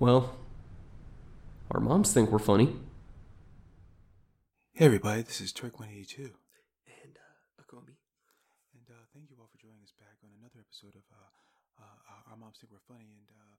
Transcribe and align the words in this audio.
Well, 0.00 0.34
our 1.70 1.78
moms 1.78 2.10
think 2.10 2.30
we're 2.30 2.38
funny. 2.38 2.74
Hey 4.72 4.86
everybody, 4.86 5.20
this 5.20 5.42
is 5.42 5.52
Turk182. 5.52 6.16
And 7.04 7.18
uh, 7.20 7.60
Akomi. 7.60 8.00
And 8.72 8.88
uh, 8.88 9.04
thank 9.12 9.28
you 9.28 9.36
all 9.38 9.50
for 9.52 9.60
joining 9.60 9.82
us 9.84 9.92
back 10.00 10.16
on 10.24 10.30
another 10.40 10.64
episode 10.64 10.96
of 10.96 11.04
uh, 11.12 11.84
uh, 11.84 12.30
Our 12.30 12.38
Moms 12.38 12.56
Think 12.58 12.72
We're 12.72 12.80
Funny. 12.88 13.12
And, 13.12 13.28
uh, 13.28 13.56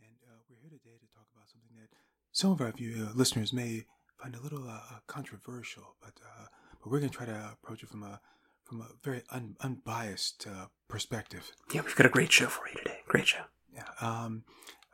and 0.00 0.16
uh, 0.24 0.40
we're 0.48 0.56
here 0.62 0.70
today 0.70 0.96
to 0.96 1.06
talk 1.12 1.26
about 1.36 1.50
something 1.52 1.76
that 1.76 1.90
some 2.32 2.52
of 2.52 2.62
our 2.62 2.72
view, 2.72 3.08
uh, 3.10 3.12
listeners 3.14 3.52
may 3.52 3.84
find 4.16 4.34
a 4.34 4.40
little 4.40 4.64
controversial, 5.08 5.96
but, 6.00 6.14
uh, 6.24 6.46
but 6.80 6.90
we're 6.90 7.00
going 7.00 7.10
to 7.10 7.16
try 7.18 7.26
to 7.26 7.52
approach 7.52 7.82
it 7.82 7.90
from 7.90 8.02
a, 8.02 8.18
from 8.64 8.80
a 8.80 8.88
very 9.04 9.24
un- 9.28 9.56
unbiased 9.60 10.46
uh, 10.48 10.68
perspective. 10.88 11.52
Yeah, 11.70 11.82
we've 11.82 11.94
got 11.96 12.06
a 12.06 12.08
great 12.08 12.32
show 12.32 12.46
for 12.46 12.66
you 12.66 12.76
today. 12.76 13.00
Great 13.08 13.26
show. 13.26 13.44
Yeah. 13.74 13.84
Um, 14.00 14.44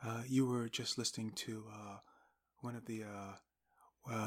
uh, 0.05 0.21
you 0.27 0.45
were 0.45 0.69
just 0.69 0.97
listening 0.97 1.31
to 1.31 1.65
uh, 1.71 1.97
one 2.61 2.75
of 2.75 2.85
the 2.85 3.03
uh, 3.03 3.35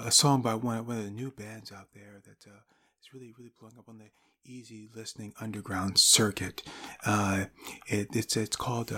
a 0.05 0.11
song 0.11 0.43
by 0.43 0.55
one 0.55 0.87
one 0.87 0.99
of 0.99 1.05
the 1.05 1.11
new 1.11 1.31
bands 1.31 1.73
out 1.73 1.89
there 1.95 2.21
that 2.25 2.51
uh, 2.51 2.61
is 3.01 3.13
really 3.13 3.33
really 3.39 3.53
blowing 3.59 3.79
up 3.79 3.89
on 3.89 3.99
the 3.99 4.11
easy 4.45 4.89
listening 4.95 5.33
underground 5.41 5.99
circuit. 5.99 6.63
Uh, 7.05 7.47
it, 7.87 8.09
it's 8.13 8.37
it's 8.37 8.57
called 8.57 8.93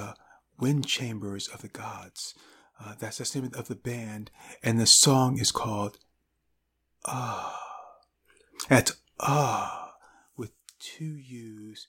"Wind 0.58 0.86
Chambers 0.86 1.48
of 1.48 1.62
the 1.62 1.68
Gods." 1.68 2.34
That's 2.98 3.18
the 3.18 3.40
name 3.40 3.52
of 3.54 3.68
the 3.68 3.74
band, 3.76 4.30
and 4.62 4.78
the 4.78 4.86
song 4.86 5.38
is 5.38 5.52
called 5.52 5.98
"Ah." 7.06 7.60
That's 8.68 8.92
"Ah" 9.20 9.94
with 10.36 10.52
two 10.78 11.16
U's, 11.16 11.86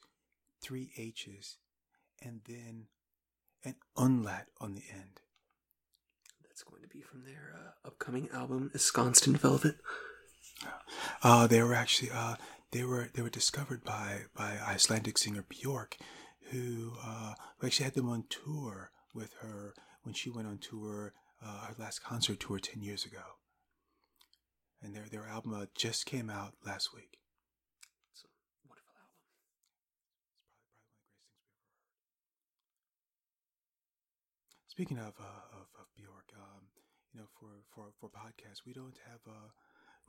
three 0.62 0.92
H's, 0.98 1.58
and 2.22 2.42
then 2.48 2.88
an 3.66 3.76
unlat 3.98 4.46
on 4.62 4.76
the 4.76 4.84
end. 4.94 5.22
That's 6.44 6.64
going 6.64 6.82
to 6.84 6.88
be 6.88 7.02
from 7.02 7.24
their 7.24 7.54
uh, 7.56 7.88
upcoming 7.88 8.30
album, 8.34 8.70
Ensconced 8.74 9.28
in 9.28 9.36
Velvet. 9.36 9.76
Uh, 11.22 11.48
they 11.48 11.62
were 11.62 11.74
actually 11.74 12.12
uh, 12.14 12.36
they 12.72 12.84
were 12.84 13.10
they 13.14 13.22
were 13.22 13.30
discovered 13.30 13.84
by 13.84 14.22
by 14.36 14.58
Icelandic 14.66 15.18
singer 15.18 15.44
Bjork, 15.48 15.98
who 16.52 16.94
uh, 17.04 17.34
who 17.58 17.68
actually 17.68 17.86
had 17.86 17.96
them 17.96 18.10
on 18.10 18.24
tour 18.30 18.92
with 19.14 19.34
her 19.42 19.74
when 20.04 20.14
she 20.14 20.30
went 20.30 20.48
on 20.48 20.60
tour 20.60 21.14
uh, 21.44 21.66
her 21.68 21.76
last 21.78 22.04
concert 22.04 22.40
tour 22.40 22.60
ten 22.60 22.82
years 22.82 23.06
ago. 23.06 23.24
And 24.82 24.96
their 24.96 25.08
their 25.10 25.28
album 25.28 25.54
uh, 25.54 25.66
just 25.76 26.06
came 26.06 26.30
out 26.30 26.54
last 26.66 26.94
week. 26.94 27.18
It's 28.14 28.24
a 28.24 28.28
wonderful 28.70 28.94
album. 28.96 29.16
Speaking 34.76 34.98
of 34.98 35.16
uh, 35.18 35.56
of, 35.56 35.68
of 35.80 35.88
Bjork, 35.96 36.34
um, 36.36 36.68
you 37.14 37.22
know, 37.22 37.28
for, 37.40 37.48
for, 37.74 37.86
for 37.98 38.10
podcasts, 38.10 38.66
we 38.66 38.74
don't 38.74 38.98
have 39.10 39.22
uh, 39.26 39.48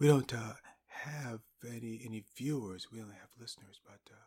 we 0.00 0.08
don't 0.08 0.34
uh, 0.34 0.54
have 0.88 1.38
any 1.64 2.02
any 2.04 2.24
viewers. 2.36 2.88
We 2.90 3.00
only 3.00 3.14
have 3.14 3.30
listeners. 3.38 3.78
But 3.86 4.00
uh, 4.10 4.26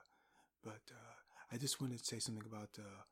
but 0.64 0.80
uh, 0.96 1.16
I 1.52 1.58
just 1.58 1.82
wanted 1.82 2.00
to 2.00 2.06
say 2.06 2.20
something 2.20 2.46
about 2.48 2.70
uh, 2.80 3.04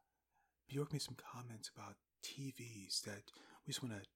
Bjork 0.69 0.93
made 0.93 1.01
some 1.01 1.17
comments 1.19 1.69
about 1.75 1.95
TVs 2.23 3.01
that 3.01 3.23
we 3.65 3.73
just 3.73 3.83
want 3.83 3.95
to 4.01 4.07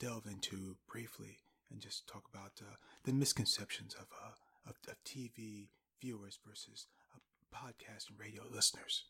delve 0.00 0.24
into 0.24 0.78
briefly 0.90 1.40
and 1.70 1.78
just 1.82 2.06
talk 2.06 2.24
about 2.32 2.52
uh, 2.62 2.76
the 3.04 3.12
misconceptions 3.12 3.94
of, 3.94 4.06
uh, 4.24 4.70
of 4.70 4.76
of 4.88 4.96
TV 5.04 5.68
viewers 6.00 6.38
versus 6.48 6.86
uh, 7.14 7.18
podcast 7.54 8.08
and 8.08 8.18
radio 8.18 8.44
listeners. 8.50 9.04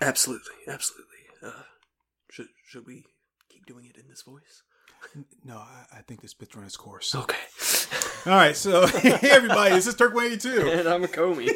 Absolutely, 0.00 0.54
absolutely. 0.66 1.18
Uh, 1.42 1.62
should 2.30 2.48
should 2.66 2.86
we 2.86 3.04
keep 3.48 3.66
doing 3.66 3.86
it 3.86 3.96
in 4.00 4.08
this 4.08 4.22
voice? 4.22 4.62
No, 5.44 5.56
I, 5.58 5.98
I 5.98 6.00
think 6.02 6.20
this 6.22 6.34
bit's 6.34 6.54
run 6.56 6.64
its 6.66 6.76
course. 6.76 7.14
Okay. 7.14 7.36
All 8.26 8.32
right, 8.32 8.56
so 8.56 8.86
hey 8.88 9.18
everybody, 9.30 9.74
this 9.74 9.86
is 9.86 9.94
Turk 9.94 10.14
Wayne 10.14 10.38
too. 10.38 10.68
and 10.72 10.88
I'm 10.88 11.04
a 11.04 11.08
Comey. 11.08 11.46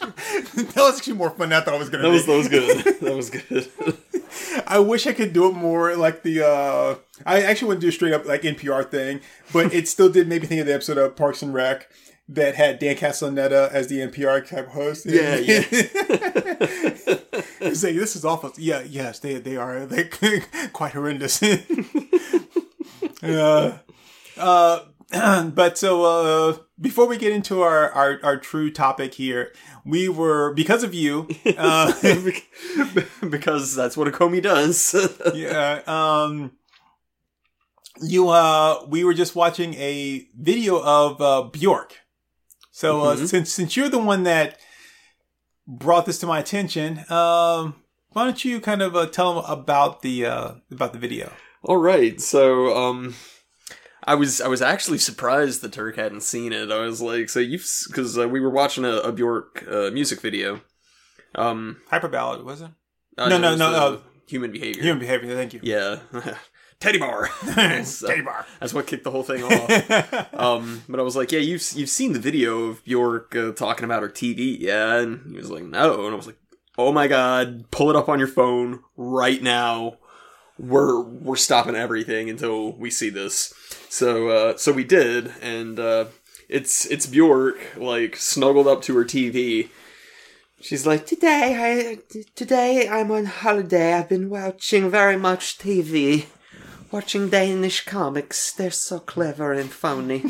that 0.00 0.72
was 0.76 0.98
actually 0.98 1.14
more 1.14 1.30
fun 1.30 1.48
than 1.50 1.60
I 1.60 1.64
thought 1.64 1.74
it 1.74 1.78
was 1.78 1.90
gonna 1.90 2.04
That 2.04 2.10
be. 2.10 2.14
was 2.14 2.26
that 2.26 2.36
was 2.36 2.48
good. 2.48 3.00
That 3.00 3.16
was 3.16 3.30
good. 3.30 4.62
I 4.66 4.78
wish 4.78 5.06
I 5.06 5.12
could 5.12 5.32
do 5.32 5.48
it 5.48 5.52
more 5.54 5.96
like 5.96 6.22
the. 6.22 6.46
uh 6.46 6.96
I 7.24 7.42
actually 7.42 7.68
want 7.68 7.80
to 7.80 7.86
do 7.86 7.88
a 7.88 7.92
straight 7.92 8.12
up 8.12 8.26
like 8.26 8.42
NPR 8.42 8.88
thing, 8.88 9.20
but 9.52 9.72
it 9.74 9.88
still 9.88 10.08
did 10.10 10.28
make 10.28 10.42
me 10.42 10.48
think 10.48 10.60
of 10.60 10.66
the 10.66 10.74
episode 10.74 10.98
of 10.98 11.16
Parks 11.16 11.42
and 11.42 11.52
Rec 11.54 11.88
that 12.28 12.54
had 12.56 12.78
Dan 12.78 12.96
Castellaneta 12.96 13.70
as 13.72 13.88
the 13.88 13.98
NPR 14.00 14.46
type 14.46 14.68
host. 14.68 15.06
Yeah, 15.06 15.36
yeah. 15.36 17.15
It's 17.60 17.82
like 17.82 17.94
this 17.96 18.16
is 18.16 18.24
awful. 18.24 18.52
Yeah, 18.58 18.82
yes, 18.82 19.18
they 19.20 19.34
they 19.34 19.56
are 19.56 19.86
they 19.92 20.10
quite 20.72 20.92
horrendous. 20.92 21.42
uh, 23.22 23.78
uh, 24.36 24.80
but 25.50 25.78
so 25.78 26.04
uh, 26.04 26.56
before 26.80 27.06
we 27.06 27.16
get 27.16 27.32
into 27.32 27.62
our, 27.62 27.90
our 27.92 28.18
our 28.22 28.36
true 28.36 28.70
topic 28.70 29.14
here, 29.14 29.52
we 29.84 30.08
were 30.08 30.52
because 30.54 30.82
of 30.82 30.94
you. 30.94 31.28
Uh, 31.56 31.92
because 33.30 33.74
that's 33.74 33.96
what 33.96 34.08
a 34.08 34.10
Comey 34.10 34.42
does. 34.42 34.94
yeah. 35.34 35.80
Um. 35.86 36.52
You 38.02 38.28
uh, 38.28 38.84
we 38.88 39.04
were 39.04 39.14
just 39.14 39.34
watching 39.34 39.72
a 39.74 40.26
video 40.38 40.82
of 40.82 41.20
uh, 41.20 41.42
Bjork. 41.50 41.94
So 42.70 43.00
uh, 43.00 43.16
Mhm. 43.16 43.26
since 43.26 43.52
since 43.52 43.74
you're 43.74 43.88
the 43.88 43.98
one 43.98 44.24
that 44.24 44.58
brought 45.66 46.06
this 46.06 46.18
to 46.20 46.26
my 46.26 46.38
attention, 46.38 46.98
um, 47.10 47.74
why 48.12 48.24
don't 48.24 48.44
you 48.44 48.60
kind 48.60 48.82
of 48.82 48.94
uh, 48.96 49.06
tell 49.06 49.34
them 49.34 49.44
about 49.46 50.02
the 50.02 50.26
uh, 50.26 50.52
about 50.70 50.92
the 50.92 50.98
video? 50.98 51.32
All 51.62 51.76
right, 51.78 52.20
so 52.20 52.76
um, 52.76 53.14
I 54.04 54.14
was 54.14 54.40
I 54.40 54.48
was 54.48 54.62
actually 54.62 54.98
surprised 54.98 55.60
the 55.60 55.68
Turk 55.68 55.96
hadn't 55.96 56.22
seen 56.22 56.52
it. 56.52 56.70
I 56.70 56.78
was 56.78 57.02
like, 57.02 57.28
so 57.28 57.40
you've 57.40 57.68
because 57.88 58.16
uh, 58.18 58.28
we 58.28 58.40
were 58.40 58.50
watching 58.50 58.84
a, 58.84 58.98
a 58.98 59.12
Bjork 59.12 59.64
uh, 59.70 59.90
music 59.90 60.20
video. 60.20 60.60
Um, 61.34 61.78
Hyperballad, 61.90 62.44
was 62.44 62.62
it? 62.62 62.70
uh, 63.18 63.28
No, 63.28 63.36
no, 63.36 63.54
no, 63.56 63.70
no. 63.70 64.00
Human 64.28 64.50
behavior. 64.50 64.82
Human 64.82 64.98
behavior. 65.00 65.34
Thank 65.34 65.52
you. 65.54 65.60
Yeah, 65.62 65.98
Teddy 66.80 66.98
bar. 66.98 67.30
That's, 67.44 68.02
uh, 68.02 68.08
Teddy 68.08 68.22
bar. 68.22 68.46
That's 68.60 68.74
what 68.74 68.86
kicked 68.86 69.04
the 69.04 69.10
whole 69.10 69.22
thing 69.22 69.42
off. 69.42 70.34
um, 70.34 70.82
but 70.88 71.00
I 71.00 71.02
was 71.02 71.16
like, 71.16 71.32
yeah, 71.32 71.40
you've 71.40 71.64
you've 71.74 71.88
seen 71.88 72.12
the 72.12 72.18
video 72.18 72.64
of 72.64 72.84
Bjork 72.84 73.34
uh, 73.34 73.52
talking 73.52 73.84
about 73.84 74.02
her 74.02 74.08
TV, 74.08 74.56
yeah? 74.58 74.96
And 74.96 75.30
he 75.30 75.36
was 75.36 75.50
like, 75.50 75.64
no, 75.64 76.04
and 76.04 76.12
I 76.12 76.16
was 76.16 76.26
like, 76.26 76.38
oh 76.78 76.92
my 76.92 77.08
god, 77.08 77.70
pull 77.70 77.90
it 77.90 77.96
up 77.96 78.08
on 78.08 78.18
your 78.18 78.28
phone 78.28 78.80
right 78.96 79.42
now. 79.42 79.98
We're 80.58 81.00
we're 81.00 81.36
stopping 81.36 81.74
everything 81.74 82.30
until 82.30 82.72
we 82.72 82.90
see 82.90 83.10
this. 83.10 83.52
So 83.88 84.28
uh, 84.28 84.56
so 84.56 84.72
we 84.72 84.84
did, 84.84 85.32
and 85.42 85.78
uh, 85.78 86.06
it's 86.48 86.86
it's 86.86 87.06
Bjork 87.06 87.76
like 87.76 88.16
snuggled 88.16 88.66
up 88.66 88.82
to 88.82 88.96
her 88.96 89.04
TV. 89.04 89.68
She's 90.60 90.86
like, 90.86 91.06
Today, 91.06 91.98
I 92.10 92.18
today 92.34 92.88
I'm 92.88 93.10
on 93.10 93.26
holiday. 93.26 93.92
I've 93.92 94.08
been 94.08 94.30
watching 94.30 94.90
very 94.90 95.16
much 95.16 95.58
TV, 95.58 96.26
watching 96.96 97.28
Danish 97.28 97.84
comics. 97.84 98.52
They're 98.52 98.70
so 98.70 98.98
clever 98.98 99.52
and 99.52 99.70
phony. 99.70 100.20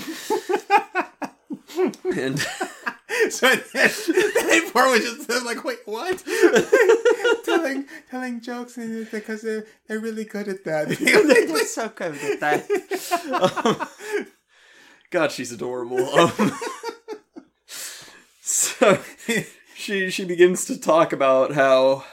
and 1.78 2.40
so 3.30 3.54
that, 3.54 3.70
that 3.72 4.70
part 4.72 4.90
was 4.90 5.26
just 5.28 5.46
like, 5.46 5.62
wait, 5.62 5.78
what? 5.84 6.24
telling 7.44 7.86
telling 8.10 8.40
jokes 8.40 8.76
and 8.78 9.08
because 9.12 9.42
they're 9.42 9.64
they're 9.86 10.00
really 10.00 10.24
good 10.24 10.48
at 10.48 10.64
that. 10.64 10.88
They're 10.88 11.66
so 11.66 11.88
good 11.90 12.16
at 12.16 12.40
that. 12.40 13.88
God, 15.10 15.30
she's 15.30 15.52
adorable. 15.52 16.04
Um, 16.18 16.58
so 18.40 18.98
she 19.76 20.10
she 20.10 20.24
begins 20.24 20.64
to 20.64 20.76
talk 20.76 21.12
about 21.12 21.54
how 21.54 22.04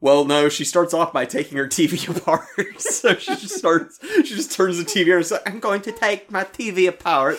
well 0.00 0.24
no 0.24 0.48
she 0.48 0.64
starts 0.64 0.92
off 0.94 1.12
by 1.12 1.24
taking 1.24 1.58
her 1.58 1.66
TV 1.66 2.08
apart. 2.16 2.46
so 2.80 3.14
she 3.14 3.34
just 3.36 3.56
starts 3.58 3.98
she 4.16 4.34
just 4.34 4.52
turns 4.52 4.78
the 4.78 4.84
TV 4.84 5.14
and 5.14 5.24
says, 5.24 5.40
I'm 5.46 5.60
going 5.60 5.82
to 5.82 5.92
take 5.92 6.30
my 6.30 6.44
TV 6.44 6.88
apart. 6.88 7.38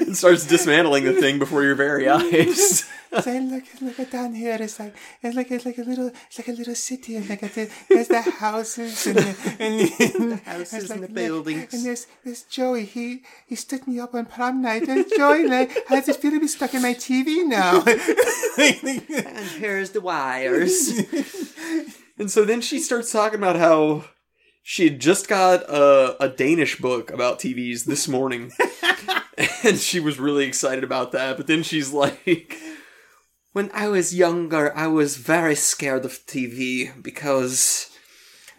and 0.00 0.16
starts 0.16 0.46
dismantling 0.46 1.04
the 1.04 1.14
thing 1.14 1.38
before 1.38 1.62
your 1.62 1.74
very 1.74 2.08
eyes. 2.08 2.84
Say, 3.22 3.40
look, 3.40 3.64
look 3.80 3.98
at 3.98 4.10
down 4.12 4.34
here. 4.34 4.56
It's 4.60 4.78
like 4.78 4.94
it's 5.20 5.34
like 5.34 5.50
it's 5.50 5.66
like 5.66 5.78
a 5.78 5.82
little 5.82 6.12
it's 6.28 6.38
like 6.38 6.48
a 6.48 6.52
little 6.52 6.74
city, 6.76 7.16
and 7.16 7.28
like 7.28 7.42
a, 7.42 7.68
there's 7.88 8.08
the 8.08 8.20
houses 8.20 9.06
and 9.06 9.16
the, 9.16 9.56
and 9.58 10.32
the, 10.32 10.36
houses 10.44 10.74
it's 10.74 10.90
and 10.90 11.00
like, 11.00 11.08
the 11.08 11.14
buildings. 11.14 11.74
And 11.74 11.84
there's 11.84 12.06
there's 12.24 12.44
Joey. 12.44 12.84
He 12.84 13.22
he 13.46 13.56
stood 13.56 13.88
me 13.88 13.98
up 13.98 14.14
on 14.14 14.26
prom 14.26 14.62
night. 14.62 14.88
And 14.88 15.04
Joey, 15.16 15.48
like, 15.48 15.70
how 15.88 15.96
does 15.96 16.08
it 16.08 16.16
feel 16.16 16.30
to 16.30 16.40
be 16.40 16.46
stuck 16.46 16.72
in 16.74 16.82
my 16.82 16.94
TV 16.94 17.46
now? 17.46 17.84
And 18.60 19.46
here's 19.58 19.90
the 19.90 20.00
wires. 20.00 20.92
And 22.18 22.30
so 22.30 22.44
then 22.44 22.60
she 22.60 22.78
starts 22.78 23.10
talking 23.10 23.38
about 23.38 23.56
how 23.56 24.04
she 24.62 24.84
had 24.84 25.00
just 25.00 25.26
got 25.26 25.62
a, 25.62 26.22
a 26.22 26.28
Danish 26.28 26.78
book 26.78 27.10
about 27.10 27.38
TVs 27.38 27.84
this 27.84 28.06
morning. 28.06 28.52
and 29.64 29.78
she 29.78 30.00
was 30.00 30.18
really 30.18 30.44
excited 30.44 30.84
about 30.84 31.12
that. 31.12 31.38
But 31.38 31.46
then 31.46 31.62
she's 31.62 31.92
like, 31.92 32.56
When 33.52 33.70
I 33.74 33.88
was 33.88 34.14
younger, 34.14 34.76
I 34.76 34.86
was 34.86 35.16
very 35.16 35.56
scared 35.56 36.04
of 36.04 36.24
TV 36.26 36.90
because 37.02 37.90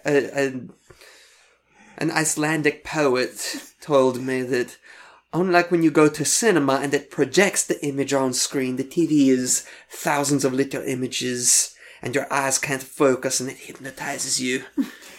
uh, 0.05 0.09
uh, 0.09 0.51
an 1.97 2.11
Icelandic 2.11 2.83
poet 2.83 3.55
told 3.79 4.21
me 4.21 4.41
that 4.41 4.77
unlike 5.31 5.71
when 5.71 5.81
you 5.81 5.91
go 5.91 6.09
to 6.09 6.25
cinema 6.25 6.81
and 6.83 6.93
it 6.93 7.09
projects 7.09 7.63
the 7.63 7.81
image 7.85 8.11
on 8.11 8.33
screen, 8.33 8.75
the 8.75 8.83
TV 8.83 9.27
is 9.27 9.65
thousands 9.89 10.43
of 10.43 10.51
little 10.51 10.83
images 10.83 11.70
and 12.01 12.15
your 12.15 12.31
eyes 12.31 12.57
can't 12.57 12.83
focus 12.83 13.39
and 13.39 13.49
it 13.49 13.57
hypnotizes 13.57 14.41
you. 14.41 14.63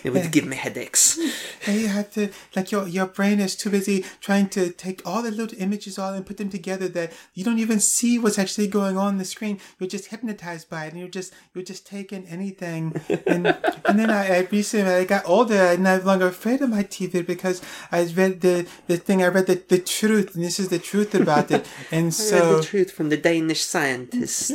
It 0.04 0.12
would 0.12 0.32
give 0.32 0.46
me 0.46 0.56
headaches. 0.56 1.18
And 1.64 1.80
you 1.80 1.86
have 1.86 2.10
to, 2.14 2.30
like, 2.56 2.72
your 2.72 2.88
your 2.88 3.06
brain 3.06 3.38
is 3.38 3.54
too 3.54 3.70
busy 3.70 4.04
trying 4.20 4.48
to 4.48 4.70
take 4.70 5.00
all 5.06 5.22
the 5.22 5.30
little 5.30 5.56
images 5.60 5.96
all 5.96 6.12
and 6.12 6.26
put 6.26 6.38
them 6.38 6.50
together 6.50 6.88
that 6.88 7.12
you 7.34 7.44
don't 7.44 7.60
even 7.60 7.78
see 7.78 8.18
what's 8.18 8.36
actually 8.36 8.66
going 8.66 8.96
on, 8.96 9.06
on 9.06 9.18
the 9.18 9.24
screen. 9.24 9.60
You're 9.78 9.88
just 9.88 10.06
hypnotized 10.06 10.68
by 10.68 10.86
it, 10.86 10.90
and 10.90 10.98
you're 10.98 11.08
just 11.08 11.32
you're 11.54 11.62
just 11.64 11.86
taking 11.86 12.26
anything. 12.26 13.00
And 13.28 13.46
and 13.86 13.96
then 13.96 14.10
I, 14.10 14.38
I 14.38 14.48
recently 14.50 14.92
I 14.92 15.04
got 15.04 15.22
older, 15.24 15.54
I'm 15.54 15.84
no 15.84 15.98
longer 15.98 16.26
afraid 16.26 16.62
of 16.62 16.70
my 16.70 16.82
TV 16.82 17.24
because 17.24 17.62
I 17.92 18.02
read 18.06 18.40
the 18.40 18.66
the 18.88 18.96
thing. 18.96 19.22
I 19.22 19.28
read 19.28 19.46
the 19.46 19.62
the 19.68 19.78
truth, 19.78 20.34
and 20.34 20.42
this 20.42 20.58
is 20.58 20.68
the 20.68 20.80
truth 20.80 21.14
about 21.14 21.52
it. 21.52 21.64
And 21.92 22.12
so. 22.12 22.56
the 22.56 22.62
truth 22.62 22.90
from 22.90 23.08
the 23.10 23.16
Danish 23.16 23.62
scientist. 23.62 24.50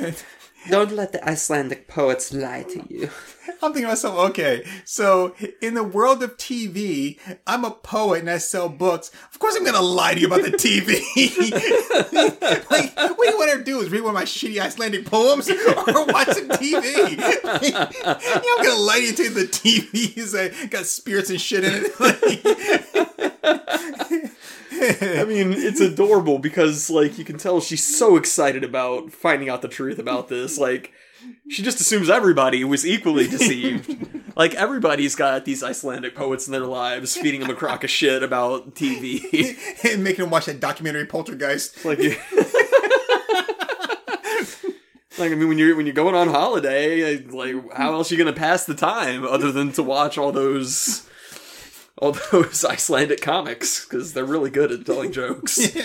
Don't 0.70 0.92
let 0.92 1.12
the 1.12 1.28
Icelandic 1.28 1.88
poets 1.88 2.34
lie 2.34 2.64
to 2.64 2.84
you. 2.90 3.10
I'm 3.62 3.74
thinking 3.74 3.84
to 3.84 3.88
myself, 3.90 4.32
okay, 4.32 4.64
so 4.86 5.34
in 5.62 5.74
the 5.74 5.84
world 5.84 6.22
of 6.22 6.38
TV, 6.38 7.18
I'm 7.48 7.66
a 7.66 7.72
poet 7.72 8.20
and 8.20 8.30
I 8.30 8.38
sell 8.38 8.70
books. 8.70 9.10
Of 9.32 9.40
course, 9.40 9.56
I'm 9.56 9.64
going 9.64 9.74
to 9.76 9.82
lie 9.82 10.14
to 10.14 10.20
you 10.20 10.28
about 10.28 10.44
the 10.44 10.52
TV. 10.52 11.02
like, 12.70 12.96
what 12.96 13.26
do 13.26 13.32
you 13.32 13.38
want 13.38 13.58
to 13.58 13.64
do 13.64 13.80
is 13.80 13.90
read 13.90 14.02
one 14.02 14.10
of 14.10 14.16
my 14.16 14.26
shitty 14.26 14.60
Icelandic 14.60 15.06
poems 15.06 15.50
or 15.50 15.56
watch 15.56 16.28
some 16.28 16.50
TV. 16.50 17.18
know, 17.18 17.90
I'm 18.06 18.64
going 18.64 18.76
to 18.76 18.82
lie 18.82 19.00
to 19.00 19.06
you 19.06 19.14
to 19.14 19.30
the 19.30 19.48
TV 19.48 20.16
is 20.18 20.36
uh, 20.36 20.54
got 20.70 20.86
spirits 20.86 21.30
and 21.30 21.42
shit 21.42 21.64
in 21.64 21.86
it. 21.86 21.92
I 24.80 25.26
mean, 25.28 25.54
it's 25.54 25.80
adorable 25.80 26.40
because 26.40 26.90
like 26.90 27.18
you 27.18 27.26
can 27.26 27.38
tell 27.38 27.62
she's 27.62 27.98
so 27.98 28.16
excited 28.16 28.64
about 28.64 29.12
finding 29.12 29.50
out 29.50 29.62
the 29.62 29.68
truth 29.68 30.00
about 30.00 30.28
this. 30.28 30.58
Like 30.58 30.92
she 31.50 31.64
just 31.64 31.82
assumes 31.82 32.10
everybody 32.10 32.64
was 32.64 32.86
equally 32.86 33.28
deceived. 33.30 33.96
like 34.36 34.54
everybody's 34.56 35.16
got 35.16 35.46
these 35.46 35.64
Icelandic 35.64 36.16
poets 36.16 36.48
in 36.48 36.52
their 36.52 36.66
lives 36.66 37.18
feeding 37.18 37.42
them 37.42 37.50
a 37.50 37.56
crock 37.56 37.84
of 37.84 37.90
shit 37.90 38.24
about 38.24 38.76
TV. 38.76 39.58
and 39.92 40.04
making 40.04 40.24
them 40.24 40.30
watch 40.30 40.46
that 40.46 40.60
documentary 40.60 41.06
Poltergeist. 41.06 41.84
like 41.86 42.00
Like 45.20 45.32
I 45.32 45.36
mean, 45.36 45.50
when 45.50 45.58
you're 45.58 45.76
when 45.76 45.88
you're 45.88 45.96
going 45.96 46.14
on 46.14 46.28
holiday, 46.28 47.18
like 47.18 47.56
how 47.74 47.94
else 47.94 48.12
are 48.12 48.16
you 48.16 48.24
gonna 48.24 48.36
pass 48.36 48.66
the 48.66 48.76
time 48.76 49.26
other 49.26 49.52
than 49.52 49.72
to 49.72 49.82
watch 49.82 50.16
all 50.18 50.32
those 50.32 51.07
all 52.00 52.12
those 52.32 52.64
Icelandic 52.66 53.22
comics 53.22 53.86
because 53.86 54.14
they're 54.14 54.26
really 54.26 54.50
good 54.50 54.72
at 54.72 54.86
telling 54.86 55.12
jokes. 55.12 55.60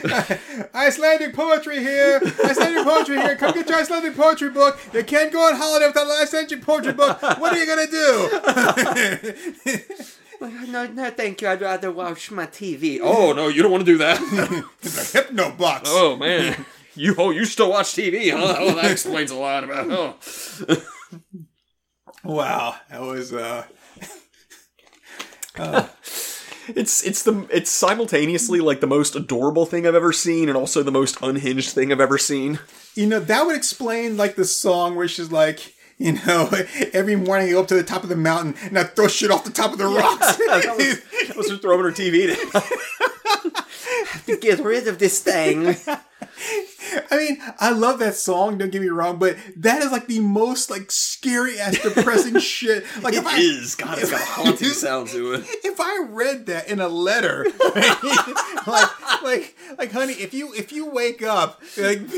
Icelandic 0.74 1.34
poetry 1.34 1.80
here. 1.80 2.20
Icelandic 2.44 2.84
poetry 2.84 3.16
here. 3.16 3.34
Come 3.36 3.52
get 3.52 3.68
your 3.68 3.78
Icelandic 3.78 4.16
poetry 4.16 4.50
book. 4.50 4.78
You 4.92 5.02
can't 5.02 5.32
go 5.32 5.40
on 5.40 5.56
holiday 5.56 5.88
without 5.88 6.06
an 6.06 6.22
Icelandic 6.22 6.62
poetry 6.62 6.92
book. 6.92 7.20
What 7.20 7.52
are 7.52 7.58
you 7.58 7.66
gonna 7.66 7.86
do? 7.86 9.84
No, 10.68 10.86
no, 10.86 11.10
thank 11.10 11.42
you. 11.42 11.48
I'd 11.48 11.60
rather 11.60 11.90
watch 11.90 12.30
my 12.30 12.46
TV. 12.46 13.00
Oh 13.02 13.32
no, 13.32 13.48
you 13.48 13.60
don't 13.60 13.72
want 13.72 13.84
to 13.84 13.92
do 13.92 13.98
that. 13.98 14.20
it's 14.82 15.12
a 15.12 15.18
hypno 15.18 15.50
box. 15.50 15.90
oh 15.92 16.14
man, 16.14 16.64
you 16.94 17.16
oh 17.18 17.30
you 17.30 17.44
still 17.44 17.70
watch 17.70 17.86
TV? 17.88 18.30
Huh? 18.30 18.54
Oh, 18.56 18.72
that 18.76 18.88
explains 18.92 19.32
a 19.32 19.34
lot 19.34 19.64
about. 19.64 19.88
Oh, 19.90 20.14
Wow, 22.22 22.76
that 22.88 23.00
was 23.00 23.32
uh. 23.32 23.64
it's 26.68 27.04
it's 27.04 27.22
the 27.22 27.46
it's 27.50 27.70
simultaneously 27.70 28.60
like 28.60 28.80
the 28.80 28.86
most 28.86 29.16
adorable 29.16 29.66
thing 29.66 29.86
I've 29.86 29.94
ever 29.94 30.12
seen 30.12 30.48
and 30.48 30.56
also 30.56 30.82
the 30.82 30.92
most 30.92 31.18
unhinged 31.22 31.70
thing 31.70 31.92
I've 31.92 32.00
ever 32.00 32.18
seen. 32.18 32.58
You 32.94 33.06
know 33.06 33.20
that 33.20 33.46
would 33.46 33.56
explain 33.56 34.16
like 34.16 34.36
the 34.36 34.44
song 34.44 34.94
where 34.94 35.08
she's 35.08 35.32
like. 35.32 35.74
You 36.00 36.12
know, 36.12 36.48
every 36.92 37.16
morning 37.16 37.48
I 37.48 37.50
go 37.50 37.60
up 37.62 37.66
to 37.66 37.74
the 37.74 37.82
top 37.82 38.04
of 38.04 38.08
the 38.08 38.14
mountain 38.14 38.54
and 38.68 38.78
I 38.78 38.84
throw 38.84 39.08
shit 39.08 39.32
off 39.32 39.42
the 39.42 39.50
top 39.50 39.72
of 39.72 39.78
the 39.78 39.86
rocks. 39.86 40.36
that 40.36 40.76
was, 40.76 41.26
that 41.26 41.36
was 41.36 41.50
her 41.50 41.56
throwing 41.56 41.82
her 41.82 41.90
TV. 41.90 42.36
To 44.26 44.36
get 44.36 44.60
rid 44.60 44.86
of 44.86 45.00
this 45.00 45.20
thing. 45.20 45.74
I 47.10 47.16
mean, 47.16 47.38
I 47.58 47.70
love 47.70 47.98
that 47.98 48.14
song. 48.14 48.58
Don't 48.58 48.70
get 48.70 48.82
me 48.82 48.88
wrong, 48.88 49.18
but 49.18 49.36
that 49.56 49.82
is 49.82 49.90
like 49.90 50.06
the 50.06 50.20
most 50.20 50.70
like 50.70 50.90
scary 51.18 51.58
ass 51.58 51.78
depressing 51.82 52.38
shit. 52.40 52.84
Like 53.02 53.14
It 53.14 53.18
if 53.18 53.26
I, 53.26 53.38
is. 53.38 53.74
God, 53.74 53.98
it's 53.98 54.10
got 54.10 54.20
a 54.20 54.24
haunting 54.24 54.68
sound 54.68 55.08
to 55.08 55.34
it. 55.34 55.44
if 55.64 55.80
I 55.80 56.04
read 56.08 56.46
that 56.46 56.68
in 56.68 56.80
a 56.80 56.88
letter, 56.88 57.46
like 58.66 59.22
like 59.22 59.56
like 59.78 59.92
honey, 59.92 60.14
if 60.14 60.32
you 60.32 60.52
if 60.54 60.72
you 60.72 60.88
wake 60.90 61.22
up 61.22 61.60
like 61.76 62.08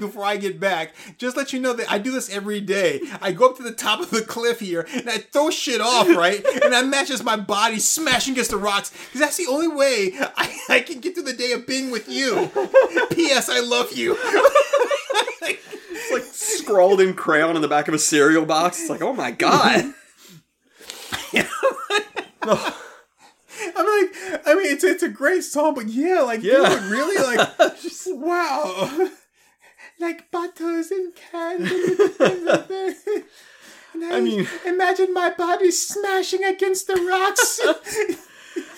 before 0.00 0.24
I 0.24 0.36
get 0.36 0.60
back, 0.60 0.92
just 1.18 1.36
let 1.36 1.52
you 1.52 1.60
know 1.60 1.72
that 1.72 1.90
I 1.90 1.98
do 1.98 2.10
this 2.10 2.30
every 2.30 2.60
day. 2.60 3.00
I 3.22 3.32
go 3.32 3.48
up 3.48 3.56
to 3.56 3.62
the 3.62 3.72
top 3.72 4.00
of 4.00 4.10
the 4.10 4.22
cliff 4.22 4.60
here 4.60 4.86
and 4.92 5.08
I 5.08 5.18
throw 5.18 5.50
shit 5.50 5.80
off, 5.80 6.08
right? 6.08 6.44
And 6.62 6.72
that 6.72 6.86
matches 6.86 7.22
my 7.22 7.36
body 7.36 7.78
smashing 7.78 8.32
against 8.34 8.50
the 8.50 8.56
rocks 8.58 8.90
because 8.90 9.20
that's 9.20 9.36
the 9.38 9.46
only 9.48 9.68
way 9.68 10.12
I, 10.36 10.58
I 10.68 10.80
can 10.80 11.00
get 11.00 11.14
through 11.14 11.24
the 11.24 11.32
day 11.32 11.52
of 11.52 11.66
being 11.66 11.90
with 11.90 12.08
you. 12.08 12.50
P.S. 13.12 13.48
I 13.48 13.60
love 13.60 13.92
you. 13.92 14.16
Like 16.14 16.24
scrawled 16.24 17.00
in 17.00 17.14
crayon 17.14 17.56
in 17.56 17.62
the 17.62 17.68
back 17.68 17.88
of 17.88 17.94
a 17.94 17.98
cereal 17.98 18.44
box. 18.46 18.80
It's 18.80 18.90
like, 18.90 19.02
oh 19.02 19.12
my 19.12 19.30
god. 19.30 19.92
I'm 22.46 23.86
like, 23.86 24.14
I 24.46 24.54
mean, 24.56 24.66
it's 24.72 24.84
it's 24.84 25.02
a 25.02 25.08
great 25.08 25.42
song, 25.42 25.74
but 25.74 25.86
yeah, 25.88 26.20
like, 26.20 26.42
Yeah. 26.42 26.68
dude, 26.68 26.82
really, 26.90 27.36
like, 27.36 27.48
wow, 28.08 29.08
like 30.00 30.30
butters 30.30 30.90
and 30.90 31.14
candy. 31.14 31.96
And 33.94 34.04
I 34.12 34.20
mean- 34.20 34.48
imagine 34.66 35.12
my 35.14 35.30
body 35.30 35.70
smashing 35.70 36.44
against 36.44 36.88
the 36.88 36.96
rocks. 36.96 37.60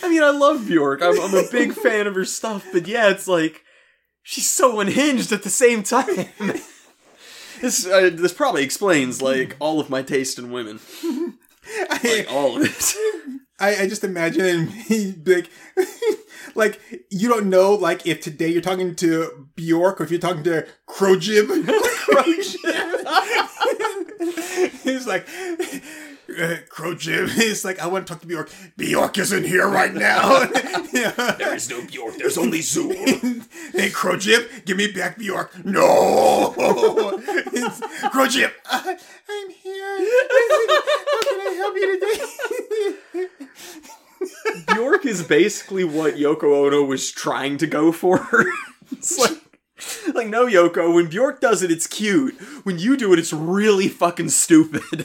I 0.03 0.09
mean, 0.09 0.23
I 0.23 0.31
love 0.31 0.67
Bjork. 0.67 1.03
I'm, 1.03 1.19
I'm 1.21 1.35
a 1.35 1.49
big 1.51 1.73
fan 1.73 2.07
of 2.07 2.15
her 2.15 2.25
stuff, 2.25 2.67
but 2.73 2.87
yeah, 2.87 3.09
it's 3.11 3.27
like 3.27 3.63
she's 4.23 4.49
so 4.49 4.79
unhinged 4.81 5.33
at 5.33 5.43
the 5.43 5.51
same 5.51 5.83
time. 5.83 6.29
This 7.61 7.87
uh, 7.87 8.11
this 8.13 8.33
probably 8.33 8.63
explains 8.63 9.23
like 9.23 9.57
all 9.59 9.81
of 9.81 9.91
my 9.91 10.03
taste 10.03 10.39
in 10.39 10.51
women, 10.51 10.81
like 11.91 12.27
all 12.31 12.57
of 12.57 12.63
it. 12.65 12.95
I, 13.59 13.85
I 13.85 13.89
just 13.89 14.05
imagine 14.05 14.67
me 14.91 15.15
like, 15.25 15.49
like 16.55 16.81
you 17.11 17.29
don't 17.29 17.49
know 17.49 17.75
like 17.75 18.07
if 18.07 18.21
today 18.21 18.49
you're 18.49 18.61
talking 18.61 18.95
to 18.97 19.49
Bjork 19.57 20.01
or 20.01 20.05
if 20.05 20.11
you're 20.11 20.21
talking 20.21 20.45
to 20.45 20.67
Crojib. 20.87 21.49
He's 24.83 25.07
like. 25.07 25.27
Uh, 26.47 26.59
Crojib, 26.69 27.31
he's 27.31 27.65
like, 27.65 27.79
I 27.81 27.87
want 27.87 28.07
to 28.07 28.13
talk 28.13 28.21
to 28.21 28.27
Bjork. 28.27 28.51
Bjork 28.77 29.17
isn't 29.17 29.45
here 29.45 29.67
right 29.67 29.95
now. 29.95 30.47
There 30.93 31.55
is 31.55 31.71
no 31.71 31.85
Bjork. 31.87 32.17
There's 32.17 32.37
only 32.39 32.61
Zoom. 32.61 32.91
hey, 33.73 33.89
Crojib, 33.91 34.65
give 34.67 34.77
me 34.77 34.91
back 34.93 35.19
Bjork. 35.19 35.65
No! 35.65 36.55
It's, 36.59 37.81
Crojib, 38.13 38.53
I, 38.67 38.99
I'm 39.29 39.51
here. 39.51 39.99
How 41.13 41.23
can 41.23 41.41
I 41.41 41.55
help 41.57 41.77
you 41.77 42.01
today? 43.09 44.75
Bjork 44.75 45.07
is 45.07 45.23
basically 45.23 45.85
what 45.85 46.17
Yoko 46.17 46.67
Ono 46.67 46.83
was 46.85 47.11
trying 47.11 47.57
to 47.59 47.67
go 47.67 47.93
for. 47.93 48.45
it's 48.93 49.19
like, 49.19 50.15
like 50.15 50.29
no 50.29 50.47
Yoko. 50.47 50.95
When 50.95 51.09
Bjork 51.09 51.41
does 51.41 51.63
it, 51.63 51.71
it's 51.71 51.87
cute. 51.87 52.35
When 52.65 52.79
you 52.79 52.97
do 52.97 53.13
it, 53.13 53.19
it's 53.19 53.33
really 53.33 53.89
fucking 53.89 54.29
stupid. 54.31 55.05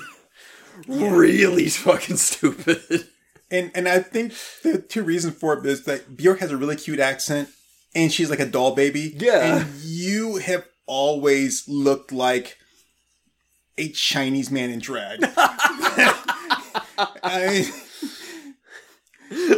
Really 0.91 1.69
fucking 1.69 2.17
stupid. 2.17 3.07
And 3.49 3.71
and 3.75 3.87
I 3.87 3.99
think 3.99 4.33
the 4.63 4.79
two 4.79 5.03
reasons 5.03 5.35
for 5.35 5.57
it 5.57 5.65
is 5.65 5.83
that 5.85 6.15
Bjork 6.15 6.39
has 6.39 6.51
a 6.51 6.57
really 6.57 6.75
cute 6.75 6.99
accent 6.99 7.49
and 7.93 8.11
she's 8.11 8.29
like 8.29 8.39
a 8.39 8.45
doll 8.45 8.75
baby. 8.75 9.15
Yeah. 9.17 9.57
And 9.57 9.75
you 9.81 10.37
have 10.37 10.65
always 10.85 11.67
looked 11.67 12.11
like 12.11 12.57
a 13.77 13.89
Chinese 13.89 14.51
man 14.51 14.69
in 14.69 14.79
drag. 14.79 15.19
I, 17.23 17.71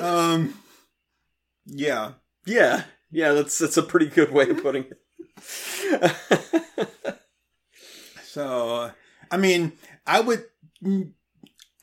um 0.01 0.53
yeah. 1.65 2.13
Yeah, 2.45 2.83
yeah, 3.09 3.31
that's 3.31 3.57
that's 3.57 3.77
a 3.77 3.83
pretty 3.83 4.07
good 4.07 4.31
way 4.31 4.49
of 4.49 4.61
putting 4.61 4.85
it. 4.85 4.99
So 8.23 8.91
I 9.31 9.37
mean, 9.37 9.73
I 10.05 10.19
would 10.19 10.43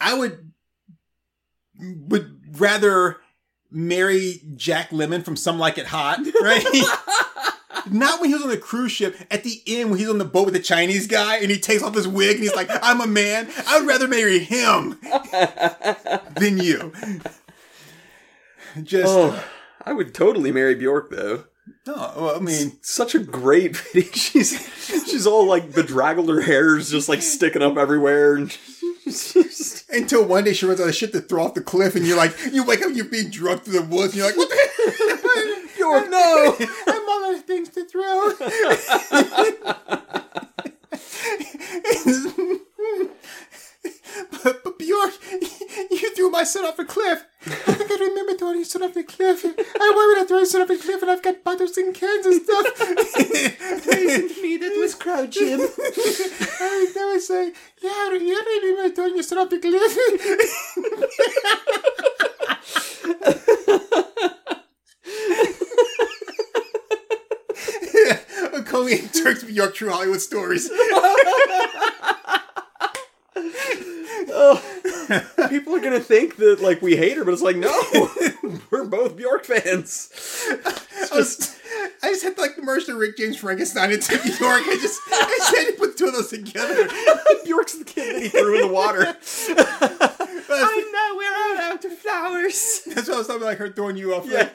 I 0.00 0.14
would 0.14 0.50
would 1.78 2.60
rather 2.60 3.18
marry 3.70 4.40
Jack 4.56 4.90
Lemmon 4.90 5.24
from 5.24 5.36
Some 5.36 5.58
Like 5.58 5.78
It 5.78 5.86
Hot, 5.86 6.18
right? 6.42 6.64
Not 7.90 8.20
when 8.20 8.28
he 8.28 8.34
was 8.34 8.42
on 8.42 8.50
the 8.50 8.58
cruise 8.58 8.92
ship. 8.92 9.16
At 9.30 9.42
the 9.42 9.62
end, 9.66 9.90
when 9.90 9.98
he's 9.98 10.08
on 10.10 10.18
the 10.18 10.24
boat 10.24 10.44
with 10.44 10.54
the 10.54 10.60
Chinese 10.60 11.06
guy 11.06 11.38
and 11.38 11.50
he 11.50 11.58
takes 11.58 11.82
off 11.82 11.94
his 11.94 12.06
wig 12.06 12.34
and 12.34 12.42
he's 12.42 12.54
like, 12.54 12.68
"I'm 12.82 13.00
a 13.00 13.06
man." 13.06 13.48
I 13.66 13.78
would 13.78 13.88
rather 13.88 14.06
marry 14.06 14.38
him 14.40 14.98
than 16.36 16.58
you. 16.58 16.92
Just 18.82 19.08
Oh, 19.08 19.42
I 19.84 19.92
would 19.92 20.14
totally 20.14 20.52
marry 20.52 20.74
Bjork 20.74 21.10
though. 21.10 21.44
No. 21.86 22.12
Well, 22.16 22.36
I 22.36 22.38
mean, 22.40 22.78
Such 22.82 23.14
a 23.14 23.18
great 23.18 23.76
video. 23.92 24.10
She's 24.12 25.04
she's 25.06 25.26
all 25.26 25.46
like 25.46 25.72
bedraggled. 25.74 26.28
Her 26.28 26.40
hair's 26.40 26.90
just 26.90 27.08
like 27.08 27.22
sticking 27.22 27.62
up 27.62 27.76
everywhere. 27.76 28.36
And 28.36 28.56
until 29.92 30.24
one 30.24 30.44
day 30.44 30.52
she 30.52 30.66
runs 30.66 30.80
out 30.80 30.88
of 30.88 30.94
shit 30.94 31.12
to 31.12 31.20
throw 31.20 31.44
off 31.44 31.54
the 31.54 31.60
cliff, 31.62 31.96
and 31.96 32.06
you're 32.06 32.16
like, 32.16 32.36
you 32.52 32.64
wake 32.64 32.82
up, 32.82 32.90
you're 32.94 33.04
being 33.06 33.30
drugged 33.30 33.64
through 33.64 33.80
the 33.80 33.86
woods, 33.86 34.12
and 34.12 34.16
you're 34.16 34.26
like, 34.26 34.36
what 34.36 34.48
the 34.48 35.70
Bjork, 35.76 36.10
no. 36.10 36.56
I 36.58 36.92
have 36.92 37.08
all 37.08 37.24
other 37.24 37.38
things 37.38 37.70
to 37.70 37.84
throw. 37.86 38.32
but, 44.42 44.64
but 44.64 44.78
Bjork, 44.78 45.12
you 45.90 46.14
threw 46.14 46.30
my 46.30 46.44
son 46.44 46.64
off 46.64 46.78
a 46.78 46.84
cliff. 46.84 47.24
I 47.46 47.72
think 47.72 47.90
I 47.90 47.94
remember 47.94 48.34
throwing 48.34 48.56
your 48.56 48.64
son 48.64 48.82
off 48.82 48.94
the 48.94 49.02
cliff. 49.04 49.44
I 49.44 49.50
wanted 49.94 50.22
to 50.22 50.28
throw 50.28 50.38
your 50.38 50.46
son 50.46 50.62
off 50.62 50.70
a 50.70 50.78
cliff, 50.78 51.02
and 51.02 51.10
I've 51.10 51.22
got 51.22 51.44
bottles 51.44 51.76
and 51.76 51.94
cans 51.94 52.26
and 52.26 52.42
stuff. 52.42 52.64
me, 54.42 54.56
that 54.58 54.76
was 54.78 54.94
Crow 54.94 55.26
Jim. 55.26 55.60
I 55.60 57.12
were 57.14 57.20
saying, 57.20 57.52
yeah, 57.82 57.90
I 57.90 58.60
remember 58.62 58.94
throwing 58.94 59.14
your 59.14 59.22
son 59.22 59.38
off 59.38 59.50
the 59.50 59.58
cliff. 59.58 59.96
Cody 68.66 69.00
and 69.00 69.12
Turks 69.12 69.42
Bjork 69.42 69.74
True 69.74 69.90
Hollywood 69.90 70.20
Stories. 70.20 70.70
Oh. 74.32 74.79
People 75.48 75.74
are 75.74 75.80
gonna 75.80 76.00
think 76.00 76.36
that 76.36 76.60
like 76.60 76.80
we 76.82 76.96
hate 76.96 77.16
her, 77.16 77.24
but 77.24 77.32
it's 77.32 77.42
like 77.42 77.56
no, 77.56 77.72
we're 78.70 78.84
both 78.84 79.16
Bjork 79.16 79.44
fans. 79.44 80.10
I, 81.12 81.16
was, 81.16 81.56
I 82.02 82.10
just 82.10 82.22
had 82.22 82.36
to 82.36 82.42
like 82.42 82.62
merge 82.62 82.86
the 82.86 82.94
Rick 82.94 83.16
James 83.16 83.36
Frankenstein 83.36 83.90
into 83.90 84.12
Bjork. 84.18 84.62
I 84.66 84.78
just 84.80 85.00
I 85.10 85.34
just 85.38 85.56
had 85.56 85.66
to 85.66 85.72
put 85.78 85.96
two 85.96 86.06
of 86.06 86.12
those 86.12 86.28
together. 86.28 86.88
Bjork's 87.44 87.74
the 87.74 87.84
kid 87.84 88.16
that 88.16 88.22
he 88.22 88.28
threw 88.28 88.56
in 88.56 88.68
the 88.68 88.72
water. 88.72 89.16
I 90.52 90.90
know 90.92 91.16
we're 91.16 91.36
all 91.36 91.72
out 91.72 91.84
of 91.84 91.92
flowers. 91.98 92.82
That's 92.86 93.08
what 93.08 93.14
I 93.14 93.18
was 93.18 93.26
talking 93.26 93.42
about, 93.42 93.48
like 93.48 93.58
her 93.58 93.70
throwing 93.70 93.96
you 93.96 94.14
off. 94.14 94.26
Yeah. 94.26 94.48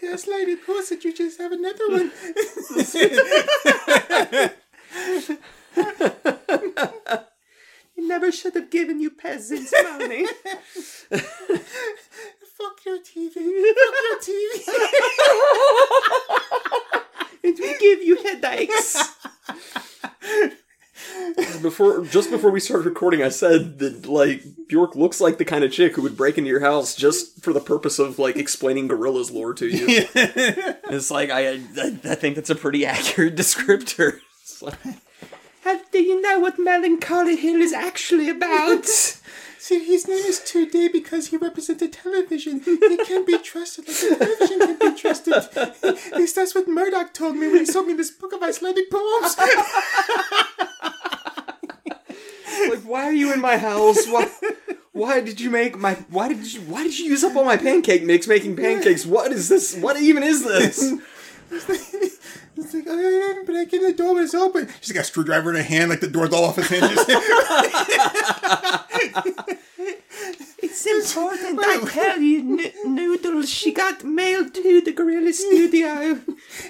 Yes, 0.00 0.26
lady, 0.26 0.56
puss, 0.56 0.88
did 0.90 1.04
you 1.04 1.12
just 1.14 1.38
have 1.38 1.52
another 1.52 1.88
one? 1.88 2.12
You 7.96 8.06
never 8.06 8.30
should 8.30 8.54
have 8.54 8.70
given 8.70 9.00
you 9.00 9.10
peasants 9.10 9.74
money. 9.82 10.24
Fuck 12.58 12.84
your 12.86 12.98
TV. 12.98 13.34
Fuck 13.34 13.94
your 14.06 14.18
TV. 14.22 14.68
and 17.44 17.58
we 17.58 17.78
give 17.78 18.02
you 18.02 18.16
headaches. 18.22 19.16
Before 21.62 22.04
just 22.04 22.30
before 22.30 22.50
we 22.50 22.60
started 22.60 22.86
recording, 22.86 23.22
I 23.22 23.28
said 23.28 23.78
that 23.78 24.06
like 24.06 24.42
Bjork 24.68 24.94
looks 24.96 25.20
like 25.20 25.38
the 25.38 25.44
kind 25.44 25.62
of 25.64 25.70
chick 25.72 25.94
who 25.94 26.02
would 26.02 26.16
break 26.16 26.38
into 26.38 26.50
your 26.50 26.60
house 26.60 26.94
just 26.96 27.42
for 27.42 27.52
the 27.52 27.60
purpose 27.60 27.98
of 27.98 28.18
like 28.18 28.36
explaining 28.36 28.88
Gorillaz 28.88 29.32
lore 29.32 29.54
to 29.54 29.66
you. 29.68 29.86
It's 30.90 31.10
like 31.10 31.30
I, 31.30 31.48
I 31.54 31.98
I 32.04 32.14
think 32.14 32.34
that's 32.36 32.50
a 32.50 32.54
pretty 32.54 32.84
accurate 32.86 33.36
descriptor. 33.36 34.20
Like- 34.62 34.74
How 35.62 35.78
do 35.92 36.02
you 36.02 36.20
know 36.20 36.40
what 36.40 36.58
Melancholy 36.58 37.36
Hill 37.36 37.60
is 37.60 37.72
actually 37.72 38.28
about? 38.30 38.86
See, 39.58 39.84
his 39.84 40.06
name 40.06 40.24
is 40.24 40.40
2D 40.40 40.92
because 40.92 41.28
he 41.28 41.36
represented 41.36 41.92
television. 41.92 42.60
He 42.60 42.96
can 43.04 43.24
be 43.24 43.38
trusted 43.38 43.88
like 43.88 43.96
the 43.96 44.16
television 44.16 44.58
can 44.60 44.78
be 44.78 44.94
trusted. 44.98 45.32
At 45.34 46.12
least 46.16 46.36
that's 46.36 46.54
what 46.54 46.68
Murdoc 46.68 47.12
told 47.12 47.36
me 47.36 47.48
when 47.48 47.58
he 47.58 47.66
sold 47.66 47.86
me 47.88 47.94
this 47.94 48.10
book 48.10 48.32
of 48.32 48.42
Icelandic 48.42 48.90
poems. 48.90 49.36
like 52.68 52.82
why 52.84 53.04
are 53.04 53.12
you 53.12 53.32
in 53.32 53.40
my 53.40 53.56
house? 53.56 54.06
Why 54.06 54.30
why 54.92 55.20
did 55.20 55.40
you 55.40 55.50
make 55.50 55.76
my 55.76 55.94
why 56.10 56.28
did 56.28 56.52
you 56.52 56.60
why 56.62 56.84
did 56.84 56.98
you 56.98 57.06
use 57.06 57.24
up 57.24 57.34
all 57.36 57.44
my 57.44 57.56
pancake 57.56 58.04
mix 58.04 58.28
making 58.28 58.56
pancakes? 58.56 59.04
What 59.06 59.32
is 59.32 59.48
this? 59.48 59.76
What 59.76 59.96
even 60.00 60.22
is 60.22 60.44
this? 60.44 60.94
It's 61.50 61.68
like, 62.74 62.84
oh, 62.88 62.98
I 62.98 63.32
didn't 63.34 63.46
break 63.46 63.72
in 63.72 63.82
the 63.82 63.92
door 63.92 64.20
it's 64.20 64.34
open. 64.34 64.68
She's 64.80 64.92
got 64.92 65.00
a 65.00 65.04
screwdriver 65.04 65.50
in 65.50 65.56
her 65.56 65.62
hand, 65.62 65.90
like 65.90 66.00
the 66.00 66.08
door's 66.08 66.32
all 66.32 66.44
off 66.44 66.58
its 66.58 66.68
hinges. 66.68 66.98
It's 70.60 70.86
important 70.86 71.58
I 71.62 71.84
tell 71.88 72.20
you, 72.20 72.58
N- 72.60 72.94
Noodles, 72.94 73.48
she 73.48 73.72
got 73.72 74.04
mailed 74.04 74.54
to 74.54 74.80
the 74.80 74.92
Gorilla 74.92 75.32
Studio. 75.32 76.20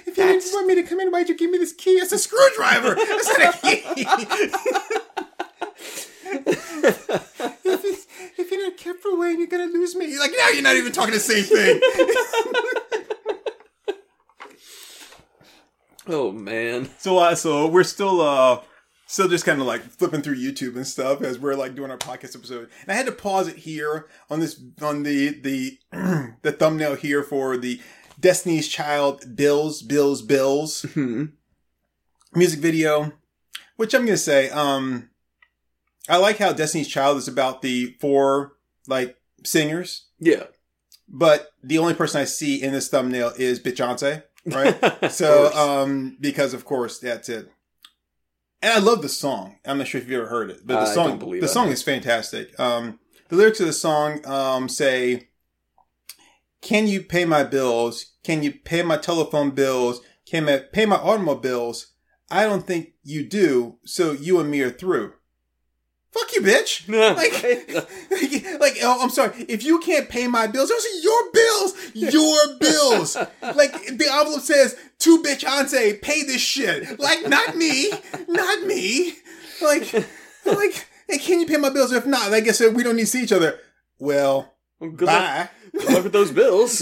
if 0.05 0.07
you 0.07 0.13
didn't 0.13 0.43
want 0.53 0.67
me 0.67 0.75
to 0.75 0.83
come 0.83 0.99
in, 0.99 1.11
why'd 1.11 1.29
you 1.29 1.35
give 1.37 1.51
me 1.51 1.57
this 1.57 1.73
key? 1.73 1.91
It's 1.91 2.11
a 2.11 2.17
screwdriver. 2.17 2.95
It's 2.97 3.37
not 3.37 3.55
a 3.55 3.57
key. 3.61 4.05
if, 7.65 7.85
it, 7.85 8.07
if 8.37 8.51
you're 8.51 8.69
not 8.69 8.77
careful, 8.77 9.17
Wayne, 9.17 9.39
you're 9.39 9.47
gonna 9.47 9.65
lose 9.65 9.95
me. 9.95 10.05
You're 10.11 10.19
like, 10.19 10.33
now 10.37 10.49
you're 10.49 10.63
not 10.63 10.75
even 10.75 10.91
talking 10.91 11.13
the 11.13 11.19
same 11.19 11.43
thing. 11.43 11.81
Oh 16.11 16.31
man. 16.31 16.89
So, 16.97 17.19
uh, 17.19 17.35
so 17.35 17.67
we're 17.67 17.83
still, 17.83 18.19
uh, 18.21 18.61
still 19.09 19.27
just 19.27 19.43
kind 19.43 19.59
of 19.59 19.65
like 19.65 19.81
flipping 19.81 20.21
through 20.21 20.35
YouTube 20.35 20.75
and 20.75 20.85
stuff 20.85 21.23
as 21.23 21.39
we're 21.39 21.55
like 21.55 21.73
doing 21.73 21.89
our 21.89 21.97
podcast 21.97 22.35
episode. 22.35 22.69
And 22.83 22.91
I 22.91 22.93
had 22.93 23.07
to 23.07 23.11
pause 23.11 23.47
it 23.47 23.55
here 23.57 24.07
on 24.29 24.39
this, 24.39 24.61
on 24.83 25.01
the, 25.01 25.29
the, 25.29 25.79
the 26.43 26.51
thumbnail 26.51 26.93
here 26.95 27.23
for 27.23 27.57
the 27.57 27.81
Destiny's 28.19 28.67
Child 28.67 29.35
Bills, 29.35 29.81
Bills, 29.81 30.21
Bills 30.21 30.85
music 32.35 32.59
video, 32.59 33.13
which 33.77 33.95
I'm 33.95 34.01
going 34.01 34.13
to 34.13 34.17
say, 34.17 34.51
um, 34.51 35.09
I 36.07 36.17
like 36.17 36.37
how 36.37 36.53
Destiny's 36.53 36.87
Child 36.87 37.17
is 37.17 37.27
about 37.27 37.63
the 37.63 37.95
four, 37.99 38.53
like, 38.87 39.17
singers, 39.43 40.05
Yeah. 40.19 40.43
but 41.07 41.51
the 41.63 41.79
only 41.79 41.95
person 41.95 42.21
I 42.21 42.25
see 42.25 42.61
in 42.61 42.73
this 42.73 42.89
thumbnail 42.89 43.33
is 43.39 43.59
Beyonce, 43.59 44.21
right? 44.45 44.77
So, 45.11 45.51
um, 45.53 46.15
because 46.19 46.53
of 46.53 46.63
course 46.65 46.99
that's 46.99 47.27
it. 47.29 47.51
And 48.61 48.73
I 48.73 48.79
love 48.79 49.01
the 49.01 49.09
song. 49.09 49.57
I'm 49.65 49.77
not 49.77 49.87
sure 49.87 50.01
if 50.01 50.07
you've 50.09 50.19
ever 50.19 50.29
heard 50.29 50.49
it, 50.49 50.65
but 50.65 50.81
the 50.81 50.93
song, 50.93 51.19
the 51.39 51.47
song 51.47 51.65
have. 51.65 51.73
is 51.73 51.83
fantastic. 51.83 52.59
Um, 52.59 52.99
the 53.29 53.35
lyrics 53.35 53.59
of 53.59 53.67
the 53.67 53.73
song, 53.73 54.25
um, 54.27 54.67
say, 54.67 55.29
"Can 56.61 56.87
you 56.87 57.01
pay 57.01 57.23
my 57.25 57.43
bills? 57.43 58.13
Can 58.23 58.43
you 58.43 58.51
pay 58.51 58.81
my 58.81 58.97
telephone 58.97 59.51
bills? 59.51 60.01
Can 60.25 60.49
I 60.49 60.59
pay 60.59 60.85
my 60.85 60.97
automobiles? 60.97 61.93
I 62.29 62.43
don't 62.43 62.67
think 62.67 62.93
you 63.03 63.27
do. 63.27 63.77
So 63.85 64.11
you 64.11 64.39
and 64.39 64.51
me 64.51 64.61
are 64.61 64.69
through. 64.69 65.13
Fuck 66.11 66.33
you, 66.33 66.41
bitch. 66.41 66.87
like, 67.15 67.43
like, 68.11 68.59
like, 68.59 68.77
oh, 68.81 68.99
I'm 69.01 69.09
sorry. 69.09 69.45
If 69.47 69.63
you 69.63 69.79
can't 69.79 70.09
pay 70.09 70.27
my 70.27 70.47
bills, 70.47 70.69
those 70.69 70.85
are 70.85 70.99
your 71.01 71.31
bills. 71.31 71.73
Your 71.93 72.57
bills. 72.59 73.15
like 73.41 73.73
the 73.97 74.07
envelope 74.11 74.41
says, 74.41 74.75
"To 74.99 75.21
bitch 75.21 75.43
Ante, 75.47 75.93
pay 75.93 76.23
this 76.23 76.41
shit." 76.41 76.99
Like, 76.99 77.27
not 77.27 77.55
me, 77.55 77.91
not 78.27 78.63
me. 78.63 79.13
Like, 79.61 79.93
like, 80.45 80.87
hey, 81.07 81.17
can 81.19 81.41
you 81.41 81.45
pay 81.45 81.57
my 81.57 81.69
bills? 81.69 81.91
If 81.91 82.05
not, 82.05 82.31
like 82.31 82.47
I 82.47 82.51
said, 82.51 82.75
we 82.75 82.83
don't 82.83 82.95
need 82.95 83.03
to 83.03 83.07
see 83.07 83.23
each 83.23 83.31
other. 83.31 83.59
Well, 83.99 84.53
good, 84.79 85.01
luck, 85.01 85.07
bye. 85.07 85.49
good 85.73 85.93
luck 85.93 86.03
with 86.05 86.13
those 86.13 86.31
bills. 86.31 86.81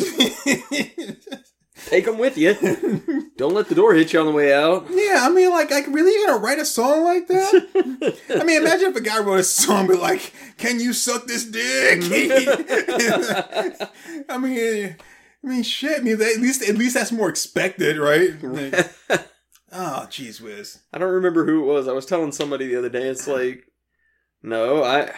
Take 1.85 2.05
them 2.05 2.17
with 2.17 2.37
you. 2.37 2.53
Don't 3.37 3.53
let 3.53 3.69
the 3.69 3.75
door 3.75 3.93
hit 3.93 4.11
you 4.11 4.19
on 4.19 4.25
the 4.25 4.31
way 4.31 4.53
out. 4.53 4.87
Yeah, 4.89 5.19
I 5.21 5.29
mean, 5.29 5.51
like, 5.51 5.69
like, 5.69 5.87
really, 5.87 6.11
you 6.11 6.27
gonna 6.27 6.39
write 6.39 6.59
a 6.59 6.65
song 6.65 7.03
like 7.03 7.27
that? 7.27 8.17
I 8.29 8.43
mean, 8.43 8.61
imagine 8.61 8.89
if 8.89 8.95
a 8.95 9.01
guy 9.01 9.19
wrote 9.19 9.39
a 9.39 9.43
song, 9.43 9.87
but 9.87 9.99
like, 9.99 10.33
"Can 10.57 10.79
you 10.79 10.93
suck 10.93 11.27
this 11.27 11.45
dick?" 11.45 12.03
I 14.29 14.37
mean, 14.37 14.95
I 15.43 15.47
mean, 15.47 15.63
shit. 15.63 15.99
I 15.99 16.03
mean, 16.03 16.21
at 16.21 16.37
least, 16.37 16.67
at 16.67 16.77
least 16.77 16.95
that's 16.95 17.11
more 17.11 17.29
expected, 17.29 17.97
right? 17.97 18.41
Like, 18.41 18.73
oh, 19.71 20.07
jeez, 20.09 20.41
whiz. 20.41 20.79
I 20.91 20.97
don't 20.97 21.13
remember 21.13 21.45
who 21.45 21.63
it 21.63 21.73
was. 21.73 21.87
I 21.87 21.93
was 21.93 22.05
telling 22.05 22.31
somebody 22.31 22.67
the 22.67 22.77
other 22.77 22.89
day. 22.89 23.07
It's 23.07 23.27
like, 23.27 23.65
no, 24.41 24.83
I, 24.83 25.13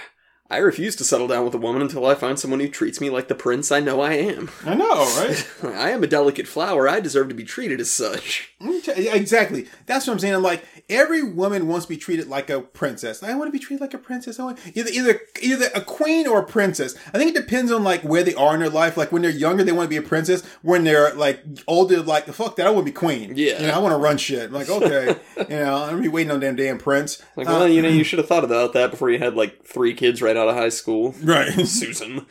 I 0.52 0.58
refuse 0.58 0.96
to 0.96 1.04
settle 1.04 1.28
down 1.28 1.46
with 1.46 1.54
a 1.54 1.60
woman 1.60 1.82
until 1.82 2.06
I 2.06 2.16
find 2.16 2.40
someone 2.40 2.60
who 2.60 2.70
treats 2.70 3.00
me 3.00 3.10
like 3.12 3.28
the 3.28 3.36
prince 3.36 3.72
I 3.72 3.80
know 3.80 4.02
I 4.02 4.14
am. 4.14 4.50
I 4.66 4.74
know, 4.74 4.88
right? 5.18 5.48
I 5.64 5.92
am 5.92 6.04
a 6.04 6.08
delicate 6.08 6.48
flower. 6.48 6.90
I 6.90 7.00
deserve 7.00 7.30
to 7.30 7.36
be 7.36 7.44
treated 7.44 7.80
as 7.80 7.92
such. 7.92 8.52
exactly. 8.88 9.68
That's 9.86 10.08
what 10.08 10.14
I'm 10.14 10.20
saying. 10.20 10.34
I'm 10.36 10.42
like, 10.44 10.64
every 10.90 11.22
woman 11.24 11.68
wants 11.68 11.86
to 11.86 11.90
be 11.90 11.98
treated 11.98 12.28
like 12.28 12.50
a 12.50 12.62
princess. 12.62 13.22
I 13.24 13.36
want 13.36 13.48
to 13.48 13.52
be 13.52 13.60
treated 13.64 13.82
like 13.82 13.94
a 13.94 13.98
princess. 14.00 14.40
I 14.40 14.44
want 14.46 14.60
either 14.76 14.90
either 14.90 15.22
either 15.42 15.70
a 15.76 15.82
queen 15.82 16.28
or 16.28 16.40
a 16.40 16.46
princess. 16.46 16.96
I 17.14 17.18
think 17.18 17.36
it 17.36 17.40
depends 17.40 17.72
on 17.72 17.84
like 17.84 18.02
where 18.02 18.24
they 18.24 18.34
are 18.36 18.54
in 18.54 18.60
their 18.60 18.70
life. 18.70 18.98
Like 18.98 19.12
when 19.12 19.22
they're 19.22 19.32
younger, 19.32 19.64
they 19.64 19.72
want 19.72 19.86
to 19.86 19.90
be 19.90 19.98
a 19.98 20.08
princess. 20.08 20.44
When 20.62 20.84
they're 20.84 21.14
like 21.14 21.44
older, 21.68 22.02
like 22.02 22.26
fuck 22.26 22.56
that, 22.56 22.68
I 22.68 22.72
want 22.72 22.86
to 22.86 22.92
be 22.92 22.96
queen. 22.96 23.34
Yeah. 23.36 23.62
you 23.62 23.68
know, 23.68 23.74
I 23.74 23.80
want 23.80 23.94
to 23.94 23.98
run 23.98 24.18
shit. 24.18 24.48
I'm 24.48 24.54
like, 24.54 24.70
okay, 24.70 25.16
you 25.38 25.46
know, 25.58 25.84
I'm 25.84 25.90
gonna 25.92 26.02
be 26.02 26.08
waiting 26.08 26.32
on 26.32 26.40
damn 26.40 26.56
damn 26.56 26.78
prince. 26.80 27.22
Like, 27.36 27.48
Uh, 27.48 27.52
well, 27.52 27.68
you 27.68 27.82
know, 27.82 27.90
you 27.90 28.04
should 28.10 28.20
have 28.20 28.28
thought 28.28 28.44
about 28.44 28.74
that 28.74 28.92
before 28.92 29.10
you 29.10 29.20
had 29.20 29.36
like 29.36 29.64
three 29.64 29.94
kids 29.94 30.22
right 30.22 30.36
out 30.40 30.50
of 30.50 30.56
high 30.56 30.70
school. 30.70 31.14
right. 31.24 31.52
Susan. 31.68 32.26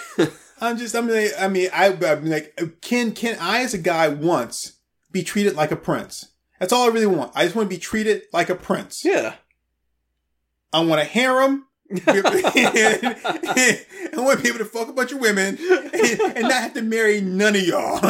I'm 0.60 0.76
just, 0.76 0.94
I'm 0.94 1.08
like, 1.08 1.32
I 1.38 1.48
mean, 1.48 1.68
I, 1.72 1.92
I'm 1.92 2.24
like, 2.26 2.58
can, 2.80 3.12
can 3.12 3.36
I 3.40 3.60
as 3.62 3.74
a 3.74 3.78
guy 3.78 4.08
once 4.08 4.78
be 5.12 5.22
treated 5.22 5.54
like 5.54 5.70
a 5.70 5.76
prince? 5.76 6.32
That's 6.58 6.72
all 6.72 6.84
I 6.84 6.92
really 6.92 7.06
want. 7.06 7.32
I 7.34 7.44
just 7.44 7.54
want 7.54 7.70
to 7.70 7.74
be 7.74 7.80
treated 7.80 8.22
like 8.32 8.50
a 8.50 8.54
prince. 8.54 9.04
yeah. 9.04 9.34
I 10.72 10.80
want 10.80 11.00
a 11.00 11.04
harem. 11.04 11.66
I 12.06 12.20
want 14.12 14.38
to 14.38 14.42
be 14.42 14.48
able 14.50 14.58
to 14.58 14.66
fuck 14.66 14.88
a 14.88 14.92
bunch 14.92 15.12
of 15.12 15.20
women 15.20 15.56
and, 15.58 16.20
and 16.20 16.42
not 16.42 16.52
have 16.52 16.74
to 16.74 16.82
marry 16.82 17.22
none 17.22 17.56
of 17.56 17.62
y'all. 17.62 18.00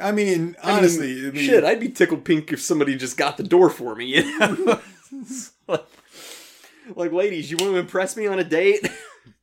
I 0.00 0.12
mean, 0.12 0.56
honestly, 0.62 1.26
I 1.26 1.30
mean, 1.30 1.44
Shit, 1.44 1.64
I'd 1.64 1.80
be 1.80 1.88
tickled 1.88 2.24
pink 2.24 2.52
if 2.52 2.60
somebody 2.60 2.96
just 2.96 3.16
got 3.16 3.36
the 3.36 3.42
door 3.42 3.70
for 3.70 3.94
me. 3.94 4.16
You 4.16 4.38
know? 4.38 4.80
like, 5.68 5.86
like, 6.96 7.12
ladies, 7.12 7.50
you 7.50 7.56
want 7.56 7.72
to 7.72 7.78
impress 7.78 8.16
me 8.16 8.26
on 8.26 8.38
a 8.38 8.44
date? 8.44 8.88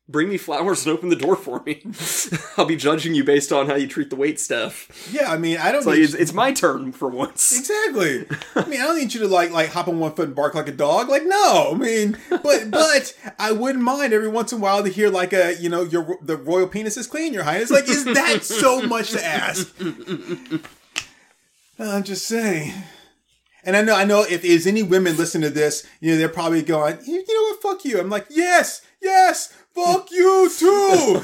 Bring 0.09 0.29
me 0.29 0.37
flowers 0.37 0.85
and 0.85 0.95
open 0.97 1.09
the 1.09 1.17
door 1.17 1.35
for 1.35 1.61
me. 1.65 1.83
I'll 2.57 2.63
be 2.65 2.77
judging 2.77 3.13
you 3.13 3.25
based 3.25 3.51
on 3.51 3.67
how 3.67 3.75
you 3.75 3.87
treat 3.87 4.09
the 4.09 4.15
wait 4.15 4.39
staff. 4.39 4.87
yeah, 5.11 5.29
I 5.29 5.37
mean, 5.37 5.57
I 5.57 5.73
don't 5.73 5.79
It's 5.79 5.87
need 5.87 6.01
it's, 6.01 6.13
it's 6.13 6.33
my 6.33 6.53
turn 6.53 6.93
for 6.93 7.09
once. 7.09 7.57
Exactly. 7.57 8.25
I 8.55 8.65
mean, 8.69 8.79
I 8.79 8.85
don't 8.85 8.97
need 8.97 9.13
you 9.13 9.19
to 9.19 9.27
like 9.27 9.51
like 9.51 9.67
hop 9.67 9.89
on 9.89 9.99
one 9.99 10.13
foot 10.13 10.27
and 10.27 10.35
bark 10.35 10.55
like 10.55 10.69
a 10.69 10.71
dog. 10.71 11.09
Like, 11.09 11.23
no. 11.25 11.73
I 11.73 11.77
mean, 11.77 12.17
but 12.29 12.71
but 12.71 13.13
I 13.37 13.51
wouldn't 13.51 13.83
mind 13.83 14.13
every 14.13 14.29
once 14.29 14.53
in 14.53 14.59
a 14.59 14.61
while 14.61 14.81
to 14.81 14.89
hear 14.89 15.09
like 15.09 15.33
a 15.33 15.55
you 15.55 15.67
know 15.67 15.81
your 15.81 16.17
the 16.21 16.37
royal 16.37 16.67
penis 16.67 16.95
is 16.95 17.05
clean, 17.05 17.33
your 17.33 17.43
highness. 17.43 17.69
Like, 17.69 17.89
is 17.89 18.05
that 18.05 18.45
so 18.45 18.81
much 18.83 19.09
to 19.11 19.21
ask? 19.25 19.75
I'm 21.77 22.03
just 22.03 22.25
saying. 22.25 22.71
And 23.67 23.75
I 23.75 23.81
know 23.81 23.95
I 23.95 24.05
know 24.05 24.23
if 24.23 24.43
there's 24.43 24.65
any 24.65 24.81
women 24.81 25.17
listening 25.17 25.49
to 25.49 25.53
this, 25.53 25.85
you 25.99 26.09
know 26.09 26.17
they're 26.17 26.29
probably 26.29 26.61
going, 26.61 26.99
you, 27.05 27.15
you 27.27 27.33
know 27.33 27.41
what, 27.51 27.61
fuck 27.61 27.83
you. 27.83 27.99
I'm 27.99 28.09
like, 28.09 28.27
yes, 28.29 28.81
yes, 29.01 29.53
fuck 29.75 30.09
you 30.11 30.49
too. 30.57 31.21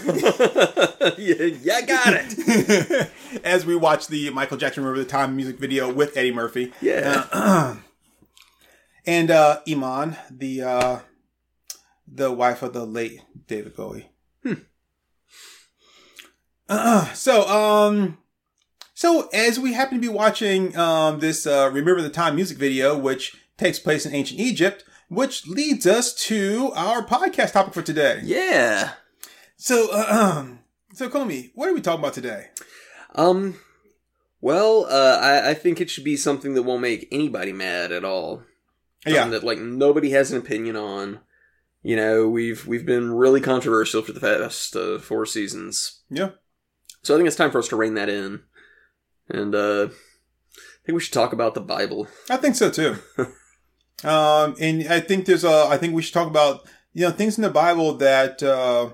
yeah, 1.17 1.81
got 1.85 2.13
it. 2.13 3.09
As 3.45 3.65
we 3.65 3.77
watch 3.77 4.07
the 4.07 4.29
Michael 4.31 4.57
Jackson 4.57 4.83
Remember 4.83 5.01
the 5.01 5.09
Time 5.09 5.37
music 5.37 5.57
video 5.57 5.89
with 5.89 6.17
Eddie 6.17 6.33
Murphy. 6.33 6.73
Yeah. 6.81 7.77
and 9.05 9.31
uh 9.31 9.61
Iman, 9.65 10.17
the 10.29 10.63
uh 10.63 10.99
the 12.05 12.29
wife 12.29 12.61
of 12.61 12.73
the 12.73 12.85
late 12.85 13.21
David 13.47 13.73
Bowie. 13.73 14.09
Uh, 16.67 17.05
so 17.13 17.47
um 17.47 18.17
so 18.93 19.29
as 19.33 19.59
we 19.59 19.73
happen 19.73 19.97
to 19.97 20.01
be 20.01 20.07
watching 20.13 20.75
um 20.77 21.19
this 21.19 21.45
uh 21.47 21.69
Remember 21.73 22.01
the 22.01 22.09
Time 22.09 22.35
music 22.35 22.57
video 22.57 22.97
which 22.97 23.35
takes 23.57 23.79
place 23.79 24.05
in 24.05 24.13
ancient 24.13 24.39
Egypt, 24.39 24.83
which 25.09 25.47
leads 25.47 25.85
us 25.85 26.13
to 26.27 26.71
our 26.75 27.05
podcast 27.05 27.53
topic 27.53 27.73
for 27.73 27.81
today. 27.81 28.19
yeah. 28.23 28.93
So 29.57 29.89
uh, 29.91 30.07
um 30.39 30.59
so 30.93 31.09
Comey, 31.09 31.51
what 31.55 31.69
are 31.69 31.73
we 31.73 31.81
talking 31.81 31.99
about 32.01 32.13
today? 32.13 32.47
Um. 33.15 33.59
Well, 34.41 34.85
uh, 34.89 35.19
I, 35.21 35.51
I 35.51 35.53
think 35.53 35.79
it 35.79 35.89
should 35.89 36.03
be 36.03 36.17
something 36.17 36.53
that 36.53 36.63
won't 36.63 36.81
make 36.81 37.07
anybody 37.13 37.53
mad 37.53 37.93
at 37.93 38.03
all. 38.03 38.43
Yeah. 39.05 39.27
That 39.29 39.43
like 39.43 39.59
nobody 39.59 40.09
has 40.11 40.31
an 40.31 40.37
opinion 40.37 40.75
on. 40.75 41.19
You 41.81 41.95
know, 41.95 42.27
we've 42.27 42.65
we've 42.67 42.85
been 42.85 43.13
really 43.13 43.39
controversial 43.41 44.01
for 44.01 44.11
the 44.11 44.19
past 44.19 44.75
uh, 44.75 44.99
four 44.99 45.25
seasons, 45.25 46.01
Yeah. 46.09 46.29
so 47.03 47.13
I 47.13 47.17
think 47.17 47.27
it's 47.27 47.35
time 47.35 47.51
for 47.51 47.59
us 47.59 47.67
to 47.69 47.75
rein 47.75 47.93
that 47.95 48.07
in. 48.09 48.41
And 49.33 49.53
uh, 49.55 49.87
I 49.89 50.85
think 50.85 50.95
we 50.95 51.01
should 51.01 51.13
talk 51.13 51.33
about 51.33 51.53
the 51.55 51.61
Bible. 51.61 52.07
I 52.29 52.37
think 52.37 52.55
so 52.55 52.69
too. 52.69 52.97
um, 54.07 54.55
and 54.59 54.87
I 54.87 54.99
think 54.99 55.25
there's 55.25 55.43
a. 55.43 55.67
I 55.69 55.77
think 55.77 55.93
we 55.93 56.01
should 56.01 56.13
talk 56.13 56.27
about 56.27 56.67
you 56.93 57.01
know 57.01 57.11
things 57.11 57.37
in 57.37 57.41
the 57.41 57.49
Bible 57.49 57.93
that 57.95 58.41
uh, 58.43 58.89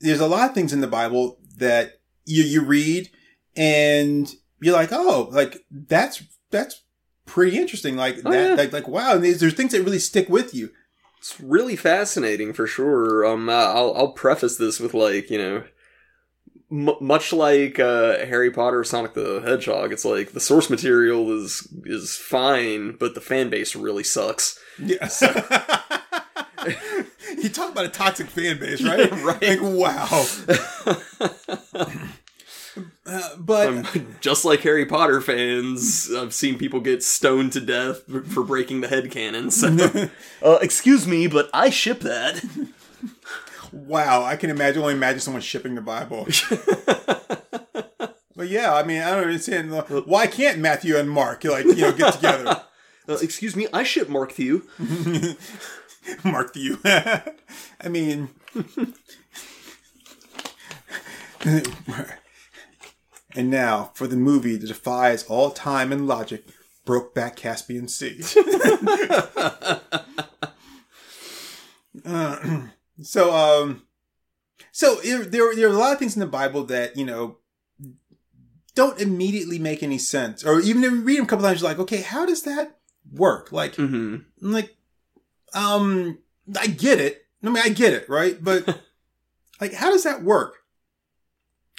there's 0.00 0.20
a 0.20 0.26
lot 0.26 0.48
of 0.48 0.54
things 0.54 0.72
in 0.72 0.80
the 0.80 0.86
Bible 0.86 1.38
that 1.56 2.00
you 2.24 2.42
you 2.44 2.62
read 2.64 3.10
and 3.56 4.34
you're 4.60 4.74
like, 4.74 4.90
oh, 4.92 5.28
like 5.32 5.64
that's 5.70 6.22
that's 6.50 6.82
pretty 7.26 7.56
interesting. 7.58 7.96
Like 7.96 8.18
Oh, 8.24 8.30
that, 8.30 8.48
yeah. 8.50 8.54
like 8.54 8.72
like 8.72 8.88
wow. 8.88 9.14
And 9.14 9.24
there's, 9.24 9.40
there's 9.40 9.54
things 9.54 9.72
that 9.72 9.82
really 9.82 9.98
stick 9.98 10.28
with 10.28 10.54
you. 10.54 10.70
It's 11.18 11.40
really 11.40 11.76
fascinating 11.76 12.52
for 12.52 12.66
sure. 12.66 13.26
Um, 13.26 13.48
I'll 13.50 13.92
I'll 13.96 14.12
preface 14.12 14.56
this 14.56 14.80
with 14.80 14.94
like 14.94 15.30
you 15.30 15.38
know, 15.38 15.64
m- 16.70 16.96
much 17.00 17.32
like 17.32 17.78
uh, 17.78 18.18
Harry 18.26 18.50
Potter, 18.50 18.82
Sonic 18.84 19.14
the 19.14 19.40
Hedgehog. 19.44 19.92
It's 19.92 20.04
like 20.04 20.32
the 20.32 20.40
source 20.40 20.68
material 20.70 21.30
is 21.32 21.68
is 21.84 22.16
fine, 22.16 22.96
but 22.96 23.14
the 23.14 23.20
fan 23.20 23.50
base 23.50 23.74
really 23.76 24.04
sucks. 24.04 24.58
Yeah. 24.78 25.08
you 27.38 27.48
talk 27.48 27.70
about 27.72 27.84
a 27.84 27.88
toxic 27.88 28.28
fan 28.28 28.58
base, 28.58 28.82
right? 28.82 29.10
right. 29.22 29.42
Like 29.42 29.60
wow. 29.62 30.26
Uh, 33.04 33.34
but 33.38 33.68
Um, 33.68 34.16
just 34.20 34.44
like 34.44 34.60
Harry 34.60 34.84
Potter 34.86 35.20
fans, 35.20 36.12
I've 36.14 36.32
seen 36.34 36.58
people 36.58 36.78
get 36.80 37.02
stoned 37.02 37.52
to 37.54 37.60
death 37.60 38.02
for 38.32 38.44
breaking 38.44 38.82
the 38.82 38.88
head 38.88 39.10
canon. 39.10 39.50
So, 39.50 40.08
uh, 40.42 40.58
excuse 40.60 41.06
me, 41.06 41.26
but 41.26 41.48
I 41.52 41.70
ship 41.70 42.00
that. 42.00 42.44
Wow, 43.86 44.24
I 44.24 44.36
can 44.36 44.50
imagine 44.50 44.82
only 44.82 44.94
imagine 44.94 45.20
someone 45.20 45.42
shipping 45.42 45.74
the 45.74 45.80
Bible. 45.80 46.24
but 48.36 48.48
yeah, 48.48 48.74
I 48.74 48.82
mean, 48.82 49.02
I 49.02 49.10
don't 49.10 49.24
understand 49.24 49.72
uh, 49.72 49.82
why 50.02 50.26
can't 50.26 50.58
Matthew 50.58 50.96
and 50.96 51.08
Mark 51.08 51.44
like 51.44 51.64
you 51.64 51.76
know 51.76 51.92
get 51.92 52.14
together? 52.14 52.62
Uh, 53.10 53.16
excuse 53.22 53.56
me, 53.56 53.66
I 53.72 53.84
ship 53.84 54.10
Mark 54.10 54.34
to 54.34 54.44
you. 54.44 54.68
Mark 56.24 56.52
to 56.52 56.60
you. 56.60 56.78
I 56.84 57.88
mean, 57.88 58.28
and 63.34 63.50
now 63.50 63.92
for 63.94 64.06
the 64.06 64.16
movie 64.16 64.56
that 64.56 64.66
defies 64.66 65.24
all 65.24 65.52
time 65.52 65.90
and 65.90 66.06
logic, 66.06 66.44
Brokeback 66.84 67.36
Caspian 67.36 67.88
Sea. 67.88 68.20
Uh, 72.04 72.68
so, 73.02 73.34
um, 73.34 73.82
so 74.72 74.96
there, 74.96 75.24
there, 75.24 75.68
are 75.68 75.72
a 75.72 75.78
lot 75.78 75.92
of 75.92 75.98
things 75.98 76.16
in 76.16 76.20
the 76.20 76.26
Bible 76.26 76.64
that 76.64 76.96
you 76.96 77.04
know 77.04 77.38
don't 78.74 79.00
immediately 79.00 79.58
make 79.58 79.82
any 79.82 79.98
sense, 79.98 80.44
or 80.44 80.60
even 80.60 80.84
if 80.84 80.92
you 80.92 81.00
read 81.00 81.18
them 81.18 81.24
a 81.24 81.28
couple 81.28 81.44
times, 81.44 81.60
you're 81.60 81.70
like, 81.70 81.78
okay, 81.80 82.02
how 82.02 82.26
does 82.26 82.42
that 82.42 82.78
work? 83.12 83.52
Like, 83.52 83.74
hmm 83.76 84.16
like, 84.40 84.76
um, 85.54 86.18
I 86.58 86.66
get 86.66 87.00
it. 87.00 87.26
I 87.42 87.46
mean, 87.46 87.62
I 87.62 87.68
get 87.68 87.92
it, 87.92 88.08
right? 88.08 88.42
But 88.42 88.80
like, 89.60 89.74
how 89.74 89.90
does 89.90 90.04
that 90.04 90.22
work? 90.22 90.56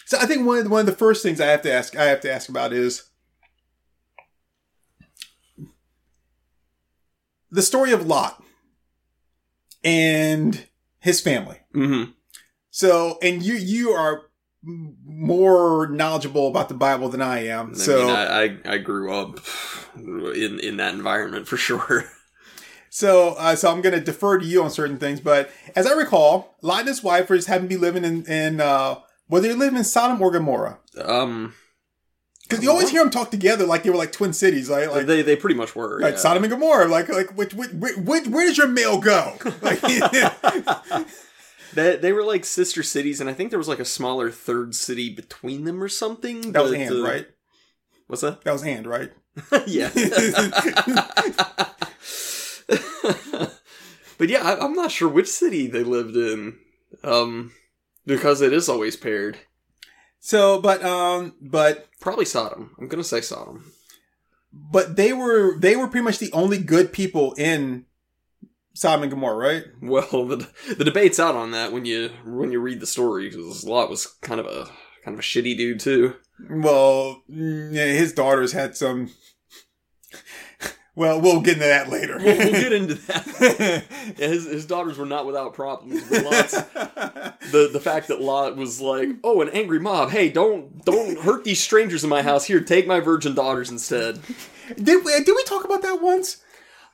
So 0.05 0.17
I 0.17 0.25
think 0.25 0.45
one 0.45 0.58
of 0.58 0.63
the, 0.63 0.69
one 0.69 0.79
of 0.79 0.86
the 0.88 0.91
first 0.91 1.21
things 1.21 1.39
I 1.39 1.45
have 1.47 1.62
to 1.63 1.71
ask 1.71 1.95
I 1.95 2.05
have 2.05 2.21
to 2.21 2.32
ask 2.32 2.49
about 2.49 2.73
is 2.73 3.10
the 7.51 7.62
story 7.62 7.91
of 7.91 8.08
Lot 8.08 8.43
and 9.84 10.65
his 10.99 11.21
family. 11.21 11.57
hmm 11.73 12.03
So, 12.69 13.17
and 13.21 13.41
you 13.43 13.55
you 13.55 13.91
are 13.91 14.23
more 14.63 15.88
knowledgeable 15.88 16.47
about 16.49 16.67
the 16.67 16.75
Bible 16.75 17.07
than 17.09 17.21
I 17.21 17.45
am. 17.47 17.71
I 17.71 17.73
so, 17.75 17.97
mean, 17.97 18.09
I, 18.09 18.43
I 18.43 18.57
I 18.73 18.77
grew 18.77 19.13
up 19.13 19.39
in 19.95 20.59
in 20.59 20.77
that 20.77 20.93
environment 20.93 21.47
for 21.47 21.57
sure. 21.67 22.05
So, 22.91 23.35
uh, 23.38 23.55
so 23.55 23.71
I'm 23.71 23.81
going 23.81 23.93
to 23.93 24.01
defer 24.01 24.39
to 24.39 24.45
you 24.45 24.63
on 24.63 24.71
certain 24.71 24.97
things, 24.97 25.19
but 25.19 25.51
as 25.75 25.85
I 25.85 25.93
recall, 25.93 26.55
Lot 26.63 26.79
and 26.79 26.88
his 26.88 27.03
wife 27.03 27.29
were 27.29 27.35
just 27.35 27.47
happened 27.47 27.69
to 27.69 27.75
be 27.75 27.79
living 27.79 28.03
in, 28.03 28.25
in 28.25 28.59
uh, 28.59 28.95
whether 29.27 29.47
they 29.47 29.53
live 29.53 29.75
in 29.75 29.83
Sodom 29.83 30.19
or 30.21 30.31
Gomorrah, 30.31 30.79
Um, 30.99 31.53
because 32.49 32.63
you 32.63 32.71
always 32.71 32.89
hear 32.89 33.03
them 33.03 33.12
talk 33.12 33.29
together 33.29 33.65
like 33.65 33.83
they 33.83 33.91
were 33.91 33.95
like 33.95 34.12
twin 34.12 34.33
cities, 34.33 34.69
right? 34.69 34.91
Like, 34.91 35.05
they 35.05 35.21
they 35.21 35.35
pretty 35.35 35.55
much 35.55 35.75
were. 35.75 35.99
like 36.01 36.15
yeah. 36.15 36.19
Sodom 36.19 36.43
and 36.43 36.51
Gomorrah, 36.51 36.88
like 36.88 37.07
like 37.07 37.38
which, 37.38 37.53
which, 37.53 37.71
which, 37.71 38.27
where 38.27 38.47
does 38.47 38.57
your 38.57 38.67
mail 38.67 38.99
go? 38.99 39.38
Like, 39.62 39.79
They, 41.73 41.97
they 41.97 42.13
were 42.13 42.23
like 42.23 42.45
sister 42.45 42.83
cities, 42.83 43.19
and 43.21 43.29
I 43.29 43.33
think 43.33 43.51
there 43.51 43.59
was 43.59 43.67
like 43.67 43.79
a 43.79 43.85
smaller 43.85 44.31
third 44.31 44.73
city 44.75 45.13
between 45.13 45.65
them 45.65 45.83
or 45.83 45.89
something. 45.89 46.53
that 46.53 46.63
was 46.63 46.71
but, 46.71 46.79
and, 46.79 46.95
uh, 46.95 47.03
right? 47.07 47.27
What's 48.07 48.21
that? 48.21 48.43
That 48.43 48.53
was 48.53 48.63
Hand, 48.63 48.88
right? 48.88 49.12
yeah. 49.67 49.89
but 54.17 54.29
yeah, 54.29 54.41
I, 54.43 54.57
I'm 54.59 54.73
not 54.73 54.91
sure 54.91 55.07
which 55.07 55.27
city 55.27 55.67
they 55.67 55.83
lived 55.83 56.15
in, 56.15 56.57
um, 57.03 57.51
because 58.05 58.41
it 58.41 58.51
is 58.51 58.67
always 58.67 58.97
paired. 58.97 59.38
So, 60.19 60.62
but 60.62 60.84
um, 60.84 61.36
but 61.41 61.88
Probably 61.99 62.25
Sodom. 62.25 62.75
I'm 62.79 62.88
gonna 62.88 63.03
say 63.03 63.21
Sodom. 63.21 63.71
but 64.53 64.95
they 64.95 65.13
were 65.13 65.58
they 65.60 65.75
were 65.75 65.88
pretty 65.88 66.03
much 66.03 66.19
the 66.19 66.32
only 66.34 66.58
good 66.58 66.91
people 66.93 67.34
in 67.38 67.86
Sodom 68.73 69.03
and 69.03 69.12
Gomorrah, 69.12 69.36
right? 69.38 69.63
Well, 69.82 70.25
the 70.25 70.47
the 70.77 70.86
debate's 70.86 71.19
out 71.19 71.36
on 71.36 71.51
that 71.51 71.71
when 71.71 71.86
you 71.86 72.10
when 72.25 72.51
you 72.51 72.60
read 72.60 72.79
the 72.79 72.88
story 72.88 73.29
because 73.29 73.63
Lot 73.65 73.89
was 73.89 74.08
kind 74.21 74.39
of 74.39 74.45
a 74.45 74.65
kind 75.03 75.13
of 75.15 75.19
a 75.19 75.23
shitty 75.23 75.58
dude 75.58 75.79
too. 75.79 76.15
Well, 76.49 77.23
mm, 77.29 77.73
yeah, 77.73 77.86
his 77.86 78.13
daughters 78.13 78.51
had 78.53 78.75
some. 78.77 79.12
Well, 80.95 81.21
we'll 81.21 81.39
get 81.41 81.54
into 81.56 81.67
that 81.67 81.89
later. 81.89 82.17
We'll, 82.17 82.38
we'll 82.38 82.52
get 82.52 82.73
into 82.73 82.93
that. 83.08 83.86
Yeah, 84.17 84.28
his 84.28 84.45
his 84.45 84.65
daughters 84.65 84.97
were 84.97 85.06
not 85.06 85.25
without 85.25 85.54
problems. 85.54 86.04
But 86.10 86.23
Lot's, 86.25 86.52
the 87.52 87.69
the 87.71 87.80
fact 87.80 88.08
that 88.10 88.19
Lot 88.21 88.58
was 88.58 88.82
like, 88.82 89.10
"Oh, 89.23 89.41
an 89.41 89.49
angry 89.49 89.80
mob. 89.80 90.10
Hey, 90.10 90.30
don't 90.30 90.84
don't 90.84 91.19
hurt 91.19 91.43
these 91.45 91.62
strangers 91.62 92.04
in 92.04 92.10
my 92.10 92.21
house. 92.21 92.45
Here, 92.45 92.60
take 92.60 92.88
my 92.88 92.99
virgin 92.99 93.34
daughters 93.34 93.69
instead." 93.69 94.19
did 94.75 95.04
we, 95.06 95.12
did 95.23 95.34
we 95.36 95.43
talk 95.45 95.63
about 95.63 95.82
that 95.84 96.02
once? 96.02 96.38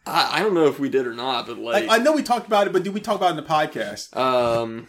I, 0.06 0.40
I 0.40 0.44
don't 0.44 0.54
know 0.54 0.68
if 0.68 0.78
we 0.80 0.88
did 0.90 1.08
or 1.08 1.14
not, 1.14 1.48
but 1.48 1.58
like, 1.58 1.90
I, 1.90 1.96
I 1.96 1.98
know 1.98 2.12
we 2.12 2.22
talked 2.24 2.46
about 2.48 2.68
it, 2.68 2.74
but 2.74 2.84
did 2.84 2.94
we 2.94 3.02
talk 3.02 3.16
about 3.16 3.28
it 3.36 3.38
in 3.40 3.44
the 3.44 3.50
podcast? 3.50 4.16
um, 4.16 4.88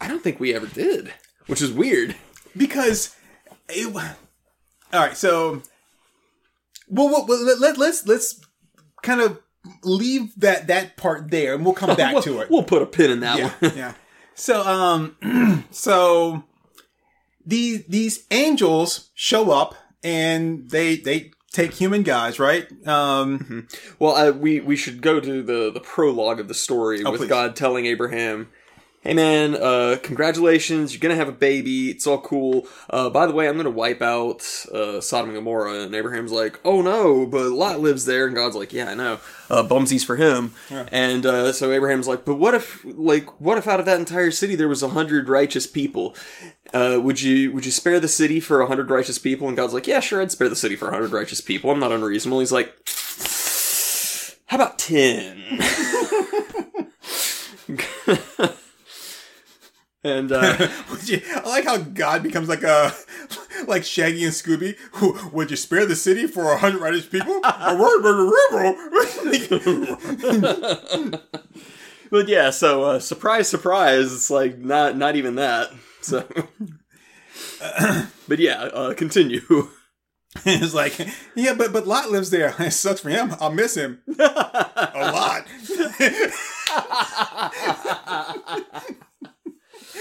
I 0.00 0.06
don't 0.06 0.22
think 0.22 0.38
we 0.38 0.54
ever 0.54 0.66
did, 0.66 1.12
which 1.48 1.60
is 1.60 1.72
weird. 1.72 2.14
because 2.56 3.16
it, 3.68 3.92
all 4.92 5.00
right 5.00 5.16
so 5.16 5.60
well, 6.90 7.08
well, 7.08 7.26
well 7.26 7.44
let, 7.44 7.58
let, 7.60 7.78
let's 7.78 8.06
let's 8.06 8.40
kind 9.02 9.20
of 9.20 9.38
leave 9.82 10.32
that 10.40 10.66
that 10.66 10.96
part 10.96 11.30
there 11.30 11.54
and 11.54 11.64
we'll 11.64 11.74
come 11.74 11.94
back 11.96 12.14
we'll, 12.14 12.22
to 12.22 12.40
it 12.40 12.50
We'll 12.50 12.62
put 12.62 12.82
a 12.82 12.86
pin 12.86 13.10
in 13.10 13.20
that 13.20 13.38
yeah, 13.38 13.52
one. 13.60 13.76
yeah 13.76 13.94
so 14.34 14.62
um 14.66 15.64
so 15.70 16.44
these 17.44 17.84
these 17.86 18.24
angels 18.30 19.10
show 19.14 19.50
up 19.50 19.74
and 20.02 20.70
they 20.70 20.96
they 20.96 21.32
take 21.52 21.72
human 21.74 22.02
guys 22.02 22.38
right 22.38 22.66
um 22.86 23.66
Well, 23.98 24.14
uh, 24.16 24.30
we 24.32 24.60
we 24.60 24.76
should 24.76 25.00
go 25.02 25.18
to 25.20 25.42
the 25.42 25.70
the 25.72 25.80
prologue 25.80 26.40
of 26.40 26.48
the 26.48 26.54
story 26.54 27.02
Oh, 27.04 27.10
with 27.10 27.20
please. 27.22 27.28
God 27.28 27.56
telling 27.56 27.86
Abraham, 27.86 28.48
"Hey 29.02 29.14
man, 29.14 29.54
uh, 29.54 29.96
congratulations, 30.02 30.92
you're 30.92 31.00
gonna 31.00 31.14
have 31.14 31.28
a 31.28 31.32
baby. 31.32 31.90
It's 31.90 32.06
all 32.06 32.20
cool. 32.20 32.66
Uh, 32.90 33.08
by 33.10 33.26
the 33.26 33.32
way, 33.32 33.48
I'm 33.48 33.56
gonna 33.56 33.70
wipe 33.70 34.02
out 34.02 34.42
uh, 34.72 35.00
Sodom 35.00 35.30
and 35.30 35.38
Gomorrah." 35.38 35.82
And 35.82 35.94
Abraham's 35.94 36.32
like, 36.32 36.58
"Oh 36.64 36.82
no, 36.82 37.26
but 37.26 37.50
Lot 37.50 37.80
lives 37.80 38.04
there." 38.04 38.26
And 38.26 38.34
God's 38.34 38.56
like, 38.56 38.72
"Yeah, 38.72 38.90
I 38.90 38.94
know. 38.94 39.20
Uh, 39.48 39.62
bumsies 39.62 40.04
for 40.04 40.16
him." 40.16 40.52
And 40.92 41.24
uh, 41.24 41.52
so 41.52 41.72
Abraham's 41.72 42.08
like, 42.08 42.24
"But 42.24 42.36
what 42.36 42.54
if, 42.54 42.84
like, 42.84 43.40
what 43.40 43.58
if 43.58 43.68
out 43.68 43.80
of 43.80 43.86
that 43.86 44.00
entire 44.00 44.30
city 44.30 44.56
there 44.56 44.68
was 44.68 44.82
a 44.82 44.88
hundred 44.88 45.28
righteous 45.28 45.66
people?" 45.66 46.14
Uh, 46.74 47.00
would 47.02 47.22
you 47.22 47.50
would 47.52 47.64
you 47.64 47.72
spare 47.72 47.98
the 47.98 48.08
city 48.08 48.40
for 48.40 48.60
a 48.60 48.66
hundred 48.66 48.90
righteous 48.90 49.18
people? 49.18 49.48
And 49.48 49.56
God's 49.56 49.72
like, 49.72 49.86
yeah, 49.86 50.00
sure, 50.00 50.20
I'd 50.20 50.30
spare 50.30 50.50
the 50.50 50.56
city 50.56 50.76
for 50.76 50.88
a 50.88 50.92
hundred 50.92 51.12
righteous 51.12 51.40
people. 51.40 51.70
I'm 51.70 51.80
not 51.80 51.92
unreasonable. 51.92 52.40
He's 52.40 52.52
like, 52.52 52.74
how 54.46 54.56
about 54.56 54.78
10? 54.78 55.44
and, 60.04 60.30
uh, 60.32 60.68
you- 61.04 61.20
I 61.34 61.40
like 61.48 61.64
how 61.64 61.76
God 61.78 62.22
becomes 62.22 62.48
like 62.48 62.62
a 62.62 62.92
like 63.66 63.84
Shaggy 63.84 64.24
and 64.24 64.32
Scooby. 64.32 64.76
Who- 64.94 65.18
Would 65.32 65.50
you 65.50 65.56
spare 65.56 65.86
the 65.86 65.96
city 65.96 66.26
for 66.26 66.52
a 66.52 66.58
hundred 66.58 66.80
righteous 66.80 67.06
people? 67.06 67.40
A 67.44 67.76
word, 67.78 68.02
word, 68.52 68.76
but 72.10 72.28
yeah, 72.28 72.50
so, 72.50 72.84
uh, 72.84 72.98
surprise, 73.00 73.48
surprise, 73.48 74.12
it's 74.14 74.30
like, 74.30 74.58
not, 74.58 74.96
not 74.96 75.16
even 75.16 75.34
that. 75.34 75.68
So, 76.00 76.24
but 78.28 78.38
yeah, 78.38 78.62
uh, 78.62 78.94
continue. 78.94 79.40
It's 80.44 80.72
like, 80.74 80.96
yeah, 81.34 81.54
but 81.54 81.72
but 81.72 81.86
Lot 81.86 82.10
lives 82.10 82.30
there. 82.30 82.54
It 82.58 82.70
sucks 82.72 83.00
for 83.00 83.08
him. 83.08 83.34
I'll 83.40 83.50
miss 83.52 83.74
him 83.74 84.00
a 84.18 85.10
lot. 85.12 85.46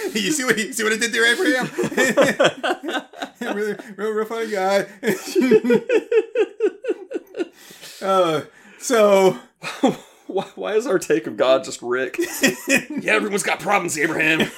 you 0.13 0.31
see 0.31 0.43
what 0.43 0.57
he 0.57 0.71
see 0.73 0.83
what 0.83 0.93
I 0.93 0.97
did 0.97 1.12
there, 1.12 1.25
Abraham? 1.25 1.69
really, 3.55 3.75
real, 3.95 4.12
real 4.12 4.25
funny 4.25 4.51
guy. 4.51 4.86
uh, 8.05 8.41
so 8.79 9.38
why, 10.27 10.45
why 10.55 10.73
is 10.73 10.88
our 10.88 10.99
take 10.99 11.27
of 11.27 11.38
God 11.38 11.63
just 11.63 11.81
Rick? 11.81 12.17
yeah, 12.99 13.13
everyone's 13.13 13.43
got 13.43 13.60
problems, 13.60 13.97
Abraham. 13.97 14.41
You 14.41 14.49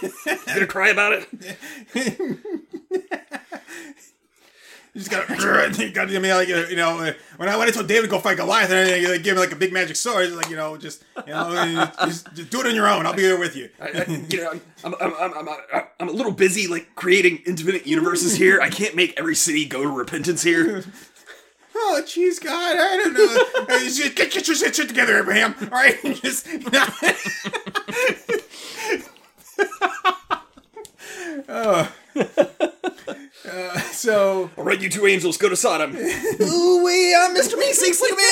gonna 0.47 0.67
cry 0.67 0.89
about 0.89 1.13
it? 1.13 1.27
You 4.93 5.01
just 5.01 5.11
gotta, 5.11 5.33
you 5.85 5.91
gotta 5.91 6.09
give 6.09 6.21
me 6.21 6.33
like 6.33 6.47
you 6.47 6.75
know 6.75 6.97
when 7.37 7.47
I 7.47 7.57
when 7.57 7.67
I 7.67 7.71
told 7.71 7.87
David 7.87 8.03
to 8.03 8.07
go 8.07 8.19
fight 8.19 8.37
Goliath 8.37 8.69
and 8.71 8.79
everything, 8.79 9.11
like, 9.11 9.23
give 9.23 9.35
me 9.35 9.41
like 9.41 9.51
a 9.51 9.55
big 9.55 9.71
magic 9.71 9.95
sword. 9.95 10.25
It's 10.25 10.35
like 10.35 10.49
you 10.49 10.55
know 10.55 10.77
just 10.77 11.03
you 11.27 11.33
know 11.33 11.91
just, 12.05 12.33
just 12.33 12.49
do 12.49 12.61
it 12.61 12.67
on 12.67 12.75
your 12.75 12.87
own. 12.87 13.05
I'll 13.05 13.13
be 13.13 13.21
there 13.21 13.37
with 13.37 13.55
you. 13.55 13.69
I, 13.79 13.85
I, 13.85 14.25
you 14.29 14.37
know, 14.37 14.59
I'm, 14.83 14.95
I'm, 14.99 15.13
I'm, 15.19 15.33
I'm, 15.33 15.49
I'm, 15.49 15.83
I'm 15.99 16.09
a 16.09 16.11
little 16.11 16.31
busy, 16.31 16.67
like 16.67 16.95
creating 16.95 17.43
infinite 17.45 17.85
universes 17.85 18.35
here. 18.35 18.59
I 18.61 18.69
can't 18.69 18.95
make 18.95 19.13
every 19.17 19.35
city 19.35 19.65
go 19.65 19.83
to 19.83 19.89
repentance 19.89 20.43
here. 20.43 20.83
Oh, 21.81 22.01
jeez, 22.03 22.43
God, 22.43 22.75
I 22.77 22.97
don't 22.97 23.13
know. 23.13 23.65
Just 23.79 24.15
get, 24.15 24.31
get 24.31 24.47
your 24.47 24.55
shit, 24.55 24.73
together, 24.73 25.17
Abraham. 25.17 25.55
All 25.61 25.67
right, 25.69 25.97
just. 26.21 26.45
Uh, 31.47 31.87
uh, 33.51 33.79
so, 33.91 34.49
All 34.57 34.63
right, 34.63 34.79
you 34.79 34.89
two 34.89 35.07
angels, 35.07 35.37
go 35.37 35.49
to 35.49 35.55
Sodom. 35.55 35.95
ooh 35.95 36.83
we, 36.83 37.15
uh, 37.15 37.29
Mr. 37.29 37.55
Meeseeks, 37.55 37.99
look 38.01 38.19
at 38.19 38.23
me. 38.23 38.29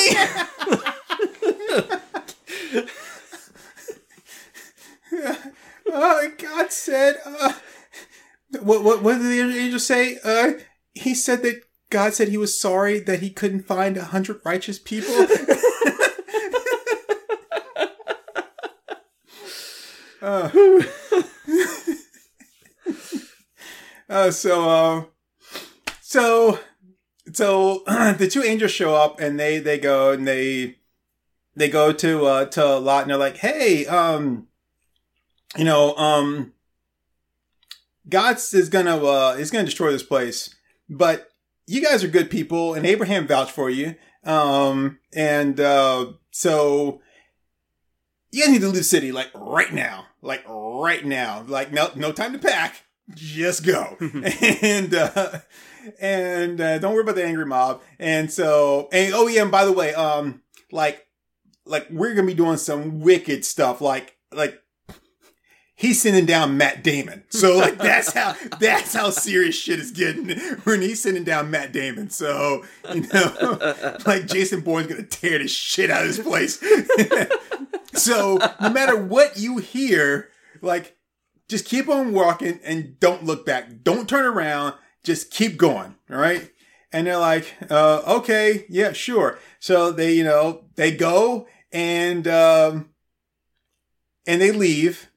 uh, 5.92 6.20
God 6.38 6.72
said, 6.72 7.16
uh, 7.24 7.52
what, 8.60 8.82
what, 8.84 9.02
what 9.02 9.14
did 9.18 9.22
the 9.24 9.40
angel 9.58 9.80
say? 9.80 10.18
Uh, 10.24 10.52
he 10.94 11.14
said 11.14 11.42
that 11.42 11.62
God 11.90 12.12
said 12.14 12.28
he 12.28 12.36
was 12.36 12.60
sorry 12.60 13.00
that 13.00 13.20
he 13.20 13.30
couldn't 13.30 13.66
find 13.66 13.96
a 13.96 14.04
hundred 14.04 14.40
righteous 14.44 14.78
people. 14.78 15.26
Uh, 20.20 20.50
uh, 24.08 24.30
so, 24.30 24.68
uh, 24.68 25.04
so, 26.00 26.58
so 27.32 27.82
the 27.86 28.28
two 28.30 28.42
angels 28.42 28.70
show 28.70 28.94
up 28.94 29.20
and 29.20 29.38
they 29.38 29.58
they 29.58 29.78
go 29.78 30.12
and 30.12 30.26
they 30.26 30.76
they 31.54 31.68
go 31.68 31.92
to 31.92 32.24
uh 32.26 32.44
to 32.46 32.78
Lot 32.78 33.02
and 33.02 33.10
they're 33.10 33.18
like, 33.18 33.38
hey, 33.38 33.86
um, 33.86 34.48
you 35.56 35.64
know, 35.64 35.94
um, 35.96 36.52
God 38.08 38.36
is 38.36 38.68
gonna 38.68 38.96
uh 38.96 39.36
is 39.38 39.50
gonna 39.50 39.64
destroy 39.64 39.92
this 39.92 40.02
place, 40.02 40.54
but 40.88 41.30
you 41.66 41.82
guys 41.82 42.02
are 42.02 42.08
good 42.08 42.30
people 42.30 42.74
and 42.74 42.86
Abraham 42.86 43.26
vouched 43.26 43.52
for 43.52 43.68
you, 43.68 43.94
um, 44.24 44.98
and 45.12 45.60
uh, 45.60 46.12
so 46.30 47.00
you 48.30 48.42
guys 48.42 48.52
need 48.52 48.60
to 48.60 48.66
leave 48.66 48.76
the 48.76 48.84
city 48.84 49.12
like 49.12 49.30
right 49.34 49.72
now, 49.72 50.06
like 50.22 50.44
right 50.48 51.04
now, 51.04 51.44
like 51.46 51.72
no 51.72 51.90
no 51.94 52.12
time 52.12 52.32
to 52.32 52.38
pack, 52.38 52.84
just 53.14 53.64
go, 53.64 53.96
and 54.62 54.94
uh, 54.94 55.40
and 56.00 56.60
uh, 56.60 56.78
don't 56.78 56.94
worry 56.94 57.02
about 57.02 57.16
the 57.16 57.24
angry 57.24 57.46
mob. 57.46 57.82
And 57.98 58.30
so, 58.30 58.88
and 58.92 59.14
oh 59.14 59.26
yeah, 59.26 59.42
and 59.42 59.50
by 59.50 59.64
the 59.64 59.72
way, 59.72 59.94
um, 59.94 60.42
like 60.70 61.06
like 61.64 61.88
we're 61.90 62.14
gonna 62.14 62.26
be 62.26 62.34
doing 62.34 62.56
some 62.56 63.00
wicked 63.00 63.44
stuff, 63.44 63.80
like 63.80 64.16
like 64.32 64.60
he's 65.74 66.02
sending 66.02 66.26
down 66.26 66.58
Matt 66.58 66.82
Damon. 66.82 67.24
So 67.30 67.56
like 67.56 67.78
that's 67.78 68.12
how 68.12 68.34
that's 68.58 68.92
how 68.92 69.10
serious 69.10 69.54
shit 69.54 69.78
is 69.78 69.92
getting 69.92 70.30
when 70.64 70.82
he's 70.82 71.02
sending 71.02 71.24
down 71.24 71.50
Matt 71.50 71.72
Damon. 71.72 72.10
So 72.10 72.64
you 72.92 73.06
know, 73.12 73.96
like 74.06 74.26
Jason 74.26 74.60
Bourne's 74.60 74.88
gonna 74.88 75.04
tear 75.04 75.38
the 75.38 75.48
shit 75.48 75.90
out 75.90 76.02
of 76.02 76.08
this 76.08 76.18
place. 76.18 76.62
so 77.94 78.38
no 78.60 78.70
matter 78.70 78.96
what 78.96 79.38
you 79.38 79.58
hear, 79.58 80.28
like 80.60 80.97
just 81.48 81.64
keep 81.64 81.88
on 81.88 82.12
walking 82.12 82.60
and 82.62 82.98
don't 83.00 83.24
look 83.24 83.46
back. 83.46 83.82
Don't 83.82 84.08
turn 84.08 84.24
around. 84.24 84.74
Just 85.02 85.30
keep 85.30 85.56
going. 85.56 85.96
All 86.10 86.18
right. 86.18 86.50
And 86.92 87.06
they're 87.06 87.18
like, 87.18 87.54
uh, 87.70 88.02
okay, 88.06 88.64
yeah, 88.68 88.92
sure. 88.92 89.38
So 89.58 89.90
they, 89.90 90.12
you 90.14 90.24
know, 90.24 90.64
they 90.76 90.90
go 90.90 91.46
and 91.72 92.26
um, 92.26 92.90
and 94.26 94.40
they 94.40 94.52
leave 94.52 95.10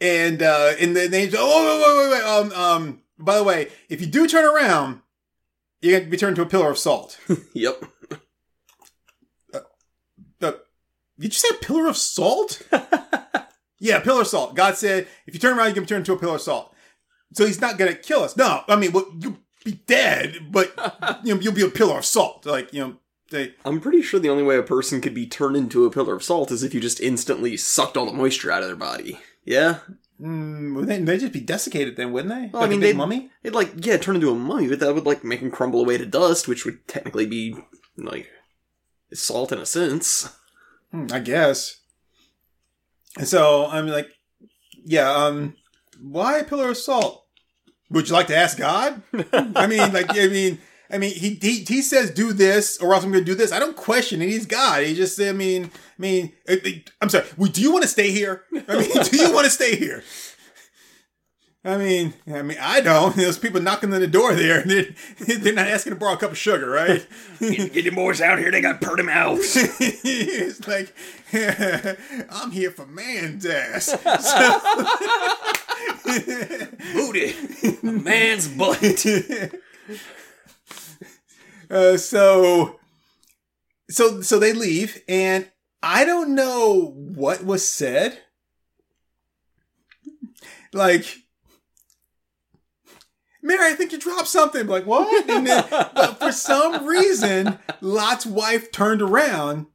and 0.00 0.42
uh 0.42 0.72
and 0.78 0.94
then 0.94 1.10
they 1.10 1.30
oh 1.36 1.64
wait 1.64 1.80
wait 1.82 1.96
wait 1.98 2.12
wait 2.12 2.24
um 2.24 2.52
um 2.52 3.00
by 3.18 3.36
the 3.36 3.44
way 3.44 3.68
if 3.88 4.00
you 4.00 4.06
do 4.06 4.26
turn 4.26 4.44
around 4.44 5.00
you're 5.80 5.98
gonna 5.98 6.10
be 6.10 6.16
turned 6.16 6.36
to 6.36 6.42
a 6.42 6.46
pillar 6.46 6.70
of 6.70 6.78
salt 6.78 7.18
yep. 7.54 7.82
uh, 9.54 9.60
Did 11.18 11.32
you 11.32 11.38
say 11.38 11.48
a 11.50 11.64
pillar 11.64 11.88
of 11.88 11.96
salt? 11.96 12.62
yeah, 13.78 14.00
pillar 14.00 14.22
of 14.22 14.26
salt. 14.26 14.54
God 14.54 14.76
said, 14.76 15.06
if 15.26 15.34
you 15.34 15.40
turn 15.40 15.56
around, 15.58 15.68
you 15.68 15.74
can 15.74 15.86
turn 15.86 15.98
into 15.98 16.12
a 16.12 16.18
pillar 16.18 16.36
of 16.36 16.40
salt. 16.42 16.72
So 17.34 17.44
he's 17.46 17.60
not 17.60 17.78
gonna 17.78 17.94
kill 17.94 18.22
us. 18.22 18.36
No, 18.36 18.62
I 18.68 18.76
mean, 18.76 18.92
well, 18.92 19.06
you'll 19.20 19.38
be 19.64 19.72
dead, 19.86 20.48
but 20.50 20.72
you 21.24 21.34
know, 21.34 21.40
you'll 21.40 21.52
be 21.52 21.62
a 21.64 21.68
pillar 21.68 21.98
of 21.98 22.04
salt. 22.04 22.46
Like 22.46 22.72
you 22.72 22.80
know, 22.80 22.96
they. 23.30 23.54
I'm 23.64 23.80
pretty 23.80 24.00
sure 24.02 24.20
the 24.20 24.30
only 24.30 24.44
way 24.44 24.56
a 24.56 24.62
person 24.62 25.00
could 25.00 25.14
be 25.14 25.26
turned 25.26 25.56
into 25.56 25.84
a 25.84 25.90
pillar 25.90 26.14
of 26.14 26.22
salt 26.22 26.50
is 26.50 26.62
if 26.62 26.72
you 26.72 26.80
just 26.80 27.00
instantly 27.00 27.56
sucked 27.56 27.96
all 27.96 28.06
the 28.06 28.12
moisture 28.12 28.50
out 28.52 28.62
of 28.62 28.68
their 28.68 28.76
body. 28.76 29.18
Yeah? 29.44 29.78
Mm, 30.20 30.86
they, 30.86 30.98
they'd 31.00 31.20
just 31.20 31.32
be 31.32 31.40
desiccated 31.40 31.96
then, 31.96 32.10
wouldn't 32.12 32.32
they? 32.32 32.48
Well, 32.52 32.62
like 32.62 32.68
I 32.68 32.70
mean, 32.70 32.78
a 32.78 32.80
big 32.80 32.88
they'd- 32.94 32.96
mummy. 32.96 33.30
It'd 33.42 33.54
like, 33.54 33.72
yeah, 33.84 33.96
turn 33.98 34.14
into 34.14 34.30
a 34.30 34.34
mummy, 34.34 34.66
but 34.68 34.80
that 34.80 34.94
would 34.94 35.04
like 35.04 35.22
make 35.24 35.40
them 35.40 35.50
crumble 35.50 35.80
away 35.80 35.98
to 35.98 36.06
dust, 36.06 36.48
which 36.48 36.64
would 36.64 36.86
technically 36.88 37.26
be 37.26 37.54
like 37.98 38.28
salt 39.12 39.52
in 39.52 39.58
a 39.58 39.66
sense. 39.66 40.34
Hmm, 40.90 41.06
I 41.12 41.18
guess. 41.18 41.80
And 43.16 43.26
so 43.26 43.66
I'm 43.66 43.86
like, 43.86 44.08
yeah, 44.84 45.10
um, 45.10 45.54
why 46.00 46.38
a 46.38 46.44
pillar 46.44 46.70
of 46.70 46.76
salt? 46.76 47.22
Would 47.90 48.08
you 48.08 48.14
like 48.14 48.26
to 48.28 48.36
ask 48.36 48.58
God? 48.58 49.02
I 49.32 49.66
mean, 49.66 49.78
like, 49.92 50.10
I 50.10 50.26
mean, 50.26 50.58
I 50.90 50.98
mean, 50.98 51.14
he, 51.14 51.34
he 51.40 51.64
he 51.66 51.82
says 51.82 52.10
do 52.10 52.32
this 52.32 52.78
or 52.78 52.94
else 52.94 53.04
I'm 53.04 53.10
going 53.12 53.24
to 53.24 53.30
do 53.30 53.34
this. 53.34 53.52
I 53.52 53.58
don't 53.58 53.76
question 53.76 54.22
it. 54.22 54.26
He's 54.28 54.46
God. 54.46 54.82
He 54.84 54.94
just, 54.94 55.20
I 55.20 55.32
mean, 55.32 55.64
I 55.66 55.70
mean, 55.98 56.32
it- 56.46 56.66
it- 56.66 56.90
I'm 57.00 57.08
sorry. 57.08 57.26
Do 57.50 57.60
you 57.60 57.72
want 57.72 57.82
to 57.82 57.88
stay 57.88 58.10
here? 58.10 58.42
I 58.68 58.78
mean, 58.78 58.90
do 59.10 59.16
you 59.16 59.32
want 59.32 59.44
to 59.46 59.50
stay 59.50 59.76
here? 59.76 60.02
I 61.66 61.76
mean, 61.78 62.14
I 62.32 62.42
mean, 62.42 62.58
I 62.60 62.80
don't. 62.80 63.16
There's 63.16 63.38
people 63.38 63.60
knocking 63.60 63.92
on 63.92 64.00
the 64.00 64.06
door 64.06 64.34
there. 64.34 64.60
and 64.60 64.70
They're, 65.18 65.36
they're 65.38 65.52
not 65.52 65.66
asking 65.66 65.94
to 65.94 65.98
borrow 65.98 66.14
a 66.14 66.16
cup 66.16 66.30
of 66.30 66.38
sugar, 66.38 66.70
right? 66.70 67.04
Get 67.40 67.84
your 67.84 67.94
boys 67.94 68.20
out 68.20 68.38
here, 68.38 68.52
they 68.52 68.60
got 68.60 68.80
purty 68.80 69.02
mouths. 69.02 69.56
it's 69.56 70.66
like 70.68 70.94
I'm 72.30 72.52
here 72.52 72.70
for 72.70 72.86
man's 72.86 73.44
ass. 73.44 73.90
Booty. 76.94 77.34
A 77.82 77.92
man's 77.92 78.46
butt. 78.46 79.06
uh, 81.68 81.96
so, 81.96 82.78
so, 83.90 84.20
so 84.20 84.38
they 84.38 84.52
leave, 84.52 85.02
and 85.08 85.50
I 85.82 86.04
don't 86.04 86.36
know 86.36 86.92
what 86.96 87.44
was 87.44 87.66
said. 87.66 88.20
Like, 90.72 91.25
Mary, 93.46 93.70
I 93.70 93.74
think 93.74 93.92
you 93.92 93.98
dropped 93.98 94.26
something. 94.26 94.66
Like 94.66 94.86
what? 94.86 95.30
And 95.30 95.46
then, 95.46 95.64
but 95.70 96.14
for 96.18 96.32
some 96.32 96.84
reason, 96.84 97.60
Lot's 97.80 98.26
wife 98.26 98.72
turned 98.72 99.00
around, 99.00 99.66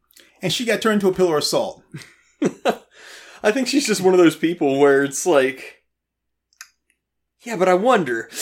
and 0.41 0.51
she 0.51 0.65
got 0.65 0.81
turned 0.81 0.95
into 0.95 1.07
a 1.07 1.13
pillar 1.13 1.38
of 1.38 1.45
salt. 1.45 1.81
I 3.43 3.51
think 3.51 3.69
she's 3.69 3.88
just 3.88 4.01
one 4.01 4.13
of 4.13 4.19
those 4.19 4.36
people 4.36 4.77
where 4.77 5.05
it's 5.05 5.25
like, 5.25 5.84
yeah, 7.43 7.55
but 7.55 7.69
I 7.69 7.73
wonder. 7.73 8.29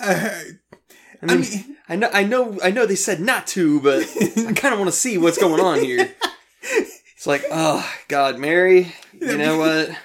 Uh, 0.00 0.28
I 0.28 0.52
I 1.22 1.26
mean, 1.26 1.40
mean, 1.42 1.76
I 1.88 1.94
know, 1.94 2.10
I 2.12 2.24
know, 2.24 2.58
I 2.64 2.72
know 2.72 2.84
they 2.84 2.96
said 2.96 3.20
not 3.20 3.46
to, 3.46 3.80
but 3.80 4.02
I 4.20 4.52
kind 4.54 4.74
of 4.74 4.80
want 4.80 4.86
to 4.86 4.96
see 4.96 5.18
what's 5.18 5.38
going 5.38 5.60
on 5.60 5.78
here. 5.78 6.12
It's 6.62 7.28
like, 7.28 7.44
oh 7.52 7.88
God, 8.08 8.36
Mary, 8.40 8.92
you 9.12 9.38
know 9.38 9.56
what? 9.56 9.96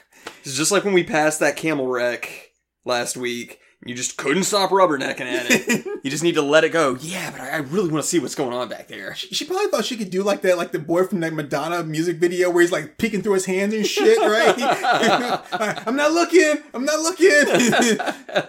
It's 0.43 0.55
just 0.55 0.71
like 0.71 0.83
when 0.83 0.93
we 0.93 1.03
passed 1.03 1.39
that 1.39 1.57
camel 1.57 1.87
wreck 1.87 2.48
last 2.85 3.17
week. 3.17 3.59
You 3.85 3.95
just 3.95 4.17
couldn't 4.17 4.43
stop 4.43 4.71
rubbernecking 4.71 5.21
at 5.21 5.45
it. 5.49 5.85
You 6.03 6.09
just 6.09 6.23
need 6.23 6.35
to 6.35 6.41
let 6.41 6.63
it 6.63 6.69
go. 6.69 6.95
Yeah, 7.01 7.29
but 7.31 7.41
I 7.41 7.49
I 7.49 7.57
really 7.57 7.89
want 7.89 8.03
to 8.03 8.09
see 8.09 8.19
what's 8.19 8.35
going 8.35 8.53
on 8.53 8.69
back 8.69 8.87
there. 8.87 9.15
She 9.15 9.43
probably 9.45 9.67
thought 9.67 9.83
she 9.85 9.97
could 9.97 10.09
do 10.09 10.23
like 10.23 10.41
that, 10.43 10.57
like 10.57 10.71
the 10.71 10.79
boy 10.79 11.03
from 11.05 11.19
that 11.21 11.33
Madonna 11.33 11.83
music 11.83 12.17
video 12.17 12.49
where 12.49 12.61
he's 12.61 12.71
like 12.71 12.97
peeking 12.97 13.21
through 13.21 13.33
his 13.33 13.45
hands 13.45 13.73
and 13.73 13.85
shit, 13.85 14.17
right? 14.17 14.55
I'm 15.87 15.95
not 15.97 16.11
looking. 16.13 16.55
I'm 16.73 16.85
not 16.85 16.99
looking. 16.99 17.97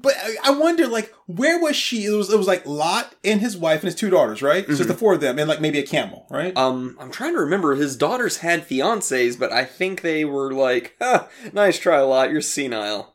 but 0.00 0.14
I- 0.22 0.36
I 0.44 0.50
wonder, 0.52 0.86
like, 0.86 1.12
where 1.26 1.58
was 1.60 1.74
she? 1.74 2.04
It 2.04 2.10
was 2.10 2.30
it 2.32 2.36
was 2.38 2.46
like 2.46 2.66
Lot 2.66 3.14
and 3.24 3.40
his 3.40 3.56
wife 3.56 3.80
and 3.80 3.86
his 3.86 3.94
two 3.94 4.10
daughters, 4.10 4.42
right? 4.42 4.64
So 4.66 4.72
it's 4.72 4.86
the 4.86 4.94
four 4.94 5.14
of 5.14 5.20
them 5.20 5.38
and 5.38 5.48
like 5.48 5.60
maybe 5.60 5.78
a 5.78 5.86
camel, 5.86 6.26
right? 6.30 6.56
Um, 6.56 6.96
I'm 7.00 7.10
trying 7.10 7.32
to 7.34 7.40
remember. 7.40 7.74
His 7.74 7.96
daughters 7.96 8.38
had 8.38 8.66
fiancés, 8.68 9.38
but 9.38 9.52
I 9.52 9.64
think 9.64 10.02
they 10.02 10.24
were 10.24 10.52
like, 10.52 10.96
ah, 11.00 11.28
"Nice 11.52 11.78
try, 11.78 12.00
lot. 12.00 12.30
You're 12.30 12.40
senile." 12.42 13.14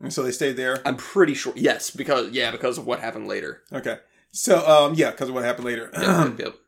And 0.00 0.12
so 0.12 0.22
they 0.22 0.32
stayed 0.32 0.56
there. 0.56 0.80
I'm 0.86 0.96
pretty 0.96 1.34
sure. 1.34 1.52
Yes, 1.56 1.90
because 1.90 2.30
yeah, 2.30 2.50
because 2.50 2.78
of 2.78 2.86
what 2.86 3.00
happened 3.00 3.28
later. 3.28 3.62
Okay. 3.72 3.98
So 4.32 4.66
um 4.68 4.94
yeah, 4.94 5.10
because 5.10 5.28
of 5.28 5.34
what 5.34 5.44
happened 5.44 5.66
later. 5.66 5.90
Yep, 5.94 6.38
yep. 6.38 6.54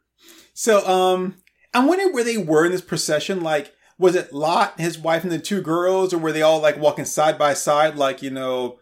So, 0.55 0.87
um, 0.87 1.37
I'm 1.73 1.87
wondering 1.87 2.13
where 2.13 2.23
they 2.25 2.37
were 2.37 2.67
in 2.67 2.73
this 2.73 2.83
procession. 2.83 3.41
Like, 3.41 3.75
was 3.99 4.15
it 4.15 4.35
Lot, 4.35 4.79
his 4.79 4.99
wife, 4.99 5.23
and 5.23 5.33
the 5.33 5.39
two 5.39 5.63
girls, 5.63 6.13
or 6.13 6.19
were 6.19 6.31
they 6.31 6.43
all 6.43 6.61
like 6.61 6.77
walking 6.77 7.07
side 7.07 7.39
by 7.39 7.55
side, 7.55 7.97
like 7.97 8.21
you 8.21 8.29
know, 8.31 8.79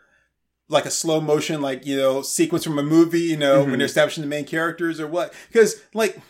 like 0.69 0.85
a 0.85 0.91
slow 0.91 1.21
motion, 1.21 1.61
like 1.63 1.87
you 1.87 1.97
know, 1.97 2.23
sequence 2.23 2.65
from 2.65 2.77
a 2.81 2.83
movie, 2.83 3.21
you 3.21 3.37
know, 3.37 3.61
when 3.61 3.75
Mhm. 3.75 3.79
they're 3.79 3.87
establishing 3.87 4.23
the 4.23 4.27
main 4.29 4.45
characters, 4.47 4.99
or 4.99 5.07
what? 5.07 5.33
Because 5.47 5.77
like, 5.95 6.21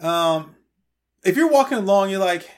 um, 0.00 0.54
if 1.24 1.34
you're 1.36 1.48
walking 1.50 1.78
along, 1.78 2.10
you're 2.10 2.18
like, 2.20 2.48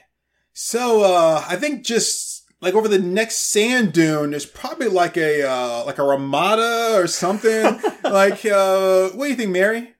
so 0.51 1.01
uh, 1.03 1.45
I 1.47 1.55
think 1.55 1.85
just 1.85 2.34
like 2.65 2.73
over 2.73 2.87
the 2.87 2.97
next 2.97 3.51
sand 3.51 3.93
dune, 3.93 4.31
there's 4.31 4.47
probably 4.47 4.87
like 4.87 5.17
a 5.17 5.47
uh, 5.47 5.83
like 5.85 5.99
a 5.99 6.03
Ramada 6.03 6.95
or 6.95 7.05
something. 7.05 7.63
like, 8.03 8.43
uh, 8.43 9.09
what 9.09 9.25
do 9.25 9.29
you 9.29 9.35
think, 9.35 9.51
Mary? 9.51 9.93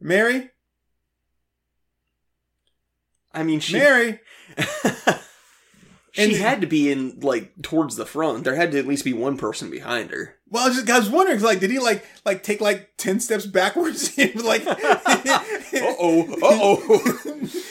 Mary? 0.00 0.50
I 3.32 3.44
mean, 3.44 3.60
she 3.60 3.74
Mary. 3.74 4.18
she 6.10 6.24
And- 6.24 6.32
had 6.32 6.60
to 6.62 6.66
be 6.66 6.90
in 6.90 7.20
like 7.20 7.52
towards 7.62 7.94
the 7.94 8.04
front. 8.04 8.42
There 8.42 8.56
had 8.56 8.72
to 8.72 8.80
at 8.80 8.88
least 8.88 9.04
be 9.04 9.12
one 9.12 9.36
person 9.36 9.70
behind 9.70 10.10
her. 10.10 10.34
Well, 10.48 10.64
I 10.64 10.68
was, 10.68 10.76
just, 10.78 10.90
I 10.90 10.98
was 10.98 11.08
wondering, 11.08 11.40
like, 11.40 11.60
did 11.60 11.70
he 11.70 11.78
like 11.78 12.04
like 12.24 12.42
take 12.42 12.60
like 12.60 12.96
ten 12.96 13.20
steps 13.20 13.46
backwards? 13.46 14.12
and 14.18 14.42
like, 14.42 14.66
uh 14.66 14.76
oh, 16.00 16.22
uh 16.32 16.38
oh. 16.42 17.22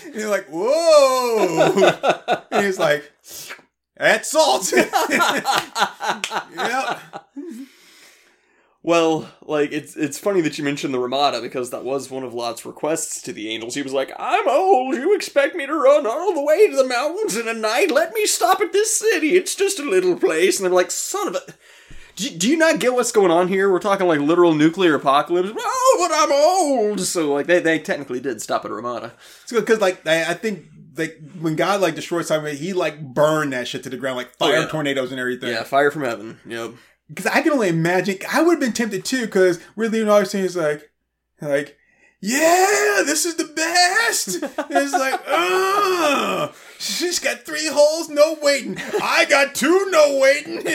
and 0.06 0.15
you're 0.15 0.30
like, 0.30 0.47
whoa! 0.47 2.43
and 2.51 2.65
he's 2.65 2.80
like, 2.80 3.12
that's 3.98 4.32
salt. 4.32 4.72
yep. 6.56 7.02
Well, 8.86 9.28
like 9.42 9.72
it's 9.72 9.96
it's 9.96 10.20
funny 10.20 10.42
that 10.42 10.60
you 10.60 10.64
mentioned 10.64 10.94
the 10.94 11.00
Ramada 11.00 11.42
because 11.42 11.72
that 11.72 11.84
was 11.84 12.12
one 12.12 12.24
of 12.24 12.36
Lot's 12.36 12.68
requests 12.68 13.20
to 13.24 13.34
the 13.34 13.50
angels. 13.50 13.74
He 13.74 13.82
was 13.82 13.94
like, 13.94 14.12
"I'm 14.20 14.48
old. 14.48 14.94
You 14.96 15.16
expect 15.16 15.56
me 15.56 15.66
to 15.66 15.74
run 15.74 16.06
all 16.06 16.36
the 16.36 16.44
way 16.44 16.70
to 16.70 16.76
the 16.76 16.88
mountains 16.88 17.36
in 17.36 17.48
a 17.48 17.54
night? 17.56 17.90
Let 17.90 18.14
me 18.14 18.28
stop 18.28 18.62
at 18.62 18.74
this 18.74 18.96
city. 18.96 19.36
It's 19.36 19.56
just 19.56 19.80
a 19.80 19.90
little 19.90 20.16
place." 20.16 20.60
And 20.60 20.66
they're 20.66 20.72
like, 20.72 20.92
"Son 20.92 21.30
of 21.30 21.36
a." 21.36 21.42
Do 22.15 22.30
do 22.30 22.49
you 22.49 22.58
not 22.58 22.80
get 22.80 22.93
what's 22.93 23.12
going 23.12 23.32
on 23.32 23.47
here? 23.47 23.69
We're 23.71 23.80
talking 23.80 24.08
like 24.08 24.19
literal 24.19 24.54
nuclear 24.54 24.95
apocalypse. 24.95 25.51
Oh, 25.58 25.97
but 25.99 26.12
I'm 26.13 26.32
old. 26.32 26.99
So 27.01 27.34
like 27.34 27.45
they, 27.47 27.60
they 27.60 27.80
technically 27.80 28.19
did 28.19 28.41
stop 28.41 28.63
at 28.65 28.71
Ramada. 28.71 29.13
because 29.49 29.82
like 29.82 30.06
I, 30.08 30.32
I 30.32 30.34
think 30.34 30.65
like 30.97 31.19
when 31.39 31.56
God 31.56 31.82
like 31.82 31.95
destroyed 31.95 32.25
something, 32.25 32.56
he 32.56 32.73
like 32.73 33.01
burned 33.13 33.54
that 33.54 33.67
shit 33.67 33.84
to 33.84 33.89
the 33.89 33.97
ground, 33.97 34.17
like 34.17 34.32
oh, 34.39 34.47
fire 34.47 34.58
Oh, 34.58 34.62
yeah. 34.62 34.67
tornadoes 34.67 35.12
and 35.12 35.19
everything. 35.19 35.49
Yeah, 35.49 35.63
fire 35.63 35.91
from 35.91 36.04
heaven. 36.04 36.39
Yep. 36.45 36.71
Because 37.10 37.28
I 37.28 37.41
can 37.41 37.51
only 37.51 37.67
imagine. 37.69 38.17
I 38.32 38.41
would 38.41 38.54
have 38.54 38.60
been 38.60 38.73
tempted 38.73 39.04
too. 39.06 39.25
Because 39.25 39.60
we're 39.75 39.89
leaving 39.89 40.10
all 40.10 40.19
is 40.19 40.56
like, 40.56 40.89
like, 41.41 41.78
yeah, 42.21 43.04
this 43.06 43.25
is 43.25 43.36
the 43.36 43.43
best. 43.43 44.41
And 44.58 44.84
it's 44.84 44.93
like, 44.93 45.21
oh, 45.28 46.51
she's 46.80 47.20
got 47.20 47.46
three 47.46 47.68
holes, 47.68 48.10
no 48.10 48.38
waiting. 48.42 48.78
I 49.02 49.26
got 49.26 49.56
two, 49.56 49.88
no 49.90 50.18
waiting. 50.20 50.58
and 50.58 50.66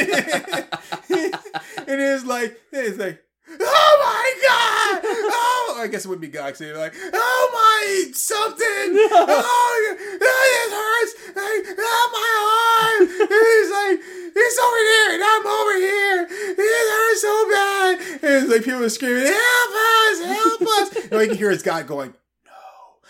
it's 2.01 2.25
like, 2.25 2.59
it's 2.73 2.99
like. 2.99 3.23
Oh 3.59 3.97
my 4.05 4.31
god! 4.47 5.01
Oh, 5.05 5.77
I 5.79 5.89
guess 5.89 6.05
it 6.05 6.09
would 6.09 6.21
be 6.21 6.29
God 6.29 6.57
saying 6.57 6.77
like, 6.77 6.95
"Oh 7.13 7.51
my 7.53 8.13
something! 8.13 8.61
Oh, 9.11 9.97
this 10.21 10.73
hurts! 10.73 11.13
Like, 11.35 11.77
oh 11.79 12.07
my 12.15 12.31
arm!" 12.47 13.09
And 13.11 13.29
he's 13.29 13.71
like, 13.75 13.99
"It's 14.37 14.59
over 14.59 14.83
there, 14.87 15.15
and 15.15 15.23
I'm 15.25 15.47
over 15.47 15.77
here. 15.79 16.27
It 16.31 16.87
hurts 16.95 17.21
so 17.23 17.49
bad!" 17.51 17.99
And 18.23 18.45
it's 18.45 18.53
like 18.53 18.65
people 18.65 18.85
are 18.85 18.89
screaming, 18.89 19.27
"Help 19.27 19.73
us! 19.75 20.25
Help 20.25 20.63
us!" 20.63 21.05
And 21.05 21.13
all 21.13 21.23
you 21.23 21.29
can 21.29 21.39
hear 21.39 21.51
is 21.51 21.63
God 21.63 21.87
going. 21.87 22.15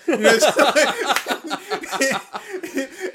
You 0.07 0.17
know, 0.17 0.31
it's 0.33 0.57
like- 0.57 0.61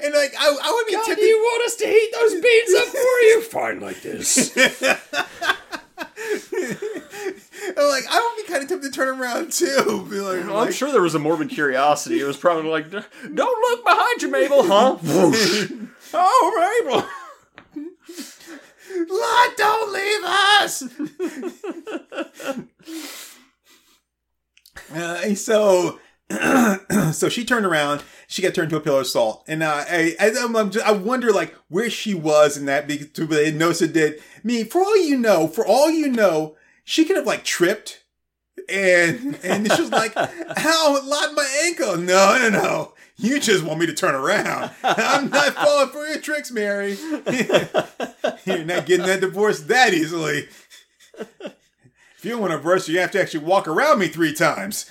and 0.02 0.14
like 0.14 0.34
I, 0.38 0.56
I 0.62 0.70
would 0.72 0.86
be 0.86 0.92
tempted. 0.92 1.16
Do 1.16 1.22
you 1.24 1.38
want 1.38 1.64
us 1.66 1.74
to 1.76 1.86
heat 1.86 2.10
those 2.12 2.34
beans 2.40 2.74
up 2.74 2.88
for 2.88 3.20
you? 3.22 3.40
Fine 3.50 3.80
like 3.80 4.00
this. 4.02 4.56
I'm 7.78 7.88
like 7.88 8.04
I 8.08 8.20
would 8.20 8.36
be 8.46 8.50
kind 8.50 8.62
of 8.62 8.68
tempted 8.68 8.82
to 8.82 8.90
turn 8.92 9.18
around 9.20 9.52
too. 9.52 10.06
Be 10.10 10.20
like, 10.20 10.40
I'm 10.42 10.50
like- 10.50 10.72
sure 10.74 10.90
there 10.92 11.02
was 11.02 11.14
a 11.14 11.18
morbid 11.18 11.48
curiosity. 11.50 12.20
It 12.20 12.24
was 12.24 12.36
probably 12.36 12.70
like, 12.70 12.90
"Don't 12.90 13.06
look 13.36 13.84
behind 13.84 14.22
you, 14.22 14.30
Mabel, 14.30 14.62
huh?" 14.64 14.96
Oh, 16.14 16.80
Mabel. 16.84 17.04
Lot, 19.08 19.56
don't 19.56 19.92
leave 19.92 20.24
us. 20.24 20.82
uh, 24.94 25.34
so 25.34 25.98
so 27.12 27.28
she 27.28 27.44
turned 27.44 27.66
around. 27.66 28.02
She 28.26 28.42
got 28.42 28.54
turned 28.54 28.70
to 28.70 28.76
a 28.76 28.80
pillar 28.80 29.02
of 29.02 29.06
salt, 29.06 29.44
and 29.46 29.62
uh, 29.62 29.84
I, 29.88 30.16
I, 30.18 30.32
I'm, 30.38 30.70
just, 30.70 30.84
I 30.84 30.90
wonder 30.90 31.32
like 31.32 31.54
where 31.68 31.88
she 31.88 32.14
was 32.14 32.56
in 32.56 32.66
that 32.66 32.88
because 32.88 33.12
that. 33.12 34.18
I 34.18 34.40
mean, 34.42 34.66
for 34.66 34.80
all 34.80 34.96
you 34.96 35.16
know, 35.16 35.46
for 35.46 35.64
all 35.64 35.88
you 35.88 36.08
know, 36.08 36.56
she 36.84 37.04
could 37.04 37.16
have 37.16 37.26
like 37.26 37.44
tripped, 37.44 38.02
and 38.68 39.38
and 39.44 39.70
she 39.70 39.80
was 39.80 39.92
like, 39.92 40.14
"How 40.56 40.94
locked 41.06 41.34
my 41.34 41.62
ankle?" 41.64 41.96
No, 41.96 42.36
no, 42.38 42.50
no. 42.50 42.92
You 43.18 43.40
just 43.40 43.64
want 43.64 43.80
me 43.80 43.86
to 43.86 43.94
turn 43.94 44.14
around. 44.14 44.72
I'm 44.82 45.30
not 45.30 45.54
falling 45.54 45.88
for 45.88 46.06
your 46.06 46.18
tricks, 46.18 46.50
Mary. 46.50 46.98
You're 48.44 48.64
not 48.64 48.84
getting 48.84 49.06
that 49.06 49.20
divorce 49.20 49.60
that 49.60 49.94
easily. 49.94 50.48
If 51.18 52.24
you 52.24 52.36
want 52.36 52.52
a 52.52 52.56
divorce, 52.56 52.88
you 52.88 52.98
have 52.98 53.12
to 53.12 53.20
actually 53.20 53.44
walk 53.44 53.68
around 53.68 54.00
me 54.00 54.08
three 54.08 54.34
times. 54.34 54.90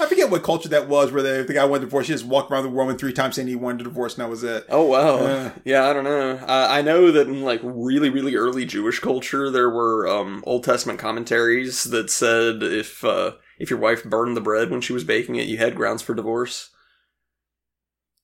I 0.00 0.06
forget 0.06 0.28
what 0.30 0.42
culture 0.42 0.68
that 0.70 0.88
was 0.88 1.12
where 1.12 1.22
the, 1.22 1.44
the 1.44 1.54
guy 1.54 1.64
wanted 1.64 1.82
divorce. 1.86 2.08
He 2.08 2.12
just 2.14 2.24
walked 2.26 2.50
around 2.50 2.64
the 2.64 2.70
woman 2.70 2.98
three 2.98 3.12
times 3.12 3.36
saying 3.36 3.46
he 3.48 3.54
wanted 3.56 3.82
a 3.82 3.84
divorce, 3.84 4.14
and 4.14 4.24
that 4.24 4.28
was 4.30 4.42
it. 4.42 4.64
Oh 4.68 4.84
wow, 4.84 5.16
Uh. 5.18 5.50
yeah, 5.64 5.88
I 5.88 5.92
don't 5.92 6.04
know. 6.04 6.32
Uh, 6.32 6.66
I 6.70 6.82
know 6.82 7.12
that 7.12 7.28
in 7.28 7.42
like 7.42 7.60
really, 7.62 8.10
really 8.10 8.34
early 8.34 8.64
Jewish 8.64 8.98
culture, 8.98 9.50
there 9.50 9.70
were 9.70 10.08
um, 10.08 10.42
Old 10.46 10.64
Testament 10.64 10.98
commentaries 10.98 11.84
that 11.84 12.10
said 12.10 12.62
if 12.62 13.04
uh, 13.04 13.32
if 13.58 13.70
your 13.70 13.78
wife 13.78 14.02
burned 14.04 14.36
the 14.36 14.40
bread 14.40 14.70
when 14.70 14.80
she 14.80 14.92
was 14.92 15.04
baking 15.04 15.36
it, 15.36 15.46
you 15.48 15.58
had 15.58 15.76
grounds 15.76 16.02
for 16.02 16.14
divorce. 16.14 16.70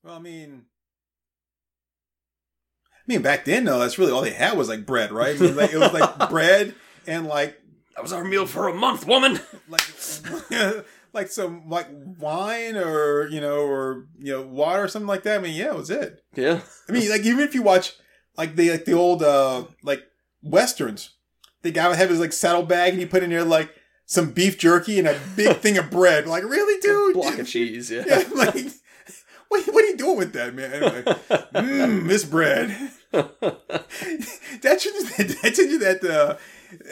Well, 0.02 0.14
I 0.16 0.18
mean, 0.18 0.62
I 2.96 3.02
mean, 3.06 3.22
back 3.22 3.44
then 3.44 3.64
though, 3.64 3.78
that's 3.78 3.98
really 3.98 4.12
all 4.12 4.22
they 4.22 4.30
had 4.32 4.56
was 4.56 4.68
like 4.68 4.86
bread, 4.86 5.12
right? 5.12 5.36
I 5.36 5.38
mean, 5.38 5.56
like, 5.56 5.72
it 5.72 5.78
was 5.78 5.92
like 5.92 6.28
bread 6.30 6.74
and 7.06 7.26
like 7.26 7.60
That 7.96 8.02
was 8.02 8.12
our 8.12 8.24
meal 8.24 8.46
for 8.46 8.68
a 8.68 8.74
month, 8.74 9.06
woman. 9.06 9.40
like 9.68 9.82
like 11.12 11.28
some 11.28 11.68
like 11.68 11.88
wine 11.90 12.76
or 12.76 13.28
you 13.28 13.40
know 13.40 13.60
or 13.60 14.06
you 14.18 14.32
know 14.32 14.42
water 14.42 14.84
or 14.84 14.88
something 14.88 15.08
like 15.08 15.22
that. 15.24 15.38
I 15.38 15.42
mean, 15.42 15.54
yeah, 15.54 15.66
it 15.66 15.76
was 15.76 15.90
it. 15.90 16.22
Yeah, 16.34 16.60
I 16.88 16.92
mean, 16.92 17.08
like 17.08 17.22
even 17.22 17.40
if 17.40 17.54
you 17.54 17.62
watch 17.62 17.94
like 18.36 18.56
the 18.56 18.70
like 18.70 18.84
the 18.84 18.94
old 18.94 19.22
uh 19.22 19.64
like 19.82 20.02
westerns, 20.42 21.10
the 21.62 21.70
guy 21.70 21.88
would 21.88 21.98
have 21.98 22.10
his 22.10 22.20
like 22.20 22.32
saddlebag 22.32 22.92
and 22.92 23.00
he 23.00 23.06
put 23.06 23.22
in 23.22 23.30
there 23.30 23.44
like 23.44 23.74
some 24.06 24.32
beef 24.32 24.58
jerky 24.58 24.98
and 24.98 25.06
a 25.06 25.18
big 25.36 25.56
thing 25.58 25.78
of 25.78 25.90
bread. 25.90 26.26
Like, 26.26 26.42
really, 26.44 26.80
dude? 26.80 27.14
block 27.14 27.38
of 27.38 27.46
cheese. 27.46 27.90
Yeah. 27.90 28.04
Yeah, 28.06 28.24
like 28.34 28.54
what, 29.48 29.66
what 29.66 29.84
are 29.84 29.88
you 29.88 29.96
doing 29.96 30.16
with 30.16 30.32
that, 30.32 30.54
man? 30.54 30.72
Anyway, 30.72 31.02
mmm, 31.02 32.08
this 32.08 32.24
bread. 32.24 32.68
that 33.12 34.80
should 34.80 34.94
that 35.42 35.52
should 35.56 35.80
that 35.80 36.04
uh, 36.04 36.36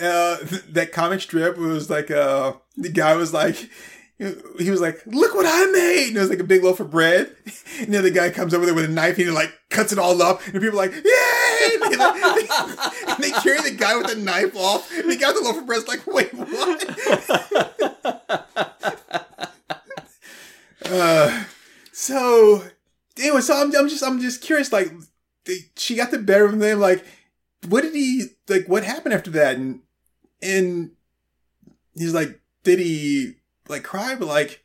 uh 0.04 0.36
that 0.68 0.90
comic 0.92 1.20
strip 1.20 1.56
was 1.56 1.88
like 1.88 2.10
uh 2.10 2.54
the 2.76 2.88
guy 2.88 3.14
was 3.14 3.32
like 3.32 3.70
he 4.18 4.70
was 4.70 4.80
like, 4.80 5.00
"Look 5.06 5.34
what 5.34 5.46
I 5.46 5.66
made!" 5.70 6.08
And 6.08 6.16
it 6.16 6.20
was 6.20 6.30
like 6.30 6.40
a 6.40 6.44
big 6.44 6.64
loaf 6.64 6.80
of 6.80 6.90
bread. 6.90 7.34
And 7.80 7.94
then 7.94 8.02
the 8.02 8.10
guy 8.10 8.30
comes 8.30 8.54
over 8.54 8.66
there 8.66 8.74
with 8.74 8.86
a 8.86 8.88
knife 8.88 9.18
and 9.18 9.28
he 9.28 9.30
like 9.30 9.52
cuts 9.70 9.92
it 9.92 10.00
all 10.00 10.20
up. 10.20 10.44
And 10.46 10.54
people 10.54 10.70
are 10.70 10.86
like, 10.86 10.92
"Yay!" 10.92 11.02
And 11.80 11.92
they, 11.92 11.96
like, 11.96 12.50
and 13.08 13.22
they 13.22 13.30
carry 13.30 13.60
the 13.60 13.76
guy 13.78 13.96
with 13.96 14.08
the 14.08 14.16
knife 14.16 14.56
off. 14.56 14.90
And 14.92 15.04
guy 15.20 15.28
with 15.28 15.36
the 15.36 15.42
loaf 15.44 15.58
of 15.58 15.66
bread's 15.66 15.86
like, 15.86 16.04
"Wait, 16.04 16.34
what?" 16.34 16.84
uh, 20.86 21.44
so 21.92 22.64
anyway, 23.16 23.40
so 23.40 23.54
I'm, 23.54 23.74
I'm 23.76 23.88
just 23.88 24.02
I'm 24.02 24.20
just 24.20 24.42
curious. 24.42 24.72
Like, 24.72 24.90
they, 25.44 25.58
she 25.76 25.94
got 25.94 26.10
the 26.10 26.18
better 26.18 26.46
of 26.46 26.60
him. 26.60 26.80
Like, 26.80 27.04
what 27.68 27.82
did 27.82 27.94
he 27.94 28.24
like? 28.48 28.66
What 28.66 28.82
happened 28.82 29.14
after 29.14 29.30
that? 29.32 29.54
And 29.54 29.82
and 30.42 30.90
he's 31.94 32.14
like, 32.14 32.40
did 32.64 32.80
he 32.80 33.37
like 33.68 33.84
cry? 33.84 34.14
But 34.14 34.28
like, 34.28 34.62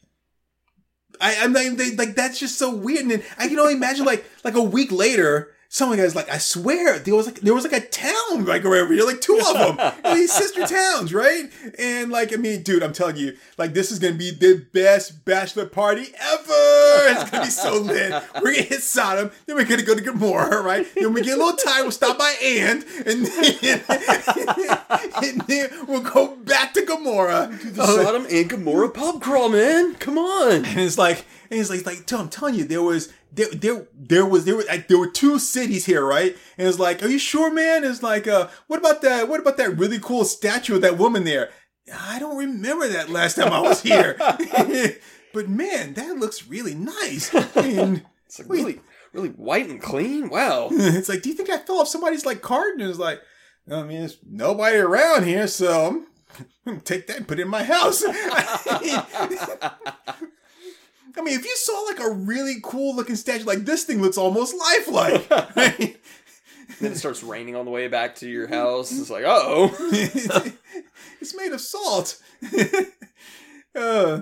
I 1.20 1.38
I'm 1.42 1.54
like, 1.54 1.78
they, 1.78 1.96
like 1.96 2.16
that's 2.16 2.40
just 2.40 2.58
so 2.58 2.74
weird. 2.74 3.06
And 3.06 3.24
I 3.38 3.48
can 3.48 3.60
only 3.60 3.74
imagine 3.74 4.06
like 4.06 4.26
like 4.44 4.56
a 4.56 4.62
week 4.62 4.92
later. 4.92 5.52
Some 5.74 5.92
of 5.92 5.98
guy's 5.98 6.14
like, 6.14 6.30
I 6.30 6.38
swear, 6.38 7.00
there 7.00 7.16
was 7.16 7.26
like 7.26 7.40
there 7.40 7.52
was 7.52 7.64
like 7.64 7.74
a 7.74 7.80
town 7.84 8.46
like 8.46 8.64
around 8.64 8.94
here, 8.94 9.04
like 9.04 9.22
two 9.22 9.40
of 9.40 9.58
them, 9.58 9.94
and 10.06 10.18
these 10.20 10.32
sister 10.32 10.68
towns, 10.68 11.16
right? 11.16 11.52
And 11.80 12.12
like, 12.12 12.32
I 12.32 12.36
mean, 12.36 12.62
dude, 12.62 12.84
I'm 12.84 12.94
telling 12.94 13.18
you, 13.18 13.36
like, 13.58 13.74
this 13.74 13.92
is 13.92 13.98
gonna 13.98 14.14
be 14.14 14.30
the 14.30 14.64
best 14.72 15.26
bachelor 15.26 15.66
party 15.66 16.14
ever. 16.22 17.10
It's 17.10 17.32
gonna 17.32 17.46
be 17.46 17.50
so 17.50 17.74
lit. 17.80 18.12
We're 18.36 18.54
gonna 18.54 18.68
hit 18.68 18.84
Sodom, 18.84 19.32
then 19.48 19.56
we're 19.56 19.66
gonna 19.66 19.82
go 19.82 19.96
to 19.96 20.02
Gomorrah, 20.02 20.62
right? 20.62 20.86
Then 20.94 21.12
we 21.12 21.24
get 21.24 21.40
a 21.40 21.44
little 21.44 21.58
tired, 21.58 21.82
we'll 21.82 21.92
stop 21.92 22.20
by 22.20 22.36
And, 22.44 22.86
and 23.08 23.26
then, 23.26 23.84
and 25.24 25.42
then 25.48 25.72
we'll 25.88 26.02
go 26.02 26.36
back 26.36 26.76
to 26.76 26.86
Gomorrah. 26.86 27.50
The 27.64 27.84
Sodom 27.84 28.28
and 28.30 28.48
Gomorrah 28.48 28.90
pub 28.90 29.24
crawl, 29.24 29.50
man. 29.50 29.96
Come 29.96 30.20
on. 30.20 30.66
And 30.66 30.82
it's 30.82 31.00
like, 31.00 31.26
and 31.54 31.62
it's 31.62 31.70
like, 31.70 31.86
like, 31.86 32.12
I'm 32.12 32.30
telling 32.30 32.56
you, 32.56 32.64
there 32.64 32.82
was, 32.82 33.14
there, 33.32 33.50
there, 33.52 33.88
there 33.94 34.26
was, 34.26 34.46
there 34.46 34.56
were, 34.56 34.64
like, 34.64 34.88
there 34.88 34.98
were 34.98 35.10
two 35.10 35.38
cities 35.38 35.86
here, 35.86 36.04
right? 36.04 36.36
And 36.58 36.68
it's 36.68 36.80
like, 36.80 37.04
are 37.04 37.08
you 37.08 37.20
sure, 37.20 37.54
man? 37.54 37.84
It's 37.84 38.02
like, 38.02 38.28
uh, 38.28 38.50
what 38.68 38.80
about 38.80 39.04
that? 39.04 39.30
What 39.30 39.40
about 39.40 39.58
that 39.58 39.78
really 39.78 40.00
cool 40.00 40.26
statue 40.26 40.76
of 40.76 40.82
that 40.82 40.98
woman 40.98 41.26
there? 41.26 41.52
I 41.94 42.18
don't 42.18 42.38
remember 42.38 42.88
that 42.88 43.10
last 43.10 43.36
time 43.36 43.54
I 43.54 43.60
was 43.60 43.84
here. 43.84 44.16
but 45.34 45.48
man, 45.48 45.94
that 45.94 46.18
looks 46.18 46.48
really 46.48 46.74
nice. 46.74 47.34
And 47.56 48.04
It's 48.26 48.40
like 48.40 48.50
really, 48.50 48.82
really 49.12 49.30
white 49.30 49.70
and 49.70 49.80
clean. 49.80 50.28
Wow. 50.28 50.70
it's 50.72 51.08
like, 51.08 51.22
do 51.22 51.30
you 51.30 51.36
think 51.36 51.52
I 51.52 51.60
fell 51.60 51.82
off 51.82 51.88
somebody's 51.88 52.26
like 52.26 52.42
cart? 52.42 52.80
And 52.80 52.90
it's 52.90 52.98
like, 52.98 53.22
I 53.72 53.84
mean, 53.84 54.00
there's 54.00 54.18
nobody 54.28 54.78
around 54.78 55.26
here, 55.26 55.48
so 55.48 56.04
I'm 56.66 56.82
take 56.82 57.08
that 57.08 57.18
and 57.18 57.28
put 57.28 57.40
it 57.40 57.44
in 57.44 57.48
my 57.48 57.64
house. 57.64 58.04
I 61.18 61.22
mean, 61.22 61.38
if 61.38 61.46
you 61.46 61.56
saw 61.56 61.80
like 61.82 62.00
a 62.00 62.10
really 62.12 62.56
cool 62.64 62.96
looking 62.96 63.16
statue, 63.16 63.44
like 63.46 63.66
this 63.66 63.84
thing 63.84 64.02
looks 64.02 64.18
almost 64.18 64.56
lifelike. 64.56 65.30
Right? 65.56 65.98
then 66.80 66.94
it 66.94 66.98
starts 66.98 67.24
raining 67.24 67.56
on 67.56 67.66
the 67.66 67.72
way 67.72 67.88
back 67.88 68.16
to 68.16 68.30
your 68.30 68.48
house. 68.48 68.92
It's 68.92 69.10
like, 69.10 69.24
oh. 69.26 69.76
it's 71.22 71.36
made 71.36 71.52
of 71.52 71.62
salt. 71.62 72.22
uh, 73.76 74.22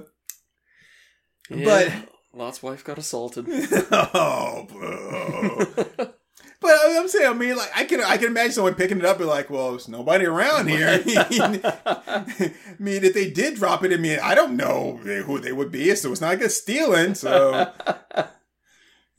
But 1.49 1.93
Lot's 2.33 2.63
wife 2.63 2.83
got 2.83 2.97
assaulted. 2.97 3.45
oh, 3.91 4.67
bro. 4.69 6.13
But 6.61 6.77
I'm 6.85 7.07
saying, 7.07 7.27
I 7.27 7.33
mean, 7.33 7.57
like, 7.57 7.71
I 7.75 7.85
can, 7.85 8.01
I 8.01 8.17
can 8.17 8.27
imagine 8.27 8.51
someone 8.51 8.75
picking 8.75 8.99
it 8.99 9.05
up 9.05 9.19
and 9.19 9.27
like, 9.27 9.49
well, 9.49 9.71
there's 9.71 9.87
nobody 9.87 10.25
around 10.25 10.67
here. 10.69 11.03
I 11.07 12.53
mean, 12.77 13.03
if 13.03 13.15
they 13.15 13.31
did 13.31 13.55
drop 13.55 13.83
it, 13.83 13.91
I 13.91 13.97
mean, 13.97 14.19
I 14.21 14.35
don't 14.35 14.55
know 14.55 14.97
who 14.97 15.39
they 15.39 15.51
would 15.51 15.71
be, 15.71 15.93
so 15.95 16.11
it's 16.11 16.21
not 16.21 16.27
like 16.27 16.41
it's 16.41 16.55
stealing. 16.55 17.15
So 17.15 17.73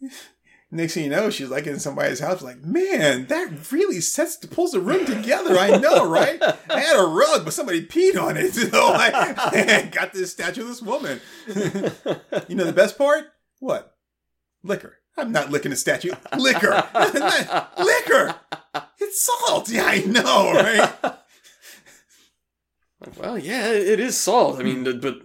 next 0.71 0.95
thing 0.95 1.03
you 1.05 1.11
know, 1.11 1.31
she's 1.31 1.51
like 1.51 1.67
in 1.67 1.81
somebody's 1.81 2.21
house, 2.21 2.43
like, 2.43 2.63
man, 2.63 3.27
that 3.27 3.73
really 3.73 4.01
sets 4.01 4.37
pulls 4.37 4.71
the 4.71 4.81
room 4.81 5.05
together. 5.05 5.59
I 5.59 5.79
know, 5.79 6.09
right? 6.09 6.41
I 6.71 6.79
had 6.79 6.97
a 6.97 7.09
rug, 7.09 7.45
but 7.45 7.55
somebody 7.55 7.85
peed 7.85 8.21
on 8.21 8.37
it, 8.37 8.55
so 8.55 8.69
I, 8.73 9.35
I 9.37 9.89
got 9.91 10.13
this 10.13 10.31
statue 10.31 10.63
of 10.63 10.69
this 10.69 10.81
woman. 10.81 11.21
you 12.49 12.55
know 12.55 12.65
the 12.65 12.73
best 12.73 12.97
part? 12.97 13.25
What? 13.59 13.97
Liquor. 14.63 14.99
I'm 15.17 15.33
not 15.33 15.51
licking 15.51 15.73
a 15.73 15.77
statue. 15.77 16.13
Liquor. 16.39 16.71
Liquor. 17.79 18.35
It's 18.99 19.23
salt. 19.23 19.69
Yeah, 19.69 19.85
I 19.87 19.99
know, 20.01 20.53
right? 20.53 20.93
Well, 23.19 23.37
yeah, 23.37 23.73
it 23.73 23.99
is 23.99 24.17
salt. 24.17 24.61
I 24.61 24.63
mean, 24.63 24.85
but 25.01 25.23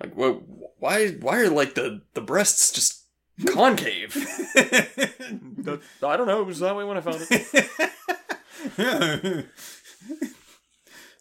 like, 0.00 0.14
wh- 0.14 0.80
why? 0.80 1.08
Why 1.10 1.40
are 1.40 1.48
like 1.48 1.74
the 1.74 2.02
the 2.14 2.20
breasts 2.20 2.70
just 2.72 3.02
concave? 3.46 4.14
I 4.56 6.16
don't 6.16 6.28
know. 6.28 6.40
It 6.40 6.46
was 6.46 6.60
that 6.60 6.76
way 6.76 6.84
when 6.84 6.96
I 6.96 7.00
found 7.00 7.26
it. 7.28 9.46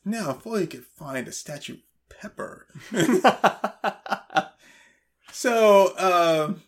now, 0.06 0.30
if 0.32 0.45
only 0.45 0.62
you 0.62 0.67
could 0.67 0.86
find 0.86 1.28
a 1.28 1.32
statue 1.32 1.73
of 1.73 1.80
Pepper. 2.21 2.67
so, 5.32 5.97
um, 5.97 6.62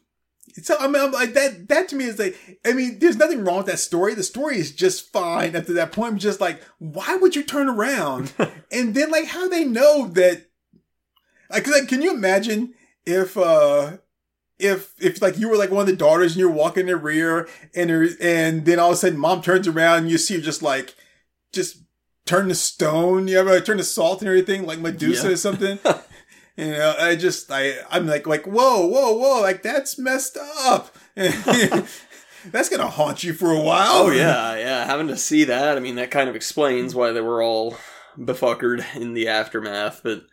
so 0.64 0.76
I 0.80 0.88
mean, 0.88 1.02
I'm 1.02 1.12
like 1.12 1.34
that. 1.34 1.68
That 1.70 1.90
to 1.90 1.96
me 1.96 2.06
is 2.06 2.20
like, 2.20 2.38
I 2.66 2.74
mean, 2.74 3.00
there's 3.00 3.18
nothing 3.18 3.44
wrong 3.44 3.58
with 3.58 3.66
that 3.68 3.80
story. 3.80 4.14
The 4.14 4.24
story 4.24 4.58
is 4.58 4.72
just 4.72 5.12
fine 5.12 5.56
after 5.56 5.74
that 5.74 5.92
point. 5.92 6.14
I'm 6.14 6.20
just 6.20 6.42
like, 6.42 6.62
why 6.80 7.16
would 7.16 7.36
you 7.36 7.44
turn 7.44 7.68
around? 7.70 8.34
and 8.72 8.94
then, 8.96 9.12
like, 9.12 9.26
how 9.26 9.48
they 9.48 9.66
know 9.66 10.08
that? 10.10 10.48
Like, 11.50 11.68
like, 11.68 11.88
can 11.88 12.02
you 12.02 12.14
imagine 12.14 12.74
if, 13.06 13.38
uh, 13.38 13.98
if 14.60 14.94
if 15.00 15.22
like 15.22 15.38
you 15.38 15.50
were 15.50 15.56
like 15.58 15.70
one 15.70 15.82
of 15.82 15.88
the 15.88 15.96
daughters 15.96 16.32
and 16.32 16.40
you're 16.40 16.50
walking 16.52 16.82
in 16.82 16.88
the 16.88 16.98
rear 16.98 17.48
and 17.76 17.90
there, 17.90 18.08
and 18.20 18.66
then 18.66 18.80
all 18.80 18.90
of 18.90 18.94
a 18.94 18.98
sudden 18.98 19.20
mom 19.20 19.42
turns 19.42 19.68
around 19.68 20.00
and 20.00 20.10
you 20.10 20.18
see 20.18 20.34
her 20.36 20.42
just 20.42 20.64
like 20.64 20.96
just 21.54 21.84
turn 22.26 22.48
to 22.50 22.56
stone, 22.56 23.28
you 23.28 23.38
ever 23.40 23.60
turn 23.62 23.78
to 23.78 23.84
salt 23.84 24.22
and 24.22 24.28
everything 24.28 24.66
like 24.66 24.80
Medusa 24.80 25.28
Yeah. 25.28 25.34
or 25.34 25.38
something. 25.38 25.80
you 26.58 26.72
know, 26.72 26.96
I 27.00 27.16
just 27.16 27.52
I 27.52 27.76
I'm 27.90 28.08
like 28.08 28.28
like 28.28 28.46
whoa 28.46 28.86
whoa 28.88 29.14
whoa 29.14 29.42
like 29.42 29.64
that's 29.64 29.98
messed 29.98 30.38
up. 30.38 30.96
that's 31.16 32.70
gonna 32.70 32.88
haunt 32.88 33.24
you 33.24 33.34
for 33.34 33.52
a 33.52 33.62
while. 33.62 33.94
Oh 33.94 34.12
yeah, 34.12 34.56
yeah. 34.58 34.86
Having 34.86 35.08
to 35.10 35.18
see 35.18 35.46
that, 35.46 35.78
I 35.78 35.80
mean, 35.80 35.96
that 35.96 36.12
kind 36.12 36.30
of 36.30 36.36
explains 36.36 36.96
why 36.96 37.12
they 37.12 37.22
were 37.22 37.42
all 37.42 37.78
befuckered 38.18 38.84
in 38.96 39.14
the 39.14 39.28
aftermath. 39.28 40.02
But 40.04 40.24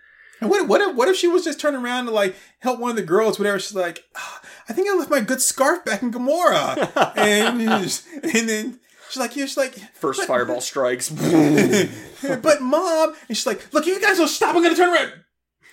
And 0.41 0.51
what 0.51 0.67
what 0.67 0.81
if 0.81 0.97
what 0.97 1.09
if 1.09 1.17
she 1.17 1.29
was 1.29 1.45
just 1.45 1.61
turning 1.61 1.83
around 1.83 2.07
to 2.07 2.11
like 2.11 2.35
help 2.61 2.81
one 2.81 2.91
of 2.91 2.97
the 2.97 3.03
girls, 3.03 3.39
whatever? 3.39 3.59
She's 3.59 3.75
like, 3.75 4.03
"Ah, 4.17 4.41
I 4.69 4.73
think 4.73 4.89
I 4.89 4.97
left 4.97 5.11
my 5.11 5.21
good 5.21 5.43
scarf 5.43 5.85
back 5.85 6.03
in 6.03 6.11
Gomorrah, 6.11 7.13
and 7.17 7.61
and 7.61 8.49
then 8.49 8.81
she's 9.11 9.21
like, 9.21 9.37
yeah, 9.37 9.45
she's 9.45 9.57
like, 9.57 9.75
First 9.95 10.25
fireball 10.25 10.61
strikes. 10.61 11.09
but 12.43 12.63
mom, 12.63 13.15
and 13.29 13.37
she's 13.37 13.47
like, 13.47 13.73
look, 13.73 13.87
you 13.87 14.01
guys 14.01 14.19
will 14.19 14.29
stop. 14.29 14.55
I'm 14.55 14.63
gonna 14.63 14.75
turn 14.75 14.95
around. 14.95 15.13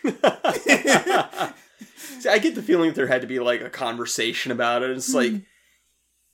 See, 0.03 0.13
I 2.29 2.39
get 2.39 2.55
the 2.55 2.61
feeling 2.61 2.89
that 2.89 2.95
there 2.95 3.07
had 3.07 3.21
to 3.21 3.27
be 3.27 3.39
like 3.39 3.61
a 3.61 3.69
conversation 3.69 4.51
about 4.51 4.83
it. 4.83 4.91
It's 4.91 5.11
hmm. 5.11 5.17
like, 5.17 5.33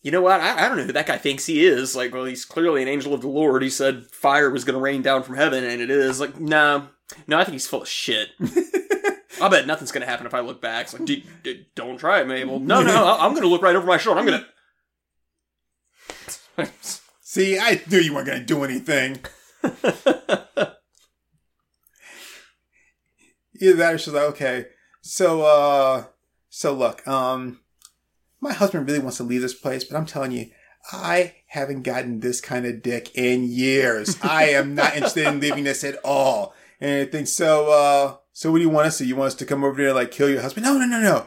you 0.02 0.12
know 0.12 0.22
what? 0.22 0.42
I, 0.42 0.66
I 0.66 0.68
don't 0.68 0.78
know 0.78 0.84
who 0.84 0.94
that 0.94 1.08
guy 1.08 1.18
thinks 1.18 1.46
he 1.46 1.66
is. 1.66 1.96
Like, 1.96 2.14
well, 2.14 2.26
he's 2.26 2.46
clearly 2.46 2.82
an 2.82 2.88
angel 2.88 3.14
of 3.14 3.22
the 3.22 3.28
Lord. 3.28 3.64
He 3.64 3.70
said 3.70 4.06
fire 4.08 4.50
was 4.50 4.64
going 4.64 4.76
to 4.76 4.82
rain 4.82 5.02
down 5.02 5.24
from 5.24 5.36
heaven, 5.36 5.64
and 5.64 5.82
it 5.82 5.90
is. 5.90 6.20
Like, 6.20 6.40
no, 6.40 6.88
no, 7.28 7.40
I 7.40 7.44
think 7.44 7.54
he's 7.54 7.68
full 7.68 7.82
of 7.82 7.88
shit. 7.88 8.30
I 9.42 9.50
bet 9.50 9.68
nothing's 9.68 9.92
going 9.92 10.02
to 10.02 10.08
happen 10.08 10.26
if 10.26 10.34
I 10.34 10.40
look 10.40 10.62
back. 10.62 10.86
It's 10.86 10.94
like, 10.94 11.06
"D- 11.06 11.26
d- 11.44 11.68
don't 11.76 11.98
try 11.98 12.22
it, 12.22 12.28
Mabel. 12.28 12.60
No, 12.60 12.82
no, 12.82 13.18
I'm 13.20 13.32
going 13.32 13.44
to 13.44 13.48
look 13.48 13.62
right 13.62 13.76
over 13.76 13.86
my 13.86 13.98
shoulder. 13.98 14.20
I'm 14.20 14.26
going 14.26 14.40
to. 14.40 14.48
See, 17.22 17.60
I 17.60 17.82
knew 17.90 18.00
you 18.00 18.16
weren't 18.16 18.28
gonna 18.28 18.44
do 18.44 18.64
anything. 18.64 19.20
Either 23.60 23.76
that 23.76 23.94
or 23.94 23.98
she's 23.98 24.14
like, 24.14 24.30
okay, 24.30 24.68
so 25.02 25.42
uh 25.42 26.06
so 26.50 26.74
look, 26.74 27.08
um 27.08 27.60
my 28.40 28.54
husband 28.54 28.88
really 28.88 29.00
wants 29.00 29.18
to 29.18 29.24
leave 29.24 29.42
this 29.42 29.54
place, 29.54 29.84
but 29.84 29.98
I'm 29.98 30.06
telling 30.06 30.32
you, 30.32 30.52
I 30.92 31.36
haven't 31.48 31.84
gotten 31.84 32.20
this 32.20 32.40
kind 32.40 32.66
of 32.66 32.82
dick 32.82 33.16
in 33.16 33.44
years. 33.44 34.18
I 34.22 34.50
am 34.50 34.76
not 34.76 34.96
interested 34.96 35.28
in 35.28 35.40
leaving 35.40 35.64
this 35.64 35.84
at 35.84 35.98
all. 36.04 36.54
And 36.80 37.08
I 37.08 37.10
think 37.10 37.28
so 37.28 37.72
uh 37.72 38.18
so 38.34 38.52
what 38.52 38.60
do 38.60 38.64
you 38.64 38.70
want 38.70 38.88
us 38.88 39.00
to? 39.00 39.06
You 39.06 39.16
want 39.16 39.28
us 39.28 39.36
to 39.36 39.46
come 39.46 39.64
over 39.64 39.78
there 39.78 39.88
and 39.88 39.96
like 39.96 40.12
kill 40.12 40.30
your 40.30 40.42
husband? 40.42 40.66
No, 40.66 40.78
no, 40.78 40.86
no, 40.86 41.02
no. 41.02 41.26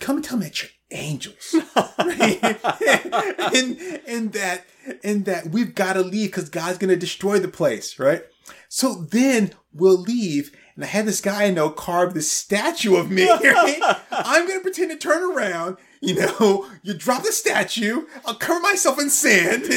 Come 0.00 0.16
and 0.16 0.24
tell 0.24 0.38
me 0.38 0.46
that 0.46 0.62
you're 0.62 0.70
angels. 0.92 1.54
right? 1.98 2.40
and 3.54 4.00
and 4.06 4.32
that 4.32 4.64
and 5.02 5.24
that 5.24 5.48
we've 5.48 5.74
got 5.74 5.94
to 5.94 6.00
leave 6.00 6.30
because 6.30 6.48
God's 6.48 6.78
gonna 6.78 6.96
destroy 6.96 7.38
the 7.38 7.48
place, 7.48 7.98
right? 7.98 8.24
So 8.68 8.94
then 8.94 9.52
we'll 9.72 10.00
leave, 10.00 10.56
and 10.74 10.84
I 10.84 10.88
had 10.88 11.06
this 11.06 11.20
guy 11.20 11.44
I 11.44 11.50
know 11.50 11.70
carve 11.70 12.14
this 12.14 12.30
statue 12.30 12.96
of 12.96 13.10
me. 13.10 13.28
Right? 13.42 13.80
I'm 14.10 14.46
gonna 14.48 14.60
pretend 14.60 14.92
to 14.92 14.96
turn 14.96 15.22
around. 15.22 15.76
You 16.00 16.14
know, 16.14 16.66
you 16.82 16.94
drop 16.94 17.22
the 17.22 17.32
statue. 17.32 18.06
I'll 18.24 18.34
cover 18.34 18.60
myself 18.60 18.98
in 18.98 19.10
sand, 19.10 19.64
and 19.70 19.72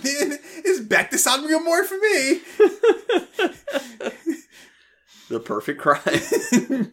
then 0.00 0.38
it's 0.64 0.80
back 0.80 1.10
to 1.10 1.18
Sodom 1.18 1.44
and 1.46 1.54
Gomorrah 1.54 1.84
for 1.84 1.94
me. 1.94 2.40
the 5.28 5.40
perfect 5.40 5.80
crime. 5.80 6.92